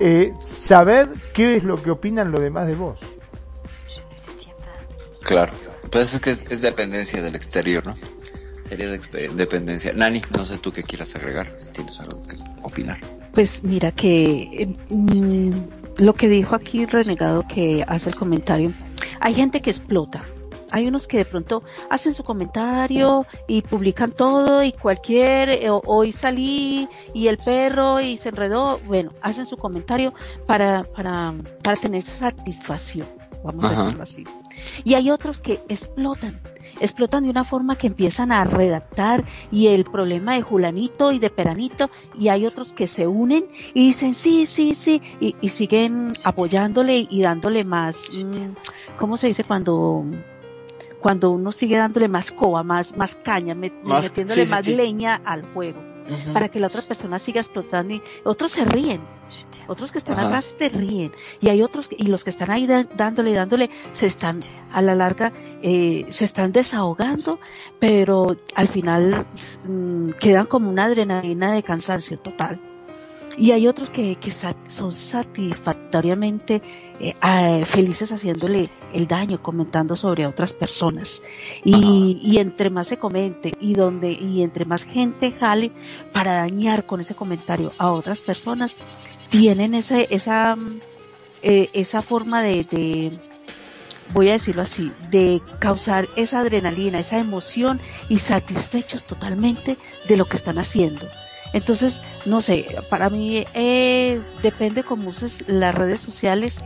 Eh, 0.00 0.32
saber 0.40 1.10
qué 1.34 1.56
es 1.56 1.64
lo 1.64 1.76
que 1.82 1.90
opinan 1.90 2.30
los 2.30 2.40
demás 2.40 2.66
de 2.66 2.74
vos. 2.74 2.98
Claro. 5.24 5.52
Pues 5.90 6.14
es 6.14 6.20
que 6.20 6.30
es, 6.30 6.60
dependencia 6.60 7.22
del 7.22 7.34
exterior, 7.34 7.86
¿no? 7.86 7.94
Sería 8.68 8.88
de 8.88 9.28
dependencia. 9.34 9.92
Nani, 9.92 10.22
no 10.36 10.44
sé 10.44 10.58
tú 10.58 10.72
qué 10.72 10.82
quieras 10.82 11.14
agregar, 11.16 11.46
si 11.58 11.70
tienes 11.72 11.98
algo 12.00 12.22
que 12.22 12.36
opinar. 12.62 12.98
Pues 13.32 13.62
mira 13.62 13.90
que 13.92 14.76
mm, 14.88 16.02
lo 16.02 16.14
que 16.14 16.28
dijo 16.28 16.54
aquí 16.54 16.86
Renegado 16.86 17.44
que 17.46 17.84
hace 17.86 18.10
el 18.10 18.16
comentario, 18.16 18.72
hay 19.20 19.34
gente 19.34 19.60
que 19.60 19.70
explota. 19.70 20.22
Hay 20.72 20.88
unos 20.88 21.06
que 21.06 21.18
de 21.18 21.24
pronto 21.24 21.62
hacen 21.88 22.14
su 22.14 22.24
comentario 22.24 23.26
y 23.46 23.62
publican 23.62 24.10
todo 24.10 24.64
y 24.64 24.72
cualquier, 24.72 25.48
eh, 25.50 25.68
hoy 25.70 26.10
salí 26.10 26.88
y 27.12 27.28
el 27.28 27.38
perro 27.38 28.00
y 28.00 28.16
se 28.16 28.30
enredó, 28.30 28.80
bueno, 28.80 29.12
hacen 29.20 29.46
su 29.46 29.56
comentario 29.56 30.14
para, 30.46 30.82
para, 30.82 31.34
para 31.62 31.76
tener 31.76 32.02
satisfacción 32.02 33.06
vamos 33.44 33.64
a 33.64 33.70
decirlo 33.70 34.02
así. 34.02 34.24
Y 34.84 34.94
hay 34.94 35.10
otros 35.10 35.40
que 35.40 35.60
explotan, 35.68 36.40
explotan 36.80 37.24
de 37.24 37.30
una 37.30 37.44
forma 37.44 37.76
que 37.76 37.86
empiezan 37.86 38.32
a 38.32 38.44
redactar 38.44 39.24
y 39.50 39.68
el 39.68 39.84
problema 39.84 40.34
de 40.34 40.42
Julanito 40.42 41.12
y 41.12 41.18
de 41.18 41.30
Peranito 41.30 41.90
y 42.18 42.28
hay 42.28 42.46
otros 42.46 42.72
que 42.72 42.86
se 42.86 43.06
unen 43.06 43.46
y 43.74 43.88
dicen 43.88 44.14
sí, 44.14 44.46
sí, 44.46 44.74
sí 44.74 45.02
y, 45.20 45.48
siguen 45.48 46.14
apoyándole 46.24 47.06
y 47.08 47.22
dándole 47.22 47.64
más, 47.64 47.96
mm, 48.12 48.96
¿cómo 48.98 49.16
se 49.16 49.28
dice 49.28 49.44
cuando 49.44 50.04
cuando 51.00 51.30
uno 51.30 51.52
sigue 51.52 51.76
dándole 51.76 52.08
más 52.08 52.32
coba, 52.32 52.62
más, 52.62 52.96
más 52.96 53.14
caña, 53.16 53.54
metiéndole 53.54 54.46
más 54.46 54.66
leña 54.66 55.20
al 55.24 55.44
fuego? 55.44 55.94
para 56.32 56.48
que 56.48 56.60
la 56.60 56.66
otra 56.66 56.82
persona 56.82 57.18
siga 57.18 57.40
explotando 57.40 57.94
y 57.94 58.02
otros 58.24 58.52
se 58.52 58.64
ríen, 58.64 59.00
otros 59.66 59.92
que 59.92 59.98
están 59.98 60.18
atrás 60.18 60.52
se 60.58 60.68
ríen 60.68 61.12
y 61.40 61.48
hay 61.48 61.62
otros 61.62 61.88
y 61.90 62.06
los 62.06 62.24
que 62.24 62.30
están 62.30 62.50
ahí 62.50 62.66
dándole, 62.66 63.32
dándole, 63.32 63.70
se 63.92 64.06
están 64.06 64.40
a 64.72 64.82
la 64.82 64.94
larga, 64.94 65.32
eh, 65.62 66.06
se 66.08 66.24
están 66.24 66.52
desahogando, 66.52 67.38
pero 67.80 68.36
al 68.54 68.68
final 68.68 69.26
mm, 69.66 70.10
quedan 70.20 70.46
como 70.46 70.68
una 70.68 70.84
adrenalina 70.84 71.52
de 71.52 71.62
cansancio 71.62 72.18
total. 72.18 72.73
Y 73.36 73.50
hay 73.52 73.66
otros 73.66 73.90
que, 73.90 74.16
que 74.16 74.30
son 74.30 74.92
satisfactoriamente 74.92 76.62
eh, 77.00 77.64
felices 77.66 78.12
haciéndole 78.12 78.68
el 78.92 79.08
daño, 79.08 79.42
comentando 79.42 79.96
sobre 79.96 80.26
otras 80.26 80.52
personas. 80.52 81.22
Y, 81.64 82.20
y, 82.22 82.38
entre 82.38 82.70
más 82.70 82.88
se 82.88 82.98
comente 82.98 83.52
y 83.60 83.74
donde, 83.74 84.12
y 84.12 84.42
entre 84.42 84.64
más 84.64 84.84
gente 84.84 85.32
jale 85.32 85.72
para 86.12 86.34
dañar 86.34 86.86
con 86.86 87.00
ese 87.00 87.14
comentario 87.14 87.72
a 87.78 87.90
otras 87.90 88.20
personas, 88.20 88.76
tienen 89.28 89.74
ese, 89.74 90.06
esa, 90.10 90.56
eh, 91.42 91.70
esa 91.72 92.02
forma 92.02 92.42
de, 92.42 92.64
de, 92.64 93.18
voy 94.12 94.28
a 94.28 94.34
decirlo 94.34 94.62
así, 94.62 94.92
de 95.10 95.42
causar 95.58 96.06
esa 96.16 96.40
adrenalina, 96.40 97.00
esa 97.00 97.18
emoción 97.18 97.80
y 98.08 98.18
satisfechos 98.18 99.04
totalmente 99.04 99.76
de 100.08 100.16
lo 100.16 100.26
que 100.26 100.36
están 100.36 100.58
haciendo. 100.58 101.08
Entonces, 101.54 102.02
no 102.26 102.42
sé, 102.42 102.66
para 102.90 103.08
mí 103.08 103.44
eh, 103.54 104.20
depende 104.42 104.82
cómo 104.82 105.10
uses 105.10 105.44
las 105.46 105.72
redes 105.72 106.00
sociales 106.00 106.58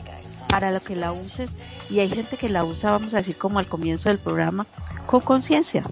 para 0.49 0.73
lo 0.73 0.81
que 0.81 0.97
la 0.97 1.13
uses 1.13 1.55
y 1.91 2.01
hay 2.01 2.09
gente 2.09 2.39
que 2.39 2.49
la 2.49 2.65
usa, 2.65 2.93
vamos 2.93 3.13
a 3.13 3.19
decir 3.19 3.37
como 3.37 3.59
al 3.59 3.67
comienzo 3.67 4.09
del 4.09 4.17
programa, 4.17 4.67
con 5.05 5.21
conciencia. 5.21 5.83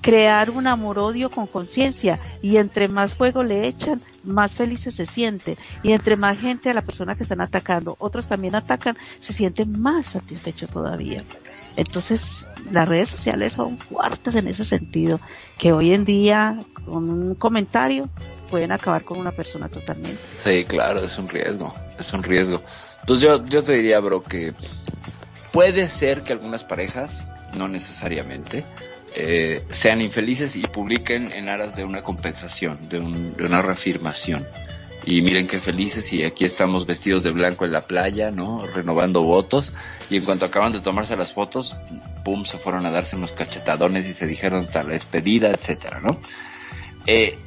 Crear 0.00 0.50
un 0.50 0.66
amor-odio 0.66 1.30
con 1.30 1.46
conciencia 1.46 2.18
y 2.42 2.56
entre 2.56 2.88
más 2.88 3.14
fuego 3.14 3.44
le 3.44 3.68
echan, 3.68 4.02
más 4.24 4.50
felices 4.50 4.96
se 4.96 5.06
siente 5.06 5.56
y 5.84 5.92
entre 5.92 6.16
más 6.16 6.38
gente 6.38 6.70
a 6.70 6.74
la 6.74 6.82
persona 6.82 7.14
que 7.14 7.22
están 7.22 7.40
atacando, 7.40 7.94
otros 8.00 8.26
también 8.26 8.56
atacan, 8.56 8.96
se 9.20 9.32
sienten 9.32 9.80
más 9.80 10.06
satisfechos 10.06 10.70
todavía. 10.70 11.22
Entonces, 11.78 12.48
las 12.72 12.88
redes 12.88 13.08
sociales 13.08 13.52
son 13.52 13.78
fuertes 13.78 14.34
en 14.34 14.48
ese 14.48 14.64
sentido, 14.64 15.20
que 15.58 15.72
hoy 15.72 15.94
en 15.94 16.04
día 16.04 16.58
con 16.84 17.08
un 17.08 17.34
comentario 17.36 18.08
pueden 18.50 18.72
acabar 18.72 19.04
con 19.04 19.20
una 19.20 19.30
persona 19.30 19.68
totalmente. 19.68 20.18
Sí, 20.42 20.64
claro, 20.64 21.04
es 21.04 21.16
un 21.18 21.28
riesgo, 21.28 21.72
es 21.96 22.12
un 22.12 22.24
riesgo. 22.24 22.60
Pues 23.06 23.20
yo, 23.20 23.44
yo 23.44 23.62
te 23.62 23.74
diría, 23.74 24.00
bro, 24.00 24.20
que 24.22 24.52
puede 25.52 25.86
ser 25.86 26.22
que 26.22 26.32
algunas 26.32 26.64
parejas, 26.64 27.12
no 27.56 27.68
necesariamente, 27.68 28.64
eh, 29.14 29.64
sean 29.70 30.00
infelices 30.00 30.56
y 30.56 30.62
publiquen 30.62 31.30
en 31.30 31.48
aras 31.48 31.76
de 31.76 31.84
una 31.84 32.02
compensación, 32.02 32.88
de, 32.88 32.98
de 32.98 33.44
una 33.44 33.62
reafirmación 33.62 34.44
y 35.10 35.22
miren 35.22 35.46
qué 35.46 35.58
felices 35.58 36.12
y 36.12 36.22
aquí 36.22 36.44
estamos 36.44 36.84
vestidos 36.84 37.22
de 37.22 37.30
blanco 37.30 37.64
en 37.64 37.72
la 37.72 37.80
playa, 37.80 38.30
¿no? 38.30 38.66
Renovando 38.66 39.22
votos 39.22 39.72
y 40.10 40.18
en 40.18 40.24
cuanto 40.26 40.44
acaban 40.44 40.72
de 40.72 40.80
tomarse 40.80 41.16
las 41.16 41.32
fotos, 41.32 41.76
pum, 42.24 42.44
se 42.44 42.58
fueron 42.58 42.84
a 42.84 42.90
darse 42.90 43.16
unos 43.16 43.32
cachetadones 43.32 44.06
y 44.06 44.12
se 44.12 44.26
dijeron 44.26 44.60
hasta 44.66 44.82
la 44.82 44.90
despedida, 44.90 45.50
etcétera, 45.50 46.00
¿no? 46.00 46.20
Eh, 47.06 47.38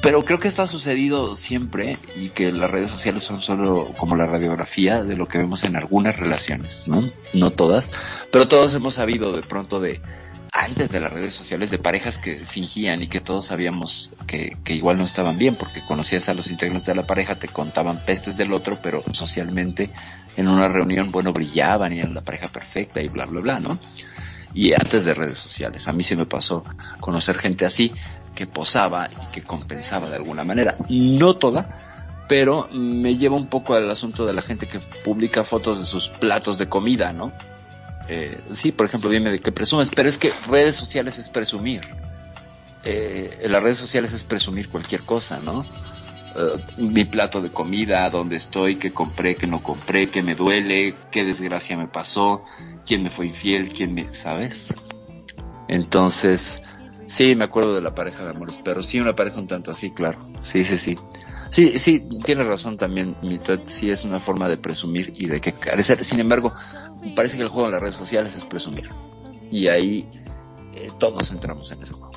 pero 0.00 0.22
creo 0.22 0.38
que 0.38 0.46
esto 0.46 0.62
ha 0.62 0.66
sucedido 0.68 1.34
siempre 1.36 1.98
y 2.14 2.28
que 2.28 2.52
las 2.52 2.70
redes 2.70 2.90
sociales 2.90 3.24
son 3.24 3.42
solo 3.42 3.92
como 3.96 4.14
la 4.14 4.26
radiografía 4.26 5.02
de 5.02 5.16
lo 5.16 5.26
que 5.26 5.38
vemos 5.38 5.64
en 5.64 5.74
algunas 5.74 6.16
relaciones, 6.16 6.86
¿no? 6.86 7.02
No 7.34 7.50
todas, 7.50 7.90
pero 8.30 8.46
todos 8.46 8.74
hemos 8.74 8.94
sabido 8.94 9.32
de 9.32 9.42
pronto 9.42 9.80
de 9.80 10.00
antes 10.52 10.90
de 10.90 11.00
las 11.00 11.10
redes 11.10 11.34
sociales 11.34 11.70
de 11.70 11.78
parejas 11.78 12.18
que 12.18 12.34
fingían 12.34 13.02
y 13.02 13.08
que 13.08 13.20
todos 13.20 13.46
sabíamos 13.46 14.10
que, 14.26 14.58
igual 14.66 14.98
no 14.98 15.04
estaban 15.04 15.38
bien 15.38 15.56
porque 15.56 15.80
conocías 15.80 16.28
a 16.28 16.34
los 16.34 16.50
integrantes 16.50 16.86
de 16.86 16.94
la 16.94 17.06
pareja, 17.06 17.36
te 17.36 17.48
contaban 17.48 18.04
pestes 18.04 18.36
del 18.36 18.52
otro, 18.52 18.78
pero 18.82 19.02
socialmente 19.12 19.90
en 20.36 20.48
una 20.48 20.68
reunión, 20.68 21.10
bueno, 21.10 21.32
brillaban 21.32 21.94
y 21.94 22.00
eran 22.00 22.12
la 22.12 22.20
pareja 22.20 22.48
perfecta 22.48 23.00
y 23.00 23.08
bla, 23.08 23.24
bla, 23.24 23.40
bla, 23.40 23.60
¿no? 23.60 23.78
Y 24.52 24.74
antes 24.74 25.06
de 25.06 25.14
redes 25.14 25.38
sociales, 25.38 25.88
a 25.88 25.92
mí 25.92 26.02
sí 26.02 26.14
me 26.14 26.26
pasó 26.26 26.62
conocer 27.00 27.38
gente 27.38 27.64
así 27.64 27.90
que 28.34 28.46
posaba 28.46 29.08
y 29.08 29.32
que 29.32 29.40
compensaba 29.40 30.10
de 30.10 30.16
alguna 30.16 30.44
manera. 30.44 30.76
No 30.90 31.36
toda, 31.36 31.78
pero 32.28 32.68
me 32.74 33.16
lleva 33.16 33.36
un 33.36 33.46
poco 33.46 33.74
al 33.74 33.90
asunto 33.90 34.26
de 34.26 34.34
la 34.34 34.42
gente 34.42 34.66
que 34.66 34.80
publica 35.02 35.44
fotos 35.44 35.78
de 35.78 35.86
sus 35.86 36.10
platos 36.10 36.58
de 36.58 36.68
comida, 36.68 37.14
¿no? 37.14 37.32
Eh, 38.08 38.40
sí, 38.54 38.72
por 38.72 38.86
ejemplo, 38.86 39.10
dime 39.10 39.30
de 39.30 39.38
qué 39.38 39.52
presumes, 39.52 39.90
pero 39.94 40.08
es 40.08 40.18
que 40.18 40.32
redes 40.48 40.76
sociales 40.76 41.18
es 41.18 41.28
presumir. 41.28 41.80
Eh, 42.84 43.38
en 43.42 43.52
las 43.52 43.62
redes 43.62 43.78
sociales 43.78 44.12
es 44.12 44.24
presumir 44.24 44.68
cualquier 44.68 45.02
cosa, 45.02 45.40
¿no? 45.40 45.64
Eh, 46.34 46.64
mi 46.78 47.04
plato 47.04 47.40
de 47.40 47.50
comida, 47.50 48.08
dónde 48.10 48.36
estoy, 48.36 48.76
qué 48.76 48.92
compré, 48.92 49.36
qué 49.36 49.46
no 49.46 49.62
compré, 49.62 50.08
qué 50.08 50.22
me 50.22 50.34
duele, 50.34 50.96
qué 51.10 51.24
desgracia 51.24 51.76
me 51.76 51.86
pasó, 51.86 52.44
quién 52.86 53.02
me 53.02 53.10
fue 53.10 53.26
infiel, 53.26 53.72
quién 53.72 53.94
me, 53.94 54.12
¿sabes? 54.12 54.74
Entonces, 55.68 56.62
sí, 57.06 57.36
me 57.36 57.44
acuerdo 57.44 57.74
de 57.74 57.82
la 57.82 57.94
pareja 57.94 58.24
de 58.24 58.30
amores, 58.30 58.58
pero 58.64 58.82
sí 58.82 58.98
una 58.98 59.14
pareja 59.14 59.38
un 59.38 59.46
tanto 59.46 59.70
así, 59.70 59.90
claro. 59.90 60.20
Sí, 60.40 60.64
sí, 60.64 60.76
sí. 60.76 60.98
Sí, 61.52 61.78
sí, 61.78 62.08
tienes 62.24 62.46
razón 62.46 62.78
también, 62.78 63.14
mi 63.20 63.38
sí 63.66 63.90
es 63.90 64.04
una 64.04 64.20
forma 64.20 64.48
de 64.48 64.56
presumir 64.56 65.12
y 65.14 65.26
de 65.26 65.38
que 65.38 65.52
carecer. 65.52 66.02
Sin 66.02 66.18
embargo, 66.18 66.54
parece 67.14 67.36
que 67.36 67.42
el 67.42 67.50
juego 67.50 67.66
de 67.66 67.72
las 67.72 67.82
redes 67.82 67.94
sociales 67.94 68.34
es 68.34 68.46
presumir. 68.46 68.88
Y 69.50 69.68
ahí 69.68 70.08
eh, 70.74 70.88
todos 70.98 71.30
entramos 71.30 71.70
en 71.70 71.82
ese 71.82 71.92
juego. 71.92 72.10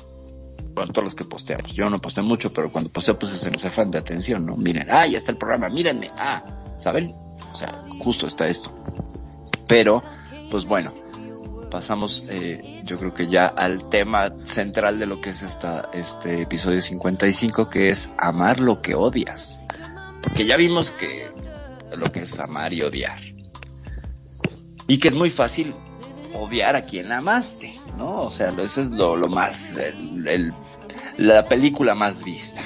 Bueno, 0.74 0.90
todos 0.90 1.04
los 1.04 1.14
que 1.14 1.26
posteamos. 1.26 1.70
Yo 1.74 1.90
no 1.90 2.00
posteo 2.00 2.24
mucho, 2.24 2.50
pero 2.50 2.72
cuando 2.72 2.90
posteo 2.90 3.18
pues 3.18 3.34
es 3.34 3.44
en 3.44 3.54
ese 3.54 3.66
afán 3.68 3.90
de 3.90 3.98
atención, 3.98 4.46
¿no? 4.46 4.56
Miren, 4.56 4.88
ah, 4.90 5.06
ya 5.06 5.18
está 5.18 5.32
el 5.32 5.38
programa, 5.38 5.68
mírenme, 5.68 6.10
ah, 6.16 6.42
¿saben? 6.78 7.14
O 7.52 7.56
sea, 7.56 7.84
justo 8.02 8.26
está 8.26 8.46
esto. 8.46 8.70
Pero, 9.68 10.02
pues 10.50 10.64
bueno, 10.64 10.90
pasamos 11.76 12.24
eh, 12.30 12.80
yo 12.86 12.98
creo 12.98 13.12
que 13.12 13.28
ya 13.28 13.48
al 13.48 13.90
tema 13.90 14.32
central 14.44 14.98
de 14.98 15.04
lo 15.04 15.20
que 15.20 15.28
es 15.28 15.42
esta, 15.42 15.90
este 15.92 16.40
episodio 16.40 16.80
55 16.80 17.68
que 17.68 17.88
es 17.88 18.08
amar 18.16 18.60
lo 18.60 18.80
que 18.80 18.94
odias. 18.94 19.60
Porque 20.22 20.46
ya 20.46 20.56
vimos 20.56 20.90
que 20.90 21.28
lo 21.94 22.10
que 22.10 22.20
es 22.20 22.38
amar 22.38 22.72
y 22.72 22.80
odiar. 22.80 23.20
Y 24.88 24.96
que 24.96 25.08
es 25.08 25.14
muy 25.14 25.28
fácil 25.28 25.74
odiar 26.32 26.76
a 26.76 26.86
quien 26.86 27.12
amaste, 27.12 27.78
¿no? 27.98 28.22
O 28.22 28.30
sea, 28.30 28.54
eso 28.58 28.80
es 28.80 28.88
lo, 28.88 29.14
lo 29.14 29.28
más, 29.28 29.74
el, 29.76 30.54
la 31.18 31.44
película 31.44 31.94
más 31.94 32.24
vista. 32.24 32.62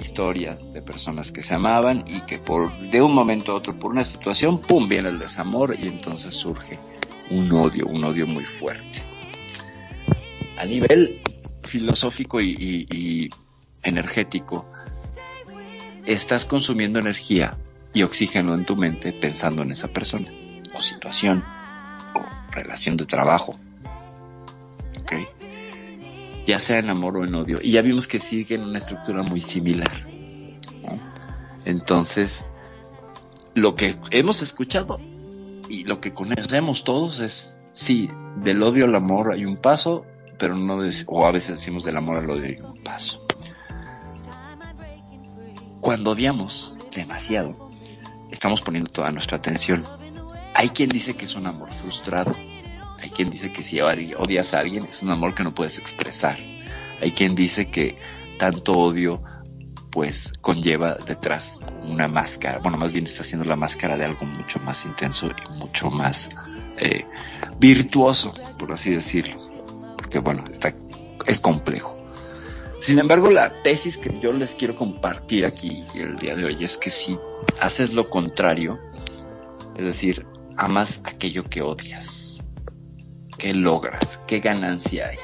Historias 0.00 0.72
de 0.72 0.82
personas 0.82 1.32
que 1.32 1.42
se 1.42 1.54
amaban 1.54 2.04
y 2.06 2.20
que 2.20 2.38
por, 2.38 2.70
de 2.92 3.02
un 3.02 3.12
momento 3.12 3.50
a 3.50 3.54
otro, 3.56 3.76
por 3.76 3.90
una 3.90 4.04
situación, 4.04 4.60
pum, 4.60 4.88
viene 4.88 5.08
el 5.08 5.18
desamor 5.18 5.74
y 5.76 5.88
entonces 5.88 6.34
surge 6.34 6.78
un 7.30 7.50
odio, 7.52 7.86
un 7.86 8.04
odio 8.04 8.26
muy 8.26 8.44
fuerte. 8.44 9.02
A 10.56 10.64
nivel 10.64 11.20
filosófico 11.64 12.40
y, 12.40 13.28
energético, 13.82 14.70
estás 16.06 16.44
consumiendo 16.44 16.98
energía 16.98 17.56
y 17.92 18.02
oxígeno 18.02 18.54
en 18.54 18.64
tu 18.64 18.76
mente 18.76 19.12
pensando 19.12 19.62
en 19.62 19.72
esa 19.72 19.88
persona, 19.88 20.30
o 20.74 20.80
situación, 20.80 21.44
o 22.14 22.52
relación 22.52 22.96
de 22.96 23.06
trabajo. 23.06 23.58
Ya 26.46 26.58
sea 26.58 26.78
en 26.78 26.88
amor 26.88 27.18
o 27.18 27.24
en 27.24 27.34
odio. 27.34 27.58
Y 27.62 27.72
ya 27.72 27.82
vimos 27.82 28.06
que 28.06 28.18
siguen 28.18 28.62
una 28.62 28.78
estructura 28.78 29.22
muy 29.22 29.42
similar. 29.42 30.06
Entonces, 31.66 32.46
lo 33.54 33.74
que 33.74 33.98
hemos 34.10 34.40
escuchado 34.40 34.98
y 35.68 35.84
lo 35.84 36.00
que 36.00 36.14
conocemos 36.14 36.84
todos 36.84 37.20
es, 37.20 37.60
sí, 37.72 38.08
del 38.42 38.62
odio 38.62 38.86
al 38.86 38.94
amor 38.94 39.32
hay 39.32 39.44
un 39.44 39.60
paso, 39.60 40.04
pero 40.38 40.54
no, 40.54 40.78
o 41.06 41.26
a 41.26 41.32
veces 41.32 41.58
decimos 41.58 41.84
del 41.84 41.96
amor 41.96 42.18
al 42.18 42.30
odio 42.30 42.44
hay 42.46 42.60
un 42.60 42.82
paso. 42.82 43.24
Cuando 45.80 46.12
odiamos 46.12 46.76
demasiado, 46.94 47.70
estamos 48.30 48.62
poniendo 48.62 48.90
toda 48.90 49.10
nuestra 49.10 49.36
atención. 49.36 49.84
Hay 50.54 50.70
quien 50.70 50.88
dice 50.88 51.16
que 51.16 51.26
es 51.26 51.34
un 51.34 51.46
amor 51.46 51.70
frustrado. 51.82 52.32
Hay 53.00 53.10
quien 53.10 53.30
dice 53.30 53.52
que 53.52 53.62
si 53.62 53.80
odias 53.80 54.54
a 54.54 54.58
alguien 54.58 54.84
es 54.86 55.02
un 55.02 55.10
amor 55.10 55.34
que 55.34 55.44
no 55.44 55.54
puedes 55.54 55.78
expresar. 55.78 56.36
Hay 57.00 57.12
quien 57.12 57.36
dice 57.36 57.70
que 57.70 57.96
tanto 58.38 58.72
odio 58.72 59.22
pues 59.90 60.32
conlleva 60.40 60.94
detrás 60.94 61.60
una 61.82 62.08
máscara, 62.08 62.58
bueno, 62.58 62.76
más 62.76 62.92
bien 62.92 63.06
está 63.06 63.22
haciendo 63.22 63.46
la 63.46 63.56
máscara 63.56 63.96
de 63.96 64.04
algo 64.04 64.26
mucho 64.26 64.58
más 64.60 64.84
intenso 64.84 65.28
y 65.28 65.52
mucho 65.52 65.90
más 65.90 66.28
eh, 66.76 67.04
virtuoso, 67.58 68.32
por 68.58 68.72
así 68.72 68.90
decirlo, 68.90 69.36
porque 69.96 70.18
bueno, 70.18 70.44
está, 70.50 70.74
es 71.26 71.40
complejo. 71.40 71.96
Sin 72.80 72.98
embargo, 72.98 73.30
la 73.30 73.62
tesis 73.62 73.98
que 73.98 74.18
yo 74.20 74.32
les 74.32 74.52
quiero 74.52 74.76
compartir 74.76 75.44
aquí 75.44 75.84
el 75.94 76.16
día 76.16 76.36
de 76.36 76.44
hoy 76.44 76.64
es 76.64 76.78
que 76.78 76.90
si 76.90 77.18
haces 77.60 77.92
lo 77.92 78.08
contrario, 78.08 78.78
es 79.76 79.84
decir, 79.84 80.26
amas 80.56 81.00
aquello 81.04 81.42
que 81.42 81.62
odias, 81.62 82.42
¿qué 83.36 83.52
logras? 83.52 84.20
¿Qué 84.26 84.40
ganancia 84.40 85.08
hay? 85.08 85.18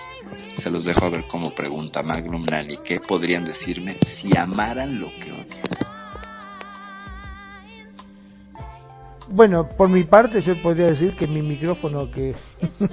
Se 0.59 0.70
los 0.70 0.84
dejo 0.84 1.05
a 1.05 1.10
ver 1.10 1.24
como 1.28 1.51
pregunta 1.51 2.02
Magnum 2.02 2.44
Nani. 2.44 2.78
¿Qué 2.78 3.01
podrían 3.01 3.44
decirme 3.44 3.96
si 4.06 4.36
amaran 4.36 5.01
lo 5.01 5.09
que 5.20 5.32
odian? 5.32 5.84
Bueno, 9.28 9.66
por 9.68 9.88
mi 9.88 10.05
parte 10.05 10.40
yo 10.40 10.55
podría 10.62 10.86
decir 10.86 11.16
que 11.16 11.26
mi 11.26 11.42
micrófono 11.42 12.10
que 12.10 12.34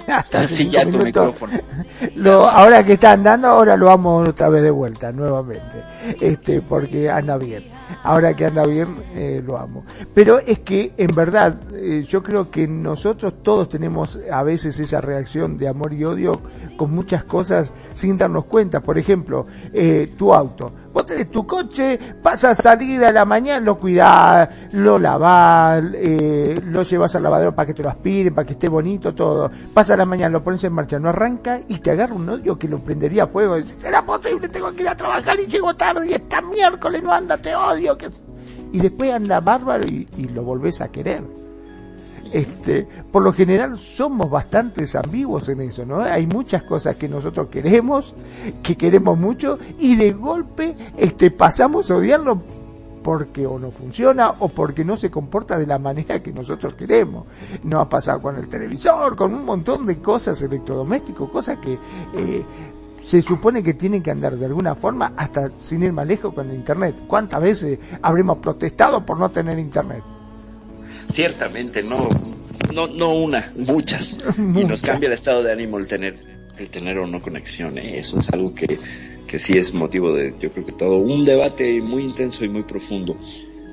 hasta 0.08 0.48
sí, 0.48 0.68
ya 0.70 0.82
tu 0.82 0.98
micrófono. 0.98 1.52
Lo, 2.16 2.48
ahora 2.48 2.84
que 2.84 2.94
está 2.94 3.12
andando, 3.12 3.48
ahora 3.48 3.76
lo 3.76 3.86
vamos 3.86 4.28
otra 4.28 4.48
vez 4.48 4.62
de 4.62 4.70
vuelta, 4.70 5.12
nuevamente, 5.12 5.84
este, 6.20 6.60
porque 6.60 7.08
anda 7.08 7.36
bien. 7.36 7.64
Ahora 8.02 8.34
que 8.34 8.46
anda 8.46 8.64
bien, 8.64 8.96
eh, 9.14 9.42
lo 9.44 9.58
amo. 9.58 9.84
Pero 10.14 10.38
es 10.38 10.60
que, 10.60 10.92
en 10.96 11.14
verdad, 11.14 11.60
eh, 11.74 12.02
yo 12.02 12.22
creo 12.22 12.50
que 12.50 12.66
nosotros 12.66 13.42
todos 13.42 13.68
tenemos 13.68 14.18
a 14.30 14.42
veces 14.42 14.78
esa 14.80 15.00
reacción 15.00 15.56
de 15.56 15.68
amor 15.68 15.92
y 15.92 16.04
odio 16.04 16.32
con 16.76 16.94
muchas 16.94 17.24
cosas 17.24 17.72
sin 17.94 18.16
darnos 18.16 18.44
cuenta. 18.46 18.80
Por 18.80 18.98
ejemplo, 18.98 19.46
eh, 19.72 20.12
tu 20.16 20.32
auto 20.32 20.72
Vos 20.92 21.06
tenés 21.06 21.30
tu 21.30 21.46
coche, 21.46 21.98
vas 22.22 22.44
a 22.44 22.54
salir 22.54 23.02
a 23.02 23.10
la 23.10 23.24
mañana, 23.24 23.60
lo 23.60 23.78
cuidás, 23.78 24.48
lo 24.72 24.98
lavás, 24.98 25.82
eh, 25.94 26.54
lo 26.64 26.82
llevas 26.82 27.14
al 27.16 27.22
lavadero 27.22 27.54
para 27.54 27.66
que 27.66 27.74
te 27.74 27.82
lo 27.82 27.88
aspiren, 27.88 28.34
para 28.34 28.46
que 28.46 28.52
esté 28.52 28.68
bonito, 28.68 29.14
todo. 29.14 29.50
Pasa 29.72 29.96
la 29.96 30.04
mañana, 30.04 30.28
lo 30.28 30.44
pones 30.44 30.62
en 30.64 30.72
marcha, 30.74 30.98
no 30.98 31.08
arranca 31.08 31.60
y 31.66 31.78
te 31.78 31.92
agarra 31.92 32.14
un 32.14 32.28
odio 32.28 32.58
que 32.58 32.68
lo 32.68 32.78
prendería 32.80 33.24
a 33.24 33.26
fuego. 33.26 33.56
¿Será 33.78 34.04
posible? 34.04 34.48
Tengo 34.50 34.70
que 34.72 34.82
ir 34.82 34.88
a 34.88 34.94
trabajar 34.94 35.40
y 35.40 35.46
llego 35.46 35.74
tarde 35.74 36.10
y 36.10 36.12
está 36.12 36.42
miércoles 36.42 37.02
no 37.02 37.12
anda, 37.12 37.38
te 37.38 37.54
odio. 37.54 37.81
Y 38.72 38.78
después 38.80 39.12
anda 39.12 39.40
bárbaro 39.40 39.84
y, 39.84 40.08
y 40.16 40.28
lo 40.28 40.42
volvés 40.42 40.80
a 40.80 40.90
querer 40.90 41.22
este, 42.32 42.88
por 43.10 43.22
lo 43.22 43.32
general 43.32 43.78
somos 43.78 44.30
bastante 44.30 44.84
ambiguos 44.96 45.48
en 45.50 45.60
eso, 45.60 45.84
¿no? 45.84 46.00
Hay 46.00 46.26
muchas 46.26 46.62
cosas 46.62 46.96
que 46.96 47.08
nosotros 47.08 47.48
queremos, 47.48 48.14
que 48.62 48.76
queremos 48.76 49.18
mucho, 49.18 49.58
y 49.78 49.96
de 49.96 50.12
golpe, 50.12 50.74
este, 50.96 51.30
pasamos 51.30 51.90
a 51.90 51.96
odiarlo 51.96 52.42
porque 53.02 53.46
o 53.46 53.58
no 53.58 53.70
funciona 53.70 54.30
o 54.38 54.48
porque 54.48 54.84
no 54.84 54.96
se 54.96 55.10
comporta 55.10 55.58
de 55.58 55.66
la 55.66 55.78
manera 55.78 56.22
que 56.22 56.32
nosotros 56.32 56.74
queremos. 56.74 57.26
No 57.64 57.80
ha 57.80 57.88
pasado 57.88 58.22
con 58.22 58.36
el 58.36 58.48
televisor, 58.48 59.16
con 59.16 59.34
un 59.34 59.44
montón 59.44 59.84
de 59.84 60.00
cosas 60.00 60.40
electrodomésticos, 60.40 61.28
cosas 61.30 61.58
que 61.58 61.72
eh, 61.72 62.44
se 63.04 63.22
supone 63.22 63.62
que 63.62 63.74
tienen 63.74 64.02
que 64.02 64.10
andar 64.10 64.36
de 64.36 64.46
alguna 64.46 64.74
forma 64.74 65.12
hasta 65.16 65.50
sin 65.60 65.82
ir 65.82 65.92
más 65.92 66.06
lejos 66.06 66.34
con 66.34 66.48
el 66.50 66.56
Internet. 66.56 66.94
¿Cuántas 67.06 67.40
veces 67.40 67.78
habremos 68.00 68.38
protestado 68.38 69.04
por 69.04 69.18
no 69.18 69.30
tener 69.30 69.58
Internet? 69.58 70.02
ciertamente 71.12 71.82
no, 71.82 72.08
no, 72.74 72.86
no 72.86 73.14
una, 73.14 73.52
muchas. 73.56 74.18
Y 74.38 74.64
nos 74.64 74.82
cambia 74.82 75.08
el 75.08 75.14
estado 75.14 75.42
de 75.42 75.52
ánimo 75.52 75.78
el 75.78 75.86
tener, 75.86 76.16
el 76.58 76.68
tener 76.68 76.98
o 76.98 77.06
no 77.06 77.22
conexión. 77.22 77.78
¿eh? 77.78 77.98
Eso 77.98 78.18
es 78.18 78.28
algo 78.30 78.54
que, 78.54 78.66
que 79.26 79.38
sí 79.38 79.58
es 79.58 79.72
motivo 79.72 80.12
de, 80.12 80.34
yo 80.40 80.50
creo 80.52 80.66
que 80.66 80.72
todo, 80.72 80.96
un 80.96 81.24
debate 81.24 81.80
muy 81.80 82.04
intenso 82.04 82.44
y 82.44 82.48
muy 82.48 82.62
profundo. 82.62 83.16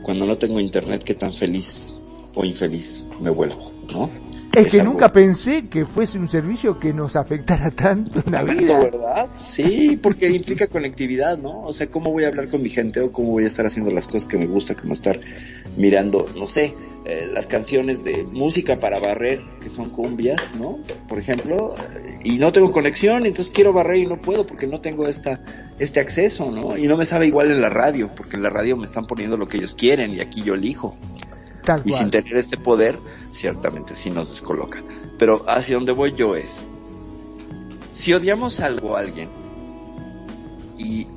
Cuando 0.04 0.26
no 0.26 0.38
tengo 0.38 0.60
internet, 0.60 1.04
qué 1.04 1.16
tan 1.16 1.34
feliz 1.34 1.94
o 2.34 2.46
infeliz 2.46 3.06
me 3.20 3.30
vuelvo, 3.30 3.72
¿no? 3.92 4.10
Es, 4.56 4.72
que 4.72 4.84
nunca 4.84 5.10
pensé 5.10 5.68
que 5.68 5.86
fuese 5.86 6.18
un 6.18 6.30
servicio 6.30 6.80
que 6.80 6.94
nos 6.94 7.16
afectara 7.16 7.72
tanto 7.76 8.22
en 8.26 8.32
la 8.32 8.44
vida. 8.44 8.80
¿verdad? 8.80 9.28
Sí, 9.42 10.00
porque 10.02 10.30
implica 10.30 10.68
conectividad, 10.68 11.38
¿no? 11.38 11.62
O 11.64 11.74
sea, 11.74 11.88
¿cómo 11.88 12.12
voy 12.12 12.24
a 12.24 12.28
hablar 12.28 12.50
con 12.50 12.62
mi 12.62 12.70
gente 12.70 13.00
o 13.02 13.12
cómo 13.12 13.32
voy 13.32 13.44
a 13.44 13.48
estar 13.48 13.66
haciendo 13.66 13.92
las 13.92 14.06
cosas 14.06 14.26
que 14.26 14.38
me 14.38 14.48
gusta, 14.48 14.76
como 14.76 14.94
estar 14.94 15.20
mirando, 15.78 16.26
no 16.36 16.48
sé, 16.48 16.74
eh, 17.06 17.30
las 17.32 17.48
canciones 17.48 18.04
de 18.04 18.24
música 18.26 18.80
para 18.80 19.00
barrer, 19.00 19.42
que 19.62 19.70
son 19.70 19.90
cumbias, 19.90 20.54
¿no? 20.56 20.80
Por 21.08 21.18
ejemplo, 21.18 21.76
y 22.24 22.38
no 22.38 22.52
tengo 22.52 22.72
conexión, 22.72 23.26
entonces 23.26 23.54
quiero 23.54 23.72
barrer 23.72 23.98
y 23.98 24.06
no 24.06 24.22
puedo 24.22 24.46
porque 24.46 24.68
no 24.68 24.82
tengo 24.82 25.08
esta, 25.08 25.40
este 25.80 26.00
acceso, 26.00 26.52
¿no? 26.52 26.78
Y 26.78 26.88
no 26.88 26.98
me 26.98 27.06
sabe 27.06 27.28
igual 27.28 27.52
en 27.52 27.62
la 27.62 27.70
radio, 27.70 28.12
porque 28.16 28.36
en 28.36 28.44
la 28.44 28.50
radio 28.50 28.76
me 28.76 28.86
están 28.86 29.06
poniendo 29.06 29.38
lo 29.38 29.48
que 29.48 29.58
ellos 29.58 29.74
quieren 29.74 30.12
y 30.12 30.20
aquí 30.20 30.44
yo 30.44 30.56
elijo. 30.56 30.96
Y 31.86 31.92
sin 31.92 32.10
tener 32.10 32.38
este 32.38 32.58
poder, 32.58 32.98
ciertamente 33.32 33.96
sí 33.96 34.10
nos 34.10 34.30
descoloca. 34.30 34.84
Pero 35.18 35.46
hacia 35.48 35.76
donde 35.76 35.92
voy 35.92 36.14
yo 36.16 36.36
es, 36.36 36.66
si 37.94 38.14
odiamos 38.14 38.60
algo 38.60 38.96
a 38.96 39.02
alguien 39.02 39.30
y 40.78 41.08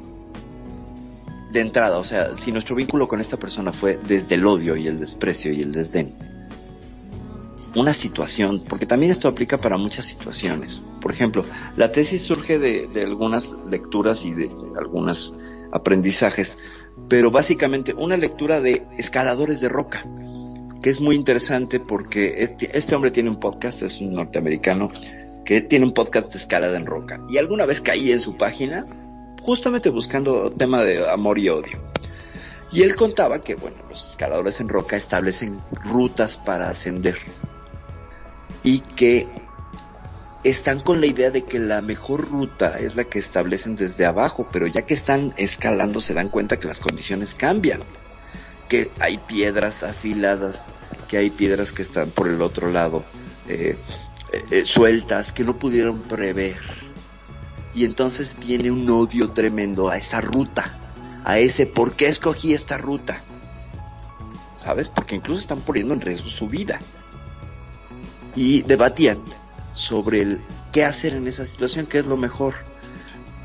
de 1.52 1.60
entrada, 1.60 1.98
o 1.98 2.04
sea, 2.04 2.34
si 2.36 2.50
nuestro 2.50 2.74
vínculo 2.74 3.06
con 3.06 3.20
esta 3.20 3.36
persona 3.36 3.72
fue 3.72 3.98
desde 4.06 4.34
el 4.34 4.46
odio 4.46 4.76
y 4.76 4.88
el 4.88 4.98
desprecio 4.98 5.52
y 5.52 5.60
el 5.60 5.72
desdén, 5.72 6.14
una 7.74 7.94
situación, 7.94 8.64
porque 8.68 8.86
también 8.86 9.12
esto 9.12 9.28
aplica 9.28 9.58
para 9.58 9.76
muchas 9.76 10.06
situaciones. 10.06 10.84
Por 11.00 11.12
ejemplo, 11.12 11.44
la 11.76 11.92
tesis 11.92 12.22
surge 12.22 12.58
de, 12.58 12.88
algunas 13.02 13.54
lecturas 13.70 14.24
y 14.24 14.32
de 14.32 14.50
algunos 14.78 15.34
aprendizajes, 15.72 16.58
pero 17.08 17.30
básicamente 17.30 17.94
una 17.94 18.16
lectura 18.16 18.60
de 18.60 18.86
escaladores 18.98 19.60
de 19.60 19.68
roca, 19.68 20.04
que 20.82 20.90
es 20.90 21.00
muy 21.00 21.16
interesante 21.16 21.80
porque 21.80 22.34
este, 22.38 22.76
este 22.76 22.94
hombre 22.94 23.10
tiene 23.10 23.30
un 23.30 23.38
podcast, 23.38 23.82
es 23.82 24.00
un 24.00 24.12
norteamericano, 24.12 24.90
que 25.44 25.60
tiene 25.60 25.84
un 25.84 25.94
podcast 25.94 26.32
de 26.32 26.38
escalada 26.38 26.76
en 26.76 26.86
roca. 26.86 27.20
Y 27.28 27.38
alguna 27.38 27.66
vez 27.66 27.80
caí 27.80 28.12
en 28.12 28.20
su 28.20 28.36
página 28.36 28.86
justamente 29.42 29.90
buscando 29.90 30.50
tema 30.52 30.82
de 30.82 31.08
amor 31.10 31.38
y 31.38 31.48
odio. 31.48 31.82
Y 32.70 32.82
él 32.82 32.96
contaba 32.96 33.40
que, 33.40 33.54
bueno, 33.54 33.76
los 33.88 34.10
escaladores 34.10 34.60
en 34.60 34.68
roca 34.68 34.96
establecen 34.96 35.58
rutas 35.84 36.36
para 36.38 36.70
ascender 36.70 37.18
y 38.62 38.80
que 38.80 39.26
están 40.44 40.80
con 40.80 41.00
la 41.00 41.06
idea 41.06 41.30
de 41.30 41.44
que 41.44 41.58
la 41.58 41.82
mejor 41.82 42.28
ruta 42.28 42.78
es 42.78 42.96
la 42.96 43.04
que 43.04 43.18
establecen 43.18 43.76
desde 43.76 44.06
abajo, 44.06 44.48
pero 44.52 44.66
ya 44.66 44.82
que 44.82 44.94
están 44.94 45.32
escalando 45.36 46.00
se 46.00 46.14
dan 46.14 46.28
cuenta 46.28 46.58
que 46.58 46.66
las 46.66 46.80
condiciones 46.80 47.34
cambian, 47.34 47.80
que 48.68 48.90
hay 48.98 49.18
piedras 49.18 49.82
afiladas, 49.82 50.64
que 51.08 51.18
hay 51.18 51.30
piedras 51.30 51.72
que 51.72 51.82
están 51.82 52.10
por 52.10 52.28
el 52.28 52.42
otro 52.42 52.70
lado 52.70 53.04
eh, 53.48 53.76
eh, 54.32 54.44
eh, 54.50 54.64
sueltas, 54.64 55.32
que 55.32 55.44
no 55.44 55.56
pudieron 55.56 56.02
prever 56.02 56.56
y 57.74 57.84
entonces 57.84 58.36
viene 58.38 58.70
un 58.70 58.88
odio 58.90 59.30
tremendo 59.30 59.88
a 59.88 59.96
esa 59.96 60.20
ruta, 60.20 60.78
a 61.24 61.38
ese 61.38 61.66
por 61.66 61.94
qué 61.94 62.06
escogí 62.06 62.52
esta 62.52 62.76
ruta. 62.76 63.22
¿Sabes? 64.58 64.88
Porque 64.88 65.16
incluso 65.16 65.40
están 65.40 65.60
poniendo 65.60 65.94
en 65.94 66.00
riesgo 66.00 66.28
su 66.28 66.46
vida. 66.46 66.78
Y 68.36 68.62
debatían 68.62 69.18
sobre 69.74 70.20
el 70.20 70.40
qué 70.72 70.84
hacer 70.84 71.14
en 71.14 71.26
esa 71.26 71.44
situación, 71.44 71.86
qué 71.86 71.98
es 71.98 72.06
lo 72.06 72.16
mejor. 72.16 72.54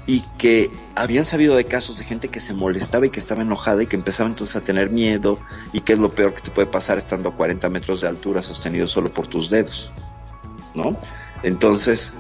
Y 0.06 0.22
que 0.38 0.72
habían 0.96 1.26
sabido 1.26 1.56
de 1.56 1.66
casos 1.66 1.98
de 1.98 2.06
gente 2.06 2.30
que 2.30 2.40
se 2.40 2.54
molestaba 2.54 3.06
y 3.06 3.10
que 3.10 3.20
estaba 3.20 3.42
enojada 3.42 3.84
y 3.84 3.88
que 3.88 3.98
empezaba 3.98 4.30
entonces 4.30 4.56
a 4.56 4.62
tener 4.62 4.90
miedo 4.90 5.38
y 5.74 5.82
qué 5.82 5.94
es 5.94 6.00
lo 6.00 6.10
peor 6.10 6.34
que 6.34 6.42
te 6.42 6.52
puede 6.52 6.68
pasar 6.68 6.98
estando 6.98 7.30
a 7.30 7.36
40 7.36 7.68
metros 7.70 8.00
de 8.00 8.08
altura 8.08 8.42
sostenido 8.42 8.88
solo 8.88 9.12
por 9.12 9.28
tus 9.28 9.50
dedos. 9.50 9.92
¿No? 10.74 10.98
Entonces, 11.44 12.14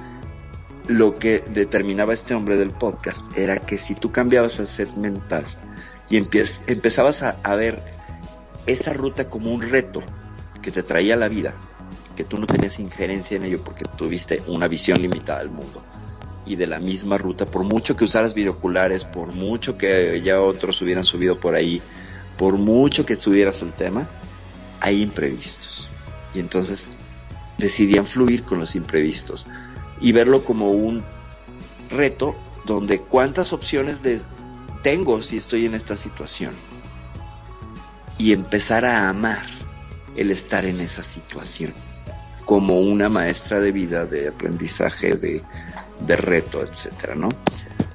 lo 0.87 1.19
que 1.19 1.39
determinaba 1.39 2.13
este 2.13 2.33
hombre 2.33 2.57
del 2.57 2.71
podcast 2.71 3.19
era 3.37 3.59
que 3.59 3.77
si 3.77 3.95
tú 3.95 4.11
cambiabas 4.11 4.59
el 4.59 4.67
set 4.67 4.89
mental 4.95 5.45
y 6.09 6.17
empezabas 6.17 7.23
a, 7.23 7.55
ver 7.55 7.83
esa 8.65 8.93
ruta 8.93 9.29
como 9.29 9.53
un 9.53 9.61
reto 9.61 10.01
que 10.61 10.71
te 10.71 10.83
traía 10.83 11.15
a 11.15 11.17
la 11.17 11.27
vida, 11.27 11.53
que 12.17 12.25
tú 12.25 12.37
no 12.39 12.47
tenías 12.47 12.79
injerencia 12.79 13.37
en 13.37 13.45
ello 13.45 13.61
porque 13.63 13.85
tuviste 13.95 14.41
una 14.47 14.67
visión 14.67 14.99
limitada 14.99 15.39
del 15.39 15.51
mundo. 15.51 15.83
Y 16.45 16.55
de 16.55 16.65
la 16.65 16.79
misma 16.79 17.17
ruta, 17.17 17.45
por 17.45 17.63
mucho 17.63 17.95
que 17.95 18.05
usaras 18.05 18.33
videoculares, 18.33 19.05
por 19.05 19.33
mucho 19.33 19.77
que 19.77 20.19
ya 20.23 20.41
otros 20.41 20.81
hubieran 20.81 21.03
subido 21.03 21.39
por 21.39 21.53
ahí, 21.55 21.81
por 22.37 22.57
mucho 22.57 23.05
que 23.05 23.13
estuvieras 23.13 23.61
el 23.61 23.73
tema, 23.73 24.09
hay 24.79 25.03
imprevistos. 25.03 25.87
Y 26.33 26.39
entonces 26.39 26.89
decidían 27.57 28.07
fluir 28.07 28.43
con 28.43 28.59
los 28.59 28.75
imprevistos 28.75 29.45
y 30.01 30.11
verlo 30.11 30.43
como 30.43 30.71
un 30.71 31.03
reto 31.89 32.35
donde 32.65 32.99
cuántas 32.99 33.53
opciones 33.53 33.99
tengo 34.81 35.21
si 35.21 35.37
estoy 35.37 35.65
en 35.65 35.75
esta 35.75 35.95
situación 35.95 36.53
y 38.17 38.33
empezar 38.33 38.85
a 38.85 39.09
amar 39.09 39.45
el 40.15 40.31
estar 40.31 40.65
en 40.65 40.79
esa 40.79 41.03
situación 41.03 41.73
como 42.47 42.79
una 42.79 43.09
maestra 43.09 43.59
de 43.59 43.71
vida, 43.71 44.05
de 44.05 44.29
aprendizaje, 44.29 45.11
de, 45.11 45.43
de 45.99 46.15
reto, 46.15 46.63
etcétera, 46.63 47.13
¿no? 47.13 47.29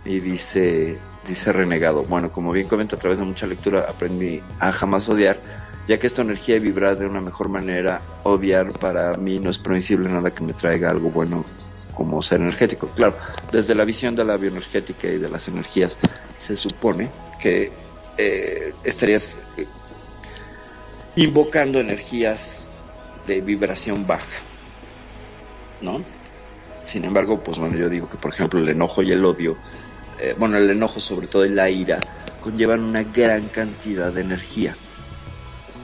y 0.04 0.20
dice, 0.20 0.98
dice 1.26 1.52
Renegado, 1.52 2.02
bueno, 2.02 2.32
como 2.32 2.52
bien 2.52 2.68
comento 2.68 2.96
a 2.96 2.98
través 2.98 3.18
de 3.18 3.24
mucha 3.24 3.46
lectura, 3.46 3.86
aprendí 3.88 4.40
a 4.58 4.72
jamás 4.72 5.08
odiar, 5.08 5.40
ya 5.86 5.98
que 5.98 6.06
esta 6.06 6.22
energía 6.22 6.58
vibra 6.58 6.94
de 6.94 7.06
una 7.06 7.20
mejor 7.20 7.48
manera, 7.48 8.00
odiar 8.24 8.72
para 8.72 9.16
mí 9.16 9.38
no 9.38 9.50
es 9.50 9.58
permisible 9.58 10.08
nada 10.08 10.30
que 10.32 10.44
me 10.44 10.52
traiga 10.52 10.90
algo 10.90 11.10
bueno 11.10 11.44
como 11.94 12.22
ser 12.22 12.40
energético. 12.40 12.88
Claro, 12.88 13.16
desde 13.52 13.74
la 13.74 13.84
visión 13.84 14.16
de 14.16 14.24
la 14.24 14.36
bioenergética 14.36 15.08
y 15.08 15.18
de 15.18 15.28
las 15.28 15.46
energías, 15.48 15.96
se 16.38 16.56
supone 16.56 17.10
que 17.40 17.72
eh, 18.16 18.74
estarías 18.82 19.38
eh, 19.56 19.66
invocando 21.16 21.78
energías 21.80 22.61
de 23.26 23.40
vibración 23.40 24.06
baja, 24.06 24.40
¿no? 25.80 26.02
Sin 26.84 27.04
embargo, 27.04 27.42
pues 27.42 27.58
bueno, 27.58 27.76
yo 27.76 27.88
digo 27.88 28.08
que 28.08 28.18
por 28.18 28.32
ejemplo 28.32 28.60
el 28.60 28.68
enojo 28.68 29.02
y 29.02 29.12
el 29.12 29.24
odio, 29.24 29.56
eh, 30.18 30.34
bueno, 30.38 30.56
el 30.56 30.68
enojo 30.70 31.00
sobre 31.00 31.28
todo 31.28 31.46
y 31.46 31.50
la 31.50 31.70
ira, 31.70 31.98
conllevan 32.42 32.80
una 32.80 33.04
gran 33.04 33.48
cantidad 33.48 34.12
de 34.12 34.22
energía, 34.22 34.76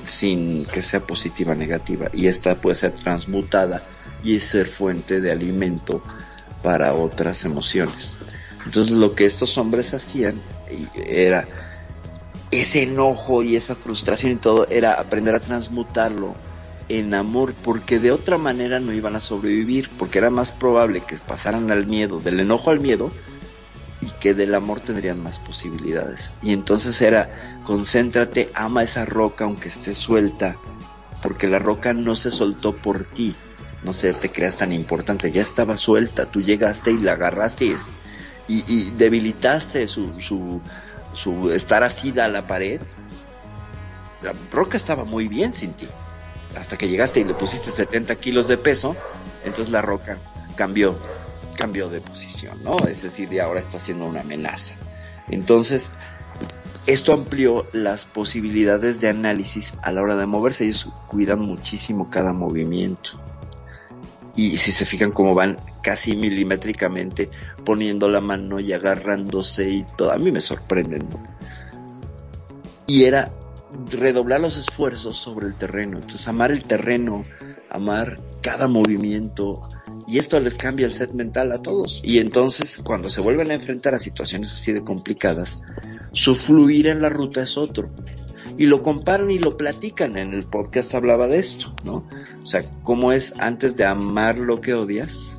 sin 0.05 0.65
que 0.66 0.82
sea 0.82 1.01
positiva 1.01 1.52
o 1.52 1.55
negativa, 1.55 2.09
y 2.12 2.27
esta 2.27 2.56
puede 2.56 2.74
ser 2.77 2.93
transmutada 2.93 3.82
y 4.24 4.40
ser 4.40 4.66
fuente 4.66 5.20
de 5.20 5.31
alimento 5.31 6.02
para 6.62 6.94
otras 6.94 7.44
emociones. 7.44 8.19
Entonces 8.66 8.97
lo 8.97 9.15
que 9.15 9.24
estos 9.24 9.56
hombres 9.56 9.94
hacían 9.94 10.43
era 10.94 11.47
ese 12.51 12.82
enojo 12.82 13.43
y 13.43 13.56
esa 13.56 13.74
frustración 13.77 14.32
y 14.32 14.36
todo 14.36 14.66
era 14.69 14.94
aprender 14.94 15.35
a 15.35 15.40
transmutarlo 15.40 16.35
en 16.89 17.15
amor, 17.15 17.55
porque 17.62 17.98
de 17.98 18.12
otra 18.12 18.39
manera 18.39 18.81
no 18.81 18.93
iban 18.93 19.15
a 19.16 19.20
sobrevivir, 19.20 19.90
porque 19.98 20.19
era 20.19 20.31
más 20.31 20.52
probable 20.52 21.02
que 21.02 21.16
pasaran 21.16 21.70
al 21.70 21.86
miedo, 21.86 22.20
del 22.20 22.40
enojo 22.40 22.70
al 22.70 22.81
miedo, 22.81 23.12
y 24.01 24.10
que 24.20 24.32
del 24.32 24.55
amor 24.55 24.81
tendrían 24.81 25.23
más 25.23 25.39
posibilidades. 25.39 26.32
Y 26.43 26.52
entonces 26.52 27.01
era, 27.02 27.60
concéntrate, 27.65 28.51
ama 28.55 28.82
esa 28.82 29.05
roca 29.05 29.44
aunque 29.44 29.69
esté 29.69 29.94
suelta, 29.94 30.56
porque 31.23 31.47
la 31.47 31.59
roca 31.59 31.93
no 31.93 32.16
se 32.16 32.31
soltó 32.31 32.74
por 32.74 33.05
ti, 33.05 33.35
no 33.82 33.93
se 33.93 34.15
te 34.15 34.31
creas 34.31 34.56
tan 34.56 34.73
importante, 34.73 35.31
ya 35.31 35.43
estaba 35.43 35.77
suelta, 35.77 36.27
tú 36.27 36.40
llegaste 36.40 36.90
y 36.93 36.98
la 36.98 37.12
agarraste 37.12 37.77
y, 38.47 38.90
debilitaste 38.93 39.86
su, 39.86 40.19
su, 40.20 40.62
su 41.12 41.51
estar 41.51 41.82
asida 41.82 42.24
a 42.24 42.28
la 42.28 42.47
pared. 42.47 42.81
La 44.23 44.32
roca 44.51 44.78
estaba 44.78 45.05
muy 45.05 45.28
bien 45.28 45.52
sin 45.52 45.74
ti 45.74 45.86
hasta 46.56 46.76
que 46.76 46.88
llegaste 46.88 47.20
y 47.20 47.24
le 47.24 47.34
pusiste 47.34 47.70
70 47.70 48.16
kilos 48.16 48.48
de 48.48 48.58
peso, 48.58 48.96
entonces 49.44 49.70
la 49.70 49.82
roca 49.82 50.18
cambió, 50.56 50.96
cambió 51.56 51.88
de 51.88 52.00
posición, 52.00 52.62
¿no? 52.62 52.76
Es 52.88 53.02
decir, 53.02 53.28
de 53.28 53.40
ahora 53.40 53.60
está 53.60 53.78
siendo 53.78 54.06
una 54.06 54.20
amenaza. 54.20 54.76
Entonces, 55.28 55.92
esto 56.86 57.12
amplió 57.12 57.66
las 57.72 58.06
posibilidades 58.06 59.00
de 59.00 59.08
análisis 59.08 59.74
a 59.82 59.92
la 59.92 60.02
hora 60.02 60.16
de 60.16 60.26
moverse. 60.26 60.64
Ellos 60.64 60.88
cuidan 61.08 61.40
muchísimo 61.40 62.08
cada 62.10 62.32
movimiento. 62.32 63.20
Y 64.34 64.56
si 64.56 64.72
se 64.72 64.86
fijan 64.86 65.12
cómo 65.12 65.34
van 65.34 65.58
casi 65.82 66.16
milimétricamente 66.16 67.28
poniendo 67.64 68.08
la 68.08 68.20
mano 68.20 68.60
y 68.60 68.72
agarrándose 68.72 69.68
y 69.68 69.86
todo, 69.96 70.12
a 70.12 70.16
mí 70.16 70.32
me 70.32 70.40
sorprenden. 70.40 71.08
Y 72.86 73.04
era 73.04 73.32
redoblar 73.90 74.40
los 74.40 74.56
esfuerzos 74.56 75.16
sobre 75.16 75.46
el 75.46 75.54
terreno. 75.54 75.98
Entonces, 75.98 76.26
amar 76.28 76.50
el 76.50 76.62
terreno, 76.62 77.24
amar 77.70 78.20
cada 78.42 78.68
movimiento, 78.68 79.68
y 80.06 80.18
esto 80.18 80.40
les 80.40 80.56
cambia 80.56 80.86
el 80.86 80.94
set 80.94 81.12
mental 81.12 81.52
a 81.52 81.60
todos. 81.60 82.00
Y 82.02 82.18
entonces, 82.18 82.80
cuando 82.82 83.08
se 83.08 83.20
vuelven 83.20 83.50
a 83.50 83.54
enfrentar 83.54 83.94
a 83.94 83.98
situaciones 83.98 84.52
así 84.52 84.72
de 84.72 84.82
complicadas, 84.82 85.60
su 86.12 86.34
fluir 86.34 86.86
en 86.86 87.02
la 87.02 87.10
ruta 87.10 87.42
es 87.42 87.58
otro. 87.58 87.90
Y 88.56 88.66
lo 88.66 88.82
comparan 88.82 89.30
y 89.30 89.38
lo 89.38 89.56
platican. 89.56 90.16
En 90.16 90.32
el 90.32 90.44
podcast 90.44 90.94
hablaba 90.94 91.28
de 91.28 91.38
esto, 91.38 91.74
¿no? 91.84 92.08
O 92.42 92.46
sea, 92.46 92.62
cómo 92.82 93.12
es 93.12 93.34
antes 93.38 93.76
de 93.76 93.84
amar 93.84 94.38
lo 94.38 94.60
que 94.60 94.72
odias, 94.72 95.30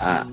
a 0.00 0.26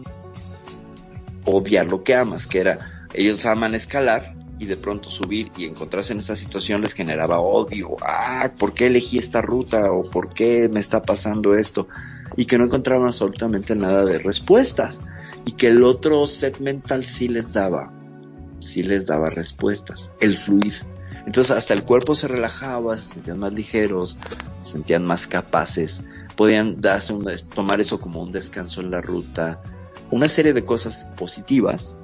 odiar 1.44 1.88
lo 1.88 2.04
que 2.04 2.16
amas, 2.16 2.48
que 2.48 2.60
era, 2.60 3.08
ellos 3.14 3.46
aman 3.46 3.76
escalar, 3.76 4.36
y 4.60 4.66
de 4.66 4.76
pronto 4.76 5.10
subir 5.10 5.52
y 5.58 5.64
encontrarse 5.64 6.12
en 6.12 6.20
esta 6.20 6.36
situación 6.36 6.82
les 6.82 6.94
generaba 6.94 7.40
odio. 7.40 7.96
Ah, 8.06 8.52
¿por 8.58 8.74
qué 8.74 8.88
elegí 8.88 9.18
esta 9.18 9.42
ruta? 9.42 9.92
¿O 9.92 10.04
por 10.04 10.34
qué 10.34 10.70
me 10.70 10.82
está 10.82 11.02
pasando 11.02 11.56
esto? 11.56 11.88
Y 12.36 12.46
que 12.46 12.58
no 12.58 12.66
encontraban 12.66 13.08
absolutamente 13.08 13.74
nada 13.74 14.04
de 14.04 14.20
respuestas. 14.20 15.00
Y 15.46 15.54
que 15.54 15.68
el 15.68 15.84
otro 15.84 16.28
set 16.28 16.60
mental 16.60 17.06
sí 17.06 17.30
les 17.30 17.54
daba, 17.54 17.92
sí 18.60 18.84
les 18.84 19.08
daba 19.08 19.30
respuestas. 19.30 20.12
El 20.20 20.38
fluir. 20.38 20.74
Entonces 21.26 21.52
hasta 21.52 21.74
el 21.74 21.86
cuerpo 21.86 22.14
se 22.14 22.28
relajaba, 22.28 22.98
se 22.98 23.14
sentían 23.14 23.40
más 23.40 23.54
ligeros, 23.54 24.18
se 24.64 24.72
sentían 24.74 25.06
más 25.06 25.26
capaces, 25.28 26.02
podían 26.36 26.82
darse 26.82 27.14
un, 27.14 27.26
tomar 27.56 27.80
eso 27.80 28.00
como 28.00 28.22
un 28.22 28.32
descanso 28.32 28.82
en 28.82 28.92
la 28.92 29.00
ruta, 29.00 29.62
una 30.12 30.28
serie 30.28 30.54
de 30.54 30.66
cosas 30.66 31.06
positivas 31.18 31.96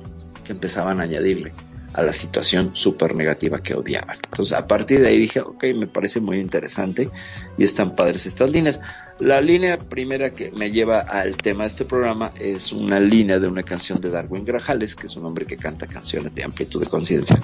que 0.43 0.53
empezaban 0.53 0.99
a 0.99 1.03
añadirle 1.03 1.53
a 1.95 2.03
la 2.03 2.11
situación 2.11 2.75
súper 2.75 3.15
negativa 3.15 3.59
que 3.59 3.73
odiaban. 3.73 4.17
Entonces, 4.23 4.53
a 4.53 4.67
partir 4.67 4.99
de 4.99 5.07
ahí 5.07 5.19
dije, 5.19 5.39
ok, 5.39 5.63
me 5.75 5.87
parece 5.87 6.19
muy 6.19 6.37
interesante 6.37 7.09
y 7.57 7.63
están 7.63 7.95
padres 7.95 8.25
estas 8.25 8.51
líneas. 8.51 8.81
La 9.19 9.39
línea 9.39 9.77
primera 9.77 10.29
que 10.29 10.51
me 10.51 10.71
lleva 10.71 10.99
al 10.99 11.37
tema 11.37 11.63
de 11.63 11.69
este 11.69 11.85
programa 11.85 12.33
es 12.37 12.73
una 12.73 12.99
línea 12.99 13.39
de 13.39 13.47
una 13.47 13.63
canción 13.63 14.01
de 14.01 14.09
Darwin 14.09 14.43
Grajales, 14.43 14.95
que 14.95 15.07
es 15.07 15.15
un 15.15 15.25
hombre 15.25 15.45
que 15.45 15.55
canta 15.55 15.87
canciones 15.87 16.35
de 16.35 16.43
amplitud 16.43 16.83
de 16.83 16.89
conciencia, 16.89 17.41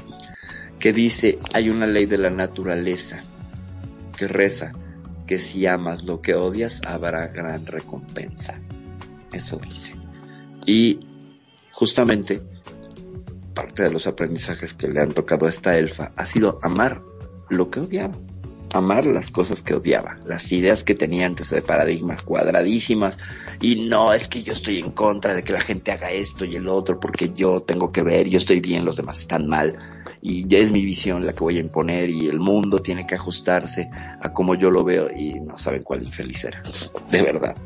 que 0.80 0.92
dice, 0.92 1.38
hay 1.54 1.70
una 1.70 1.88
ley 1.88 2.06
de 2.06 2.18
la 2.18 2.30
naturaleza 2.30 3.22
que 4.18 4.28
reza 4.28 4.74
que 5.26 5.40
si 5.40 5.66
amas 5.66 6.04
lo 6.04 6.22
que 6.22 6.36
odias 6.36 6.82
habrá 6.86 7.28
gran 7.28 7.66
recompensa. 7.66 8.60
Eso 9.32 9.58
dice. 9.58 9.96
Y 10.66 11.00
justamente 11.72 12.42
parte 13.54 13.84
de 13.84 13.92
los 13.92 14.08
aprendizajes 14.08 14.74
que 14.74 14.88
le 14.88 15.02
han 15.02 15.12
tocado 15.12 15.46
a 15.46 15.50
esta 15.50 15.78
elfa 15.78 16.12
ha 16.16 16.26
sido 16.28 16.60
amar 16.62 17.02
lo 17.50 17.70
que 17.70 17.82
odiaba. 17.82 18.14
Amar 18.74 19.06
las 19.06 19.32
cosas 19.32 19.62
que 19.62 19.74
odiaba, 19.74 20.18
las 20.26 20.50
ideas 20.54 20.86
que 20.86 20.96
tenía 20.96 21.26
antes 21.26 21.50
de 21.50 21.62
paradigmas 21.62 22.24
cuadradísimas. 22.24 23.18
Y 23.60 23.90
no 23.90 24.14
es 24.14 24.30
que 24.30 24.44
yo 24.44 24.54
estoy 24.54 24.80
en 24.80 24.92
contra 24.92 25.34
de 25.34 25.44
que 25.44 25.52
la 25.52 25.60
gente 25.60 25.92
haga 25.92 26.10
esto 26.10 26.46
y 26.46 26.56
el 26.56 26.70
otro 26.70 26.98
porque 26.98 27.34
yo 27.36 27.60
tengo 27.60 27.92
que 27.92 28.02
ver, 28.02 28.30
yo 28.30 28.38
estoy 28.38 28.62
bien, 28.62 28.86
los 28.86 28.96
demás 28.96 29.20
están 29.20 29.46
mal. 29.46 29.78
Y 30.22 30.48
ya 30.48 30.60
es 30.60 30.72
mi 30.72 30.86
visión 30.86 31.26
la 31.26 31.34
que 31.34 31.44
voy 31.44 31.58
a 31.58 31.60
imponer 31.60 32.10
y 32.10 32.30
el 32.30 32.40
mundo 32.40 32.80
tiene 32.80 33.06
que 33.06 33.16
ajustarse 33.16 33.90
a 34.22 34.32
como 34.32 34.56
yo 34.56 34.72
lo 34.72 34.86
veo 34.86 35.12
y 35.12 35.34
no 35.42 35.58
saben 35.58 35.84
cuál 35.84 36.04
infeliz 36.04 36.46
era. 36.46 36.64
De 37.12 37.22
verdad. 37.22 37.58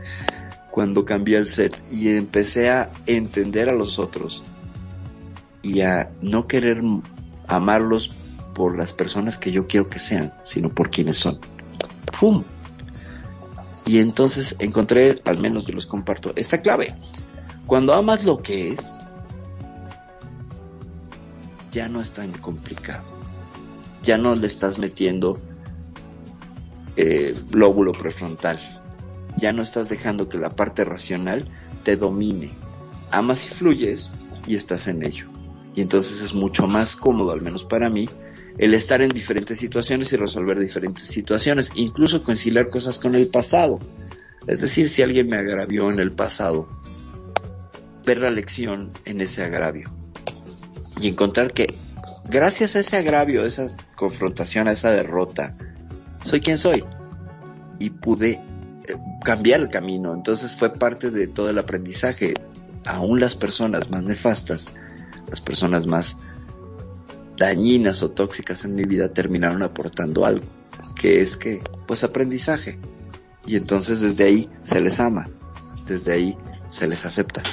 Cuando 0.71 1.05
cambié 1.05 1.37
el 1.37 1.47
set 1.47 1.79
y 1.91 2.09
empecé 2.09 2.71
a 2.71 2.89
entender 3.05 3.69
a 3.69 3.75
los 3.75 3.99
otros 3.99 4.41
y 5.65 5.81
a 5.81 6.11
no 6.21 6.47
querer 6.47 6.79
amarlos 7.47 8.11
por 8.53 8.77
las 8.77 8.93
personas 8.93 9.39
que 9.39 9.51
yo 9.51 9.65
quiero 9.65 9.89
que 9.89 9.99
sean, 9.99 10.31
sino 10.43 10.69
por 10.69 10.91
quienes 10.91 11.17
son. 11.17 11.39
¡Pum! 12.19 12.43
Y 13.87 13.99
entonces 13.99 14.55
encontré, 14.59 15.21
al 15.25 15.39
menos 15.39 15.65
yo 15.65 15.73
los 15.73 15.87
comparto, 15.87 16.33
esta 16.35 16.61
clave. 16.61 16.95
Cuando 17.65 17.95
amas 17.95 18.23
lo 18.23 18.37
que 18.37 18.69
es, 18.69 18.79
ya 21.71 21.89
no 21.89 21.99
es 21.99 22.11
tan 22.11 22.31
complicado. 22.33 23.03
Ya 24.03 24.19
no 24.19 24.35
le 24.35 24.45
estás 24.45 24.77
metiendo 24.77 25.39
eh, 26.95 27.35
lóbulo 27.51 27.91
prefrontal. 27.91 28.59
Ya 29.37 29.51
no 29.51 29.63
estás 29.63 29.89
dejando 29.89 30.29
que 30.29 30.37
la 30.37 30.51
parte 30.51 30.83
racional 30.83 31.47
te 31.83 31.97
domine. 31.97 32.51
Amas 33.09 33.45
y 33.45 33.49
fluyes 33.49 34.13
y 34.45 34.55
estás 34.55 34.87
en 34.87 35.05
ello 35.05 35.34
y 35.75 35.81
entonces 35.81 36.21
es 36.21 36.33
mucho 36.33 36.67
más 36.67 36.95
cómodo, 36.95 37.31
al 37.31 37.41
menos 37.41 37.65
para 37.65 37.89
mí, 37.89 38.07
el 38.57 38.73
estar 38.73 39.01
en 39.01 39.09
diferentes 39.09 39.59
situaciones 39.59 40.11
y 40.13 40.15
resolver 40.15 40.57
diferentes 40.57 41.03
situaciones, 41.03 41.71
incluso 41.75 42.23
conciliar 42.23 42.69
cosas 42.69 42.97
con 42.97 43.13
el 43.13 43.27
pasado. 43.27 43.79
Es 44.47 44.61
decir, 44.61 44.87
si 44.87 45.01
alguien 45.01 45.27
me 45.27 45.35
agravió 45.35 45.91
en 45.91 45.99
el 45.99 46.13
pasado, 46.13 46.69
ver 48.05 48.19
la 48.19 48.29
lección 48.29 48.91
en 49.03 49.19
ese 49.19 49.43
agravio 49.43 49.91
y 51.01 51.09
encontrar 51.09 51.51
que 51.51 51.73
gracias 52.29 52.75
a 52.75 52.79
ese 52.79 52.95
agravio, 52.95 53.43
a 53.43 53.47
esa 53.47 53.67
confrontación, 53.97 54.69
a 54.69 54.71
esa 54.71 54.91
derrota, 54.91 55.57
soy 56.23 56.39
quien 56.39 56.57
soy 56.57 56.85
y 57.79 57.89
pude 57.89 58.31
eh, 58.31 58.41
cambiar 59.25 59.59
el 59.59 59.67
camino. 59.67 60.13
Entonces 60.13 60.55
fue 60.55 60.71
parte 60.71 61.11
de 61.11 61.27
todo 61.27 61.49
el 61.49 61.59
aprendizaje. 61.59 62.33
Aún 62.85 63.19
las 63.19 63.35
personas 63.35 63.89
más 63.89 64.03
nefastas 64.03 64.71
las 65.29 65.41
personas 65.41 65.87
más 65.87 66.17
dañinas 67.37 68.01
o 68.03 68.11
tóxicas 68.11 68.63
en 68.65 68.75
mi 68.75 68.83
vida 68.83 69.09
terminaron 69.09 69.63
aportando 69.63 70.25
algo, 70.25 70.45
que 70.95 71.21
es 71.21 71.37
que, 71.37 71.61
pues 71.87 72.03
aprendizaje. 72.03 72.79
Y 73.45 73.55
entonces 73.55 74.01
desde 74.01 74.23
ahí 74.23 74.49
se 74.63 74.81
les 74.81 74.99
ama, 74.99 75.25
desde 75.87 76.13
ahí 76.13 76.37
se 76.69 76.87
les 76.87 77.05
acepta. 77.05 77.43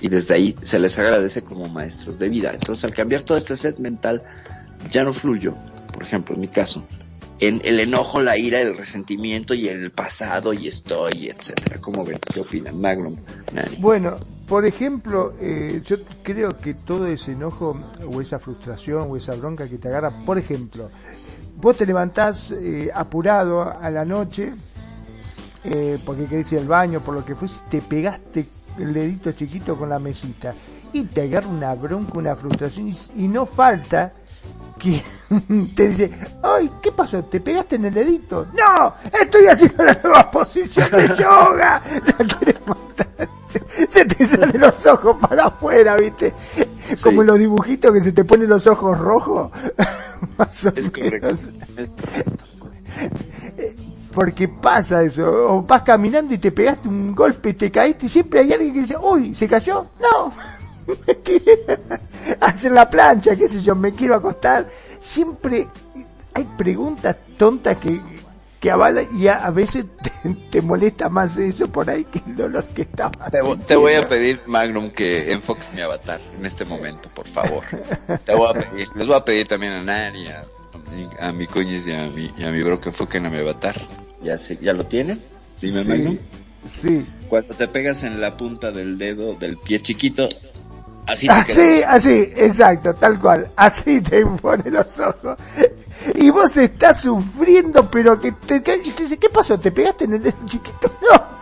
y 0.00 0.08
desde 0.08 0.34
ahí 0.34 0.54
se 0.62 0.78
les 0.78 0.98
agradece 0.98 1.42
como 1.42 1.66
maestros 1.66 2.18
de 2.18 2.28
vida. 2.28 2.50
Entonces 2.52 2.84
al 2.84 2.92
cambiar 2.92 3.22
todo 3.22 3.38
este 3.38 3.56
set 3.56 3.78
mental, 3.78 4.22
ya 4.90 5.02
no 5.02 5.14
fluyo, 5.14 5.54
por 5.94 6.02
ejemplo, 6.02 6.34
en 6.34 6.42
mi 6.42 6.48
caso, 6.48 6.84
en 7.40 7.60
el 7.64 7.80
enojo, 7.80 8.20
la 8.20 8.38
ira, 8.38 8.60
el 8.60 8.76
resentimiento 8.76 9.54
y 9.54 9.68
en 9.68 9.82
el 9.82 9.90
pasado 9.90 10.52
y 10.52 10.68
estoy, 10.68 11.28
etcétera. 11.28 11.80
¿Cómo 11.80 12.04
ven? 12.04 12.18
¿Qué 12.32 12.40
opinan, 12.40 12.80
Magnum? 12.80 13.16
Bueno, 13.78 14.16
por 14.46 14.66
ejemplo, 14.66 15.34
eh, 15.40 15.80
yo 15.84 15.96
creo 16.22 16.50
que 16.50 16.74
todo 16.74 17.06
ese 17.06 17.32
enojo 17.32 17.76
o 18.06 18.20
esa 18.20 18.38
frustración 18.38 19.10
o 19.10 19.16
esa 19.16 19.34
bronca 19.34 19.68
que 19.68 19.78
te 19.78 19.88
agarra, 19.88 20.10
por 20.24 20.38
ejemplo, 20.38 20.90
vos 21.56 21.76
te 21.76 21.86
levantás 21.86 22.50
eh, 22.50 22.90
apurado 22.94 23.62
a 23.62 23.90
la 23.90 24.04
noche 24.04 24.52
eh, 25.64 25.98
porque 26.04 26.26
querés 26.26 26.52
ir 26.52 26.58
al 26.58 26.68
baño, 26.68 27.00
por 27.00 27.14
lo 27.14 27.24
que 27.24 27.34
fuese, 27.34 27.60
te 27.70 27.80
pegaste 27.80 28.46
el 28.78 28.92
dedito 28.92 29.32
chiquito 29.32 29.76
con 29.76 29.88
la 29.88 29.98
mesita 29.98 30.54
y 30.92 31.04
te 31.04 31.22
agarra 31.22 31.48
una 31.48 31.74
bronca, 31.74 32.18
una 32.18 32.36
frustración 32.36 32.92
y 33.16 33.28
no 33.28 33.46
falta 33.46 34.12
te 35.74 35.88
dice, 35.88 36.10
ay, 36.42 36.70
¿qué 36.82 36.92
pasó? 36.92 37.24
¿Te 37.24 37.40
pegaste 37.40 37.76
en 37.76 37.86
el 37.86 37.94
dedito? 37.94 38.46
No, 38.52 38.94
estoy 39.20 39.46
haciendo 39.46 39.84
la 39.84 39.98
nueva 40.02 40.30
posición 40.30 40.90
de 40.90 41.08
yoga. 41.18 41.82
Se, 43.88 44.04
te 44.04 44.26
salen 44.26 44.60
los 44.60 44.84
ojos 44.86 45.16
para 45.20 45.46
afuera, 45.46 45.96
¿viste? 45.96 46.34
Como 47.02 47.22
en 47.22 47.28
los 47.28 47.38
dibujitos 47.38 47.92
que 47.92 48.00
se 48.00 48.10
te 48.10 48.24
ponen 48.24 48.48
los 48.48 48.66
ojos 48.66 48.98
rojos. 48.98 49.52
Más 50.36 50.66
o 50.66 50.72
menos. 50.72 51.50
Porque 54.12 54.48
pasa 54.48 55.02
eso, 55.04 55.24
o 55.24 55.62
vas 55.62 55.82
caminando 55.82 56.34
y 56.34 56.38
te 56.38 56.50
pegaste 56.50 56.88
un 56.88 57.14
golpe 57.14 57.50
y 57.50 57.54
te 57.54 57.70
caíste 57.70 58.06
y 58.06 58.08
siempre 58.08 58.40
hay 58.40 58.52
alguien 58.52 58.74
que 58.74 58.80
dice, 58.82 58.96
uy, 59.00 59.34
¿se 59.34 59.48
cayó? 59.48 59.86
No, 60.00 60.32
hacer 62.40 62.72
la 62.72 62.88
plancha, 62.88 63.36
qué 63.36 63.48
sé 63.48 63.62
yo, 63.62 63.74
me 63.74 63.92
quiero 63.92 64.14
acostar. 64.14 64.68
Siempre 65.00 65.68
hay 66.34 66.44
preguntas 66.56 67.16
tontas 67.38 67.76
que, 67.78 68.00
que 68.60 68.70
avalan 68.70 69.06
y 69.16 69.28
a, 69.28 69.50
veces 69.50 69.86
te, 70.50 70.62
molesta 70.62 71.08
más 71.08 71.36
eso 71.38 71.68
por 71.68 71.88
ahí 71.88 72.04
que 72.04 72.20
el 72.26 72.36
dolor 72.36 72.66
que 72.66 72.82
estaba. 72.82 73.30
Te, 73.30 73.40
te, 73.66 73.76
voy 73.76 73.94
a 73.94 74.08
pedir, 74.08 74.40
Magnum, 74.46 74.90
que 74.90 75.32
enfoques 75.32 75.72
mi 75.74 75.80
avatar 75.80 76.20
en 76.36 76.44
este 76.44 76.64
momento, 76.64 77.08
por 77.14 77.28
favor. 77.28 77.64
Te 78.24 78.34
voy 78.34 78.48
a 78.48 78.52
pedir, 78.52 78.88
les 78.94 79.06
voy 79.06 79.16
a 79.16 79.24
pedir 79.24 79.46
también 79.46 79.72
a 79.72 79.82
Nani, 79.82 80.28
a, 80.28 80.44
a 81.20 81.32
mi 81.32 81.46
coñis 81.46 81.86
y 81.86 81.92
a 81.92 82.08
mi, 82.08 82.32
y 82.36 82.44
a 82.44 82.50
mi 82.50 82.62
bro 82.62 82.80
que 82.80 82.88
enfoquen 82.88 83.26
a 83.26 83.30
mi 83.30 83.38
avatar. 83.38 83.80
¿Ya, 84.22 84.38
se, 84.38 84.56
¿Ya 84.56 84.72
lo 84.72 84.86
tienen? 84.86 85.20
Dime, 85.60 85.84
Magnum. 85.84 86.18
Sí. 86.66 87.06
Cuando 87.28 87.54
te 87.54 87.68
pegas 87.68 88.02
en 88.02 88.20
la 88.20 88.36
punta 88.36 88.70
del 88.70 88.96
dedo 88.96 89.34
del 89.34 89.58
pie 89.58 89.82
chiquito, 89.82 90.28
Así, 91.06 91.28
así, 91.28 92.32
exacto, 92.34 92.94
tal 92.94 93.20
cual. 93.20 93.50
Así 93.56 94.00
te 94.00 94.24
pone 94.24 94.70
los 94.70 94.98
ojos. 95.00 95.36
Y 96.14 96.30
vos 96.30 96.56
estás 96.56 97.02
sufriendo, 97.02 97.88
pero 97.90 98.18
que 98.18 98.32
te, 98.32 98.60
te 98.60 98.78
dice, 98.78 99.18
¿qué 99.18 99.28
pasó? 99.28 99.58
¿Te 99.58 99.70
pegaste 99.70 100.04
en 100.04 100.14
el 100.14 100.22
dedo 100.22 100.36
chiquito? 100.46 100.90
No. 101.10 101.34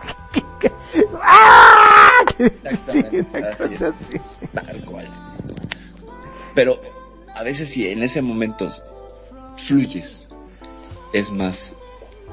¡Ah! 1.21 2.23
Sí, 2.91 3.03
una 3.11 3.55
cosa 3.55 3.87
así. 3.89 4.19
Tal 4.53 4.85
cual. 4.85 5.09
Pero 6.55 6.79
a 7.35 7.43
veces 7.43 7.69
si 7.69 7.87
en 7.87 8.03
ese 8.03 8.21
momento 8.21 8.67
fluyes, 9.57 10.27
es 11.13 11.31
más, 11.31 11.73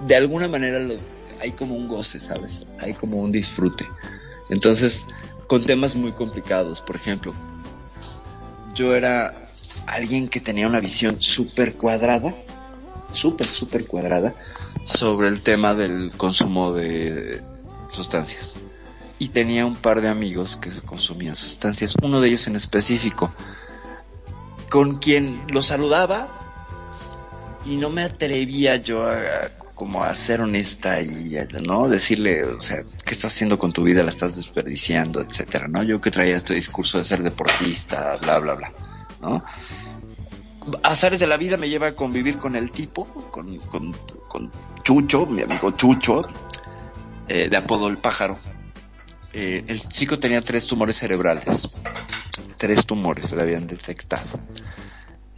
de 0.07 0.16
alguna 0.16 0.48
manera 0.48 0.78
lo, 0.78 0.94
hay 1.40 1.52
como 1.52 1.74
un 1.74 1.89
goce, 1.89 2.20
¿sabes? 2.20 2.66
Hay 2.78 2.94
como 2.94 3.19
un 3.19 3.32
disfrute. 3.32 3.86
Entonces, 4.48 5.07
con 5.51 5.67
temas 5.67 5.97
muy 5.97 6.13
complicados. 6.13 6.81
Por 6.81 6.95
ejemplo, 6.95 7.35
yo 8.73 8.95
era 8.95 9.35
alguien 9.85 10.29
que 10.29 10.39
tenía 10.39 10.69
una 10.69 10.79
visión 10.79 11.21
súper 11.21 11.75
cuadrada, 11.75 12.37
súper, 13.13 13.49
súper 13.49 13.85
cuadrada, 13.85 14.33
sobre 14.85 15.27
el 15.27 15.43
tema 15.43 15.75
del 15.75 16.13
consumo 16.17 16.73
de 16.73 17.43
sustancias. 17.89 18.59
Y 19.19 19.31
tenía 19.31 19.67
un 19.67 19.75
par 19.75 20.01
de 20.01 20.09
amigos 20.09 20.57
que 20.57 20.71
consumían 20.83 21.35
sustancias, 21.35 21.97
uno 22.01 22.21
de 22.21 22.29
ellos 22.29 22.47
en 22.47 22.55
específico, 22.55 23.35
con 24.71 24.99
quien 24.99 25.43
lo 25.49 25.63
saludaba 25.63 26.29
y 27.67 27.75
no 27.75 27.91
me 27.91 28.05
atrevía 28.05 28.77
yo 28.77 29.05
a 29.05 29.49
como 29.81 30.05
a 30.05 30.15
ser 30.15 30.43
honesta 30.43 31.01
y, 31.01 31.39
¿no? 31.62 31.89
Decirle, 31.89 32.44
o 32.44 32.61
sea, 32.61 32.82
¿qué 33.02 33.15
estás 33.15 33.32
haciendo 33.32 33.59
con 33.59 33.73
tu 33.73 33.82
vida? 33.82 34.02
La 34.02 34.11
estás 34.11 34.36
desperdiciando, 34.36 35.23
etcétera, 35.23 35.69
¿no? 35.69 35.82
Yo 35.82 36.02
que 36.02 36.11
traía 36.11 36.36
este 36.36 36.52
discurso 36.52 36.98
de 36.98 37.05
ser 37.05 37.23
deportista, 37.23 38.19
bla, 38.19 38.39
bla, 38.40 38.57
bla, 38.57 38.73
¿no? 39.23 39.43
Azares 40.82 41.19
de 41.19 41.27
la 41.27 41.39
vida 41.39 41.57
me 41.57 41.70
lleva 41.70 41.86
a 41.86 41.97
convivir 41.97 42.36
con 42.36 42.57
el 42.57 42.70
tipo, 42.70 43.07
con, 43.31 43.57
con, 44.28 44.52
Chucho, 44.82 45.24
mi 45.24 45.40
amigo 45.40 45.70
Chucho, 45.70 46.28
eh, 47.27 47.48
de 47.48 47.57
apodo 47.57 47.89
El 47.89 47.97
Pájaro. 47.97 48.39
Eh, 49.32 49.65
el 49.66 49.81
chico 49.81 50.19
tenía 50.19 50.43
tres 50.43 50.66
tumores 50.66 50.98
cerebrales. 50.98 51.70
Tres 52.59 52.85
tumores 52.85 53.32
le 53.32 53.40
habían 53.40 53.66
detectado 53.66 54.39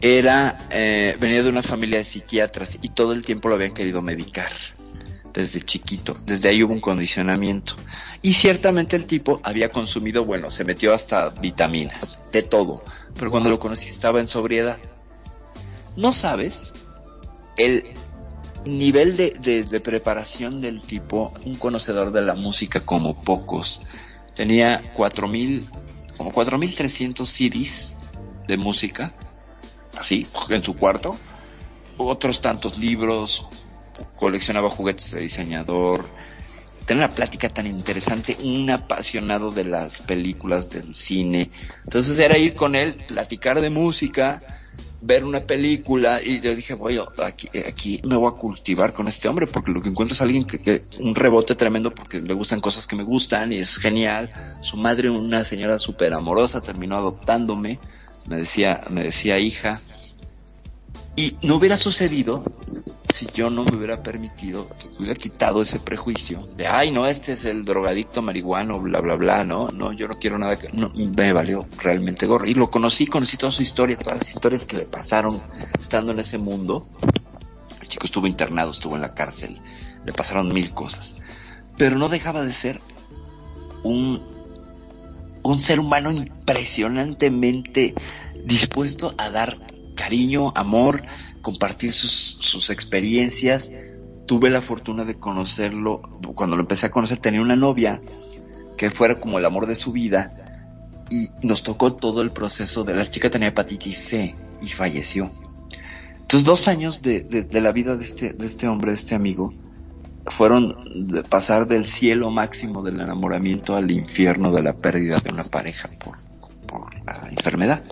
era, 0.03 0.59
eh, 0.69 1.15
venía 1.17 1.41
de 1.41 1.49
una 1.49 1.63
familia 1.63 1.99
de 1.99 2.03
psiquiatras 2.03 2.77
y 2.81 2.89
todo 2.89 3.13
el 3.13 3.23
tiempo 3.23 3.47
lo 3.47 3.55
habían 3.55 3.73
querido 3.73 4.01
medicar 4.01 4.51
desde 5.33 5.61
chiquito. 5.61 6.13
Desde 6.25 6.49
ahí 6.49 6.61
hubo 6.61 6.73
un 6.73 6.81
condicionamiento. 6.81 7.75
Y 8.21 8.33
ciertamente 8.33 8.97
el 8.97 9.05
tipo 9.05 9.39
había 9.43 9.69
consumido, 9.69 10.25
bueno, 10.25 10.51
se 10.51 10.65
metió 10.65 10.93
hasta 10.93 11.29
vitaminas, 11.29 12.19
de 12.33 12.41
todo. 12.41 12.81
Pero 13.15 13.31
cuando 13.31 13.49
lo 13.49 13.59
conocí 13.59 13.87
estaba 13.87 14.19
en 14.19 14.27
sobriedad. 14.27 14.77
No 15.95 16.11
sabes 16.11 16.73
el 17.55 17.85
nivel 18.65 19.15
de, 19.15 19.31
de, 19.39 19.63
de 19.63 19.79
preparación 19.79 20.59
del 20.59 20.81
tipo, 20.81 21.33
un 21.45 21.55
conocedor 21.55 22.11
de 22.11 22.23
la 22.23 22.33
música 22.33 22.81
como 22.81 23.21
pocos. 23.21 23.79
Tenía 24.35 24.81
cuatro 24.93 25.29
mil, 25.29 25.65
como 26.17 26.31
cuatro 26.31 26.57
mil 26.57 26.75
trescientos 26.75 27.29
CDs 27.29 27.95
de 28.49 28.57
música 28.57 29.13
así, 29.97 30.27
en 30.49 30.63
su 30.63 30.75
cuarto. 30.75 31.15
Otros 31.97 32.41
tantos 32.41 32.77
libros, 32.77 33.47
coleccionaba 34.17 34.69
juguetes 34.69 35.11
de 35.11 35.21
diseñador. 35.21 36.05
Tenía 36.85 37.05
una 37.05 37.15
plática 37.15 37.47
tan 37.49 37.67
interesante, 37.67 38.35
un 38.43 38.69
apasionado 38.69 39.51
de 39.51 39.63
las 39.63 40.01
películas, 40.01 40.69
del 40.69 40.93
cine. 40.93 41.49
Entonces 41.85 42.17
era 42.19 42.37
ir 42.37 42.55
con 42.55 42.75
él, 42.75 42.97
platicar 43.07 43.61
de 43.61 43.69
música, 43.69 44.41
ver 45.01 45.23
una 45.23 45.41
película 45.41 46.21
y 46.21 46.41
yo 46.41 46.55
dije, 46.55 46.73
voy, 46.73 46.99
aquí, 47.23 47.47
aquí 47.59 48.01
me 48.03 48.15
voy 48.15 48.31
a 48.33 48.37
cultivar 48.37 48.93
con 48.93 49.07
este 49.07 49.27
hombre 49.27 49.47
porque 49.47 49.71
lo 49.71 49.81
que 49.81 49.89
encuentro 49.89 50.13
es 50.13 50.21
alguien 50.21 50.45
que, 50.45 50.59
que, 50.59 50.81
un 50.99 51.13
rebote 51.15 51.55
tremendo 51.55 51.91
porque 51.91 52.21
le 52.21 52.33
gustan 52.33 52.61
cosas 52.61 52.87
que 52.87 52.95
me 52.95 53.03
gustan 53.03 53.53
y 53.53 53.57
es 53.57 53.77
genial. 53.77 54.31
Su 54.61 54.75
madre, 54.75 55.09
una 55.09 55.45
señora 55.45 55.77
súper 55.77 56.13
amorosa, 56.13 56.61
terminó 56.61 56.97
adoptándome 56.97 57.79
me 58.27 58.37
decía, 58.37 58.81
me 58.89 59.03
decía 59.03 59.39
hija, 59.39 59.79
y 61.15 61.35
no 61.43 61.55
hubiera 61.55 61.77
sucedido 61.77 62.43
si 63.13 63.27
yo 63.27 63.51
no 63.51 63.63
me 63.63 63.75
hubiera 63.75 64.01
permitido, 64.01 64.67
que 64.79 64.87
hubiera 64.97 65.13
quitado 65.13 65.61
ese 65.61 65.79
prejuicio 65.79 66.47
de, 66.57 66.65
ay, 66.65 66.91
no, 66.91 67.05
este 67.05 67.33
es 67.33 67.45
el 67.45 67.63
drogadicto 67.63 68.23
marihuano, 68.23 68.79
bla, 68.79 68.99
bla, 69.01 69.15
bla, 69.15 69.43
no, 69.43 69.67
no, 69.67 69.93
yo 69.93 70.07
no 70.07 70.15
quiero 70.15 70.39
nada 70.39 70.57
que, 70.57 70.69
no, 70.69 70.91
me 70.95 71.31
valió 71.31 71.67
realmente 71.77 72.25
gorro. 72.25 72.47
Y 72.47 72.55
lo 72.55 72.71
conocí, 72.71 73.05
conocí 73.05 73.37
toda 73.37 73.51
su 73.51 73.61
historia, 73.61 73.97
todas 73.97 74.17
las 74.19 74.29
historias 74.29 74.65
que 74.65 74.77
le 74.77 74.85
pasaron 74.85 75.39
estando 75.79 76.11
en 76.11 76.19
ese 76.19 76.39
mundo. 76.39 76.87
El 77.79 77.87
chico 77.87 78.07
estuvo 78.07 78.25
internado, 78.25 78.71
estuvo 78.71 78.95
en 78.95 79.01
la 79.01 79.13
cárcel, 79.13 79.61
le 80.03 80.13
pasaron 80.13 80.51
mil 80.51 80.73
cosas. 80.73 81.15
Pero 81.77 81.95
no 81.95 82.09
dejaba 82.09 82.41
de 82.41 82.53
ser 82.53 82.81
un 83.83 84.32
un 85.43 85.59
ser 85.59 85.79
humano 85.79 86.11
impresionantemente 86.11 87.93
dispuesto 88.45 89.13
a 89.17 89.29
dar 89.29 89.57
cariño, 89.95 90.51
amor, 90.55 91.03
compartir 91.41 91.93
sus, 91.93 92.11
sus 92.11 92.69
experiencias. 92.69 93.71
Tuve 94.25 94.49
la 94.49 94.61
fortuna 94.61 95.03
de 95.03 95.15
conocerlo, 95.15 96.01
cuando 96.35 96.55
lo 96.55 96.61
empecé 96.61 96.87
a 96.87 96.91
conocer 96.91 97.19
tenía 97.19 97.41
una 97.41 97.55
novia 97.55 98.01
que 98.77 98.89
fuera 98.89 99.19
como 99.19 99.37
el 99.37 99.45
amor 99.45 99.67
de 99.67 99.75
su 99.75 99.91
vida 99.91 100.33
y 101.09 101.29
nos 101.45 101.61
tocó 101.61 101.95
todo 101.95 102.21
el 102.21 102.31
proceso 102.31 102.83
de 102.83 102.95
la 102.95 103.09
chica 103.09 103.29
tenía 103.29 103.49
hepatitis 103.49 103.97
C 103.97 104.35
y 104.61 104.69
falleció. 104.69 105.29
Entonces 106.21 106.45
dos 106.45 106.67
años 106.67 107.01
de, 107.01 107.19
de, 107.19 107.43
de 107.43 107.61
la 107.61 107.71
vida 107.71 107.95
de 107.95 108.05
este, 108.05 108.33
de 108.33 108.45
este 108.45 108.67
hombre, 108.67 108.91
de 108.91 108.97
este 108.97 109.13
amigo, 109.13 109.53
fueron 110.27 111.11
de 111.11 111.23
pasar 111.23 111.67
del 111.67 111.85
cielo 111.85 112.29
máximo 112.29 112.81
del 112.81 112.99
enamoramiento 112.99 113.75
al 113.75 113.91
infierno 113.91 114.51
de 114.51 114.63
la 114.63 114.73
pérdida 114.73 115.15
de 115.17 115.31
una 115.31 115.43
pareja 115.43 115.89
por, 116.03 116.17
por 116.67 116.93
la 117.05 117.29
enfermedad. 117.29 117.83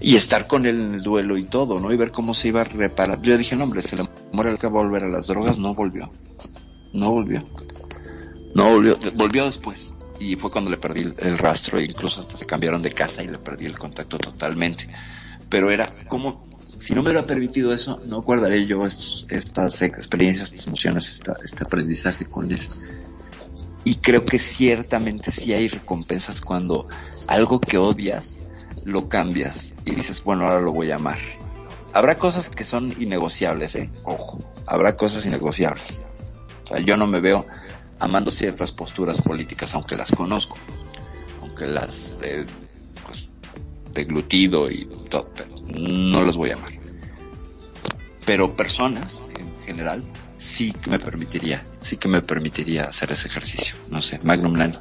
Y 0.00 0.14
estar 0.14 0.46
con 0.46 0.64
él 0.66 0.80
en 0.80 0.94
el 0.94 1.02
duelo 1.02 1.36
y 1.36 1.44
todo, 1.44 1.80
¿no? 1.80 1.92
Y 1.92 1.96
ver 1.96 2.12
cómo 2.12 2.32
se 2.32 2.48
iba 2.48 2.60
a 2.60 2.64
reparar. 2.64 3.20
Yo 3.20 3.36
dije, 3.36 3.56
no, 3.56 3.64
hombre, 3.64 3.82
se 3.82 3.96
le 3.96 4.04
muere 4.32 4.52
el 4.52 4.58
que 4.58 4.68
va 4.68 4.80
a 4.80 4.84
volver 4.84 5.02
a 5.02 5.08
las 5.08 5.26
drogas. 5.26 5.58
No 5.58 5.74
volvió. 5.74 6.08
No 6.92 7.10
volvió. 7.10 7.44
No 8.54 8.70
volvió. 8.70 8.96
Volvió 9.16 9.44
después. 9.44 9.92
y 10.20 10.36
fue 10.36 10.50
cuando 10.50 10.70
le 10.70 10.78
perdí 10.78 11.12
el, 11.18 11.38
rastro 11.38 11.78
e 11.78 11.84
incluso 11.84 12.20
hasta 12.20 12.36
se 12.36 12.46
cambiaron 12.46 12.82
de 12.82 12.92
casa 12.92 13.22
y 13.22 13.28
le 13.28 13.38
perdí 13.38 13.66
el 13.66 13.76
contacto 13.76 14.18
totalmente. 14.18 14.88
Pero 15.48 15.70
era 15.70 15.88
como, 16.06 16.48
si 16.78 16.94
no 16.94 17.02
me 17.02 17.10
hubiera 17.10 17.26
permitido 17.26 17.72
eso, 17.72 18.00
no 18.06 18.22
guardaré 18.22 18.66
yo 18.66 18.84
estas 18.84 19.82
experiencias, 19.82 20.52
estas 20.52 20.66
emociones, 20.68 21.20
este 21.44 21.64
aprendizaje 21.64 22.26
con 22.26 22.50
él. 22.52 22.66
Y 23.84 23.96
creo 23.96 24.24
que 24.24 24.38
ciertamente 24.38 25.32
sí 25.32 25.52
hay 25.52 25.68
recompensas 25.68 26.40
cuando 26.40 26.88
algo 27.26 27.60
que 27.60 27.78
odias 27.78 28.36
lo 28.84 29.08
cambias 29.08 29.74
y 29.84 29.94
dices, 29.94 30.22
bueno, 30.22 30.46
ahora 30.46 30.60
lo 30.60 30.72
voy 30.72 30.90
a 30.90 30.96
amar. 30.96 31.18
Habrá 31.94 32.16
cosas 32.16 32.48
que 32.48 32.64
son 32.64 32.94
innegociables, 33.00 33.74
¿eh? 33.74 33.90
Ojo, 34.04 34.38
habrá 34.66 34.96
cosas 34.96 35.24
innegociables. 35.26 36.02
Yo 36.84 36.96
no 36.96 37.06
me 37.06 37.20
veo 37.20 37.46
amando 37.98 38.30
ciertas 38.30 38.72
posturas 38.72 39.22
políticas, 39.22 39.74
aunque 39.74 39.96
las 39.96 40.12
conozco, 40.12 40.56
aunque 41.40 41.66
las 41.66 42.18
he 42.22 42.44
pues, 43.06 43.28
deglutido 43.92 44.70
y 44.70 44.86
todo, 45.08 45.32
pero 45.34 45.57
no 45.74 46.22
las 46.24 46.36
voy 46.36 46.50
a 46.50 46.54
amar. 46.54 46.72
Pero 48.24 48.54
personas, 48.54 49.20
en 49.38 49.48
general, 49.64 50.04
sí 50.38 50.72
que 50.72 50.90
me 50.90 50.98
permitiría, 50.98 51.62
sí 51.80 51.96
que 51.96 52.08
me 52.08 52.22
permitiría 52.22 52.84
hacer 52.84 53.12
ese 53.12 53.28
ejercicio. 53.28 53.76
No 53.90 54.02
sé, 54.02 54.18
Magnum 54.22 54.54
Nano. 54.54 54.78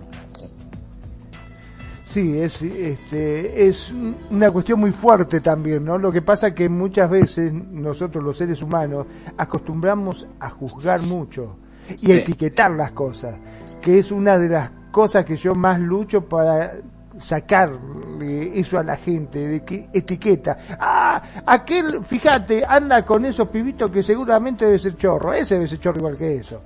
Sí, 2.05 2.39
es, 2.39 2.61
este, 2.61 3.67
es 3.67 3.93
una 4.31 4.49
cuestión 4.49 4.79
muy 4.79 4.91
fuerte 4.91 5.41
también, 5.41 5.83
¿no? 5.85 5.97
Lo 5.97 6.11
que 6.11 6.21
pasa 6.21 6.55
que 6.55 6.67
muchas 6.69 7.09
veces 7.09 7.53
nosotros 7.53 8.23
los 8.23 8.37
seres 8.37 8.61
humanos 8.61 9.05
acostumbramos 9.37 10.25
a 10.39 10.49
juzgar 10.49 11.01
mucho 11.01 11.57
y 12.01 12.11
etiquetar 12.11 12.71
las 12.71 12.91
cosas, 12.93 13.35
que 13.81 13.99
es 13.99 14.11
una 14.11 14.37
de 14.37 14.49
las 14.49 14.71
cosas 14.91 15.25
que 15.25 15.35
yo 15.35 15.53
más 15.53 15.79
lucho 15.79 16.21
para 16.27 16.71
sacarle 17.17 18.59
eso 18.59 18.77
a 18.77 18.83
la 18.83 18.97
gente, 18.97 19.47
de 19.47 19.63
que 19.63 19.89
etiqueta, 19.93 20.57
ah, 20.79 21.21
aquel, 21.45 22.03
fíjate, 22.03 22.63
anda 22.65 23.05
con 23.05 23.25
esos 23.25 23.47
pibitos 23.49 23.89
que 23.91 24.03
seguramente 24.03 24.65
debe 24.65 24.79
ser 24.79 24.95
chorro, 24.95 25.33
ese 25.33 25.55
debe 25.55 25.67
ser 25.67 25.79
chorro 25.79 25.99
igual 25.99 26.17
que 26.17 26.37
eso. 26.37 26.61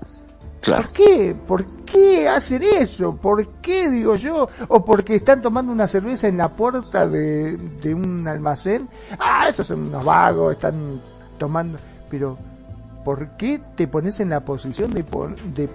¿Por 0.65 0.89
qué? 0.91 1.35
¿Por 1.47 1.65
qué 1.85 2.29
hacen 2.29 2.61
eso? 2.61 3.15
¿Por 3.15 3.47
qué, 3.61 3.89
digo 3.89 4.15
yo? 4.15 4.47
¿O 4.67 4.85
porque 4.85 5.15
están 5.15 5.41
tomando 5.41 5.71
una 5.71 5.87
cerveza 5.87 6.27
en 6.27 6.37
la 6.37 6.49
puerta 6.49 7.07
de, 7.07 7.57
de 7.57 7.93
un 7.95 8.27
almacén? 8.27 8.87
Ah, 9.17 9.47
esos 9.49 9.65
son 9.65 9.87
unos 9.87 10.05
vagos, 10.05 10.53
están 10.53 11.01
tomando... 11.39 11.79
Pero 12.11 12.37
¿por 13.03 13.29
qué 13.37 13.59
te 13.75 13.87
pones 13.87 14.19
en 14.19 14.29
la 14.29 14.41
posición 14.41 14.93
de, 14.93 15.03
de 15.55 15.69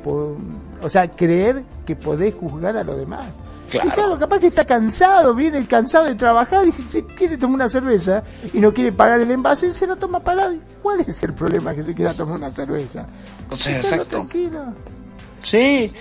o 0.83 0.89
sea, 0.89 1.11
creer 1.11 1.65
que 1.85 1.97
podés 1.97 2.35
juzgar 2.37 2.77
a 2.77 2.85
los 2.85 2.97
demás? 2.97 3.27
Claro. 3.71 3.89
Y 3.89 3.93
claro, 3.93 4.19
capaz 4.19 4.39
que 4.39 4.47
está 4.49 4.65
cansado, 4.65 5.35
viene 5.35 5.67
cansado 5.67 6.05
de 6.05 6.15
trabajar 6.15 6.67
y 6.67 6.73
si 6.73 7.03
quiere 7.03 7.37
tomar 7.37 7.57
una 7.57 7.69
cerveza 7.69 8.23
y 8.53 8.61
no 8.61 8.73
quiere 8.73 8.93
pagar 8.93 9.21
el 9.21 9.31
envase, 9.31 9.73
se 9.73 9.87
lo 9.87 9.97
toma 9.97 10.21
parado. 10.21 10.55
¿Cuál 10.83 11.01
es 11.01 11.23
el 11.23 11.35
problema 11.35 11.75
que 11.75 11.83
se 11.83 11.95
quiera 11.95 12.15
tomar 12.15 12.37
una 12.37 12.51
cerveza? 12.51 13.07
O 13.51 13.57
sea, 13.57 13.79
exacto. 13.79 14.07
Tranquilo. 14.07 14.75
Sí, 15.43 15.93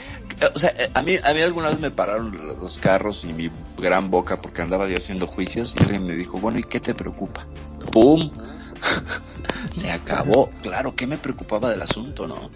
o 0.53 0.59
sea, 0.59 0.73
a 0.93 1.01
mí, 1.01 1.17
a 1.23 1.33
mí 1.33 1.41
alguna 1.41 1.67
vez 1.67 1.79
me 1.79 1.91
pararon 1.91 2.35
los 2.59 2.77
carros 2.77 3.23
y 3.23 3.33
mi 3.33 3.49
gran 3.77 4.09
boca 4.09 4.41
porque 4.41 4.61
andaba 4.61 4.87
yo 4.87 4.97
haciendo 4.97 5.27
juicios 5.27 5.75
y 5.79 5.83
alguien 5.83 6.03
me 6.03 6.15
dijo, 6.15 6.37
bueno, 6.39 6.59
¿y 6.59 6.63
qué 6.63 6.79
te 6.79 6.93
preocupa? 6.93 7.45
¡Pum! 7.91 8.29
se 9.71 9.91
acabó. 9.91 10.49
Claro, 10.61 10.95
¿qué 10.95 11.07
me 11.07 11.17
preocupaba 11.17 11.69
del 11.69 11.81
asunto, 11.81 12.27
no? 12.27 12.49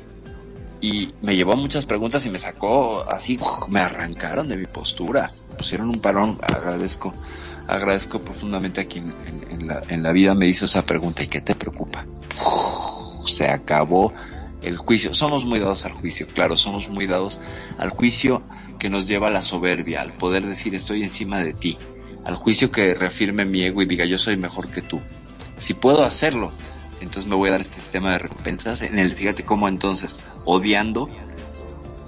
Y 0.81 1.09
me 1.21 1.35
llevó 1.35 1.53
a 1.53 1.57
muchas 1.57 1.85
preguntas 1.85 2.25
y 2.25 2.29
me 2.29 2.37
sacó 2.37 3.03
así, 3.09 3.37
me 3.67 3.81
arrancaron 3.81 4.47
de 4.47 4.57
mi 4.57 4.65
postura. 4.65 5.31
Pusieron 5.57 5.89
un 5.89 5.99
parón, 5.99 6.39
agradezco, 6.41 7.13
agradezco 7.67 8.21
profundamente 8.21 8.81
a 8.81 8.85
quien 8.85 9.13
en, 9.49 9.67
la, 9.67 9.81
en 9.89 10.03
la 10.03 10.11
vida 10.11 10.33
me 10.33 10.47
hizo 10.47 10.65
esa 10.65 10.85
pregunta, 10.85 11.23
¿y 11.23 11.27
qué 11.27 11.41
te 11.41 11.55
preocupa? 11.55 12.05
se 13.25 13.47
acabó 13.47 14.13
el 14.61 14.77
juicio. 14.77 15.13
Somos 15.13 15.45
muy 15.45 15.59
dados 15.59 15.85
al 15.85 15.93
juicio, 15.93 16.27
claro, 16.27 16.57
somos 16.57 16.89
muy 16.89 17.07
dados 17.07 17.39
al 17.77 17.89
juicio 17.89 18.43
que 18.77 18.89
nos 18.89 19.07
lleva 19.07 19.27
a 19.27 19.31
la 19.31 19.41
soberbia, 19.41 20.01
al 20.01 20.13
poder 20.13 20.45
decir 20.45 20.75
estoy 20.75 21.03
encima 21.03 21.39
de 21.39 21.53
ti, 21.53 21.77
al 22.25 22.35
juicio 22.35 22.71
que 22.71 22.93
reafirme 22.93 23.45
mi 23.45 23.63
ego 23.63 23.81
y 23.81 23.85
diga 23.85 24.05
yo 24.05 24.17
soy 24.17 24.37
mejor 24.37 24.69
que 24.69 24.81
tú. 24.81 24.99
Si 25.57 25.73
puedo 25.73 26.03
hacerlo, 26.03 26.51
entonces 26.99 27.27
me 27.27 27.35
voy 27.35 27.49
a 27.49 27.53
dar 27.53 27.61
este 27.61 27.75
sistema 27.75 28.13
de 28.13 28.19
recompensas. 28.19 28.81
En 28.81 28.99
el, 28.99 29.15
fíjate 29.15 29.43
cómo 29.43 29.67
entonces, 29.67 30.19
odiando, 30.45 31.09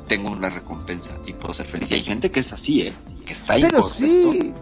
tengo 0.08 0.30
una 0.30 0.50
recompensa 0.50 1.16
y 1.26 1.34
puedo 1.34 1.54
ser 1.54 1.66
feliz. 1.66 1.92
Y 1.92 1.96
hay 1.96 2.04
gente 2.04 2.30
que 2.30 2.42
es 2.42 2.52
así, 2.52 2.82
¿eh? 2.82 2.94
Que 3.26 3.34
está 3.34 3.54
ahí. 3.54 3.62
Pero 3.62 3.84
sí, 3.84 4.54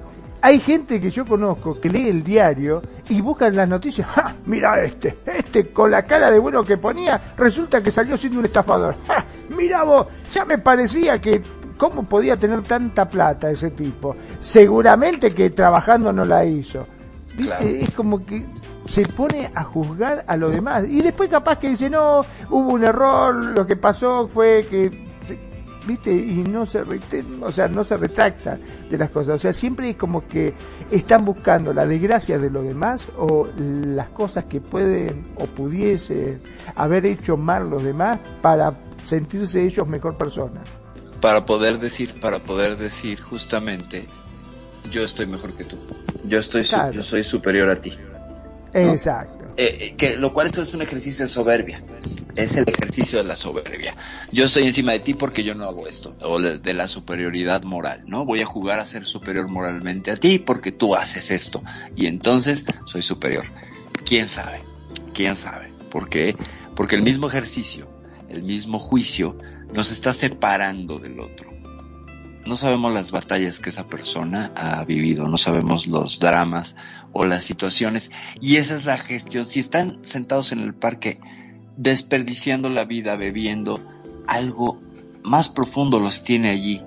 hay 0.41 0.59
gente 0.59 1.01
que 1.01 1.11
yo 1.11 1.25
conozco 1.25 1.79
que 1.79 1.89
lee 1.89 2.09
el 2.09 2.23
diario 2.23 2.81
y 3.09 3.19
busca 3.21 3.49
las 3.49 3.67
noticias. 3.67 4.07
¡Ja! 4.07 4.35
Mira 4.45 4.83
este, 4.83 5.17
este 5.25 5.69
con 5.71 5.91
la 5.91 6.03
cara 6.03 6.31
de 6.31 6.39
bueno 6.39 6.63
que 6.63 6.77
ponía, 6.77 7.33
resulta 7.35 7.81
que 7.81 7.91
salió 7.91 8.15
siendo 8.15 8.39
un 8.39 8.45
estafador. 8.45 8.95
¡Ja! 9.07 9.25
Mira 9.57 9.83
vos, 9.83 10.07
ya 10.31 10.45
me 10.45 10.57
parecía 10.59 11.19
que 11.19 11.41
cómo 11.77 12.03
podía 12.03 12.37
tener 12.37 12.61
tanta 12.61 13.09
plata 13.09 13.49
ese 13.49 13.71
tipo. 13.71 14.15
Seguramente 14.39 15.33
que 15.33 15.49
trabajando 15.49 16.13
no 16.13 16.23
la 16.25 16.45
hizo. 16.45 16.85
Es 17.59 17.91
como 17.91 18.25
que 18.25 18.45
se 18.89 19.05
pone 19.05 19.51
a 19.53 19.63
juzgar 19.63 20.25
a 20.27 20.35
los 20.35 20.51
demás. 20.51 20.85
Y 20.87 21.01
después 21.01 21.29
capaz 21.29 21.59
que 21.59 21.69
dice, 21.69 21.89
no, 21.89 22.25
hubo 22.49 22.73
un 22.73 22.83
error, 22.83 23.35
lo 23.35 23.65
que 23.67 23.75
pasó 23.75 24.27
fue 24.27 24.65
que, 24.67 24.89
viste, 25.85 26.11
y 26.11 26.43
no 26.43 26.65
se, 26.65 26.81
o 27.41 27.51
sea, 27.51 27.67
no 27.67 27.83
se 27.83 27.97
retracta 27.97 28.57
de 28.89 28.97
las 28.97 29.11
cosas. 29.11 29.35
O 29.35 29.39
sea, 29.39 29.53
siempre 29.53 29.91
es 29.91 29.95
como 29.95 30.27
que 30.27 30.55
están 30.89 31.23
buscando 31.23 31.71
la 31.71 31.85
desgracia 31.85 32.39
de 32.39 32.49
los 32.49 32.63
demás 32.63 33.05
o 33.15 33.47
las 33.57 34.09
cosas 34.09 34.45
que 34.45 34.59
pueden 34.59 35.33
o 35.35 35.45
pudiesen 35.45 36.41
haber 36.75 37.05
hecho 37.05 37.37
mal 37.37 37.69
los 37.69 37.83
demás 37.83 38.19
para 38.41 38.73
sentirse 39.05 39.63
ellos 39.63 39.87
mejor 39.87 40.17
personas. 40.17 40.67
Para 41.21 41.45
poder 41.45 41.77
decir, 41.77 42.19
para 42.19 42.39
poder 42.39 42.75
decir 42.77 43.21
justamente, 43.21 44.07
yo 44.89 45.03
estoy 45.03 45.27
mejor 45.27 45.55
que 45.55 45.65
tú. 45.65 45.77
Yo 46.23 46.39
estoy, 46.39 46.63
yo 46.63 47.03
soy 47.03 47.23
superior 47.23 47.69
a 47.69 47.79
ti. 47.79 47.95
Exacto. 48.73 49.39
Eh, 49.57 49.77
eh, 49.79 49.95
que 49.97 50.15
lo 50.15 50.31
cual 50.31 50.47
esto 50.47 50.61
es 50.61 50.73
un 50.73 50.81
ejercicio 50.81 51.25
de 51.25 51.29
soberbia. 51.29 51.83
Es 52.35 52.55
el 52.55 52.65
ejercicio 52.67 53.21
de 53.21 53.27
la 53.27 53.35
soberbia. 53.35 53.95
Yo 54.31 54.45
estoy 54.45 54.67
encima 54.67 54.93
de 54.93 54.99
ti 54.99 55.13
porque 55.13 55.43
yo 55.43 55.55
no 55.55 55.65
hago 55.65 55.87
esto. 55.87 56.15
O 56.21 56.39
de, 56.39 56.73
la 56.73 56.87
superioridad 56.87 57.63
moral, 57.63 58.03
¿no? 58.07 58.25
Voy 58.25 58.41
a 58.41 58.45
jugar 58.45 58.79
a 58.79 58.85
ser 58.85 59.05
superior 59.05 59.47
moralmente 59.47 60.11
a 60.11 60.15
ti 60.15 60.39
porque 60.39 60.71
tú 60.71 60.95
haces 60.95 61.31
esto. 61.31 61.61
Y 61.95 62.05
entonces 62.05 62.63
soy 62.85 63.01
superior. 63.01 63.45
¿Quién 64.05 64.27
sabe? 64.27 64.61
¿Quién 65.13 65.35
sabe? 65.35 65.73
¿Por 65.91 66.09
qué? 66.09 66.35
Porque 66.75 66.95
el 66.95 67.03
mismo 67.03 67.27
ejercicio, 67.27 67.89
el 68.29 68.43
mismo 68.43 68.79
juicio, 68.79 69.35
nos 69.73 69.91
está 69.91 70.13
separando 70.13 70.99
del 70.99 71.19
otro 71.19 71.49
no 72.49 72.55
sabemos 72.55 72.91
las 72.91 73.11
batallas 73.11 73.59
que 73.59 73.69
esa 73.69 73.85
persona 73.85 74.51
ha 74.55 74.83
vivido, 74.83 75.27
no 75.27 75.37
sabemos 75.37 75.85
los 75.85 76.17
dramas 76.17 76.75
o 77.13 77.25
las 77.25 77.43
situaciones. 77.43 78.11
Y 78.41 78.57
esa 78.57 78.75
es 78.75 78.85
la 78.85 78.97
gestión. 78.97 79.45
Si 79.45 79.59
están 79.59 79.99
sentados 80.03 80.51
en 80.51 80.59
el 80.59 80.73
parque 80.73 81.19
desperdiciando 81.77 82.69
la 82.69 82.85
vida, 82.85 83.15
bebiendo, 83.15 83.79
algo 84.27 84.81
más 85.23 85.49
profundo 85.49 85.99
los 85.99 86.23
tiene 86.23 86.49
allí 86.49 86.81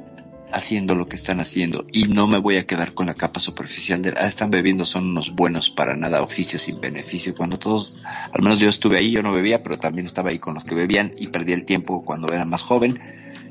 haciendo 0.53 0.95
lo 0.95 1.07
que 1.07 1.17
están 1.17 1.41
haciendo 1.41 1.87
y 1.93 2.05
no 2.05 2.27
me 2.27 2.39
voy 2.39 2.57
a 2.57 2.67
quedar 2.67 2.95
con 2.95 3.07
la 3.07 3.15
capa 3.15 3.41
superficial 3.41 4.03
de 4.03 4.15
ah, 4.17 4.27
están 4.27 4.51
bebiendo 4.51 4.85
son 4.85 5.11
unos 5.11 5.35
buenos 5.35 5.71
para 5.71 5.97
nada 5.97 6.23
oficios 6.23 6.63
sin 6.63 6.81
beneficio 6.81 7.35
cuando 7.35 7.59
todos 7.59 8.03
al 8.33 8.43
menos 8.43 8.61
yo 8.61 8.69
estuve 8.69 8.99
ahí 8.99 9.11
yo 9.11 9.23
no 9.23 9.33
bebía 9.33 9.63
pero 9.63 9.79
también 9.79 10.07
estaba 10.07 10.31
ahí 10.31 10.39
con 10.39 10.55
los 10.55 10.65
que 10.65 10.75
bebían 10.75 11.13
y 11.19 11.29
perdí 11.29 11.53
el 11.53 11.65
tiempo 11.65 12.05
cuando 12.05 12.33
era 12.33 12.45
más 12.45 12.63
joven 12.63 13.01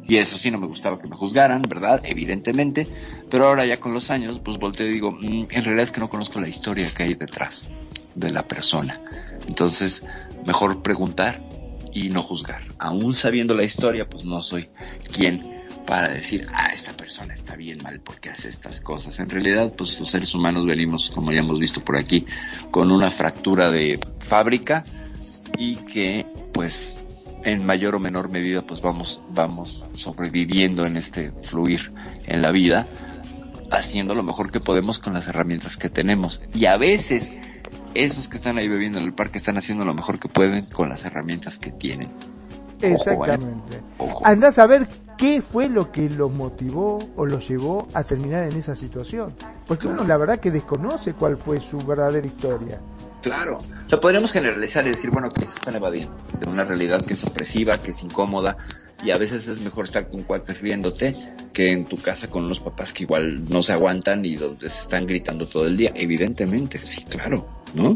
y 0.07 0.17
eso 0.17 0.37
sí, 0.37 0.51
no 0.51 0.57
me 0.57 0.67
gustaba 0.67 0.99
que 0.99 1.07
me 1.07 1.15
juzgaran, 1.15 1.61
¿verdad? 1.61 2.01
Evidentemente. 2.03 2.87
Pero 3.29 3.45
ahora 3.45 3.65
ya 3.65 3.79
con 3.79 3.93
los 3.93 4.09
años, 4.09 4.39
pues 4.39 4.57
volteo 4.57 4.87
y 4.87 4.91
digo, 4.91 5.11
mm, 5.11 5.47
en 5.49 5.63
realidad 5.63 5.83
es 5.83 5.91
que 5.91 6.01
no 6.01 6.09
conozco 6.09 6.39
la 6.39 6.49
historia 6.49 6.93
que 6.93 7.03
hay 7.03 7.13
detrás 7.13 7.69
de 8.15 8.29
la 8.29 8.47
persona. 8.47 8.99
Entonces, 9.47 10.05
mejor 10.45 10.81
preguntar 10.81 11.41
y 11.93 12.09
no 12.09 12.23
juzgar. 12.23 12.61
Aún 12.79 13.13
sabiendo 13.13 13.53
la 13.53 13.63
historia, 13.63 14.09
pues 14.09 14.25
no 14.25 14.41
soy 14.41 14.69
quien 15.13 15.60
para 15.85 16.09
decir, 16.09 16.47
ah, 16.53 16.69
esta 16.73 16.93
persona 16.93 17.33
está 17.33 17.55
bien 17.55 17.79
mal 17.83 17.99
porque 18.01 18.29
hace 18.29 18.49
estas 18.49 18.81
cosas. 18.81 19.19
En 19.19 19.29
realidad, 19.29 19.71
pues 19.77 19.99
los 19.99 20.09
seres 20.09 20.33
humanos 20.33 20.65
venimos, 20.65 21.09
como 21.09 21.31
ya 21.31 21.39
hemos 21.39 21.59
visto 21.59 21.83
por 21.83 21.97
aquí, 21.97 22.25
con 22.71 22.91
una 22.91 23.11
fractura 23.11 23.71
de 23.71 23.99
fábrica 24.27 24.83
y 25.57 25.75
que, 25.77 26.25
pues, 26.53 26.97
en 27.43 27.65
mayor 27.65 27.95
o 27.95 27.99
menor 27.99 28.29
medida 28.29 28.61
pues 28.61 28.81
vamos, 28.81 29.19
vamos 29.29 29.85
sobreviviendo 29.95 30.85
en 30.85 30.97
este 30.97 31.31
fluir 31.43 31.91
en 32.25 32.41
la 32.41 32.51
vida, 32.51 32.87
haciendo 33.71 34.13
lo 34.15 34.23
mejor 34.23 34.51
que 34.51 34.59
podemos 34.59 34.99
con 34.99 35.13
las 35.13 35.27
herramientas 35.27 35.77
que 35.77 35.89
tenemos. 35.89 36.41
Y 36.53 36.65
a 36.65 36.77
veces 36.77 37.31
esos 37.93 38.27
que 38.27 38.37
están 38.37 38.57
ahí 38.57 38.67
bebiendo 38.67 38.99
en 38.99 39.05
el 39.05 39.13
parque 39.13 39.37
están 39.37 39.57
haciendo 39.57 39.85
lo 39.85 39.93
mejor 39.93 40.19
que 40.19 40.29
pueden 40.29 40.65
con 40.65 40.89
las 40.89 41.03
herramientas 41.05 41.57
que 41.57 41.71
tienen. 41.71 42.09
Exactamente. 42.81 43.81
Andás 44.23 44.59
a 44.59 44.67
ver 44.67 44.87
qué 45.17 45.41
fue 45.41 45.69
lo 45.69 45.91
que 45.91 46.09
lo 46.09 46.29
motivó 46.29 46.99
o 47.15 47.25
lo 47.25 47.39
llevó 47.39 47.87
a 47.93 48.03
terminar 48.03 48.43
en 48.43 48.57
esa 48.57 48.75
situación. 48.75 49.33
Porque 49.67 49.87
uno 49.87 50.03
la 50.03 50.17
verdad 50.17 50.39
que 50.39 50.51
desconoce 50.51 51.13
cuál 51.13 51.37
fue 51.37 51.59
su 51.59 51.77
verdadera 51.77 52.25
historia. 52.25 52.79
Claro. 53.21 53.59
O 53.85 53.89
sea, 53.89 53.99
podríamos 53.99 54.31
generalizar 54.31 54.83
y 54.85 54.89
decir, 54.89 55.11
bueno, 55.11 55.29
que 55.29 55.45
se 55.45 55.57
están 55.57 55.75
evadiendo 55.75 56.15
de 56.39 56.49
una 56.49 56.63
realidad 56.63 57.05
que 57.05 57.13
es 57.13 57.23
opresiva, 57.23 57.77
que 57.77 57.91
es 57.91 58.01
incómoda, 58.01 58.57
y 59.03 59.11
a 59.11 59.17
veces 59.17 59.47
es 59.47 59.59
mejor 59.61 59.85
estar 59.85 60.09
con 60.09 60.23
cuates 60.23 60.59
riéndote 60.59 61.13
que 61.53 61.71
en 61.71 61.85
tu 61.85 61.97
casa 61.97 62.27
con 62.27 62.45
unos 62.45 62.59
papás 62.59 62.93
que 62.93 63.03
igual 63.03 63.43
no 63.49 63.61
se 63.61 63.73
aguantan 63.73 64.25
y 64.25 64.35
donde 64.35 64.69
se 64.69 64.81
están 64.81 65.05
gritando 65.05 65.47
todo 65.47 65.65
el 65.65 65.77
día. 65.77 65.91
Evidentemente, 65.95 66.77
sí, 66.77 67.03
claro, 67.03 67.47
¿no? 67.73 67.93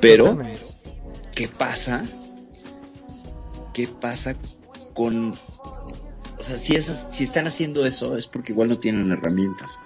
Pero, 0.00 0.38
¿qué 1.34 1.48
pasa? 1.48 2.02
¿Qué 3.72 3.88
pasa 3.88 4.36
con... 4.94 5.32
O 5.32 6.42
sea, 6.42 6.56
si, 6.58 6.74
esas, 6.74 7.06
si 7.10 7.24
están 7.24 7.46
haciendo 7.46 7.84
eso 7.84 8.16
es 8.16 8.26
porque 8.26 8.52
igual 8.52 8.70
no 8.70 8.78
tienen 8.78 9.10
herramientas 9.10 9.82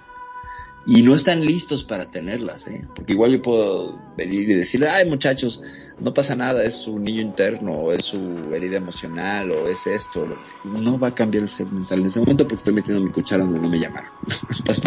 y 0.87 1.01
no 1.01 1.15
están 1.15 1.43
listos 1.43 1.83
para 1.83 2.11
tenerlas, 2.11 2.67
¿eh? 2.67 2.85
Porque 2.95 3.13
igual 3.13 3.31
yo 3.31 3.41
puedo 3.41 3.99
venir 4.15 4.49
y 4.49 4.53
decirle, 4.53 4.87
ay 4.87 5.09
muchachos, 5.09 5.61
no 5.99 6.13
pasa 6.13 6.35
nada, 6.35 6.63
es 6.63 6.75
su 6.75 6.99
niño 6.99 7.21
interno, 7.21 7.71
o 7.71 7.91
es 7.91 8.03
su 8.03 8.53
herida 8.53 8.77
emocional, 8.77 9.49
o 9.51 9.67
es 9.67 9.87
esto. 9.87 10.25
No 10.63 10.99
va 10.99 11.07
a 11.07 11.15
cambiar 11.15 11.43
el 11.43 11.49
ser 11.49 11.67
mental 11.67 12.01
en 12.01 12.05
ese 12.05 12.19
momento 12.19 12.43
porque 12.43 12.59
estoy 12.59 12.73
metiendo 12.73 13.03
mi 13.03 13.11
cuchara 13.11 13.43
donde 13.43 13.59
no 13.59 13.69
me 13.69 13.79
llamaron. 13.79 14.11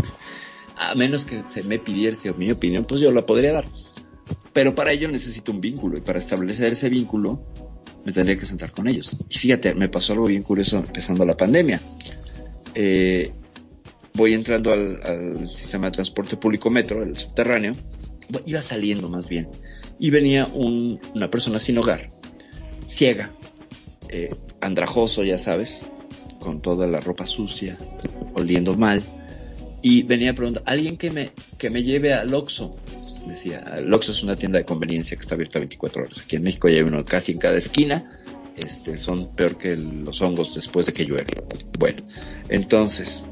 A 0.76 0.94
menos 0.94 1.24
que 1.24 1.42
se 1.48 1.64
me 1.64 1.80
pidiera 1.80 2.16
mi 2.36 2.50
opinión, 2.52 2.84
pues 2.84 3.00
yo 3.00 3.10
la 3.10 3.26
podría 3.26 3.52
dar. 3.52 3.64
Pero 4.52 4.76
para 4.76 4.92
ello 4.92 5.08
necesito 5.08 5.50
un 5.50 5.60
vínculo 5.60 5.98
y 5.98 6.00
para 6.00 6.20
establecer 6.20 6.72
ese 6.72 6.88
vínculo 6.88 7.42
me 8.04 8.12
tendría 8.12 8.36
que 8.36 8.46
sentar 8.46 8.72
con 8.72 8.88
ellos. 8.88 9.10
Y 9.28 9.38
fíjate, 9.38 9.74
me 9.74 9.88
pasó 9.88 10.12
algo 10.12 10.26
bien 10.26 10.42
curioso 10.42 10.78
empezando 10.78 11.24
la 11.24 11.36
pandemia. 11.36 11.80
Eh, 12.74 13.32
voy 14.18 14.34
entrando 14.34 14.72
al, 14.72 15.48
sistema 15.48 15.86
de 15.86 15.92
transporte 15.92 16.36
público 16.36 16.70
metro, 16.70 17.02
el 17.02 17.16
subterráneo, 17.16 17.72
iba 18.44 18.60
saliendo 18.60 19.08
más 19.08 19.28
bien, 19.28 19.48
y 19.98 20.10
venía 20.10 20.46
una 20.46 21.30
persona 21.30 21.58
sin 21.60 21.78
hogar, 21.78 22.10
ciega, 22.88 23.30
eh, 24.08 24.28
andrajoso, 24.60 25.22
ya 25.22 25.38
sabes, 25.38 25.86
con 26.40 26.60
toda 26.60 26.88
la 26.88 27.00
ropa 27.00 27.26
sucia, 27.26 27.76
oliendo 28.34 28.76
mal, 28.76 29.02
y 29.82 30.02
venía 30.02 30.34
preguntando, 30.34 30.68
alguien 30.68 30.96
que 30.96 31.10
me, 31.10 31.32
que 31.56 31.70
me 31.70 31.84
lleve 31.84 32.12
al 32.12 32.34
Oxxo, 32.34 32.76
decía, 33.28 33.64
el 33.76 33.92
Oxxo 33.92 34.12
es 34.12 34.22
una 34.22 34.34
tienda 34.34 34.58
de 34.58 34.64
conveniencia 34.64 35.16
que 35.16 35.22
está 35.22 35.34
abierta 35.34 35.58
24 35.58 36.02
horas, 36.02 36.18
aquí 36.18 36.36
en 36.36 36.42
México 36.42 36.68
ya 36.68 36.76
hay 36.76 36.82
uno 36.82 37.04
casi 37.04 37.32
en 37.32 37.38
cada 37.38 37.56
esquina, 37.56 38.18
este, 38.56 38.96
son 38.98 39.34
peor 39.34 39.56
que 39.56 39.76
los 39.76 40.20
hongos 40.20 40.54
después 40.54 40.86
de 40.86 40.92
que 40.92 41.04
llueve. 41.04 41.32
Bueno, 41.78 42.02
entonces, 42.48 43.24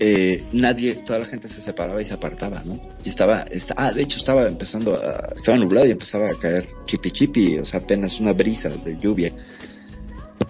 eh, 0.00 0.44
nadie, 0.52 0.94
toda 0.96 1.20
la 1.20 1.26
gente 1.26 1.46
se 1.48 1.62
separaba 1.62 2.02
y 2.02 2.04
se 2.04 2.14
apartaba, 2.14 2.62
¿no? 2.64 2.80
Y 3.04 3.10
estaba, 3.10 3.46
ah, 3.76 3.92
de 3.92 4.02
hecho 4.02 4.18
estaba 4.18 4.48
empezando 4.48 4.96
a, 4.96 5.32
estaba 5.36 5.56
nublado 5.56 5.86
y 5.86 5.92
empezaba 5.92 6.26
a 6.28 6.34
caer 6.34 6.66
chipi 6.86 7.12
chipi, 7.12 7.58
o 7.58 7.64
sea, 7.64 7.80
apenas 7.80 8.18
una 8.18 8.32
brisa 8.32 8.68
de 8.68 8.96
lluvia. 8.98 9.32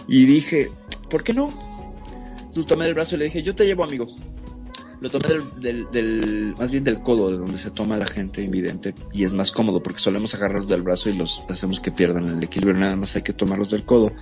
Y 0.08 0.24
dije, 0.24 0.70
¿por 1.10 1.22
qué 1.22 1.34
no? 1.34 1.52
Entonces 2.38 2.66
tomé 2.66 2.86
el 2.86 2.94
brazo 2.94 3.16
y 3.16 3.18
le 3.18 3.24
dije, 3.24 3.42
yo 3.42 3.54
te 3.54 3.66
llevo, 3.66 3.84
amigo. 3.84 4.06
Lo 5.00 5.10
tomé 5.10 5.40
del, 5.60 5.86
del, 5.90 6.54
más 6.58 6.70
bien 6.70 6.84
del 6.84 7.00
codo, 7.00 7.30
de 7.30 7.36
donde 7.36 7.58
se 7.58 7.70
toma 7.70 7.96
la 7.96 8.06
gente 8.06 8.42
invidente, 8.42 8.94
y 9.12 9.24
es 9.24 9.32
más 9.32 9.52
cómodo 9.52 9.82
porque 9.82 10.00
solemos 10.00 10.34
agarrarlos 10.34 10.68
del 10.68 10.82
brazo 10.82 11.10
y 11.10 11.16
los 11.16 11.42
hacemos 11.48 11.80
que 11.80 11.90
pierdan 11.90 12.28
el 12.28 12.42
equilibrio, 12.42 12.78
nada 12.78 12.96
más 12.96 13.14
hay 13.16 13.22
que 13.22 13.32
tomarlos 13.32 13.70
del 13.70 13.84
codo 13.84 14.12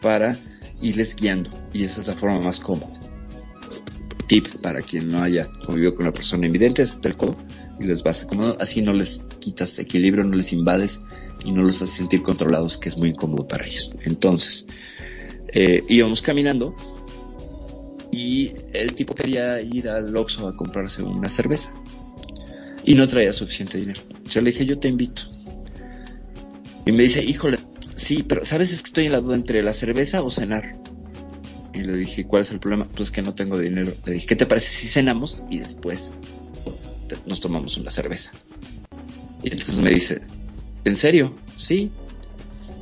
para 0.00 0.36
irles 0.80 1.14
guiando, 1.14 1.50
y 1.72 1.84
esa 1.84 2.00
es 2.00 2.06
la 2.06 2.14
forma 2.14 2.40
más 2.40 2.60
cómoda 2.60 2.98
tip 4.30 4.46
para 4.62 4.80
quien 4.80 5.08
no 5.08 5.24
haya 5.24 5.50
convivido 5.66 5.92
con 5.92 6.06
una 6.06 6.12
persona 6.12 6.46
invidente 6.46 6.82
es 6.82 7.00
del 7.00 7.16
codo 7.16 7.36
y 7.80 7.84
les 7.84 8.00
vas 8.04 8.22
acomodando. 8.22 8.62
Así 8.62 8.80
no 8.80 8.92
les 8.92 9.24
quitas 9.40 9.76
equilibrio, 9.80 10.24
no 10.24 10.36
les 10.36 10.52
invades 10.52 11.00
y 11.44 11.50
no 11.50 11.62
los 11.62 11.82
haces 11.82 11.96
sentir 11.96 12.22
controlados, 12.22 12.78
que 12.78 12.90
es 12.90 12.96
muy 12.96 13.08
incómodo 13.08 13.48
para 13.48 13.66
ellos. 13.66 13.90
Entonces, 14.04 14.66
eh, 15.52 15.82
íbamos 15.88 16.22
caminando 16.22 16.76
y 18.12 18.52
el 18.72 18.94
tipo 18.94 19.14
quería 19.14 19.60
ir 19.60 19.88
al 19.88 20.16
Oxxo 20.16 20.48
a 20.48 20.56
comprarse 20.56 21.02
una 21.02 21.28
cerveza 21.28 21.72
y 22.84 22.94
no 22.94 23.06
traía 23.06 23.32
suficiente 23.32 23.78
dinero. 23.78 24.02
Yo 24.30 24.40
le 24.40 24.50
dije, 24.50 24.66
yo 24.66 24.78
te 24.78 24.88
invito. 24.88 25.22
Y 26.86 26.92
me 26.92 27.02
dice, 27.02 27.22
híjole, 27.22 27.58
sí, 27.96 28.24
pero 28.26 28.44
¿sabes? 28.44 28.72
Es 28.72 28.82
que 28.82 28.88
estoy 28.88 29.06
en 29.06 29.12
la 29.12 29.20
duda 29.20 29.36
entre 29.36 29.62
la 29.62 29.74
cerveza 29.74 30.22
o 30.22 30.30
cenar. 30.30 30.76
Y 31.74 31.82
le 31.82 31.96
dije, 31.96 32.24
¿cuál 32.24 32.42
es 32.42 32.50
el 32.50 32.58
problema? 32.58 32.88
Pues 32.88 33.10
que 33.10 33.22
no 33.22 33.34
tengo 33.34 33.58
dinero. 33.58 33.92
Le 34.06 34.14
dije, 34.14 34.26
¿qué 34.26 34.36
te 34.36 34.46
parece 34.46 34.76
si 34.76 34.88
cenamos 34.88 35.42
y 35.48 35.58
después 35.58 36.14
nos 37.26 37.40
tomamos 37.40 37.76
una 37.76 37.90
cerveza? 37.90 38.32
Y 39.42 39.50
entonces 39.50 39.78
me 39.78 39.90
dice, 39.90 40.20
¿en 40.84 40.96
serio? 40.96 41.36
Sí. 41.56 41.90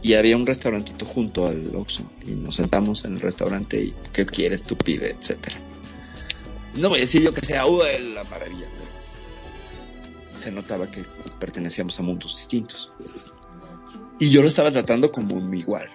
Y 0.02 0.14
había 0.14 0.36
un 0.36 0.46
restaurantito 0.46 1.04
junto 1.04 1.46
al 1.46 1.74
Oxxo. 1.74 2.04
Y 2.26 2.32
nos 2.32 2.56
sentamos 2.56 3.04
en 3.04 3.14
el 3.14 3.20
restaurante 3.20 3.80
y, 3.82 3.94
¿qué 4.12 4.24
quieres? 4.24 4.62
Tú 4.62 4.76
pide, 4.76 5.10
etcétera. 5.10 5.56
No 6.76 6.88
voy 6.90 6.98
a 6.98 7.00
decir 7.02 7.22
yo 7.22 7.32
que 7.32 7.40
sea 7.40 7.66
uh, 7.66 7.78
la 7.78 8.22
maravilla. 8.24 8.66
se 10.36 10.52
notaba 10.52 10.90
que 10.90 11.04
pertenecíamos 11.40 11.98
a 11.98 12.02
mundos 12.02 12.36
distintos. 12.36 12.90
Y 14.20 14.30
yo 14.30 14.42
lo 14.42 14.48
estaba 14.48 14.70
tratando 14.70 15.10
como 15.10 15.40
mi 15.40 15.60
igual. 15.60 15.88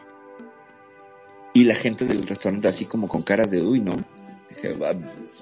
Y 1.54 1.64
la 1.66 1.76
gente 1.76 2.06
del 2.06 2.26
restaurante 2.28 2.68
así 2.68 2.86
como 2.86 3.08
con 3.08 3.22
caras 3.22 3.50
de 3.52 3.62
uy, 3.62 3.80
¿no? 3.80 3.94
Dije, 4.56 4.76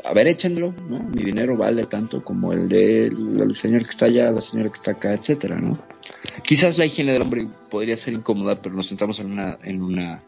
a, 0.04 0.14
ver, 0.14 0.28
échenlo, 0.28 0.74
¿no? 0.88 1.00
Mi 1.00 1.24
dinero 1.24 1.58
vale 1.58 1.84
tanto 1.86 2.24
como 2.24 2.54
el 2.54 2.68
del 2.70 3.56
señor 3.56 3.84
que 3.84 3.92
está 3.92 4.06
allá, 4.06 4.32
la 4.32 4.42
señora 4.42 4.70
que 4.70 4.78
está 4.78 4.92
acá, 4.92 5.14
etcétera, 5.14 5.60
¿no? 5.60 5.74
Quizás 6.44 6.78
la 6.78 6.86
higiene 6.86 7.14
del 7.14 7.22
hombre 7.22 7.48
podría 7.70 7.98
ser 7.98 8.14
incómoda, 8.14 8.56
pero 8.56 8.76
nos 8.76 8.88
sentamos 8.88 9.20
en 9.20 9.32
una, 9.32 9.58
en 9.64 9.82
una 9.82 10.24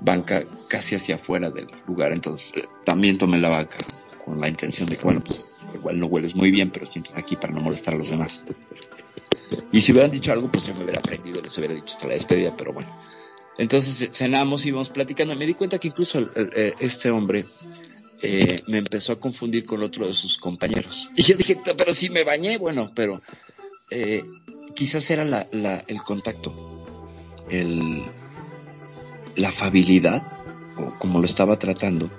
banca 0.00 0.44
casi 0.68 0.94
hacia 0.94 1.16
afuera 1.16 1.50
del 1.50 1.68
lugar, 1.86 2.12
entonces 2.12 2.50
eh, 2.56 2.64
también 2.84 3.18
tomé 3.18 3.38
la 3.38 3.48
banca 3.48 3.76
con 4.24 4.40
la 4.40 4.48
intención 4.48 4.88
de 4.88 4.96
que, 4.96 5.04
bueno, 5.04 5.22
pues 5.24 5.58
igual 5.74 5.98
no 5.98 6.06
hueles 6.06 6.34
muy 6.34 6.50
bien, 6.50 6.70
pero 6.70 6.86
sientes 6.86 7.16
aquí 7.16 7.36
para 7.36 7.52
no 7.52 7.60
molestar 7.60 7.94
a 7.94 7.98
los 7.98 8.10
demás. 8.10 8.44
Y 9.70 9.80
si 9.80 9.92
hubieran 9.92 10.10
dicho 10.10 10.32
algo, 10.32 10.50
pues 10.50 10.66
yo 10.66 10.74
me 10.74 10.84
hubiera 10.84 11.00
aprendido, 11.00 11.40
les 11.42 11.56
hubiera 11.58 11.74
dicho 11.74 11.94
hasta 11.94 12.06
la 12.06 12.14
despedida, 12.14 12.54
pero 12.56 12.72
bueno. 12.72 12.88
Entonces 13.58 14.08
cenamos 14.12 14.64
y 14.64 14.68
íbamos 14.68 14.88
platicando. 14.88 15.34
Me 15.36 15.46
di 15.46 15.54
cuenta 15.54 15.78
que 15.78 15.88
incluso 15.88 16.20
eh, 16.34 16.74
este 16.78 17.10
hombre 17.10 17.44
eh, 18.22 18.56
me 18.68 18.78
empezó 18.78 19.12
a 19.12 19.20
confundir 19.20 19.64
con 19.64 19.82
otro 19.82 20.06
de 20.06 20.14
sus 20.14 20.38
compañeros. 20.38 21.10
Y 21.16 21.22
yo 21.22 21.36
dije, 21.36 21.60
pero 21.76 21.92
si 21.92 22.08
me 22.08 22.22
bañé, 22.22 22.56
bueno, 22.56 22.92
pero 22.94 23.20
eh, 23.90 24.24
quizás 24.74 25.10
era 25.10 25.24
la, 25.24 25.84
el 25.86 26.02
contacto, 26.02 26.54
el, 27.50 28.04
la 29.36 29.48
afabilidad, 29.48 30.22
o 30.76 30.98
como 30.98 31.18
lo 31.18 31.26
estaba 31.26 31.58
tratando. 31.58 32.10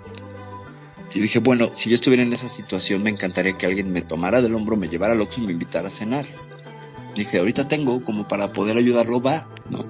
Y 1.14 1.20
dije, 1.22 1.40
bueno, 1.40 1.72
si 1.78 1.90
yo 1.90 1.96
estuviera 1.96 2.24
en 2.24 2.34
esa 2.34 2.50
situación, 2.50 3.04
me 3.04 3.10
encantaría 3.10 3.54
que 3.54 3.66
alguien 3.66 3.92
me 3.94 4.02
tomara 4.02 4.42
del 4.42 4.56
hombro, 4.56 4.76
me 4.76 4.90
llevara 4.90 5.14
al 5.14 5.22
Oxxo 5.22 5.42
y 5.42 5.46
me 5.46 5.54
invitara 5.54 5.88
a 5.88 5.92
cenar. 5.92 6.26
Dije, 7.16 7.38
ahorita 7.38 7.68
tengo 7.68 8.04
como 8.04 8.28
para 8.28 8.52
poder 8.52 8.78
ayudarlo, 8.78 9.22
va, 9.22 9.48
¿no? 9.70 9.84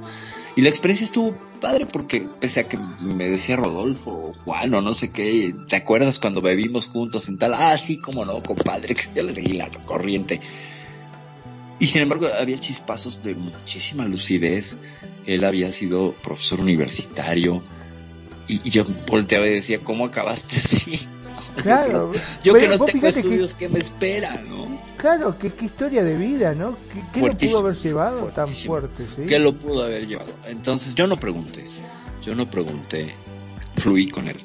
Y 0.56 0.62
la 0.62 0.70
experiencia 0.70 1.06
estuvo 1.06 1.36
padre 1.60 1.88
porque 1.92 2.28
pese 2.40 2.60
a 2.60 2.68
que 2.68 2.78
me 2.78 3.28
decía 3.28 3.56
Rodolfo 3.56 4.12
o 4.12 4.34
Juan 4.34 4.74
o 4.76 4.82
no 4.82 4.94
sé 4.94 5.12
qué, 5.12 5.54
¿te 5.68 5.76
acuerdas 5.76 6.20
cuando 6.20 6.42
bebimos 6.42 6.88
juntos 6.88 7.28
en 7.28 7.40
tal? 7.40 7.54
Ah, 7.56 7.76
sí, 7.78 7.98
como 7.98 8.24
no, 8.24 8.42
compadre, 8.44 8.94
que 8.94 9.04
yo 9.16 9.24
le 9.24 9.34
seguí 9.34 9.54
la 9.54 9.68
corriente. 9.86 10.40
Y 11.80 11.88
sin 11.88 12.04
embargo 12.04 12.28
había 12.28 12.60
chispazos 12.60 13.24
de 13.24 13.34
muchísima 13.34 14.06
lucidez. 14.06 14.78
Él 15.26 15.44
había 15.44 15.72
sido 15.72 16.14
profesor 16.22 16.62
universitario. 16.62 17.64
Y, 18.48 18.70
yo 18.70 18.84
volteaba 19.08 19.48
y 19.48 19.56
decía, 19.56 19.80
¿cómo 19.80 20.06
acabaste 20.06 20.58
así? 20.58 21.08
Claro. 21.58 22.12
yo 22.44 22.54
que 22.54 22.68
no 22.68 22.86
tengo 22.86 23.08
estudios, 23.08 23.54
que... 23.54 23.68
¿qué 23.68 23.74
me 23.74 23.80
espera, 23.80 24.42
no? 24.48 24.82
Claro, 24.98 25.38
qué, 25.38 25.52
historia 25.62 26.04
de 26.04 26.16
vida, 26.16 26.54
¿no? 26.54 26.78
¿Qué, 27.14 27.22
lo 27.22 27.38
pudo 27.38 27.60
haber 27.60 27.76
llevado 27.76 28.26
tan 28.28 28.56
fuerte? 28.56 29.08
¿sí? 29.08 29.24
¿Qué 29.28 29.40
lo 29.40 29.58
pudo 29.58 29.84
haber 29.84 30.08
llevado? 30.08 30.34
Entonces 30.46 30.96
yo 30.96 31.08
no 31.08 31.18
pregunté, 31.18 31.64
yo 32.22 32.36
no 32.36 32.50
pregunté, 32.50 33.14
fluí 33.78 34.10
con 34.10 34.28
él. 34.28 34.42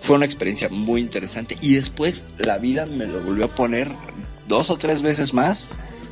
Fue 0.00 0.16
una 0.16 0.24
experiencia 0.24 0.68
muy 0.70 1.02
interesante 1.02 1.58
y 1.60 1.74
después 1.74 2.26
la 2.38 2.58
vida 2.58 2.86
me 2.86 3.06
lo 3.06 3.22
volvió 3.22 3.44
a 3.44 3.54
poner 3.54 3.90
dos 4.48 4.70
o 4.70 4.78
tres 4.78 5.02
veces 5.02 5.34
más, 5.34 5.68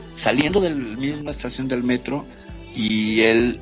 saliendo 0.06 0.60
de 0.60 0.70
la 0.70 0.96
misma 0.96 1.30
estación 1.30 1.68
del 1.68 1.82
metro 1.82 2.26
y 2.74 3.22
él 3.22 3.60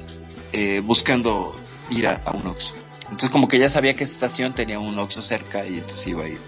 eh, 0.53 0.81
buscando 0.81 1.55
ir 1.91 2.07
a, 2.07 2.21
un 2.33 2.47
Oxxo. 2.47 2.75
Entonces 3.07 3.31
como 3.31 3.49
que 3.49 3.59
ya 3.59 3.71
sabía 3.71 3.95
que 3.95 4.05
esa 4.05 4.15
estación 4.15 4.55
tenía 4.55 4.79
un 4.79 4.99
Oxxo 4.99 5.23
cerca 5.23 5.67
y 5.67 5.79
entonces 5.79 6.07
iba 6.07 6.25
a 6.25 6.29
ir. 6.29 6.39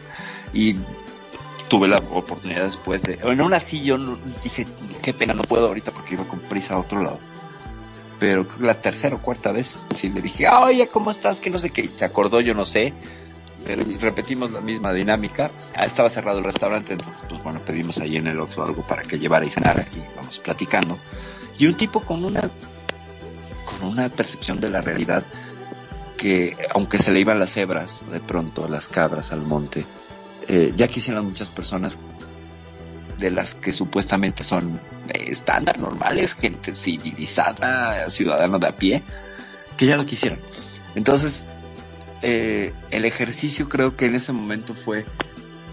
Y 0.52 0.76
tuve 1.68 1.89
la 1.89 1.97
oportunidad 1.97 2.64
después 2.64 3.02
de... 3.02 3.16
Bueno, 3.16 3.44
aún 3.44 3.55
así 3.55 3.82
yo 3.82 3.97
dije, 4.43 4.66
qué 5.02 5.14
pena, 5.14 5.35
no 5.35 5.43
puedo 5.43 5.68
ahorita 5.68 5.93
porque 5.93 6.14
iba 6.14 6.24
con 6.26 6.40
prisa 6.40 6.74
a 6.74 6.78
otro 6.78 7.02
lado. 7.02 7.18
pero 8.18 8.47
la 8.59 8.80
tercera 8.80 9.16
o 9.16 9.22
cuarta 9.22 9.52
vez 9.52 9.86
sí 9.94 10.09
le 10.09 10.20
dije, 10.20 10.48
oye, 10.48 10.89
¿cómo 10.89 11.10
estás? 11.10 11.40
Que 11.40 11.51
no 11.51 11.59
sé 11.59 11.70
qué. 11.70 11.86
se 11.89 12.05
acordó, 12.05 12.40
yo 12.40 12.55
no 12.55 12.64
sé. 12.64 12.93
Pero 13.64 13.85
repetimos 14.01 14.51
la 14.51 14.60
misma 14.60 14.93
dinámica. 14.93 15.51
Ah, 15.76 15.85
estaba 15.85 16.09
cerrado 16.09 16.39
el 16.39 16.44
restaurante, 16.44 16.93
entonces, 16.94 17.20
pues 17.28 17.43
bueno, 17.43 17.60
pedimos 17.60 17.98
ahí 17.98 18.16
en 18.16 18.28
el 18.28 18.40
Oxxo 18.40 18.62
algo 18.62 18.86
para 18.86 19.02
que 19.02 19.18
llevara 19.18 19.44
y 19.44 19.51
cenara 19.51 19.85
y 19.94 20.16
vamos 20.16 20.39
platicando. 20.39 20.97
Y 21.59 21.66
un 21.66 21.74
tipo 21.74 22.01
con 22.01 22.24
una, 22.24 22.51
con 23.64 23.89
una 23.89 24.09
percepción 24.09 24.60
de 24.60 24.70
la 24.70 24.80
realidad 24.80 25.24
que, 26.19 26.57
aunque 26.74 26.99
se 26.99 27.12
le 27.12 27.20
iban 27.20 27.39
las 27.39 27.53
cebras 27.53 28.05
de 28.11 28.20
pronto, 28.20 28.69
las 28.69 28.89
cabras 28.89 29.32
al 29.32 29.40
monte, 29.40 29.86
eh, 30.47 30.73
ya 30.77 30.89
quisieran 30.89 31.24
muchas 31.24 31.51
personas 31.53 31.99
de 33.19 33.31
las 33.31 33.55
que 33.55 33.73
supuestamente 33.73 34.43
son 34.45 34.78
eh, 35.09 35.28
estándar, 35.31 35.78
normales, 35.78 36.35
gente 36.35 36.74
civilizada, 36.74 38.11
ciudadano 38.11 38.59
de 38.59 38.69
a 38.69 38.77
pie, 38.77 39.03
que 39.77 39.86
ya 39.86 39.97
lo 39.97 40.05
quisieron. 40.05 40.39
Entonces, 40.95 41.47
eh, 42.20 42.73
el 42.90 43.05
ejercicio 43.05 43.69
creo 43.69 43.97
que 43.97 44.07
en 44.07 44.16
ese 44.16 44.32
momento 44.32 44.74
fue 44.74 45.07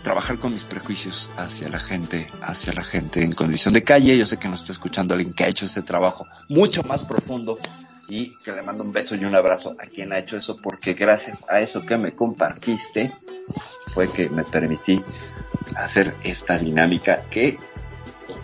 trabajar 0.03 0.37
con 0.37 0.53
mis 0.53 0.63
prejuicios 0.63 1.31
hacia 1.35 1.67
la 1.67 1.79
gente, 1.79 2.27
hacia 2.41 2.71
la 2.71 2.83
gente 2.83 3.23
en 3.23 3.31
condición 3.31 3.73
de 3.73 3.83
calle. 3.83 4.15
Yo 4.15 4.27
sé 4.27 4.37
que 4.37 4.47
nos 4.47 4.61
está 4.61 4.71
escuchando 4.71 5.15
alguien 5.15 5.33
que 5.33 5.43
ha 5.43 5.47
hecho 5.47 5.65
ese 5.65 5.81
trabajo 5.81 6.27
mucho 6.47 6.83
más 6.83 7.03
profundo 7.03 7.57
y 8.07 8.29
que 8.43 8.51
le 8.51 8.61
mando 8.61 8.83
un 8.83 8.91
beso 8.91 9.15
y 9.15 9.25
un 9.25 9.35
abrazo 9.35 9.75
a 9.79 9.87
quien 9.87 10.13
ha 10.13 10.19
hecho 10.19 10.37
eso 10.37 10.57
porque 10.61 10.93
gracias 10.93 11.45
a 11.49 11.59
eso 11.59 11.85
que 11.85 11.97
me 11.97 12.11
compartiste 12.11 13.11
fue 13.93 14.11
que 14.11 14.29
me 14.29 14.43
permití 14.43 15.01
hacer 15.77 16.13
esta 16.23 16.57
dinámica 16.57 17.23
que 17.29 17.57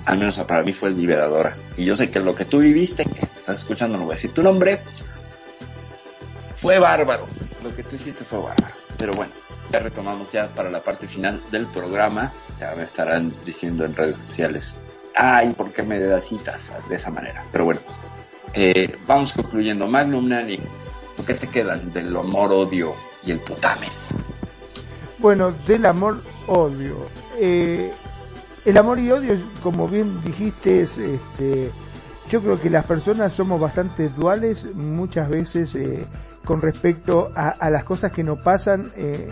al 0.05 0.17
menos 0.17 0.37
para 0.39 0.63
mí 0.63 0.73
fue 0.73 0.91
liberadora. 0.91 1.55
Y 1.77 1.85
yo 1.85 1.95
sé 1.95 2.09
que 2.09 2.19
lo 2.19 2.33
que 2.35 2.45
tú 2.45 2.59
viviste, 2.59 3.05
que 3.05 3.19
estás 3.19 3.59
escuchando, 3.59 3.97
no 3.97 4.05
voy 4.05 4.13
a 4.13 4.15
decir 4.15 4.33
tu 4.33 4.41
nombre, 4.41 4.81
fue 6.57 6.79
bárbaro. 6.79 7.27
Lo 7.63 7.73
que 7.75 7.83
tú 7.83 7.95
hiciste 7.95 8.23
fue 8.23 8.39
bárbaro. 8.39 8.75
Pero 8.97 9.13
bueno, 9.13 9.33
ya 9.71 9.79
retomamos 9.79 10.31
ya 10.31 10.47
para 10.49 10.69
la 10.69 10.83
parte 10.83 11.07
final 11.07 11.43
del 11.51 11.67
programa. 11.67 12.33
Ya 12.59 12.73
me 12.75 12.83
estarán 12.83 13.33
diciendo 13.45 13.85
en 13.85 13.95
redes 13.95 14.17
sociales, 14.27 14.75
ay, 15.15 15.53
¿por 15.53 15.71
qué 15.71 15.83
me 15.83 15.99
das 15.99 16.25
citas 16.25 16.61
de 16.89 16.95
esa 16.95 17.09
manera? 17.09 17.43
Pero 17.51 17.65
bueno, 17.65 17.81
eh, 18.53 18.95
vamos 19.07 19.33
concluyendo. 19.33 19.87
Magnum 19.87 20.27
Nani, 20.27 20.59
¿por 21.15 21.25
qué 21.25 21.35
se 21.35 21.47
quedan 21.47 21.91
del 21.91 22.15
amor, 22.15 22.51
odio 22.51 22.93
y 23.23 23.31
el 23.31 23.39
putame? 23.39 23.87
Bueno, 25.19 25.53
del 25.67 25.85
amor, 25.85 26.21
odio. 26.47 27.05
Eh, 27.39 27.91
el 28.65 28.77
amor 28.77 28.99
y 28.99 29.11
odio, 29.11 29.39
como 29.63 29.87
bien 29.87 30.21
dijiste, 30.21 30.81
es, 30.81 30.97
este, 30.97 31.71
yo 32.29 32.41
creo 32.41 32.59
que 32.59 32.69
las 32.69 32.85
personas 32.85 33.33
somos 33.33 33.59
bastante 33.59 34.09
duales 34.09 34.65
muchas 34.73 35.29
veces 35.29 35.75
eh, 35.75 36.05
con 36.45 36.61
respecto 36.61 37.31
a, 37.35 37.69
las 37.69 37.83
cosas 37.83 38.11
que 38.11 38.23
nos 38.23 38.39
pasan 38.39 38.91
eh, 38.95 39.31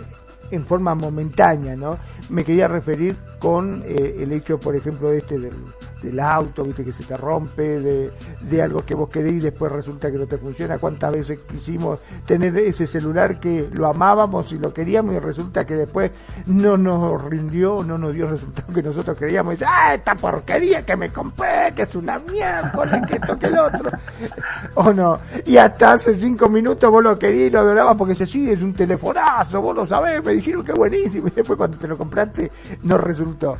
en 0.50 0.66
forma 0.66 0.94
momentánea, 0.94 1.76
¿no? 1.76 1.98
Me 2.28 2.44
quería 2.44 2.68
referir 2.68 3.16
con 3.38 3.82
eh, 3.86 4.16
el 4.18 4.32
hecho, 4.32 4.58
por 4.58 4.76
ejemplo, 4.76 5.12
este 5.12 5.38
del, 5.38 5.54
del 6.02 6.20
auto, 6.20 6.64
viste, 6.64 6.84
que 6.84 6.92
se 6.92 7.04
te 7.04 7.16
rompe, 7.16 7.80
de, 7.80 8.10
de 8.40 8.62
algo 8.62 8.84
que 8.84 8.94
vos 8.94 9.08
querés 9.08 9.34
y 9.34 9.40
después 9.40 9.70
resulta 9.70 10.10
que 10.10 10.18
no 10.18 10.26
te 10.26 10.38
funciona. 10.38 10.78
¿Cuántas 10.78 11.12
veces 11.12 11.40
quisimos 11.48 11.98
tener 12.26 12.56
ese 12.58 12.86
celular 12.86 13.38
que 13.38 13.68
lo 13.72 13.88
amábamos 13.88 14.52
y 14.52 14.58
lo 14.58 14.72
queríamos 14.72 15.14
y 15.14 15.18
resulta 15.18 15.64
que 15.64 15.74
después 15.74 16.10
no 16.46 16.76
nos 16.76 17.22
rindió, 17.24 17.82
no 17.84 17.98
nos 17.98 18.14
dio 18.14 18.26
el 18.26 18.32
resultado 18.32 18.72
que 18.72 18.82
nosotros 18.82 19.16
queríamos? 19.16 19.52
Y 19.52 19.56
dice, 19.56 19.66
ah, 19.68 19.94
esta 19.94 20.14
porquería 20.14 20.84
que 20.84 20.96
me 20.96 21.10
compré, 21.10 21.72
que 21.74 21.82
es 21.82 21.94
una 21.94 22.18
mierda, 22.18 23.06
que 23.06 23.16
esto, 23.16 23.38
que 23.38 23.46
el 23.46 23.58
otro. 23.58 23.90
o 24.74 24.92
no. 24.92 25.18
Y 25.44 25.56
hasta 25.56 25.92
hace 25.92 26.14
cinco 26.14 26.48
minutos 26.48 26.90
vos 26.90 27.02
lo 27.02 27.18
querías 27.18 27.48
y 27.48 27.50
lo 27.50 27.60
adorabas 27.60 27.96
porque 27.96 28.14
se 28.14 28.26
sigue, 28.26 28.52
es 28.52 28.62
un 28.62 28.72
telefonazo, 28.72 29.60
vos 29.60 29.76
lo 29.76 29.86
sabés, 29.86 30.24
me 30.24 30.32
dijeron 30.32 30.64
que 30.64 30.72
buenísimo. 30.72 31.28
Y 31.28 31.32
después 31.32 31.56
cuando 31.56 31.78
te 31.78 31.88
lo 31.88 31.96
compraste 31.96 32.50
no 32.82 32.98
resultó. 32.98 33.58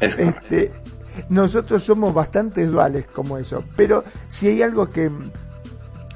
Este, 0.00 0.72
nosotros 1.28 1.82
somos 1.82 2.14
bastante 2.14 2.66
duales 2.66 3.06
como 3.06 3.38
eso, 3.38 3.64
pero 3.76 4.04
si 4.28 4.48
hay 4.48 4.62
algo 4.62 4.90
que 4.90 5.10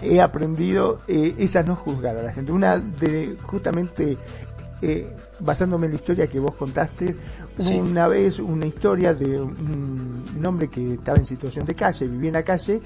he 0.03 0.21
aprendido 0.21 0.99
eh, 1.09 1.35
es 1.39 1.57
a 1.57 1.63
no 1.63 1.77
juzgar 1.77 2.17
a 2.17 2.23
la 2.23 2.33
gente. 2.33 2.53
Una 2.53 2.79
de, 2.79 3.37
justamente, 3.43 4.17
eh, 4.83 5.15
basándome 5.41 5.87
en 5.87 5.93
la 5.93 5.97
historia 5.97 6.27
que 6.27 6.39
vos 6.39 6.55
contaste, 6.55 7.17
una 7.59 8.07
vez 8.09 8.39
una 8.39 8.67
historia 8.67 9.15
de 9.15 9.41
un, 9.41 10.23
hombre 10.45 10.69
que 10.69 10.95
estaba 10.95 11.19
en 11.19 11.25
situación 11.25 11.65
de 11.65 11.75
calle, 11.75 12.07
vivía 12.07 12.29
en 12.29 12.35
la 12.35 12.43
calle, 12.43 12.81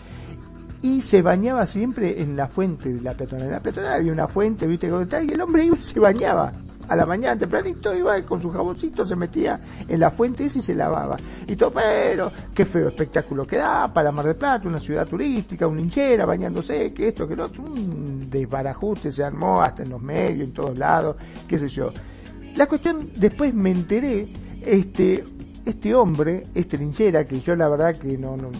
y 0.83 1.03
se 1.03 1.21
bañaba 1.21 1.67
siempre 1.67 2.23
en 2.23 2.37
la 2.37 2.49
fuente 2.49 2.93
de 2.93 3.01
la 3.03 3.15
peatonal. 3.15 3.47
En 3.47 3.53
la 3.53 3.61
peatonal 3.61 3.95
había 3.95 4.13
una 4.13 4.29
fuente, 4.29 4.67
viste, 4.67 4.87
y 4.87 5.33
el 5.33 5.41
hombre 5.41 5.65
iba 5.65 5.77
y 5.77 5.83
se 5.83 5.99
bañaba 6.01 6.53
a 6.91 6.97
la 6.97 7.07
mañana 7.07 7.39
tempranito 7.39 7.95
iba 7.95 8.21
con 8.23 8.43
su 8.43 8.51
jaboncito, 8.51 9.07
se 9.07 9.15
metía 9.15 9.61
en 9.87 10.01
la 10.01 10.11
fuente 10.11 10.45
esa 10.45 10.59
y 10.59 10.63
se 10.63 10.75
lavaba. 10.75 11.17
Y 11.47 11.55
todo, 11.55 11.71
pero 11.71 12.33
qué 12.53 12.65
feo 12.65 12.89
espectáculo 12.89 13.47
que 13.47 13.59
da 13.59 13.87
para 13.95 14.11
Mar 14.11 14.27
del 14.27 14.35
Plata, 14.35 14.67
una 14.67 14.81
ciudad 14.81 15.07
turística, 15.07 15.69
un 15.69 15.79
hinchera 15.79 16.27
bañándose, 16.27 16.93
que 16.93 17.09
esto, 17.09 17.29
que 17.29 17.37
lo 17.37 17.45
otro, 17.45 17.63
un 17.63 18.29
desbarajuste 18.29 19.13
se 19.13 19.23
armó 19.23 19.63
hasta 19.63 19.85
en 19.85 19.91
los 19.91 20.03
medios, 20.03 20.49
en 20.49 20.55
todos 20.55 20.77
lados, 20.77 21.15
qué 21.47 21.61
sé 21.61 21.69
yo. 21.69 21.93
La 22.57 22.67
cuestión, 22.67 23.09
después 23.15 23.55
me 23.55 23.71
enteré, 23.71 24.27
este, 24.61 25.23
este 25.65 25.95
hombre, 25.95 26.43
este 26.57 26.77
linchera, 26.77 27.25
que 27.25 27.41
yo 27.41 27.55
la 27.55 27.69
verdad 27.69 27.95
que 27.95 28.19
no, 28.19 28.37
no, 28.37 28.51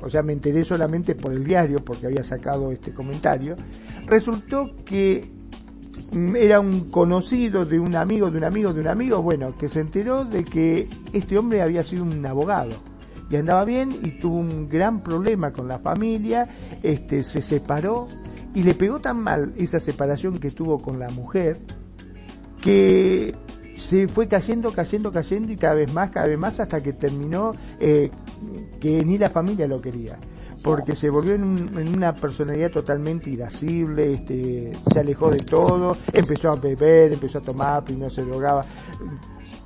o 0.00 0.08
sea, 0.08 0.22
me 0.22 0.32
enteré 0.32 0.64
solamente 0.64 1.16
por 1.16 1.32
el 1.32 1.42
diario, 1.42 1.84
porque 1.84 2.06
había 2.06 2.22
sacado 2.22 2.70
este 2.70 2.94
comentario, 2.94 3.56
resultó 4.06 4.76
que 4.84 5.39
era 6.36 6.60
un 6.60 6.90
conocido 6.90 7.64
de 7.64 7.78
un 7.78 7.94
amigo, 7.94 8.30
de 8.30 8.38
un 8.38 8.44
amigo, 8.44 8.72
de 8.72 8.80
un 8.80 8.88
amigo, 8.88 9.22
bueno, 9.22 9.56
que 9.56 9.68
se 9.68 9.80
enteró 9.80 10.24
de 10.24 10.44
que 10.44 10.88
este 11.12 11.38
hombre 11.38 11.62
había 11.62 11.82
sido 11.82 12.04
un 12.04 12.24
abogado. 12.26 12.76
Y 13.30 13.36
andaba 13.36 13.64
bien 13.64 13.92
y 14.02 14.18
tuvo 14.18 14.38
un 14.38 14.68
gran 14.68 15.02
problema 15.04 15.52
con 15.52 15.68
la 15.68 15.78
familia, 15.78 16.48
este 16.82 17.22
se 17.22 17.40
separó 17.40 18.08
y 18.54 18.64
le 18.64 18.74
pegó 18.74 18.98
tan 18.98 19.20
mal 19.20 19.52
esa 19.56 19.78
separación 19.78 20.38
que 20.38 20.50
tuvo 20.50 20.78
con 20.78 20.98
la 20.98 21.08
mujer 21.10 21.58
que 22.60 23.32
se 23.78 24.08
fue 24.08 24.26
cayendo, 24.26 24.72
cayendo, 24.72 25.12
cayendo 25.12 25.52
y 25.52 25.56
cada 25.56 25.74
vez 25.74 25.92
más, 25.92 26.10
cada 26.10 26.26
vez 26.26 26.38
más 26.38 26.58
hasta 26.58 26.82
que 26.82 26.92
terminó 26.92 27.52
eh, 27.78 28.10
que 28.80 29.04
ni 29.04 29.16
la 29.16 29.30
familia 29.30 29.68
lo 29.68 29.80
quería 29.80 30.18
porque 30.62 30.94
se 30.94 31.08
volvió 31.08 31.34
en, 31.34 31.94
una 31.94 32.14
personalidad 32.14 32.70
totalmente 32.70 33.30
irascible, 33.30 34.12
este, 34.12 34.72
se 34.92 35.00
alejó 35.00 35.30
de 35.30 35.38
todo, 35.38 35.96
empezó 36.12 36.50
a 36.50 36.56
beber, 36.56 37.12
empezó 37.12 37.38
a 37.38 37.42
tomar, 37.42 37.84
primero 37.84 38.10
se 38.10 38.22
drogaba, 38.22 38.64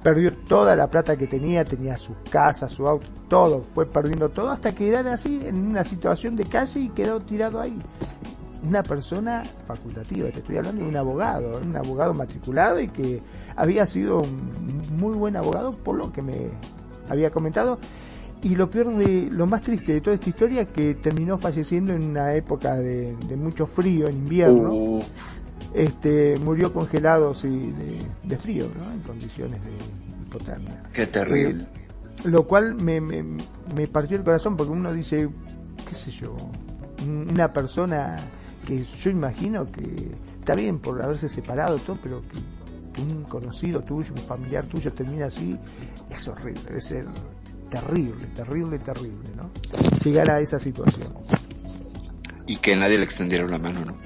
perdió 0.02 0.32
toda 0.32 0.76
la 0.76 0.88
plata 0.88 1.16
que 1.16 1.26
tenía, 1.26 1.64
tenía 1.64 1.96
su 1.96 2.14
casa, 2.30 2.68
su 2.68 2.86
auto, 2.86 3.08
todo, 3.28 3.62
fue 3.74 3.86
perdiendo 3.86 4.28
todo 4.28 4.50
hasta 4.50 4.74
quedar 4.74 5.08
así 5.08 5.40
en 5.44 5.66
una 5.66 5.82
situación 5.82 6.36
de 6.36 6.44
calle 6.44 6.80
y 6.80 6.88
quedó 6.90 7.20
tirado 7.20 7.60
ahí. 7.60 7.76
Una 8.62 8.82
persona 8.82 9.42
facultativa, 9.66 10.30
te 10.30 10.38
estoy 10.38 10.56
hablando 10.56 10.82
de 10.82 10.88
un 10.88 10.96
abogado, 10.96 11.60
un 11.60 11.76
abogado 11.76 12.14
matriculado 12.14 12.80
y 12.80 12.88
que 12.88 13.20
había 13.56 13.84
sido 13.84 14.20
un 14.20 14.82
muy 14.98 15.14
buen 15.14 15.36
abogado 15.36 15.72
por 15.72 15.96
lo 15.96 16.12
que 16.12 16.22
me 16.22 16.50
había 17.08 17.30
comentado 17.30 17.78
y 18.44 18.54
lo 18.56 18.70
peor 18.70 18.94
de, 18.94 19.30
lo 19.32 19.46
más 19.46 19.62
triste 19.62 19.94
de 19.94 20.00
toda 20.02 20.14
esta 20.14 20.28
historia 20.28 20.66
que 20.66 20.94
terminó 20.96 21.38
falleciendo 21.38 21.94
en 21.94 22.10
una 22.10 22.34
época 22.34 22.74
de, 22.74 23.16
mucho 23.36 23.66
frío, 23.66 24.06
en 24.06 24.16
invierno. 24.16 24.70
Uh. 24.72 25.02
Este, 25.72 26.36
murió 26.38 26.72
congelado 26.72 27.34
sí, 27.34 27.74
de, 28.22 28.36
frío, 28.36 28.68
¿no? 28.78 28.92
En 28.92 29.00
condiciones 29.00 29.60
de 29.64 30.26
hipotermia. 30.26 30.82
Qué 30.92 31.06
terrible. 31.06 31.64
Eh, 31.64 32.28
lo 32.28 32.46
cual 32.46 32.74
me, 32.74 33.00
me, 33.00 33.24
me 33.74 33.88
partió 33.88 34.16
el 34.18 34.22
corazón 34.22 34.56
porque 34.56 34.72
uno 34.72 34.92
dice, 34.92 35.28
qué 35.88 35.94
sé 35.94 36.10
yo, 36.10 36.36
una 37.30 37.50
persona 37.52 38.16
que 38.66 38.84
yo 38.84 39.10
imagino 39.10 39.66
que 39.66 40.10
está 40.38 40.54
bien 40.54 40.78
por 40.78 41.00
haberse 41.02 41.30
separado 41.30 41.78
todo, 41.78 41.98
pero 42.02 42.20
que, 42.20 42.36
que 42.92 43.02
un 43.02 43.24
conocido 43.24 43.80
tuyo, 43.80 44.12
un 44.14 44.22
familiar 44.22 44.66
tuyo 44.66 44.92
termina 44.92 45.26
así, 45.26 45.58
es 46.10 46.28
horrible, 46.28 46.60
debe 46.68 46.80
ser 46.80 47.06
terrible, 47.74 48.26
terrible, 48.34 48.78
terrible, 48.78 49.30
¿no? 49.36 49.50
Llegar 50.04 50.30
a 50.30 50.40
esa 50.40 50.58
situación. 50.58 51.12
Y 52.46 52.56
que 52.56 52.76
nadie 52.76 52.98
le 52.98 53.04
extendiera 53.04 53.44
una 53.44 53.58
mano, 53.58 53.84
¿no? 53.84 53.96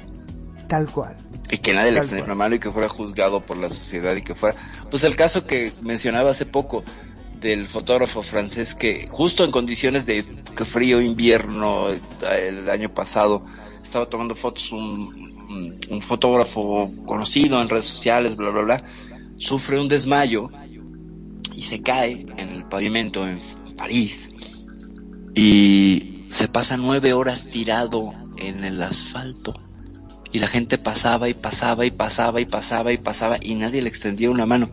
Tal 0.69 0.87
cual. 0.91 1.17
Y 1.51 1.59
que 1.59 1.75
nadie 1.75 1.93
le 1.93 1.99
extendiera 1.99 2.27
una 2.27 2.35
mano 2.35 2.55
y 2.55 2.61
que 2.61 2.71
fuera 2.71 2.89
juzgado 2.89 3.41
por 3.41 3.57
la 3.57 3.69
sociedad 3.69 4.15
y 4.17 4.23
que 4.23 4.35
fuera... 4.35 4.57
Pues 4.91 5.05
el 5.05 5.17
caso 5.17 5.47
que 5.47 5.73
mencionaba 5.83 6.31
hace 6.31 6.47
poco 6.47 6.83
del 7.41 7.69
fotógrafo 7.69 8.23
francés 8.23 8.75
que 8.75 9.07
justo 9.09 9.45
en 9.45 9.51
condiciones 9.51 10.07
de 10.07 10.25
frío 10.65 11.01
invierno 11.01 11.87
el 11.89 12.69
año 12.69 12.89
pasado 12.89 13.45
estaba 13.81 14.07
tomando 14.07 14.35
fotos 14.35 14.73
un, 14.73 15.79
un 15.89 16.03
fotógrafo 16.03 16.89
conocido 17.07 17.63
en 17.63 17.69
redes 17.69 17.87
sociales, 17.87 18.35
bla, 18.35 18.51
bla, 18.51 18.63
bla, 18.63 18.85
sufre 19.37 19.79
un 19.79 19.89
desmayo 19.89 20.51
y 21.59 21.63
se 21.65 21.83
cae 21.83 22.25
en 22.37 22.51
el 22.51 22.65
pavimento 22.65 23.27
en 23.27 23.41
París. 23.77 24.31
Y 25.35 26.25
se 26.29 26.47
pasa 26.47 26.77
nueve 26.77 27.13
horas 27.13 27.47
tirado 27.51 28.13
en 28.37 28.65
el 28.65 28.81
asfalto 28.81 29.55
y 30.31 30.39
la 30.39 30.47
gente 30.47 30.79
pasaba 30.79 31.29
y 31.29 31.35
pasaba 31.35 31.85
y 31.85 31.91
pasaba 31.91 32.41
y 32.41 32.45
pasaba 32.45 32.93
y 32.93 32.99
pasaba 32.99 33.39
y 33.43 33.57
nadie 33.57 33.83
le 33.83 33.89
extendía 33.89 34.31
una 34.31 34.47
mano. 34.47 34.71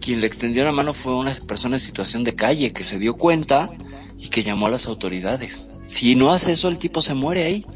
Quien 0.00 0.20
le 0.20 0.28
extendió 0.28 0.64
la 0.64 0.72
mano 0.72 0.94
fue 0.94 1.16
una 1.16 1.32
persona 1.46 1.76
en 1.76 1.80
situación 1.80 2.22
de 2.22 2.36
calle 2.36 2.70
que 2.70 2.84
se 2.84 2.98
dio 2.98 3.14
cuenta 3.14 3.68
y 4.16 4.28
que 4.28 4.44
llamó 4.44 4.66
a 4.66 4.70
las 4.70 4.86
autoridades. 4.86 5.68
Si 5.86 6.14
no 6.14 6.32
hace 6.32 6.52
eso, 6.52 6.68
el 6.68 6.78
tipo 6.78 7.02
se 7.02 7.14
muere 7.14 7.44
ahí. 7.44 7.66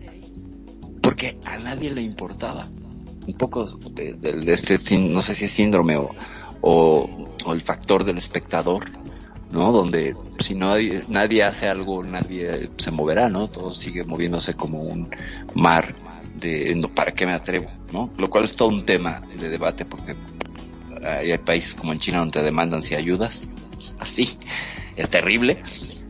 Porque 1.02 1.38
a 1.44 1.58
nadie 1.58 1.90
le 1.90 2.02
importaba. 2.02 2.68
Un 3.26 3.34
poco 3.34 3.66
de, 3.66 4.16
este, 4.46 4.98
no 4.98 5.20
sé 5.22 5.34
si 5.34 5.46
es 5.46 5.50
síndrome 5.50 5.96
o, 5.96 6.10
o, 6.66 7.28
el 7.52 7.60
factor 7.60 8.04
del 8.04 8.16
espectador, 8.16 8.84
¿no? 9.52 9.70
Donde 9.70 10.16
si 10.38 10.54
no 10.54 10.74
nadie 11.08 11.44
hace 11.44 11.68
algo, 11.68 12.02
nadie 12.02 12.70
se 12.78 12.90
moverá, 12.90 13.28
¿no? 13.28 13.48
Todo 13.48 13.68
sigue 13.70 14.04
moviéndose 14.04 14.54
como 14.54 14.80
un 14.80 15.10
mar 15.54 15.94
de 16.36 16.82
para 16.94 17.12
qué 17.12 17.26
me 17.26 17.32
atrevo, 17.32 17.66
¿no? 17.92 18.08
Lo 18.18 18.30
cual 18.30 18.44
es 18.44 18.56
todo 18.56 18.68
un 18.68 18.84
tema 18.86 19.20
de 19.38 19.50
debate 19.50 19.84
porque 19.84 20.16
hay 21.04 21.36
países 21.38 21.74
como 21.74 21.92
en 21.92 21.98
China 21.98 22.20
donde 22.20 22.40
te 22.40 22.42
demandan 22.42 22.82
si 22.82 22.94
ayudas, 22.94 23.50
así, 23.98 24.38
es 24.96 25.10
terrible. 25.10 25.62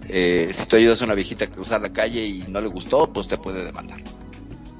Eh, 0.08 0.52
si 0.54 0.66
tú 0.66 0.76
ayudas 0.76 1.02
a 1.02 1.06
una 1.06 1.14
viejita 1.14 1.46
a 1.46 1.48
cruzar 1.48 1.80
la 1.80 1.92
calle 1.92 2.24
y 2.24 2.44
no 2.46 2.60
le 2.60 2.68
gustó, 2.68 3.12
pues 3.12 3.26
te 3.26 3.38
puede 3.38 3.64
demandar. 3.64 4.00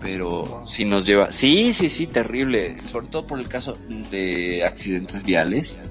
Pero 0.04 0.60
si 0.68 0.84
nos 0.84 1.06
lleva, 1.06 1.32
sí, 1.32 1.72
sí, 1.72 1.88
sí, 1.88 2.06
terrible, 2.06 2.78
sobre 2.78 3.06
todo 3.06 3.24
por 3.26 3.40
el 3.40 3.48
caso 3.48 3.72
de 4.10 4.62
accidentes 4.62 5.22
viales, 5.24 5.82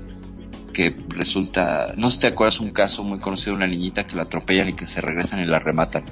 que 0.72 0.96
resulta, 1.08 1.94
no 1.98 2.12
sé 2.12 2.16
si 2.18 2.22
te 2.22 2.28
acuerdas 2.28 2.60
un 2.60 2.70
caso 2.70 3.04
muy 3.04 3.18
conocido 3.18 3.54
de 3.54 3.58
una 3.58 3.68
niñita 3.68 4.06
que 4.06 4.16
la 4.16 4.24
atropellan 4.24 4.70
y 4.70 4.74
que 4.74 4.86
se 4.86 5.02
regresan 5.02 5.40
y 5.40 5.48
la 5.48 5.58
rematan. 5.58 6.04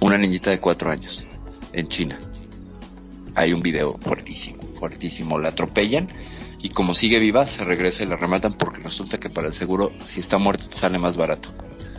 Una 0.00 0.18
niñita 0.18 0.50
de 0.50 0.60
cuatro 0.60 0.90
años 0.90 1.24
en 1.72 1.88
China. 1.88 2.18
Hay 3.34 3.54
un 3.54 3.62
video 3.62 3.94
fuertísimo, 3.94 4.60
fuertísimo. 4.78 5.38
La 5.38 5.48
atropellan 5.48 6.06
y 6.58 6.68
como 6.68 6.92
sigue 6.92 7.18
viva 7.18 7.46
se 7.46 7.64
regresa 7.64 8.02
y 8.02 8.08
la 8.08 8.16
rematan 8.16 8.58
porque 8.58 8.82
resulta 8.82 9.16
que 9.16 9.30
para 9.30 9.46
el 9.46 9.54
seguro 9.54 9.90
si 10.04 10.20
está 10.20 10.36
muerto 10.36 10.66
sale 10.76 10.98
más 10.98 11.16
barato. 11.16 11.48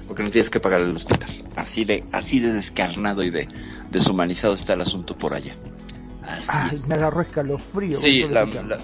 Porque 0.07 0.23
no 0.23 0.29
tienes 0.29 0.49
que 0.49 0.59
pagar 0.59 0.81
el 0.81 0.95
hospital. 0.95 1.43
Así 1.55 1.85
de, 1.85 2.03
así 2.11 2.39
de 2.39 2.53
descarnado 2.53 3.23
y 3.23 3.31
de 3.31 3.47
deshumanizado 3.91 4.53
está 4.55 4.73
el 4.73 4.81
asunto 4.81 5.17
por 5.17 5.33
allá. 5.33 5.55
Así. 6.23 6.77
me 6.87 6.95
agarró 6.95 7.21
escalofrío. 7.21 7.97
Sí, 7.97 8.25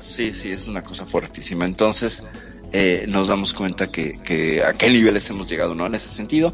sí, 0.02 0.34
sí, 0.34 0.52
es 0.52 0.68
una 0.68 0.84
cosa 0.84 1.06
fuertísima. 1.06 1.66
Entonces, 1.66 2.24
eh, 2.72 3.06
nos 3.08 3.28
damos 3.28 3.54
cuenta 3.54 3.88
que, 3.88 4.12
que 4.24 4.64
a 4.64 4.74
qué 4.74 4.90
niveles 4.90 5.30
hemos 5.30 5.50
llegado, 5.50 5.74
¿no? 5.76 5.86
En 5.88 5.96
ese 5.96 6.10
sentido, 6.10 6.52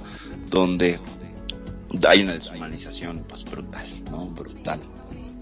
donde 0.49 0.99
hay 2.07 2.23
una 2.23 2.33
deshumanización 2.33 3.23
pues 3.27 3.43
brutal, 3.45 3.87
¿no? 4.11 4.27
Brutal. 4.27 4.81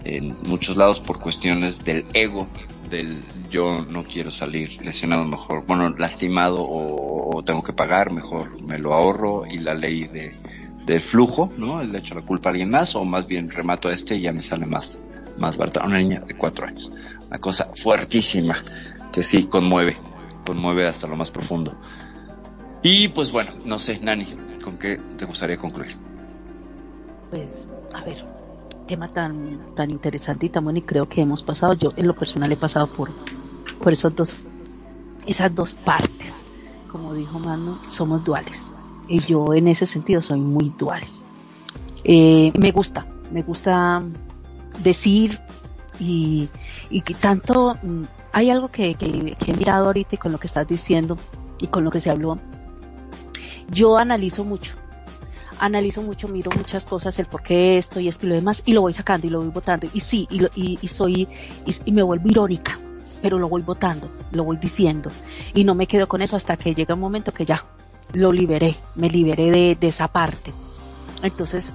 En 0.04 0.36
muchos 0.48 0.76
lados 0.76 1.00
por 1.00 1.20
cuestiones 1.20 1.84
del 1.84 2.04
ego, 2.12 2.46
del 2.88 3.20
yo 3.50 3.84
no 3.84 4.04
quiero 4.04 4.30
salir 4.30 4.80
lesionado 4.82 5.24
mejor, 5.24 5.64
bueno, 5.66 5.90
lastimado 5.90 6.58
o, 6.60 7.42
tengo 7.44 7.62
que 7.62 7.72
pagar, 7.72 8.10
mejor 8.10 8.60
me 8.62 8.78
lo 8.78 8.94
ahorro 8.94 9.46
y 9.46 9.58
la 9.58 9.74
ley 9.74 10.04
de, 10.04 10.36
del 10.84 11.00
flujo, 11.00 11.52
¿no? 11.56 11.80
El 11.80 11.94
hecho 11.94 12.14
la 12.14 12.22
culpa 12.22 12.48
a 12.48 12.52
alguien 12.52 12.70
más 12.70 12.96
o 12.96 13.04
más 13.04 13.26
bien 13.26 13.50
remato 13.50 13.88
a 13.88 13.92
este 13.92 14.16
y 14.16 14.22
ya 14.22 14.32
me 14.32 14.42
sale 14.42 14.66
más, 14.66 14.98
más 15.38 15.56
barata. 15.56 15.84
Una 15.84 15.98
niña 15.98 16.20
de 16.20 16.34
cuatro 16.34 16.66
años. 16.66 16.90
Una 17.28 17.38
cosa 17.38 17.68
fuertísima 17.74 18.62
que 19.12 19.22
sí 19.22 19.46
conmueve, 19.46 19.96
conmueve 20.44 20.86
hasta 20.86 21.06
lo 21.06 21.16
más 21.16 21.30
profundo. 21.30 21.76
Y 22.82 23.08
pues 23.08 23.30
bueno, 23.30 23.50
no 23.64 23.78
sé, 23.78 24.00
Nani, 24.00 24.26
¿con 24.62 24.78
qué 24.78 24.96
te 25.16 25.24
gustaría 25.24 25.56
concluir? 25.56 25.96
pues, 27.30 27.68
a 27.92 28.04
ver, 28.04 28.24
tema 28.86 29.08
tan, 29.08 29.74
tan 29.74 29.90
interesante 29.90 30.46
y 30.46 30.48
tan 30.48 30.64
bueno 30.64 30.78
y 30.78 30.82
creo 30.82 31.08
que 31.08 31.20
hemos 31.20 31.42
pasado, 31.42 31.74
yo 31.74 31.92
en 31.96 32.06
lo 32.06 32.14
personal 32.14 32.50
he 32.52 32.56
pasado 32.56 32.86
por, 32.86 33.10
por 33.82 33.92
esos 33.92 34.14
dos, 34.14 34.34
esas 35.26 35.54
dos 35.54 35.74
partes. 35.74 36.44
Como 36.90 37.14
dijo 37.14 37.38
Manu, 37.38 37.78
somos 37.88 38.24
duales. 38.24 38.70
Y 39.08 39.20
yo 39.20 39.52
en 39.54 39.68
ese 39.68 39.86
sentido 39.86 40.22
soy 40.22 40.40
muy 40.40 40.72
dual. 40.78 41.02
Eh, 42.04 42.52
me 42.58 42.70
gusta, 42.72 43.06
me 43.32 43.42
gusta 43.42 44.02
decir 44.82 45.38
y, 45.98 46.48
y 46.90 47.00
que 47.00 47.14
tanto 47.14 47.76
mm, 47.82 48.04
hay 48.32 48.50
algo 48.50 48.68
que, 48.68 48.94
que, 48.94 49.36
que 49.36 49.50
he 49.50 49.54
mirado 49.56 49.86
ahorita 49.86 50.14
y 50.14 50.18
con 50.18 50.32
lo 50.32 50.38
que 50.38 50.46
estás 50.46 50.66
diciendo 50.66 51.18
y 51.58 51.66
con 51.66 51.84
lo 51.84 51.90
que 51.90 52.00
se 52.00 52.10
habló. 52.10 52.38
Yo 53.68 53.96
analizo 53.98 54.44
mucho 54.44 54.76
analizo 55.58 56.02
mucho, 56.02 56.28
miro 56.28 56.50
muchas 56.56 56.84
cosas, 56.84 57.18
el 57.18 57.26
por 57.26 57.42
qué 57.42 57.78
esto 57.78 58.00
y 58.00 58.08
esto 58.08 58.26
y 58.26 58.30
lo 58.30 58.34
demás, 58.34 58.62
y 58.66 58.72
lo 58.72 58.82
voy 58.82 58.92
sacando 58.92 59.26
y 59.26 59.30
lo 59.30 59.40
voy 59.40 59.48
votando. 59.48 59.88
Y 59.92 60.00
sí, 60.00 60.26
y, 60.30 60.44
y, 60.54 60.78
y 60.80 60.88
soy, 60.88 61.28
y, 61.84 61.92
me 61.92 62.02
vuelvo 62.02 62.28
irónica, 62.28 62.78
pero 63.22 63.38
lo 63.38 63.48
voy 63.48 63.62
votando, 63.62 64.08
lo 64.32 64.44
voy 64.44 64.56
diciendo. 64.56 65.10
Y 65.54 65.64
no 65.64 65.74
me 65.74 65.86
quedo 65.86 66.08
con 66.08 66.22
eso 66.22 66.36
hasta 66.36 66.56
que 66.56 66.74
llega 66.74 66.94
un 66.94 67.00
momento 67.00 67.32
que 67.32 67.44
ya 67.44 67.64
lo 68.12 68.32
liberé, 68.32 68.74
me 68.94 69.08
liberé 69.08 69.50
de, 69.50 69.76
de 69.78 69.86
esa 69.88 70.08
parte. 70.08 70.52
Entonces 71.22 71.72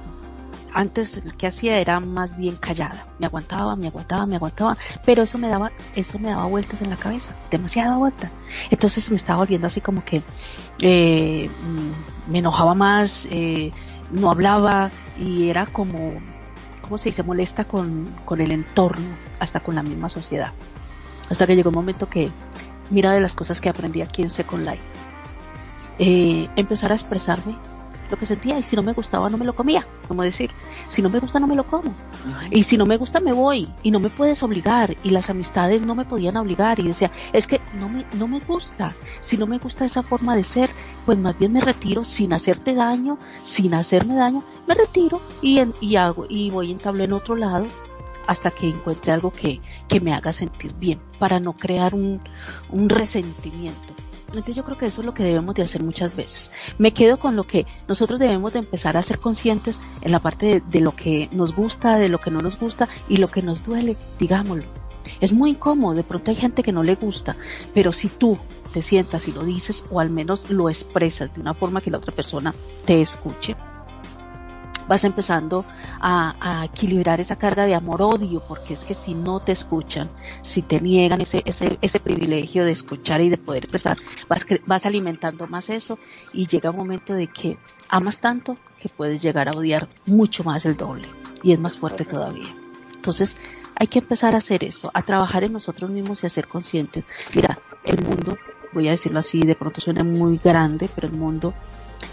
antes 0.73 1.23
lo 1.23 1.35
que 1.37 1.47
hacía 1.47 1.77
era 1.79 1.99
más 1.99 2.37
bien 2.37 2.55
callada, 2.55 3.05
me 3.19 3.27
aguantaba, 3.27 3.75
me 3.75 3.87
aguantaba, 3.87 4.25
me 4.25 4.35
aguantaba, 4.37 4.77
pero 5.05 5.23
eso 5.23 5.37
me 5.37 5.49
daba, 5.49 5.71
eso 5.95 6.19
me 6.19 6.29
daba 6.29 6.45
vueltas 6.45 6.81
en 6.81 6.89
la 6.89 6.97
cabeza, 6.97 7.35
demasiada 7.49 7.97
vuelta. 7.97 8.31
Entonces 8.69 9.09
me 9.09 9.15
estaba 9.15 9.39
volviendo 9.39 9.67
así 9.67 9.81
como 9.81 10.03
que 10.03 10.21
eh, 10.81 11.49
me 12.27 12.39
enojaba 12.39 12.73
más, 12.73 13.27
eh, 13.31 13.71
no 14.11 14.31
hablaba 14.31 14.91
y 15.19 15.49
era 15.49 15.65
como, 15.65 16.13
¿cómo 16.81 16.97
se 16.97 17.09
dice? 17.09 17.23
Molesta 17.23 17.65
con, 17.65 18.07
con 18.25 18.41
el 18.41 18.51
entorno, 18.51 19.07
hasta 19.39 19.59
con 19.59 19.75
la 19.75 19.83
misma 19.83 20.09
sociedad. 20.09 20.51
Hasta 21.29 21.47
que 21.47 21.55
llegó 21.55 21.69
un 21.69 21.75
momento 21.75 22.09
que, 22.09 22.31
mira 22.89 23.11
de 23.11 23.21
las 23.21 23.33
cosas 23.33 23.61
que 23.61 23.69
aprendí 23.69 24.01
aquí 24.01 24.21
en 24.21 24.29
Second 24.29 24.65
Life, 24.65 24.83
eh, 25.99 26.47
empezar 26.55 26.91
a 26.91 26.95
expresarme 26.95 27.57
lo 28.11 28.17
que 28.17 28.25
sentía 28.25 28.59
y 28.59 28.63
si 28.63 28.75
no 28.75 28.83
me 28.83 28.93
gustaba 28.93 29.29
no 29.29 29.37
me 29.37 29.45
lo 29.45 29.55
comía, 29.55 29.85
como 30.07 30.23
decir, 30.23 30.51
si 30.87 31.01
no 31.01 31.09
me 31.09 31.19
gusta 31.19 31.39
no 31.39 31.47
me 31.47 31.55
lo 31.55 31.65
como 31.65 31.95
y 32.51 32.63
si 32.63 32.77
no 32.77 32.85
me 32.85 32.97
gusta 32.97 33.19
me 33.19 33.33
voy 33.33 33.67
y 33.83 33.91
no 33.91 33.99
me 33.99 34.09
puedes 34.09 34.43
obligar 34.43 34.95
y 35.03 35.09
las 35.09 35.29
amistades 35.29 35.81
no 35.81 35.95
me 35.95 36.05
podían 36.05 36.37
obligar 36.37 36.79
y 36.79 36.83
decía, 36.83 37.11
es 37.33 37.47
que 37.47 37.61
no 37.73 37.89
me, 37.89 38.05
no 38.17 38.27
me 38.27 38.39
gusta, 38.39 38.93
si 39.19 39.37
no 39.37 39.47
me 39.47 39.57
gusta 39.57 39.85
esa 39.85 40.03
forma 40.03 40.35
de 40.35 40.43
ser, 40.43 40.69
pues 41.05 41.17
más 41.17 41.37
bien 41.37 41.53
me 41.53 41.61
retiro 41.61 42.03
sin 42.03 42.33
hacerte 42.33 42.75
daño, 42.75 43.17
sin 43.43 43.73
hacerme 43.73 44.15
daño, 44.15 44.43
me 44.67 44.75
retiro 44.75 45.21
y, 45.41 45.59
y 45.79 45.95
hago 45.95 46.25
y 46.29 46.49
voy 46.49 46.71
entablando 46.71 46.91
en 47.01 47.13
otro 47.13 47.35
lado 47.35 47.65
hasta 48.27 48.51
que 48.51 48.69
encuentre 48.69 49.11
algo 49.11 49.31
que, 49.31 49.61
que 49.87 49.99
me 49.99 50.13
haga 50.13 50.33
sentir 50.33 50.73
bien, 50.75 50.99
para 51.19 51.39
no 51.39 51.53
crear 51.53 51.95
un, 51.95 52.21
un 52.69 52.89
resentimiento. 52.89 53.93
Entonces 54.31 54.55
yo 54.55 54.63
creo 54.63 54.77
que 54.77 54.85
eso 54.85 55.01
es 55.01 55.05
lo 55.05 55.13
que 55.13 55.23
debemos 55.23 55.55
de 55.55 55.63
hacer 55.63 55.83
muchas 55.83 56.15
veces. 56.15 56.51
Me 56.77 56.93
quedo 56.93 57.19
con 57.19 57.35
lo 57.35 57.43
que 57.43 57.65
nosotros 57.87 58.19
debemos 58.19 58.53
de 58.53 58.59
empezar 58.59 58.95
a 58.95 59.03
ser 59.03 59.19
conscientes 59.19 59.81
en 60.01 60.11
la 60.11 60.21
parte 60.21 60.63
de, 60.65 60.79
lo 60.79 60.93
que 60.93 61.27
nos 61.31 61.53
gusta, 61.53 61.97
de 61.97 62.07
lo 62.07 62.19
que 62.19 62.31
no 62.31 62.39
nos 62.39 62.57
gusta 62.57 62.87
y 63.09 63.17
lo 63.17 63.27
que 63.27 63.41
nos 63.41 63.63
duele, 63.63 63.97
digámoslo. 64.19 64.63
Es 65.19 65.33
muy 65.33 65.51
incómodo, 65.51 65.95
de 65.95 66.03
pronto 66.03 66.31
hay 66.31 66.37
gente 66.37 66.63
que 66.63 66.71
no 66.71 66.81
le 66.81 66.95
gusta, 66.95 67.35
pero 67.73 67.91
si 67.91 68.07
tú 68.07 68.37
te 68.73 68.81
sientas 68.81 69.27
y 69.27 69.33
lo 69.33 69.43
dices 69.43 69.83
o 69.91 69.99
al 69.99 70.09
menos 70.09 70.49
lo 70.49 70.69
expresas 70.69 71.33
de 71.33 71.41
una 71.41 71.53
forma 71.53 71.81
que 71.81 71.91
la 71.91 71.97
otra 71.97 72.15
persona 72.15 72.53
te 72.85 73.01
escuche, 73.01 73.55
vas 74.91 75.05
empezando 75.05 75.63
a, 76.01 76.65
equilibrar 76.65 77.21
esa 77.21 77.37
carga 77.37 77.65
de 77.65 77.73
amor-odio, 77.73 78.43
porque 78.45 78.73
es 78.73 78.83
que 78.83 78.93
si 78.93 79.13
no 79.13 79.39
te 79.39 79.53
escuchan, 79.53 80.09
si 80.41 80.63
te 80.63 80.81
niegan 80.81 81.21
ese, 81.21 81.43
ese, 81.45 81.79
ese 81.81 82.01
privilegio 82.01 82.65
de 82.65 82.71
escuchar 82.71 83.21
y 83.21 83.29
de 83.29 83.37
poder 83.37 83.63
expresar, 83.63 83.97
vas, 84.27 84.45
vas 84.65 84.85
alimentando 84.85 85.47
más 85.47 85.69
eso 85.69 85.97
y 86.33 86.45
llega 86.45 86.71
un 86.71 86.75
momento 86.75 87.13
de 87.13 87.27
que 87.27 87.57
amas 87.87 88.19
tanto 88.19 88.53
que 88.81 88.89
puedes 88.89 89.21
llegar 89.21 89.47
a 89.47 89.51
odiar 89.51 89.87
mucho 90.07 90.43
más 90.43 90.65
el 90.65 90.75
doble 90.75 91.07
y 91.41 91.53
es 91.53 91.59
más 91.59 91.77
fuerte 91.77 92.03
todavía. 92.03 92.53
Entonces, 92.93 93.37
hay 93.75 93.87
que 93.87 93.99
empezar 93.99 94.35
a 94.35 94.39
hacer 94.39 94.65
eso, 94.65 94.91
a 94.93 95.03
trabajar 95.03 95.45
en 95.45 95.53
nosotros 95.53 95.89
mismos 95.89 96.21
y 96.21 96.27
a 96.27 96.29
ser 96.29 96.49
conscientes. 96.49 97.05
Mira, 97.33 97.59
el 97.85 98.03
mundo, 98.03 98.37
voy 98.73 98.89
a 98.89 98.91
decirlo 98.91 99.19
así, 99.19 99.39
de 99.39 99.55
pronto 99.55 99.79
suena 99.79 100.03
muy 100.03 100.37
grande, 100.43 100.89
pero 100.93 101.07
el 101.07 101.13
mundo, 101.13 101.53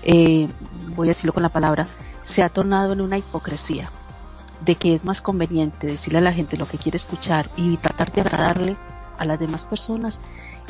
eh, 0.02 0.48
voy 0.94 1.09
a 1.09 1.10
decirlo 1.10 1.32
con 1.32 1.43
la 1.43 1.48
palabra, 1.48 1.86
se 2.24 2.43
ha 2.43 2.48
tornado 2.48 2.93
en 2.93 3.01
una 3.01 3.19
hipocresía 3.19 3.90
de 4.60 4.74
que 4.74 4.94
es 4.94 5.05
más 5.05 5.23
conveniente 5.23 5.86
decirle 5.86 6.19
a 6.19 6.23
la 6.23 6.32
gente 6.32 6.56
lo 6.56 6.66
que 6.66 6.78
quiere 6.78 6.97
escuchar 6.97 7.51
y 7.56 7.77
tratar 7.77 8.12
de 8.12 8.20
agradarle 8.20 8.77
a 9.16 9.24
las 9.24 9.39
demás 9.39 9.65
personas 9.65 10.20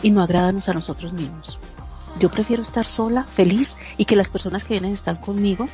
y 0.02 0.10
no 0.10 0.22
agradarnos 0.22 0.68
a 0.68 0.74
nosotros 0.74 1.12
mismos. 1.12 1.58
Yo 2.18 2.30
prefiero 2.30 2.62
estar 2.62 2.86
sola, 2.86 3.24
feliz 3.24 3.76
y 3.96 4.04
que 4.04 4.16
las 4.16 4.28
personas 4.28 4.64
que 4.64 4.74
vienen 4.74 4.92
a 4.92 4.94
estar 4.94 5.20
conmigo 5.20 5.68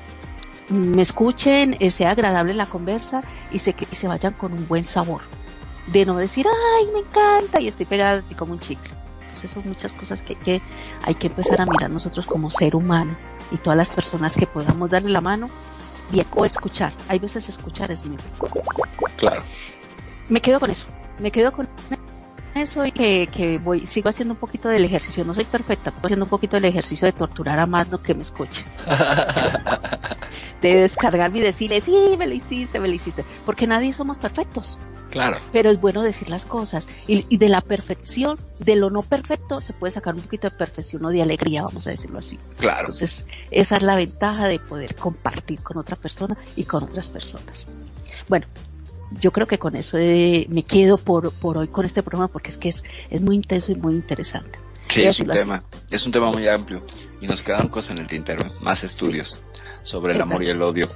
me 0.68 1.02
escuchen, 1.02 1.76
eh, 1.80 1.90
sea 1.90 2.10
agradable 2.10 2.54
la 2.54 2.66
conversa 2.66 3.20
y 3.52 3.58
se, 3.58 3.74
se 3.92 4.08
vayan 4.08 4.32
con 4.34 4.52
un 4.52 4.66
buen 4.66 4.84
sabor. 4.84 5.22
De 5.86 6.06
no 6.06 6.16
decir, 6.16 6.46
ay, 6.48 6.86
me 6.92 7.00
encanta 7.00 7.60
y 7.60 7.68
estoy 7.68 7.86
pegada 7.86 8.24
como 8.36 8.54
un 8.54 8.60
chicle. 8.60 9.03
Entonces 9.44 9.62
son 9.62 9.68
muchas 9.70 9.92
cosas 9.92 10.22
que 10.22 10.32
hay, 10.32 10.38
que 10.38 10.62
hay 11.02 11.14
que 11.16 11.26
empezar 11.26 11.60
a 11.60 11.66
mirar 11.66 11.90
nosotros 11.90 12.24
como 12.24 12.50
ser 12.50 12.74
humano 12.74 13.14
y 13.50 13.58
todas 13.58 13.76
las 13.76 13.90
personas 13.90 14.36
que 14.36 14.46
podamos 14.46 14.88
darle 14.88 15.10
la 15.10 15.20
mano 15.20 15.50
bien, 16.10 16.26
o 16.34 16.46
escuchar. 16.46 16.94
Hay 17.08 17.18
veces 17.18 17.46
escuchar 17.50 17.90
es 17.90 18.06
muy 18.06 18.16
Claro. 19.18 19.42
Me 20.30 20.40
quedo 20.40 20.58
con 20.58 20.70
eso. 20.70 20.86
Me 21.18 21.30
quedo 21.30 21.52
con 21.52 21.68
eso 22.54 22.86
y 22.86 22.92
que, 22.92 23.26
que 23.26 23.58
voy, 23.58 23.86
sigo 23.86 24.08
haciendo 24.08 24.32
un 24.32 24.40
poquito 24.40 24.70
del 24.70 24.86
ejercicio. 24.86 25.26
No 25.26 25.34
soy 25.34 25.44
perfecta, 25.44 25.90
estoy 25.90 26.06
haciendo 26.06 26.24
un 26.24 26.30
poquito 26.30 26.56
del 26.56 26.64
ejercicio 26.64 27.04
de 27.04 27.12
torturar 27.12 27.58
a 27.58 27.66
más 27.66 27.90
lo 27.90 28.00
que 28.00 28.14
me 28.14 28.22
escuche. 28.22 28.64
de 30.70 30.82
descargarme 30.82 31.38
y 31.38 31.42
decirle, 31.42 31.80
sí, 31.80 31.94
me 32.18 32.26
lo 32.26 32.34
hiciste, 32.34 32.80
me 32.80 32.88
lo 32.88 32.94
hiciste. 32.94 33.24
Porque 33.44 33.66
nadie 33.66 33.92
somos 33.92 34.18
perfectos. 34.18 34.78
Claro. 35.10 35.38
Pero 35.52 35.70
es 35.70 35.80
bueno 35.80 36.02
decir 36.02 36.28
las 36.28 36.44
cosas. 36.44 36.88
Y, 37.06 37.24
y, 37.28 37.36
de 37.36 37.48
la 37.48 37.60
perfección, 37.60 38.36
de 38.58 38.74
lo 38.74 38.90
no 38.90 39.02
perfecto, 39.02 39.60
se 39.60 39.72
puede 39.72 39.92
sacar 39.92 40.14
un 40.14 40.22
poquito 40.22 40.48
de 40.48 40.56
perfección 40.56 41.04
o 41.04 41.10
de 41.10 41.22
alegría, 41.22 41.62
vamos 41.62 41.86
a 41.86 41.90
decirlo 41.90 42.18
así. 42.18 42.38
Claro. 42.58 42.80
Entonces, 42.80 43.24
esa 43.50 43.76
es 43.76 43.82
la 43.82 43.94
ventaja 43.94 44.48
de 44.48 44.58
poder 44.58 44.96
compartir 44.96 45.62
con 45.62 45.78
otra 45.78 45.94
persona 45.94 46.36
y 46.56 46.64
con 46.64 46.82
otras 46.82 47.10
personas. 47.10 47.68
Bueno, 48.28 48.46
yo 49.20 49.30
creo 49.30 49.46
que 49.46 49.58
con 49.58 49.76
eso 49.76 49.98
eh, 49.98 50.46
me 50.48 50.64
quedo 50.64 50.96
por, 50.96 51.32
por 51.32 51.58
hoy 51.58 51.68
con 51.68 51.84
este 51.84 52.02
programa 52.02 52.28
porque 52.28 52.50
es 52.50 52.58
que 52.58 52.70
es, 52.70 52.82
es 53.10 53.20
muy 53.20 53.36
intenso 53.36 53.70
y 53.70 53.76
muy 53.76 53.94
interesante. 53.94 54.58
Sí, 54.88 55.02
es 55.02 55.20
un 55.20 55.28
tema, 55.28 55.62
es 55.90 56.04
un 56.06 56.12
tema 56.12 56.30
muy 56.30 56.46
amplio 56.48 56.84
y 57.20 57.26
nos 57.26 57.42
quedan 57.42 57.68
cosas 57.68 57.92
en 57.92 57.98
el 57.98 58.06
tintero, 58.06 58.44
más 58.60 58.84
estudios 58.84 59.40
sobre 59.84 60.14
el 60.14 60.20
amor 60.20 60.42
y 60.42 60.50
el 60.50 60.60
odio. 60.60 60.88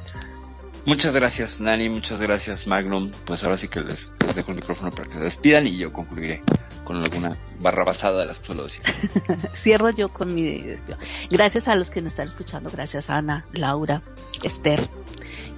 Muchas 0.84 1.14
gracias, 1.14 1.60
Nani, 1.60 1.88
muchas 1.90 2.18
gracias, 2.18 2.66
Magnum. 2.66 3.12
Pues 3.24 3.44
ahora 3.44 3.58
sí 3.58 3.68
que 3.68 3.80
les, 3.80 4.10
les 4.24 4.34
dejo 4.34 4.50
el 4.50 4.56
micrófono 4.56 4.90
para 4.90 5.04
que 5.04 5.14
se 5.14 5.20
despidan 5.20 5.66
y 5.66 5.76
yo 5.76 5.92
concluiré 5.92 6.40
con 6.82 6.96
alguna 6.96 7.36
barra 7.60 7.84
basada 7.84 8.20
de 8.20 8.26
las 8.26 8.40
que 8.40 8.54
decir. 8.54 8.82
Cierro 9.54 9.90
yo 9.90 10.08
con 10.08 10.34
mi 10.34 10.62
despido. 10.62 10.96
Gracias 11.28 11.68
a 11.68 11.76
los 11.76 11.90
que 11.90 12.00
nos 12.00 12.12
están 12.12 12.28
escuchando, 12.28 12.70
gracias 12.70 13.10
Ana, 13.10 13.44
Laura, 13.52 14.00
Esther. 14.42 14.88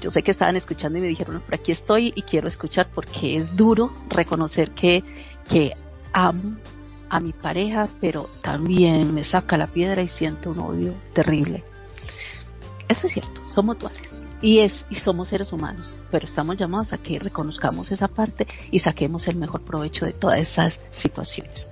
Yo 0.00 0.10
sé 0.10 0.24
que 0.24 0.32
estaban 0.32 0.56
escuchando 0.56 0.98
y 0.98 1.02
me 1.02 1.06
dijeron, 1.06 1.40
por 1.40 1.54
aquí 1.54 1.70
estoy 1.70 2.12
y 2.16 2.22
quiero 2.22 2.48
escuchar 2.48 2.88
porque 2.92 3.36
es 3.36 3.54
duro 3.54 3.92
reconocer 4.08 4.72
que, 4.72 5.04
que 5.48 5.74
amo 6.12 6.56
a 7.08 7.20
mi 7.20 7.32
pareja, 7.32 7.88
pero 8.00 8.28
también 8.42 9.14
me 9.14 9.22
saca 9.22 9.56
la 9.56 9.68
piedra 9.68 10.02
y 10.02 10.08
siento 10.08 10.50
un 10.50 10.58
odio 10.58 10.94
terrible. 11.12 11.62
Eso 12.90 13.06
es 13.06 13.12
cierto, 13.12 13.40
somos 13.48 13.78
duales 13.78 14.20
y 14.42 14.58
es 14.58 14.84
y 14.90 14.96
somos 14.96 15.28
seres 15.28 15.52
humanos, 15.52 15.96
pero 16.10 16.26
estamos 16.26 16.56
llamados 16.56 16.92
a 16.92 16.98
que 16.98 17.20
reconozcamos 17.20 17.92
esa 17.92 18.08
parte 18.08 18.48
y 18.72 18.80
saquemos 18.80 19.28
el 19.28 19.36
mejor 19.36 19.62
provecho 19.62 20.06
de 20.06 20.12
todas 20.12 20.40
esas 20.40 20.80
situaciones. 20.90 21.70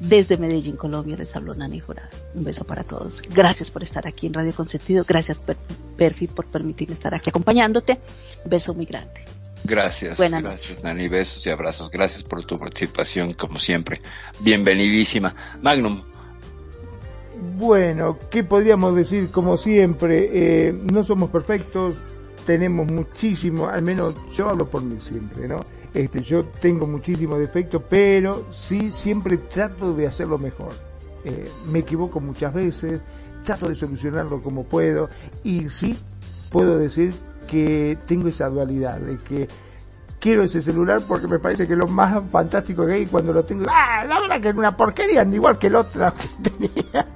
Desde 0.00 0.38
Medellín, 0.38 0.76
Colombia, 0.76 1.16
les 1.16 1.36
habló 1.36 1.54
Nani 1.54 1.80
Jurado. 1.80 2.08
Un 2.34 2.44
beso 2.44 2.64
para 2.64 2.82
todos. 2.82 3.20
Gracias 3.20 3.70
por 3.70 3.82
estar 3.82 4.06
aquí 4.06 4.28
en 4.28 4.34
Radio 4.34 4.54
Consentido. 4.54 5.04
Gracias, 5.06 5.38
Perfi, 5.98 6.28
por 6.28 6.46
permitirme 6.46 6.94
estar 6.94 7.14
aquí 7.14 7.28
acompañándote. 7.28 8.00
Un 8.44 8.50
beso 8.50 8.72
muy 8.72 8.86
grande. 8.86 9.24
Gracias, 9.64 10.16
Buenas 10.16 10.42
gracias 10.42 10.70
noches. 10.70 10.84
Nani, 10.84 11.08
besos 11.08 11.44
y 11.44 11.50
abrazos. 11.50 11.90
Gracias 11.90 12.22
por 12.22 12.42
tu 12.46 12.58
participación, 12.58 13.34
como 13.34 13.58
siempre. 13.58 14.00
Bienvenidísima. 14.40 15.34
Magnum, 15.60 16.00
bueno, 17.56 18.18
¿qué 18.30 18.44
podríamos 18.44 18.94
decir? 18.94 19.30
Como 19.30 19.56
siempre, 19.56 20.28
eh, 20.30 20.72
no 20.72 21.04
somos 21.04 21.30
perfectos, 21.30 21.96
tenemos 22.46 22.90
muchísimo, 22.90 23.68
al 23.68 23.82
menos 23.82 24.14
yo 24.32 24.48
hablo 24.48 24.68
por 24.68 24.82
mí 24.82 25.00
siempre, 25.00 25.46
¿no? 25.48 25.60
Este, 25.94 26.20
yo 26.20 26.44
tengo 26.44 26.86
muchísimos 26.86 27.38
defectos, 27.38 27.82
pero 27.88 28.46
sí 28.52 28.90
siempre 28.90 29.36
trato 29.38 29.94
de 29.94 30.06
hacerlo 30.06 30.38
mejor. 30.38 30.70
Eh, 31.24 31.44
me 31.70 31.80
equivoco 31.80 32.20
muchas 32.20 32.54
veces, 32.54 33.00
trato 33.42 33.68
de 33.68 33.74
solucionarlo 33.74 34.40
como 34.42 34.64
puedo 34.64 35.08
y 35.42 35.68
sí 35.68 35.98
puedo 36.50 36.78
decir 36.78 37.14
que 37.48 37.98
tengo 38.06 38.28
esa 38.28 38.48
dualidad 38.48 38.98
de 38.98 39.18
que 39.18 39.48
quiero 40.20 40.42
ese 40.42 40.60
celular 40.60 41.00
porque 41.06 41.26
me 41.26 41.38
parece 41.38 41.66
que 41.66 41.72
es 41.74 41.78
lo 41.78 41.86
más 41.86 42.22
fantástico 42.30 42.86
que 42.86 42.94
hay 42.94 43.06
cuando 43.06 43.32
lo 43.32 43.42
tengo. 43.44 43.64
Ah, 43.68 44.04
la 44.04 44.20
verdad 44.20 44.40
que 44.40 44.48
es 44.50 44.56
una 44.56 44.76
porquería, 44.76 45.22
igual 45.24 45.58
que 45.58 45.68
el 45.68 45.76
otro 45.76 46.12
que 46.42 46.50
tenía. 46.50 47.06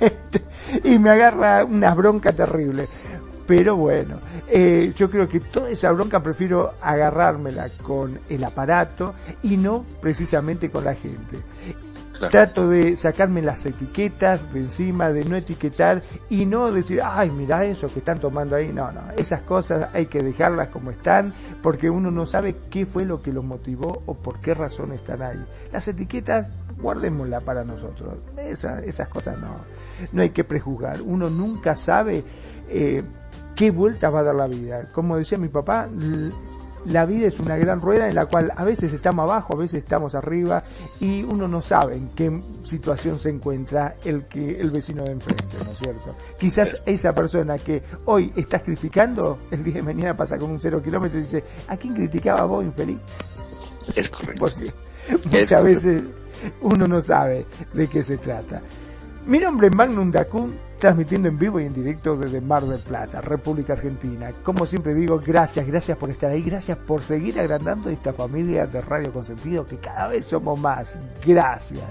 Este, 0.00 0.42
y 0.84 0.98
me 0.98 1.10
agarra 1.10 1.64
unas 1.64 1.96
broncas 1.96 2.36
terribles. 2.36 2.88
Pero 3.46 3.76
bueno, 3.76 4.16
eh, 4.48 4.92
yo 4.96 5.10
creo 5.10 5.28
que 5.28 5.40
toda 5.40 5.68
esa 5.68 5.90
bronca 5.90 6.20
prefiero 6.20 6.72
agarrármela 6.80 7.68
con 7.82 8.18
el 8.28 8.44
aparato 8.44 9.14
y 9.42 9.56
no 9.56 9.84
precisamente 10.00 10.70
con 10.70 10.84
la 10.84 10.94
gente. 10.94 11.38
Trato 12.30 12.68
de 12.68 12.96
sacarme 12.96 13.42
las 13.42 13.66
etiquetas 13.66 14.52
de 14.52 14.60
encima, 14.60 15.12
de 15.12 15.24
no 15.24 15.36
etiquetar 15.36 16.02
y 16.30 16.46
no 16.46 16.70
decir, 16.70 17.00
ay, 17.02 17.30
mira 17.30 17.64
eso 17.64 17.88
que 17.88 17.98
están 17.98 18.18
tomando 18.18 18.56
ahí. 18.56 18.72
No, 18.72 18.92
no, 18.92 19.00
esas 19.16 19.42
cosas 19.42 19.88
hay 19.94 20.06
que 20.06 20.22
dejarlas 20.22 20.68
como 20.68 20.90
están 20.90 21.32
porque 21.62 21.90
uno 21.90 22.10
no 22.10 22.26
sabe 22.26 22.56
qué 22.70 22.86
fue 22.86 23.04
lo 23.04 23.22
que 23.22 23.32
los 23.32 23.44
motivó 23.44 24.02
o 24.06 24.14
por 24.14 24.40
qué 24.40 24.54
razón 24.54 24.92
están 24.92 25.22
ahí. 25.22 25.44
Las 25.72 25.88
etiquetas, 25.88 26.48
guardémoslas 26.80 27.42
para 27.42 27.64
nosotros. 27.64 28.18
esas 28.36 29.08
cosas 29.08 29.38
no, 29.38 29.56
no 30.12 30.22
hay 30.22 30.30
que 30.30 30.44
prejuzgar. 30.44 31.00
Uno 31.02 31.30
nunca 31.30 31.76
sabe 31.76 32.24
eh, 32.68 33.02
qué 33.54 33.70
vuelta 33.70 34.10
va 34.10 34.20
a 34.20 34.24
dar 34.24 34.34
la 34.34 34.46
vida. 34.46 34.80
Como 34.92 35.16
decía 35.16 35.38
mi 35.38 35.48
papá, 35.48 35.88
la 36.86 37.04
vida 37.04 37.28
es 37.28 37.40
una 37.40 37.56
gran 37.56 37.80
rueda 37.80 38.08
en 38.08 38.14
la 38.14 38.26
cual 38.26 38.52
a 38.56 38.64
veces 38.64 38.92
estamos 38.92 39.24
abajo, 39.30 39.54
a 39.54 39.60
veces 39.60 39.82
estamos 39.82 40.14
arriba 40.14 40.62
y 41.00 41.22
uno 41.22 41.46
no 41.48 41.62
sabe 41.62 41.96
en 41.96 42.08
qué 42.10 42.40
situación 42.64 43.18
se 43.18 43.30
encuentra 43.30 43.96
el 44.04 44.24
que 44.26 44.60
el 44.60 44.70
vecino 44.70 45.04
de 45.04 45.12
enfrente, 45.12 45.56
¿no 45.64 45.70
es 45.70 45.78
cierto? 45.78 46.16
Quizás 46.38 46.82
esa 46.84 47.12
persona 47.12 47.58
que 47.58 47.82
hoy 48.06 48.32
estás 48.36 48.62
criticando, 48.62 49.38
el 49.50 49.62
día 49.62 49.74
de 49.74 49.82
mañana 49.82 50.16
pasa 50.16 50.38
con 50.38 50.50
un 50.50 50.60
cero 50.60 50.82
kilómetro 50.82 51.18
y 51.18 51.22
dice, 51.22 51.44
¿a 51.68 51.76
quién 51.76 51.94
criticaba 51.94 52.44
vos, 52.46 52.64
infeliz? 52.64 52.98
Es 53.94 54.10
correcto. 54.10 54.40
Porque 54.40 54.72
muchas 55.40 55.64
veces 55.64 56.02
uno 56.62 56.86
no 56.86 57.00
sabe 57.00 57.46
de 57.72 57.88
qué 57.88 58.02
se 58.02 58.18
trata. 58.18 58.62
Mi 59.26 59.38
nombre 59.38 59.68
es 59.68 59.74
Magnum 59.74 60.10
Dacun, 60.10 60.52
transmitiendo 60.78 61.28
en 61.28 61.36
vivo 61.36 61.60
y 61.60 61.66
en 61.66 61.72
directo 61.72 62.16
desde 62.16 62.40
Mar 62.40 62.64
del 62.64 62.80
Plata, 62.80 63.20
República 63.20 63.74
Argentina. 63.74 64.32
Como 64.42 64.66
siempre 64.66 64.94
digo, 64.94 65.20
gracias, 65.24 65.64
gracias 65.64 65.96
por 65.96 66.10
estar 66.10 66.30
ahí, 66.30 66.42
gracias 66.42 66.76
por 66.76 67.02
seguir 67.02 67.38
agrandando 67.38 67.88
esta 67.88 68.12
familia 68.12 68.66
de 68.66 68.80
Radio 68.80 69.12
Consentido, 69.12 69.64
que 69.64 69.76
cada 69.78 70.08
vez 70.08 70.24
somos 70.24 70.58
más. 70.58 70.98
Gracias. 71.24 71.84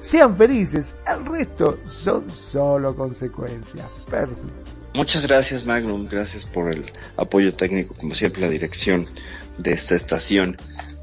Sean 0.00 0.36
felices, 0.36 0.94
el 1.06 1.24
resto 1.24 1.78
son 1.86 2.28
solo 2.28 2.94
consecuencias. 2.94 3.86
Perfecto. 4.10 4.42
Muchas 4.92 5.26
gracias 5.26 5.64
Magnum, 5.64 6.06
gracias 6.06 6.44
por 6.44 6.70
el 6.70 6.84
apoyo 7.16 7.54
técnico, 7.54 7.94
como 7.94 8.14
siempre 8.14 8.42
la 8.42 8.48
dirección 8.48 9.06
de 9.56 9.72
esta 9.72 9.94
estación 9.94 10.56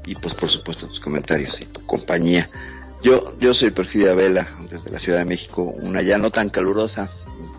y 0.04 0.14
pues 0.14 0.34
por 0.34 0.48
supuesto 0.48 0.86
tus 0.86 1.00
comentarios 1.00 1.60
y 1.60 1.64
tu 1.64 1.84
compañía. 1.86 2.48
Yo, 3.02 3.38
yo 3.38 3.54
soy 3.54 3.70
Perfidia 3.70 4.12
Vela, 4.14 4.48
desde 4.68 4.90
la 4.90 4.98
Ciudad 4.98 5.20
de 5.20 5.24
México, 5.24 5.62
una 5.62 6.02
ya 6.02 6.18
no 6.18 6.30
tan 6.32 6.50
calurosa, 6.50 7.08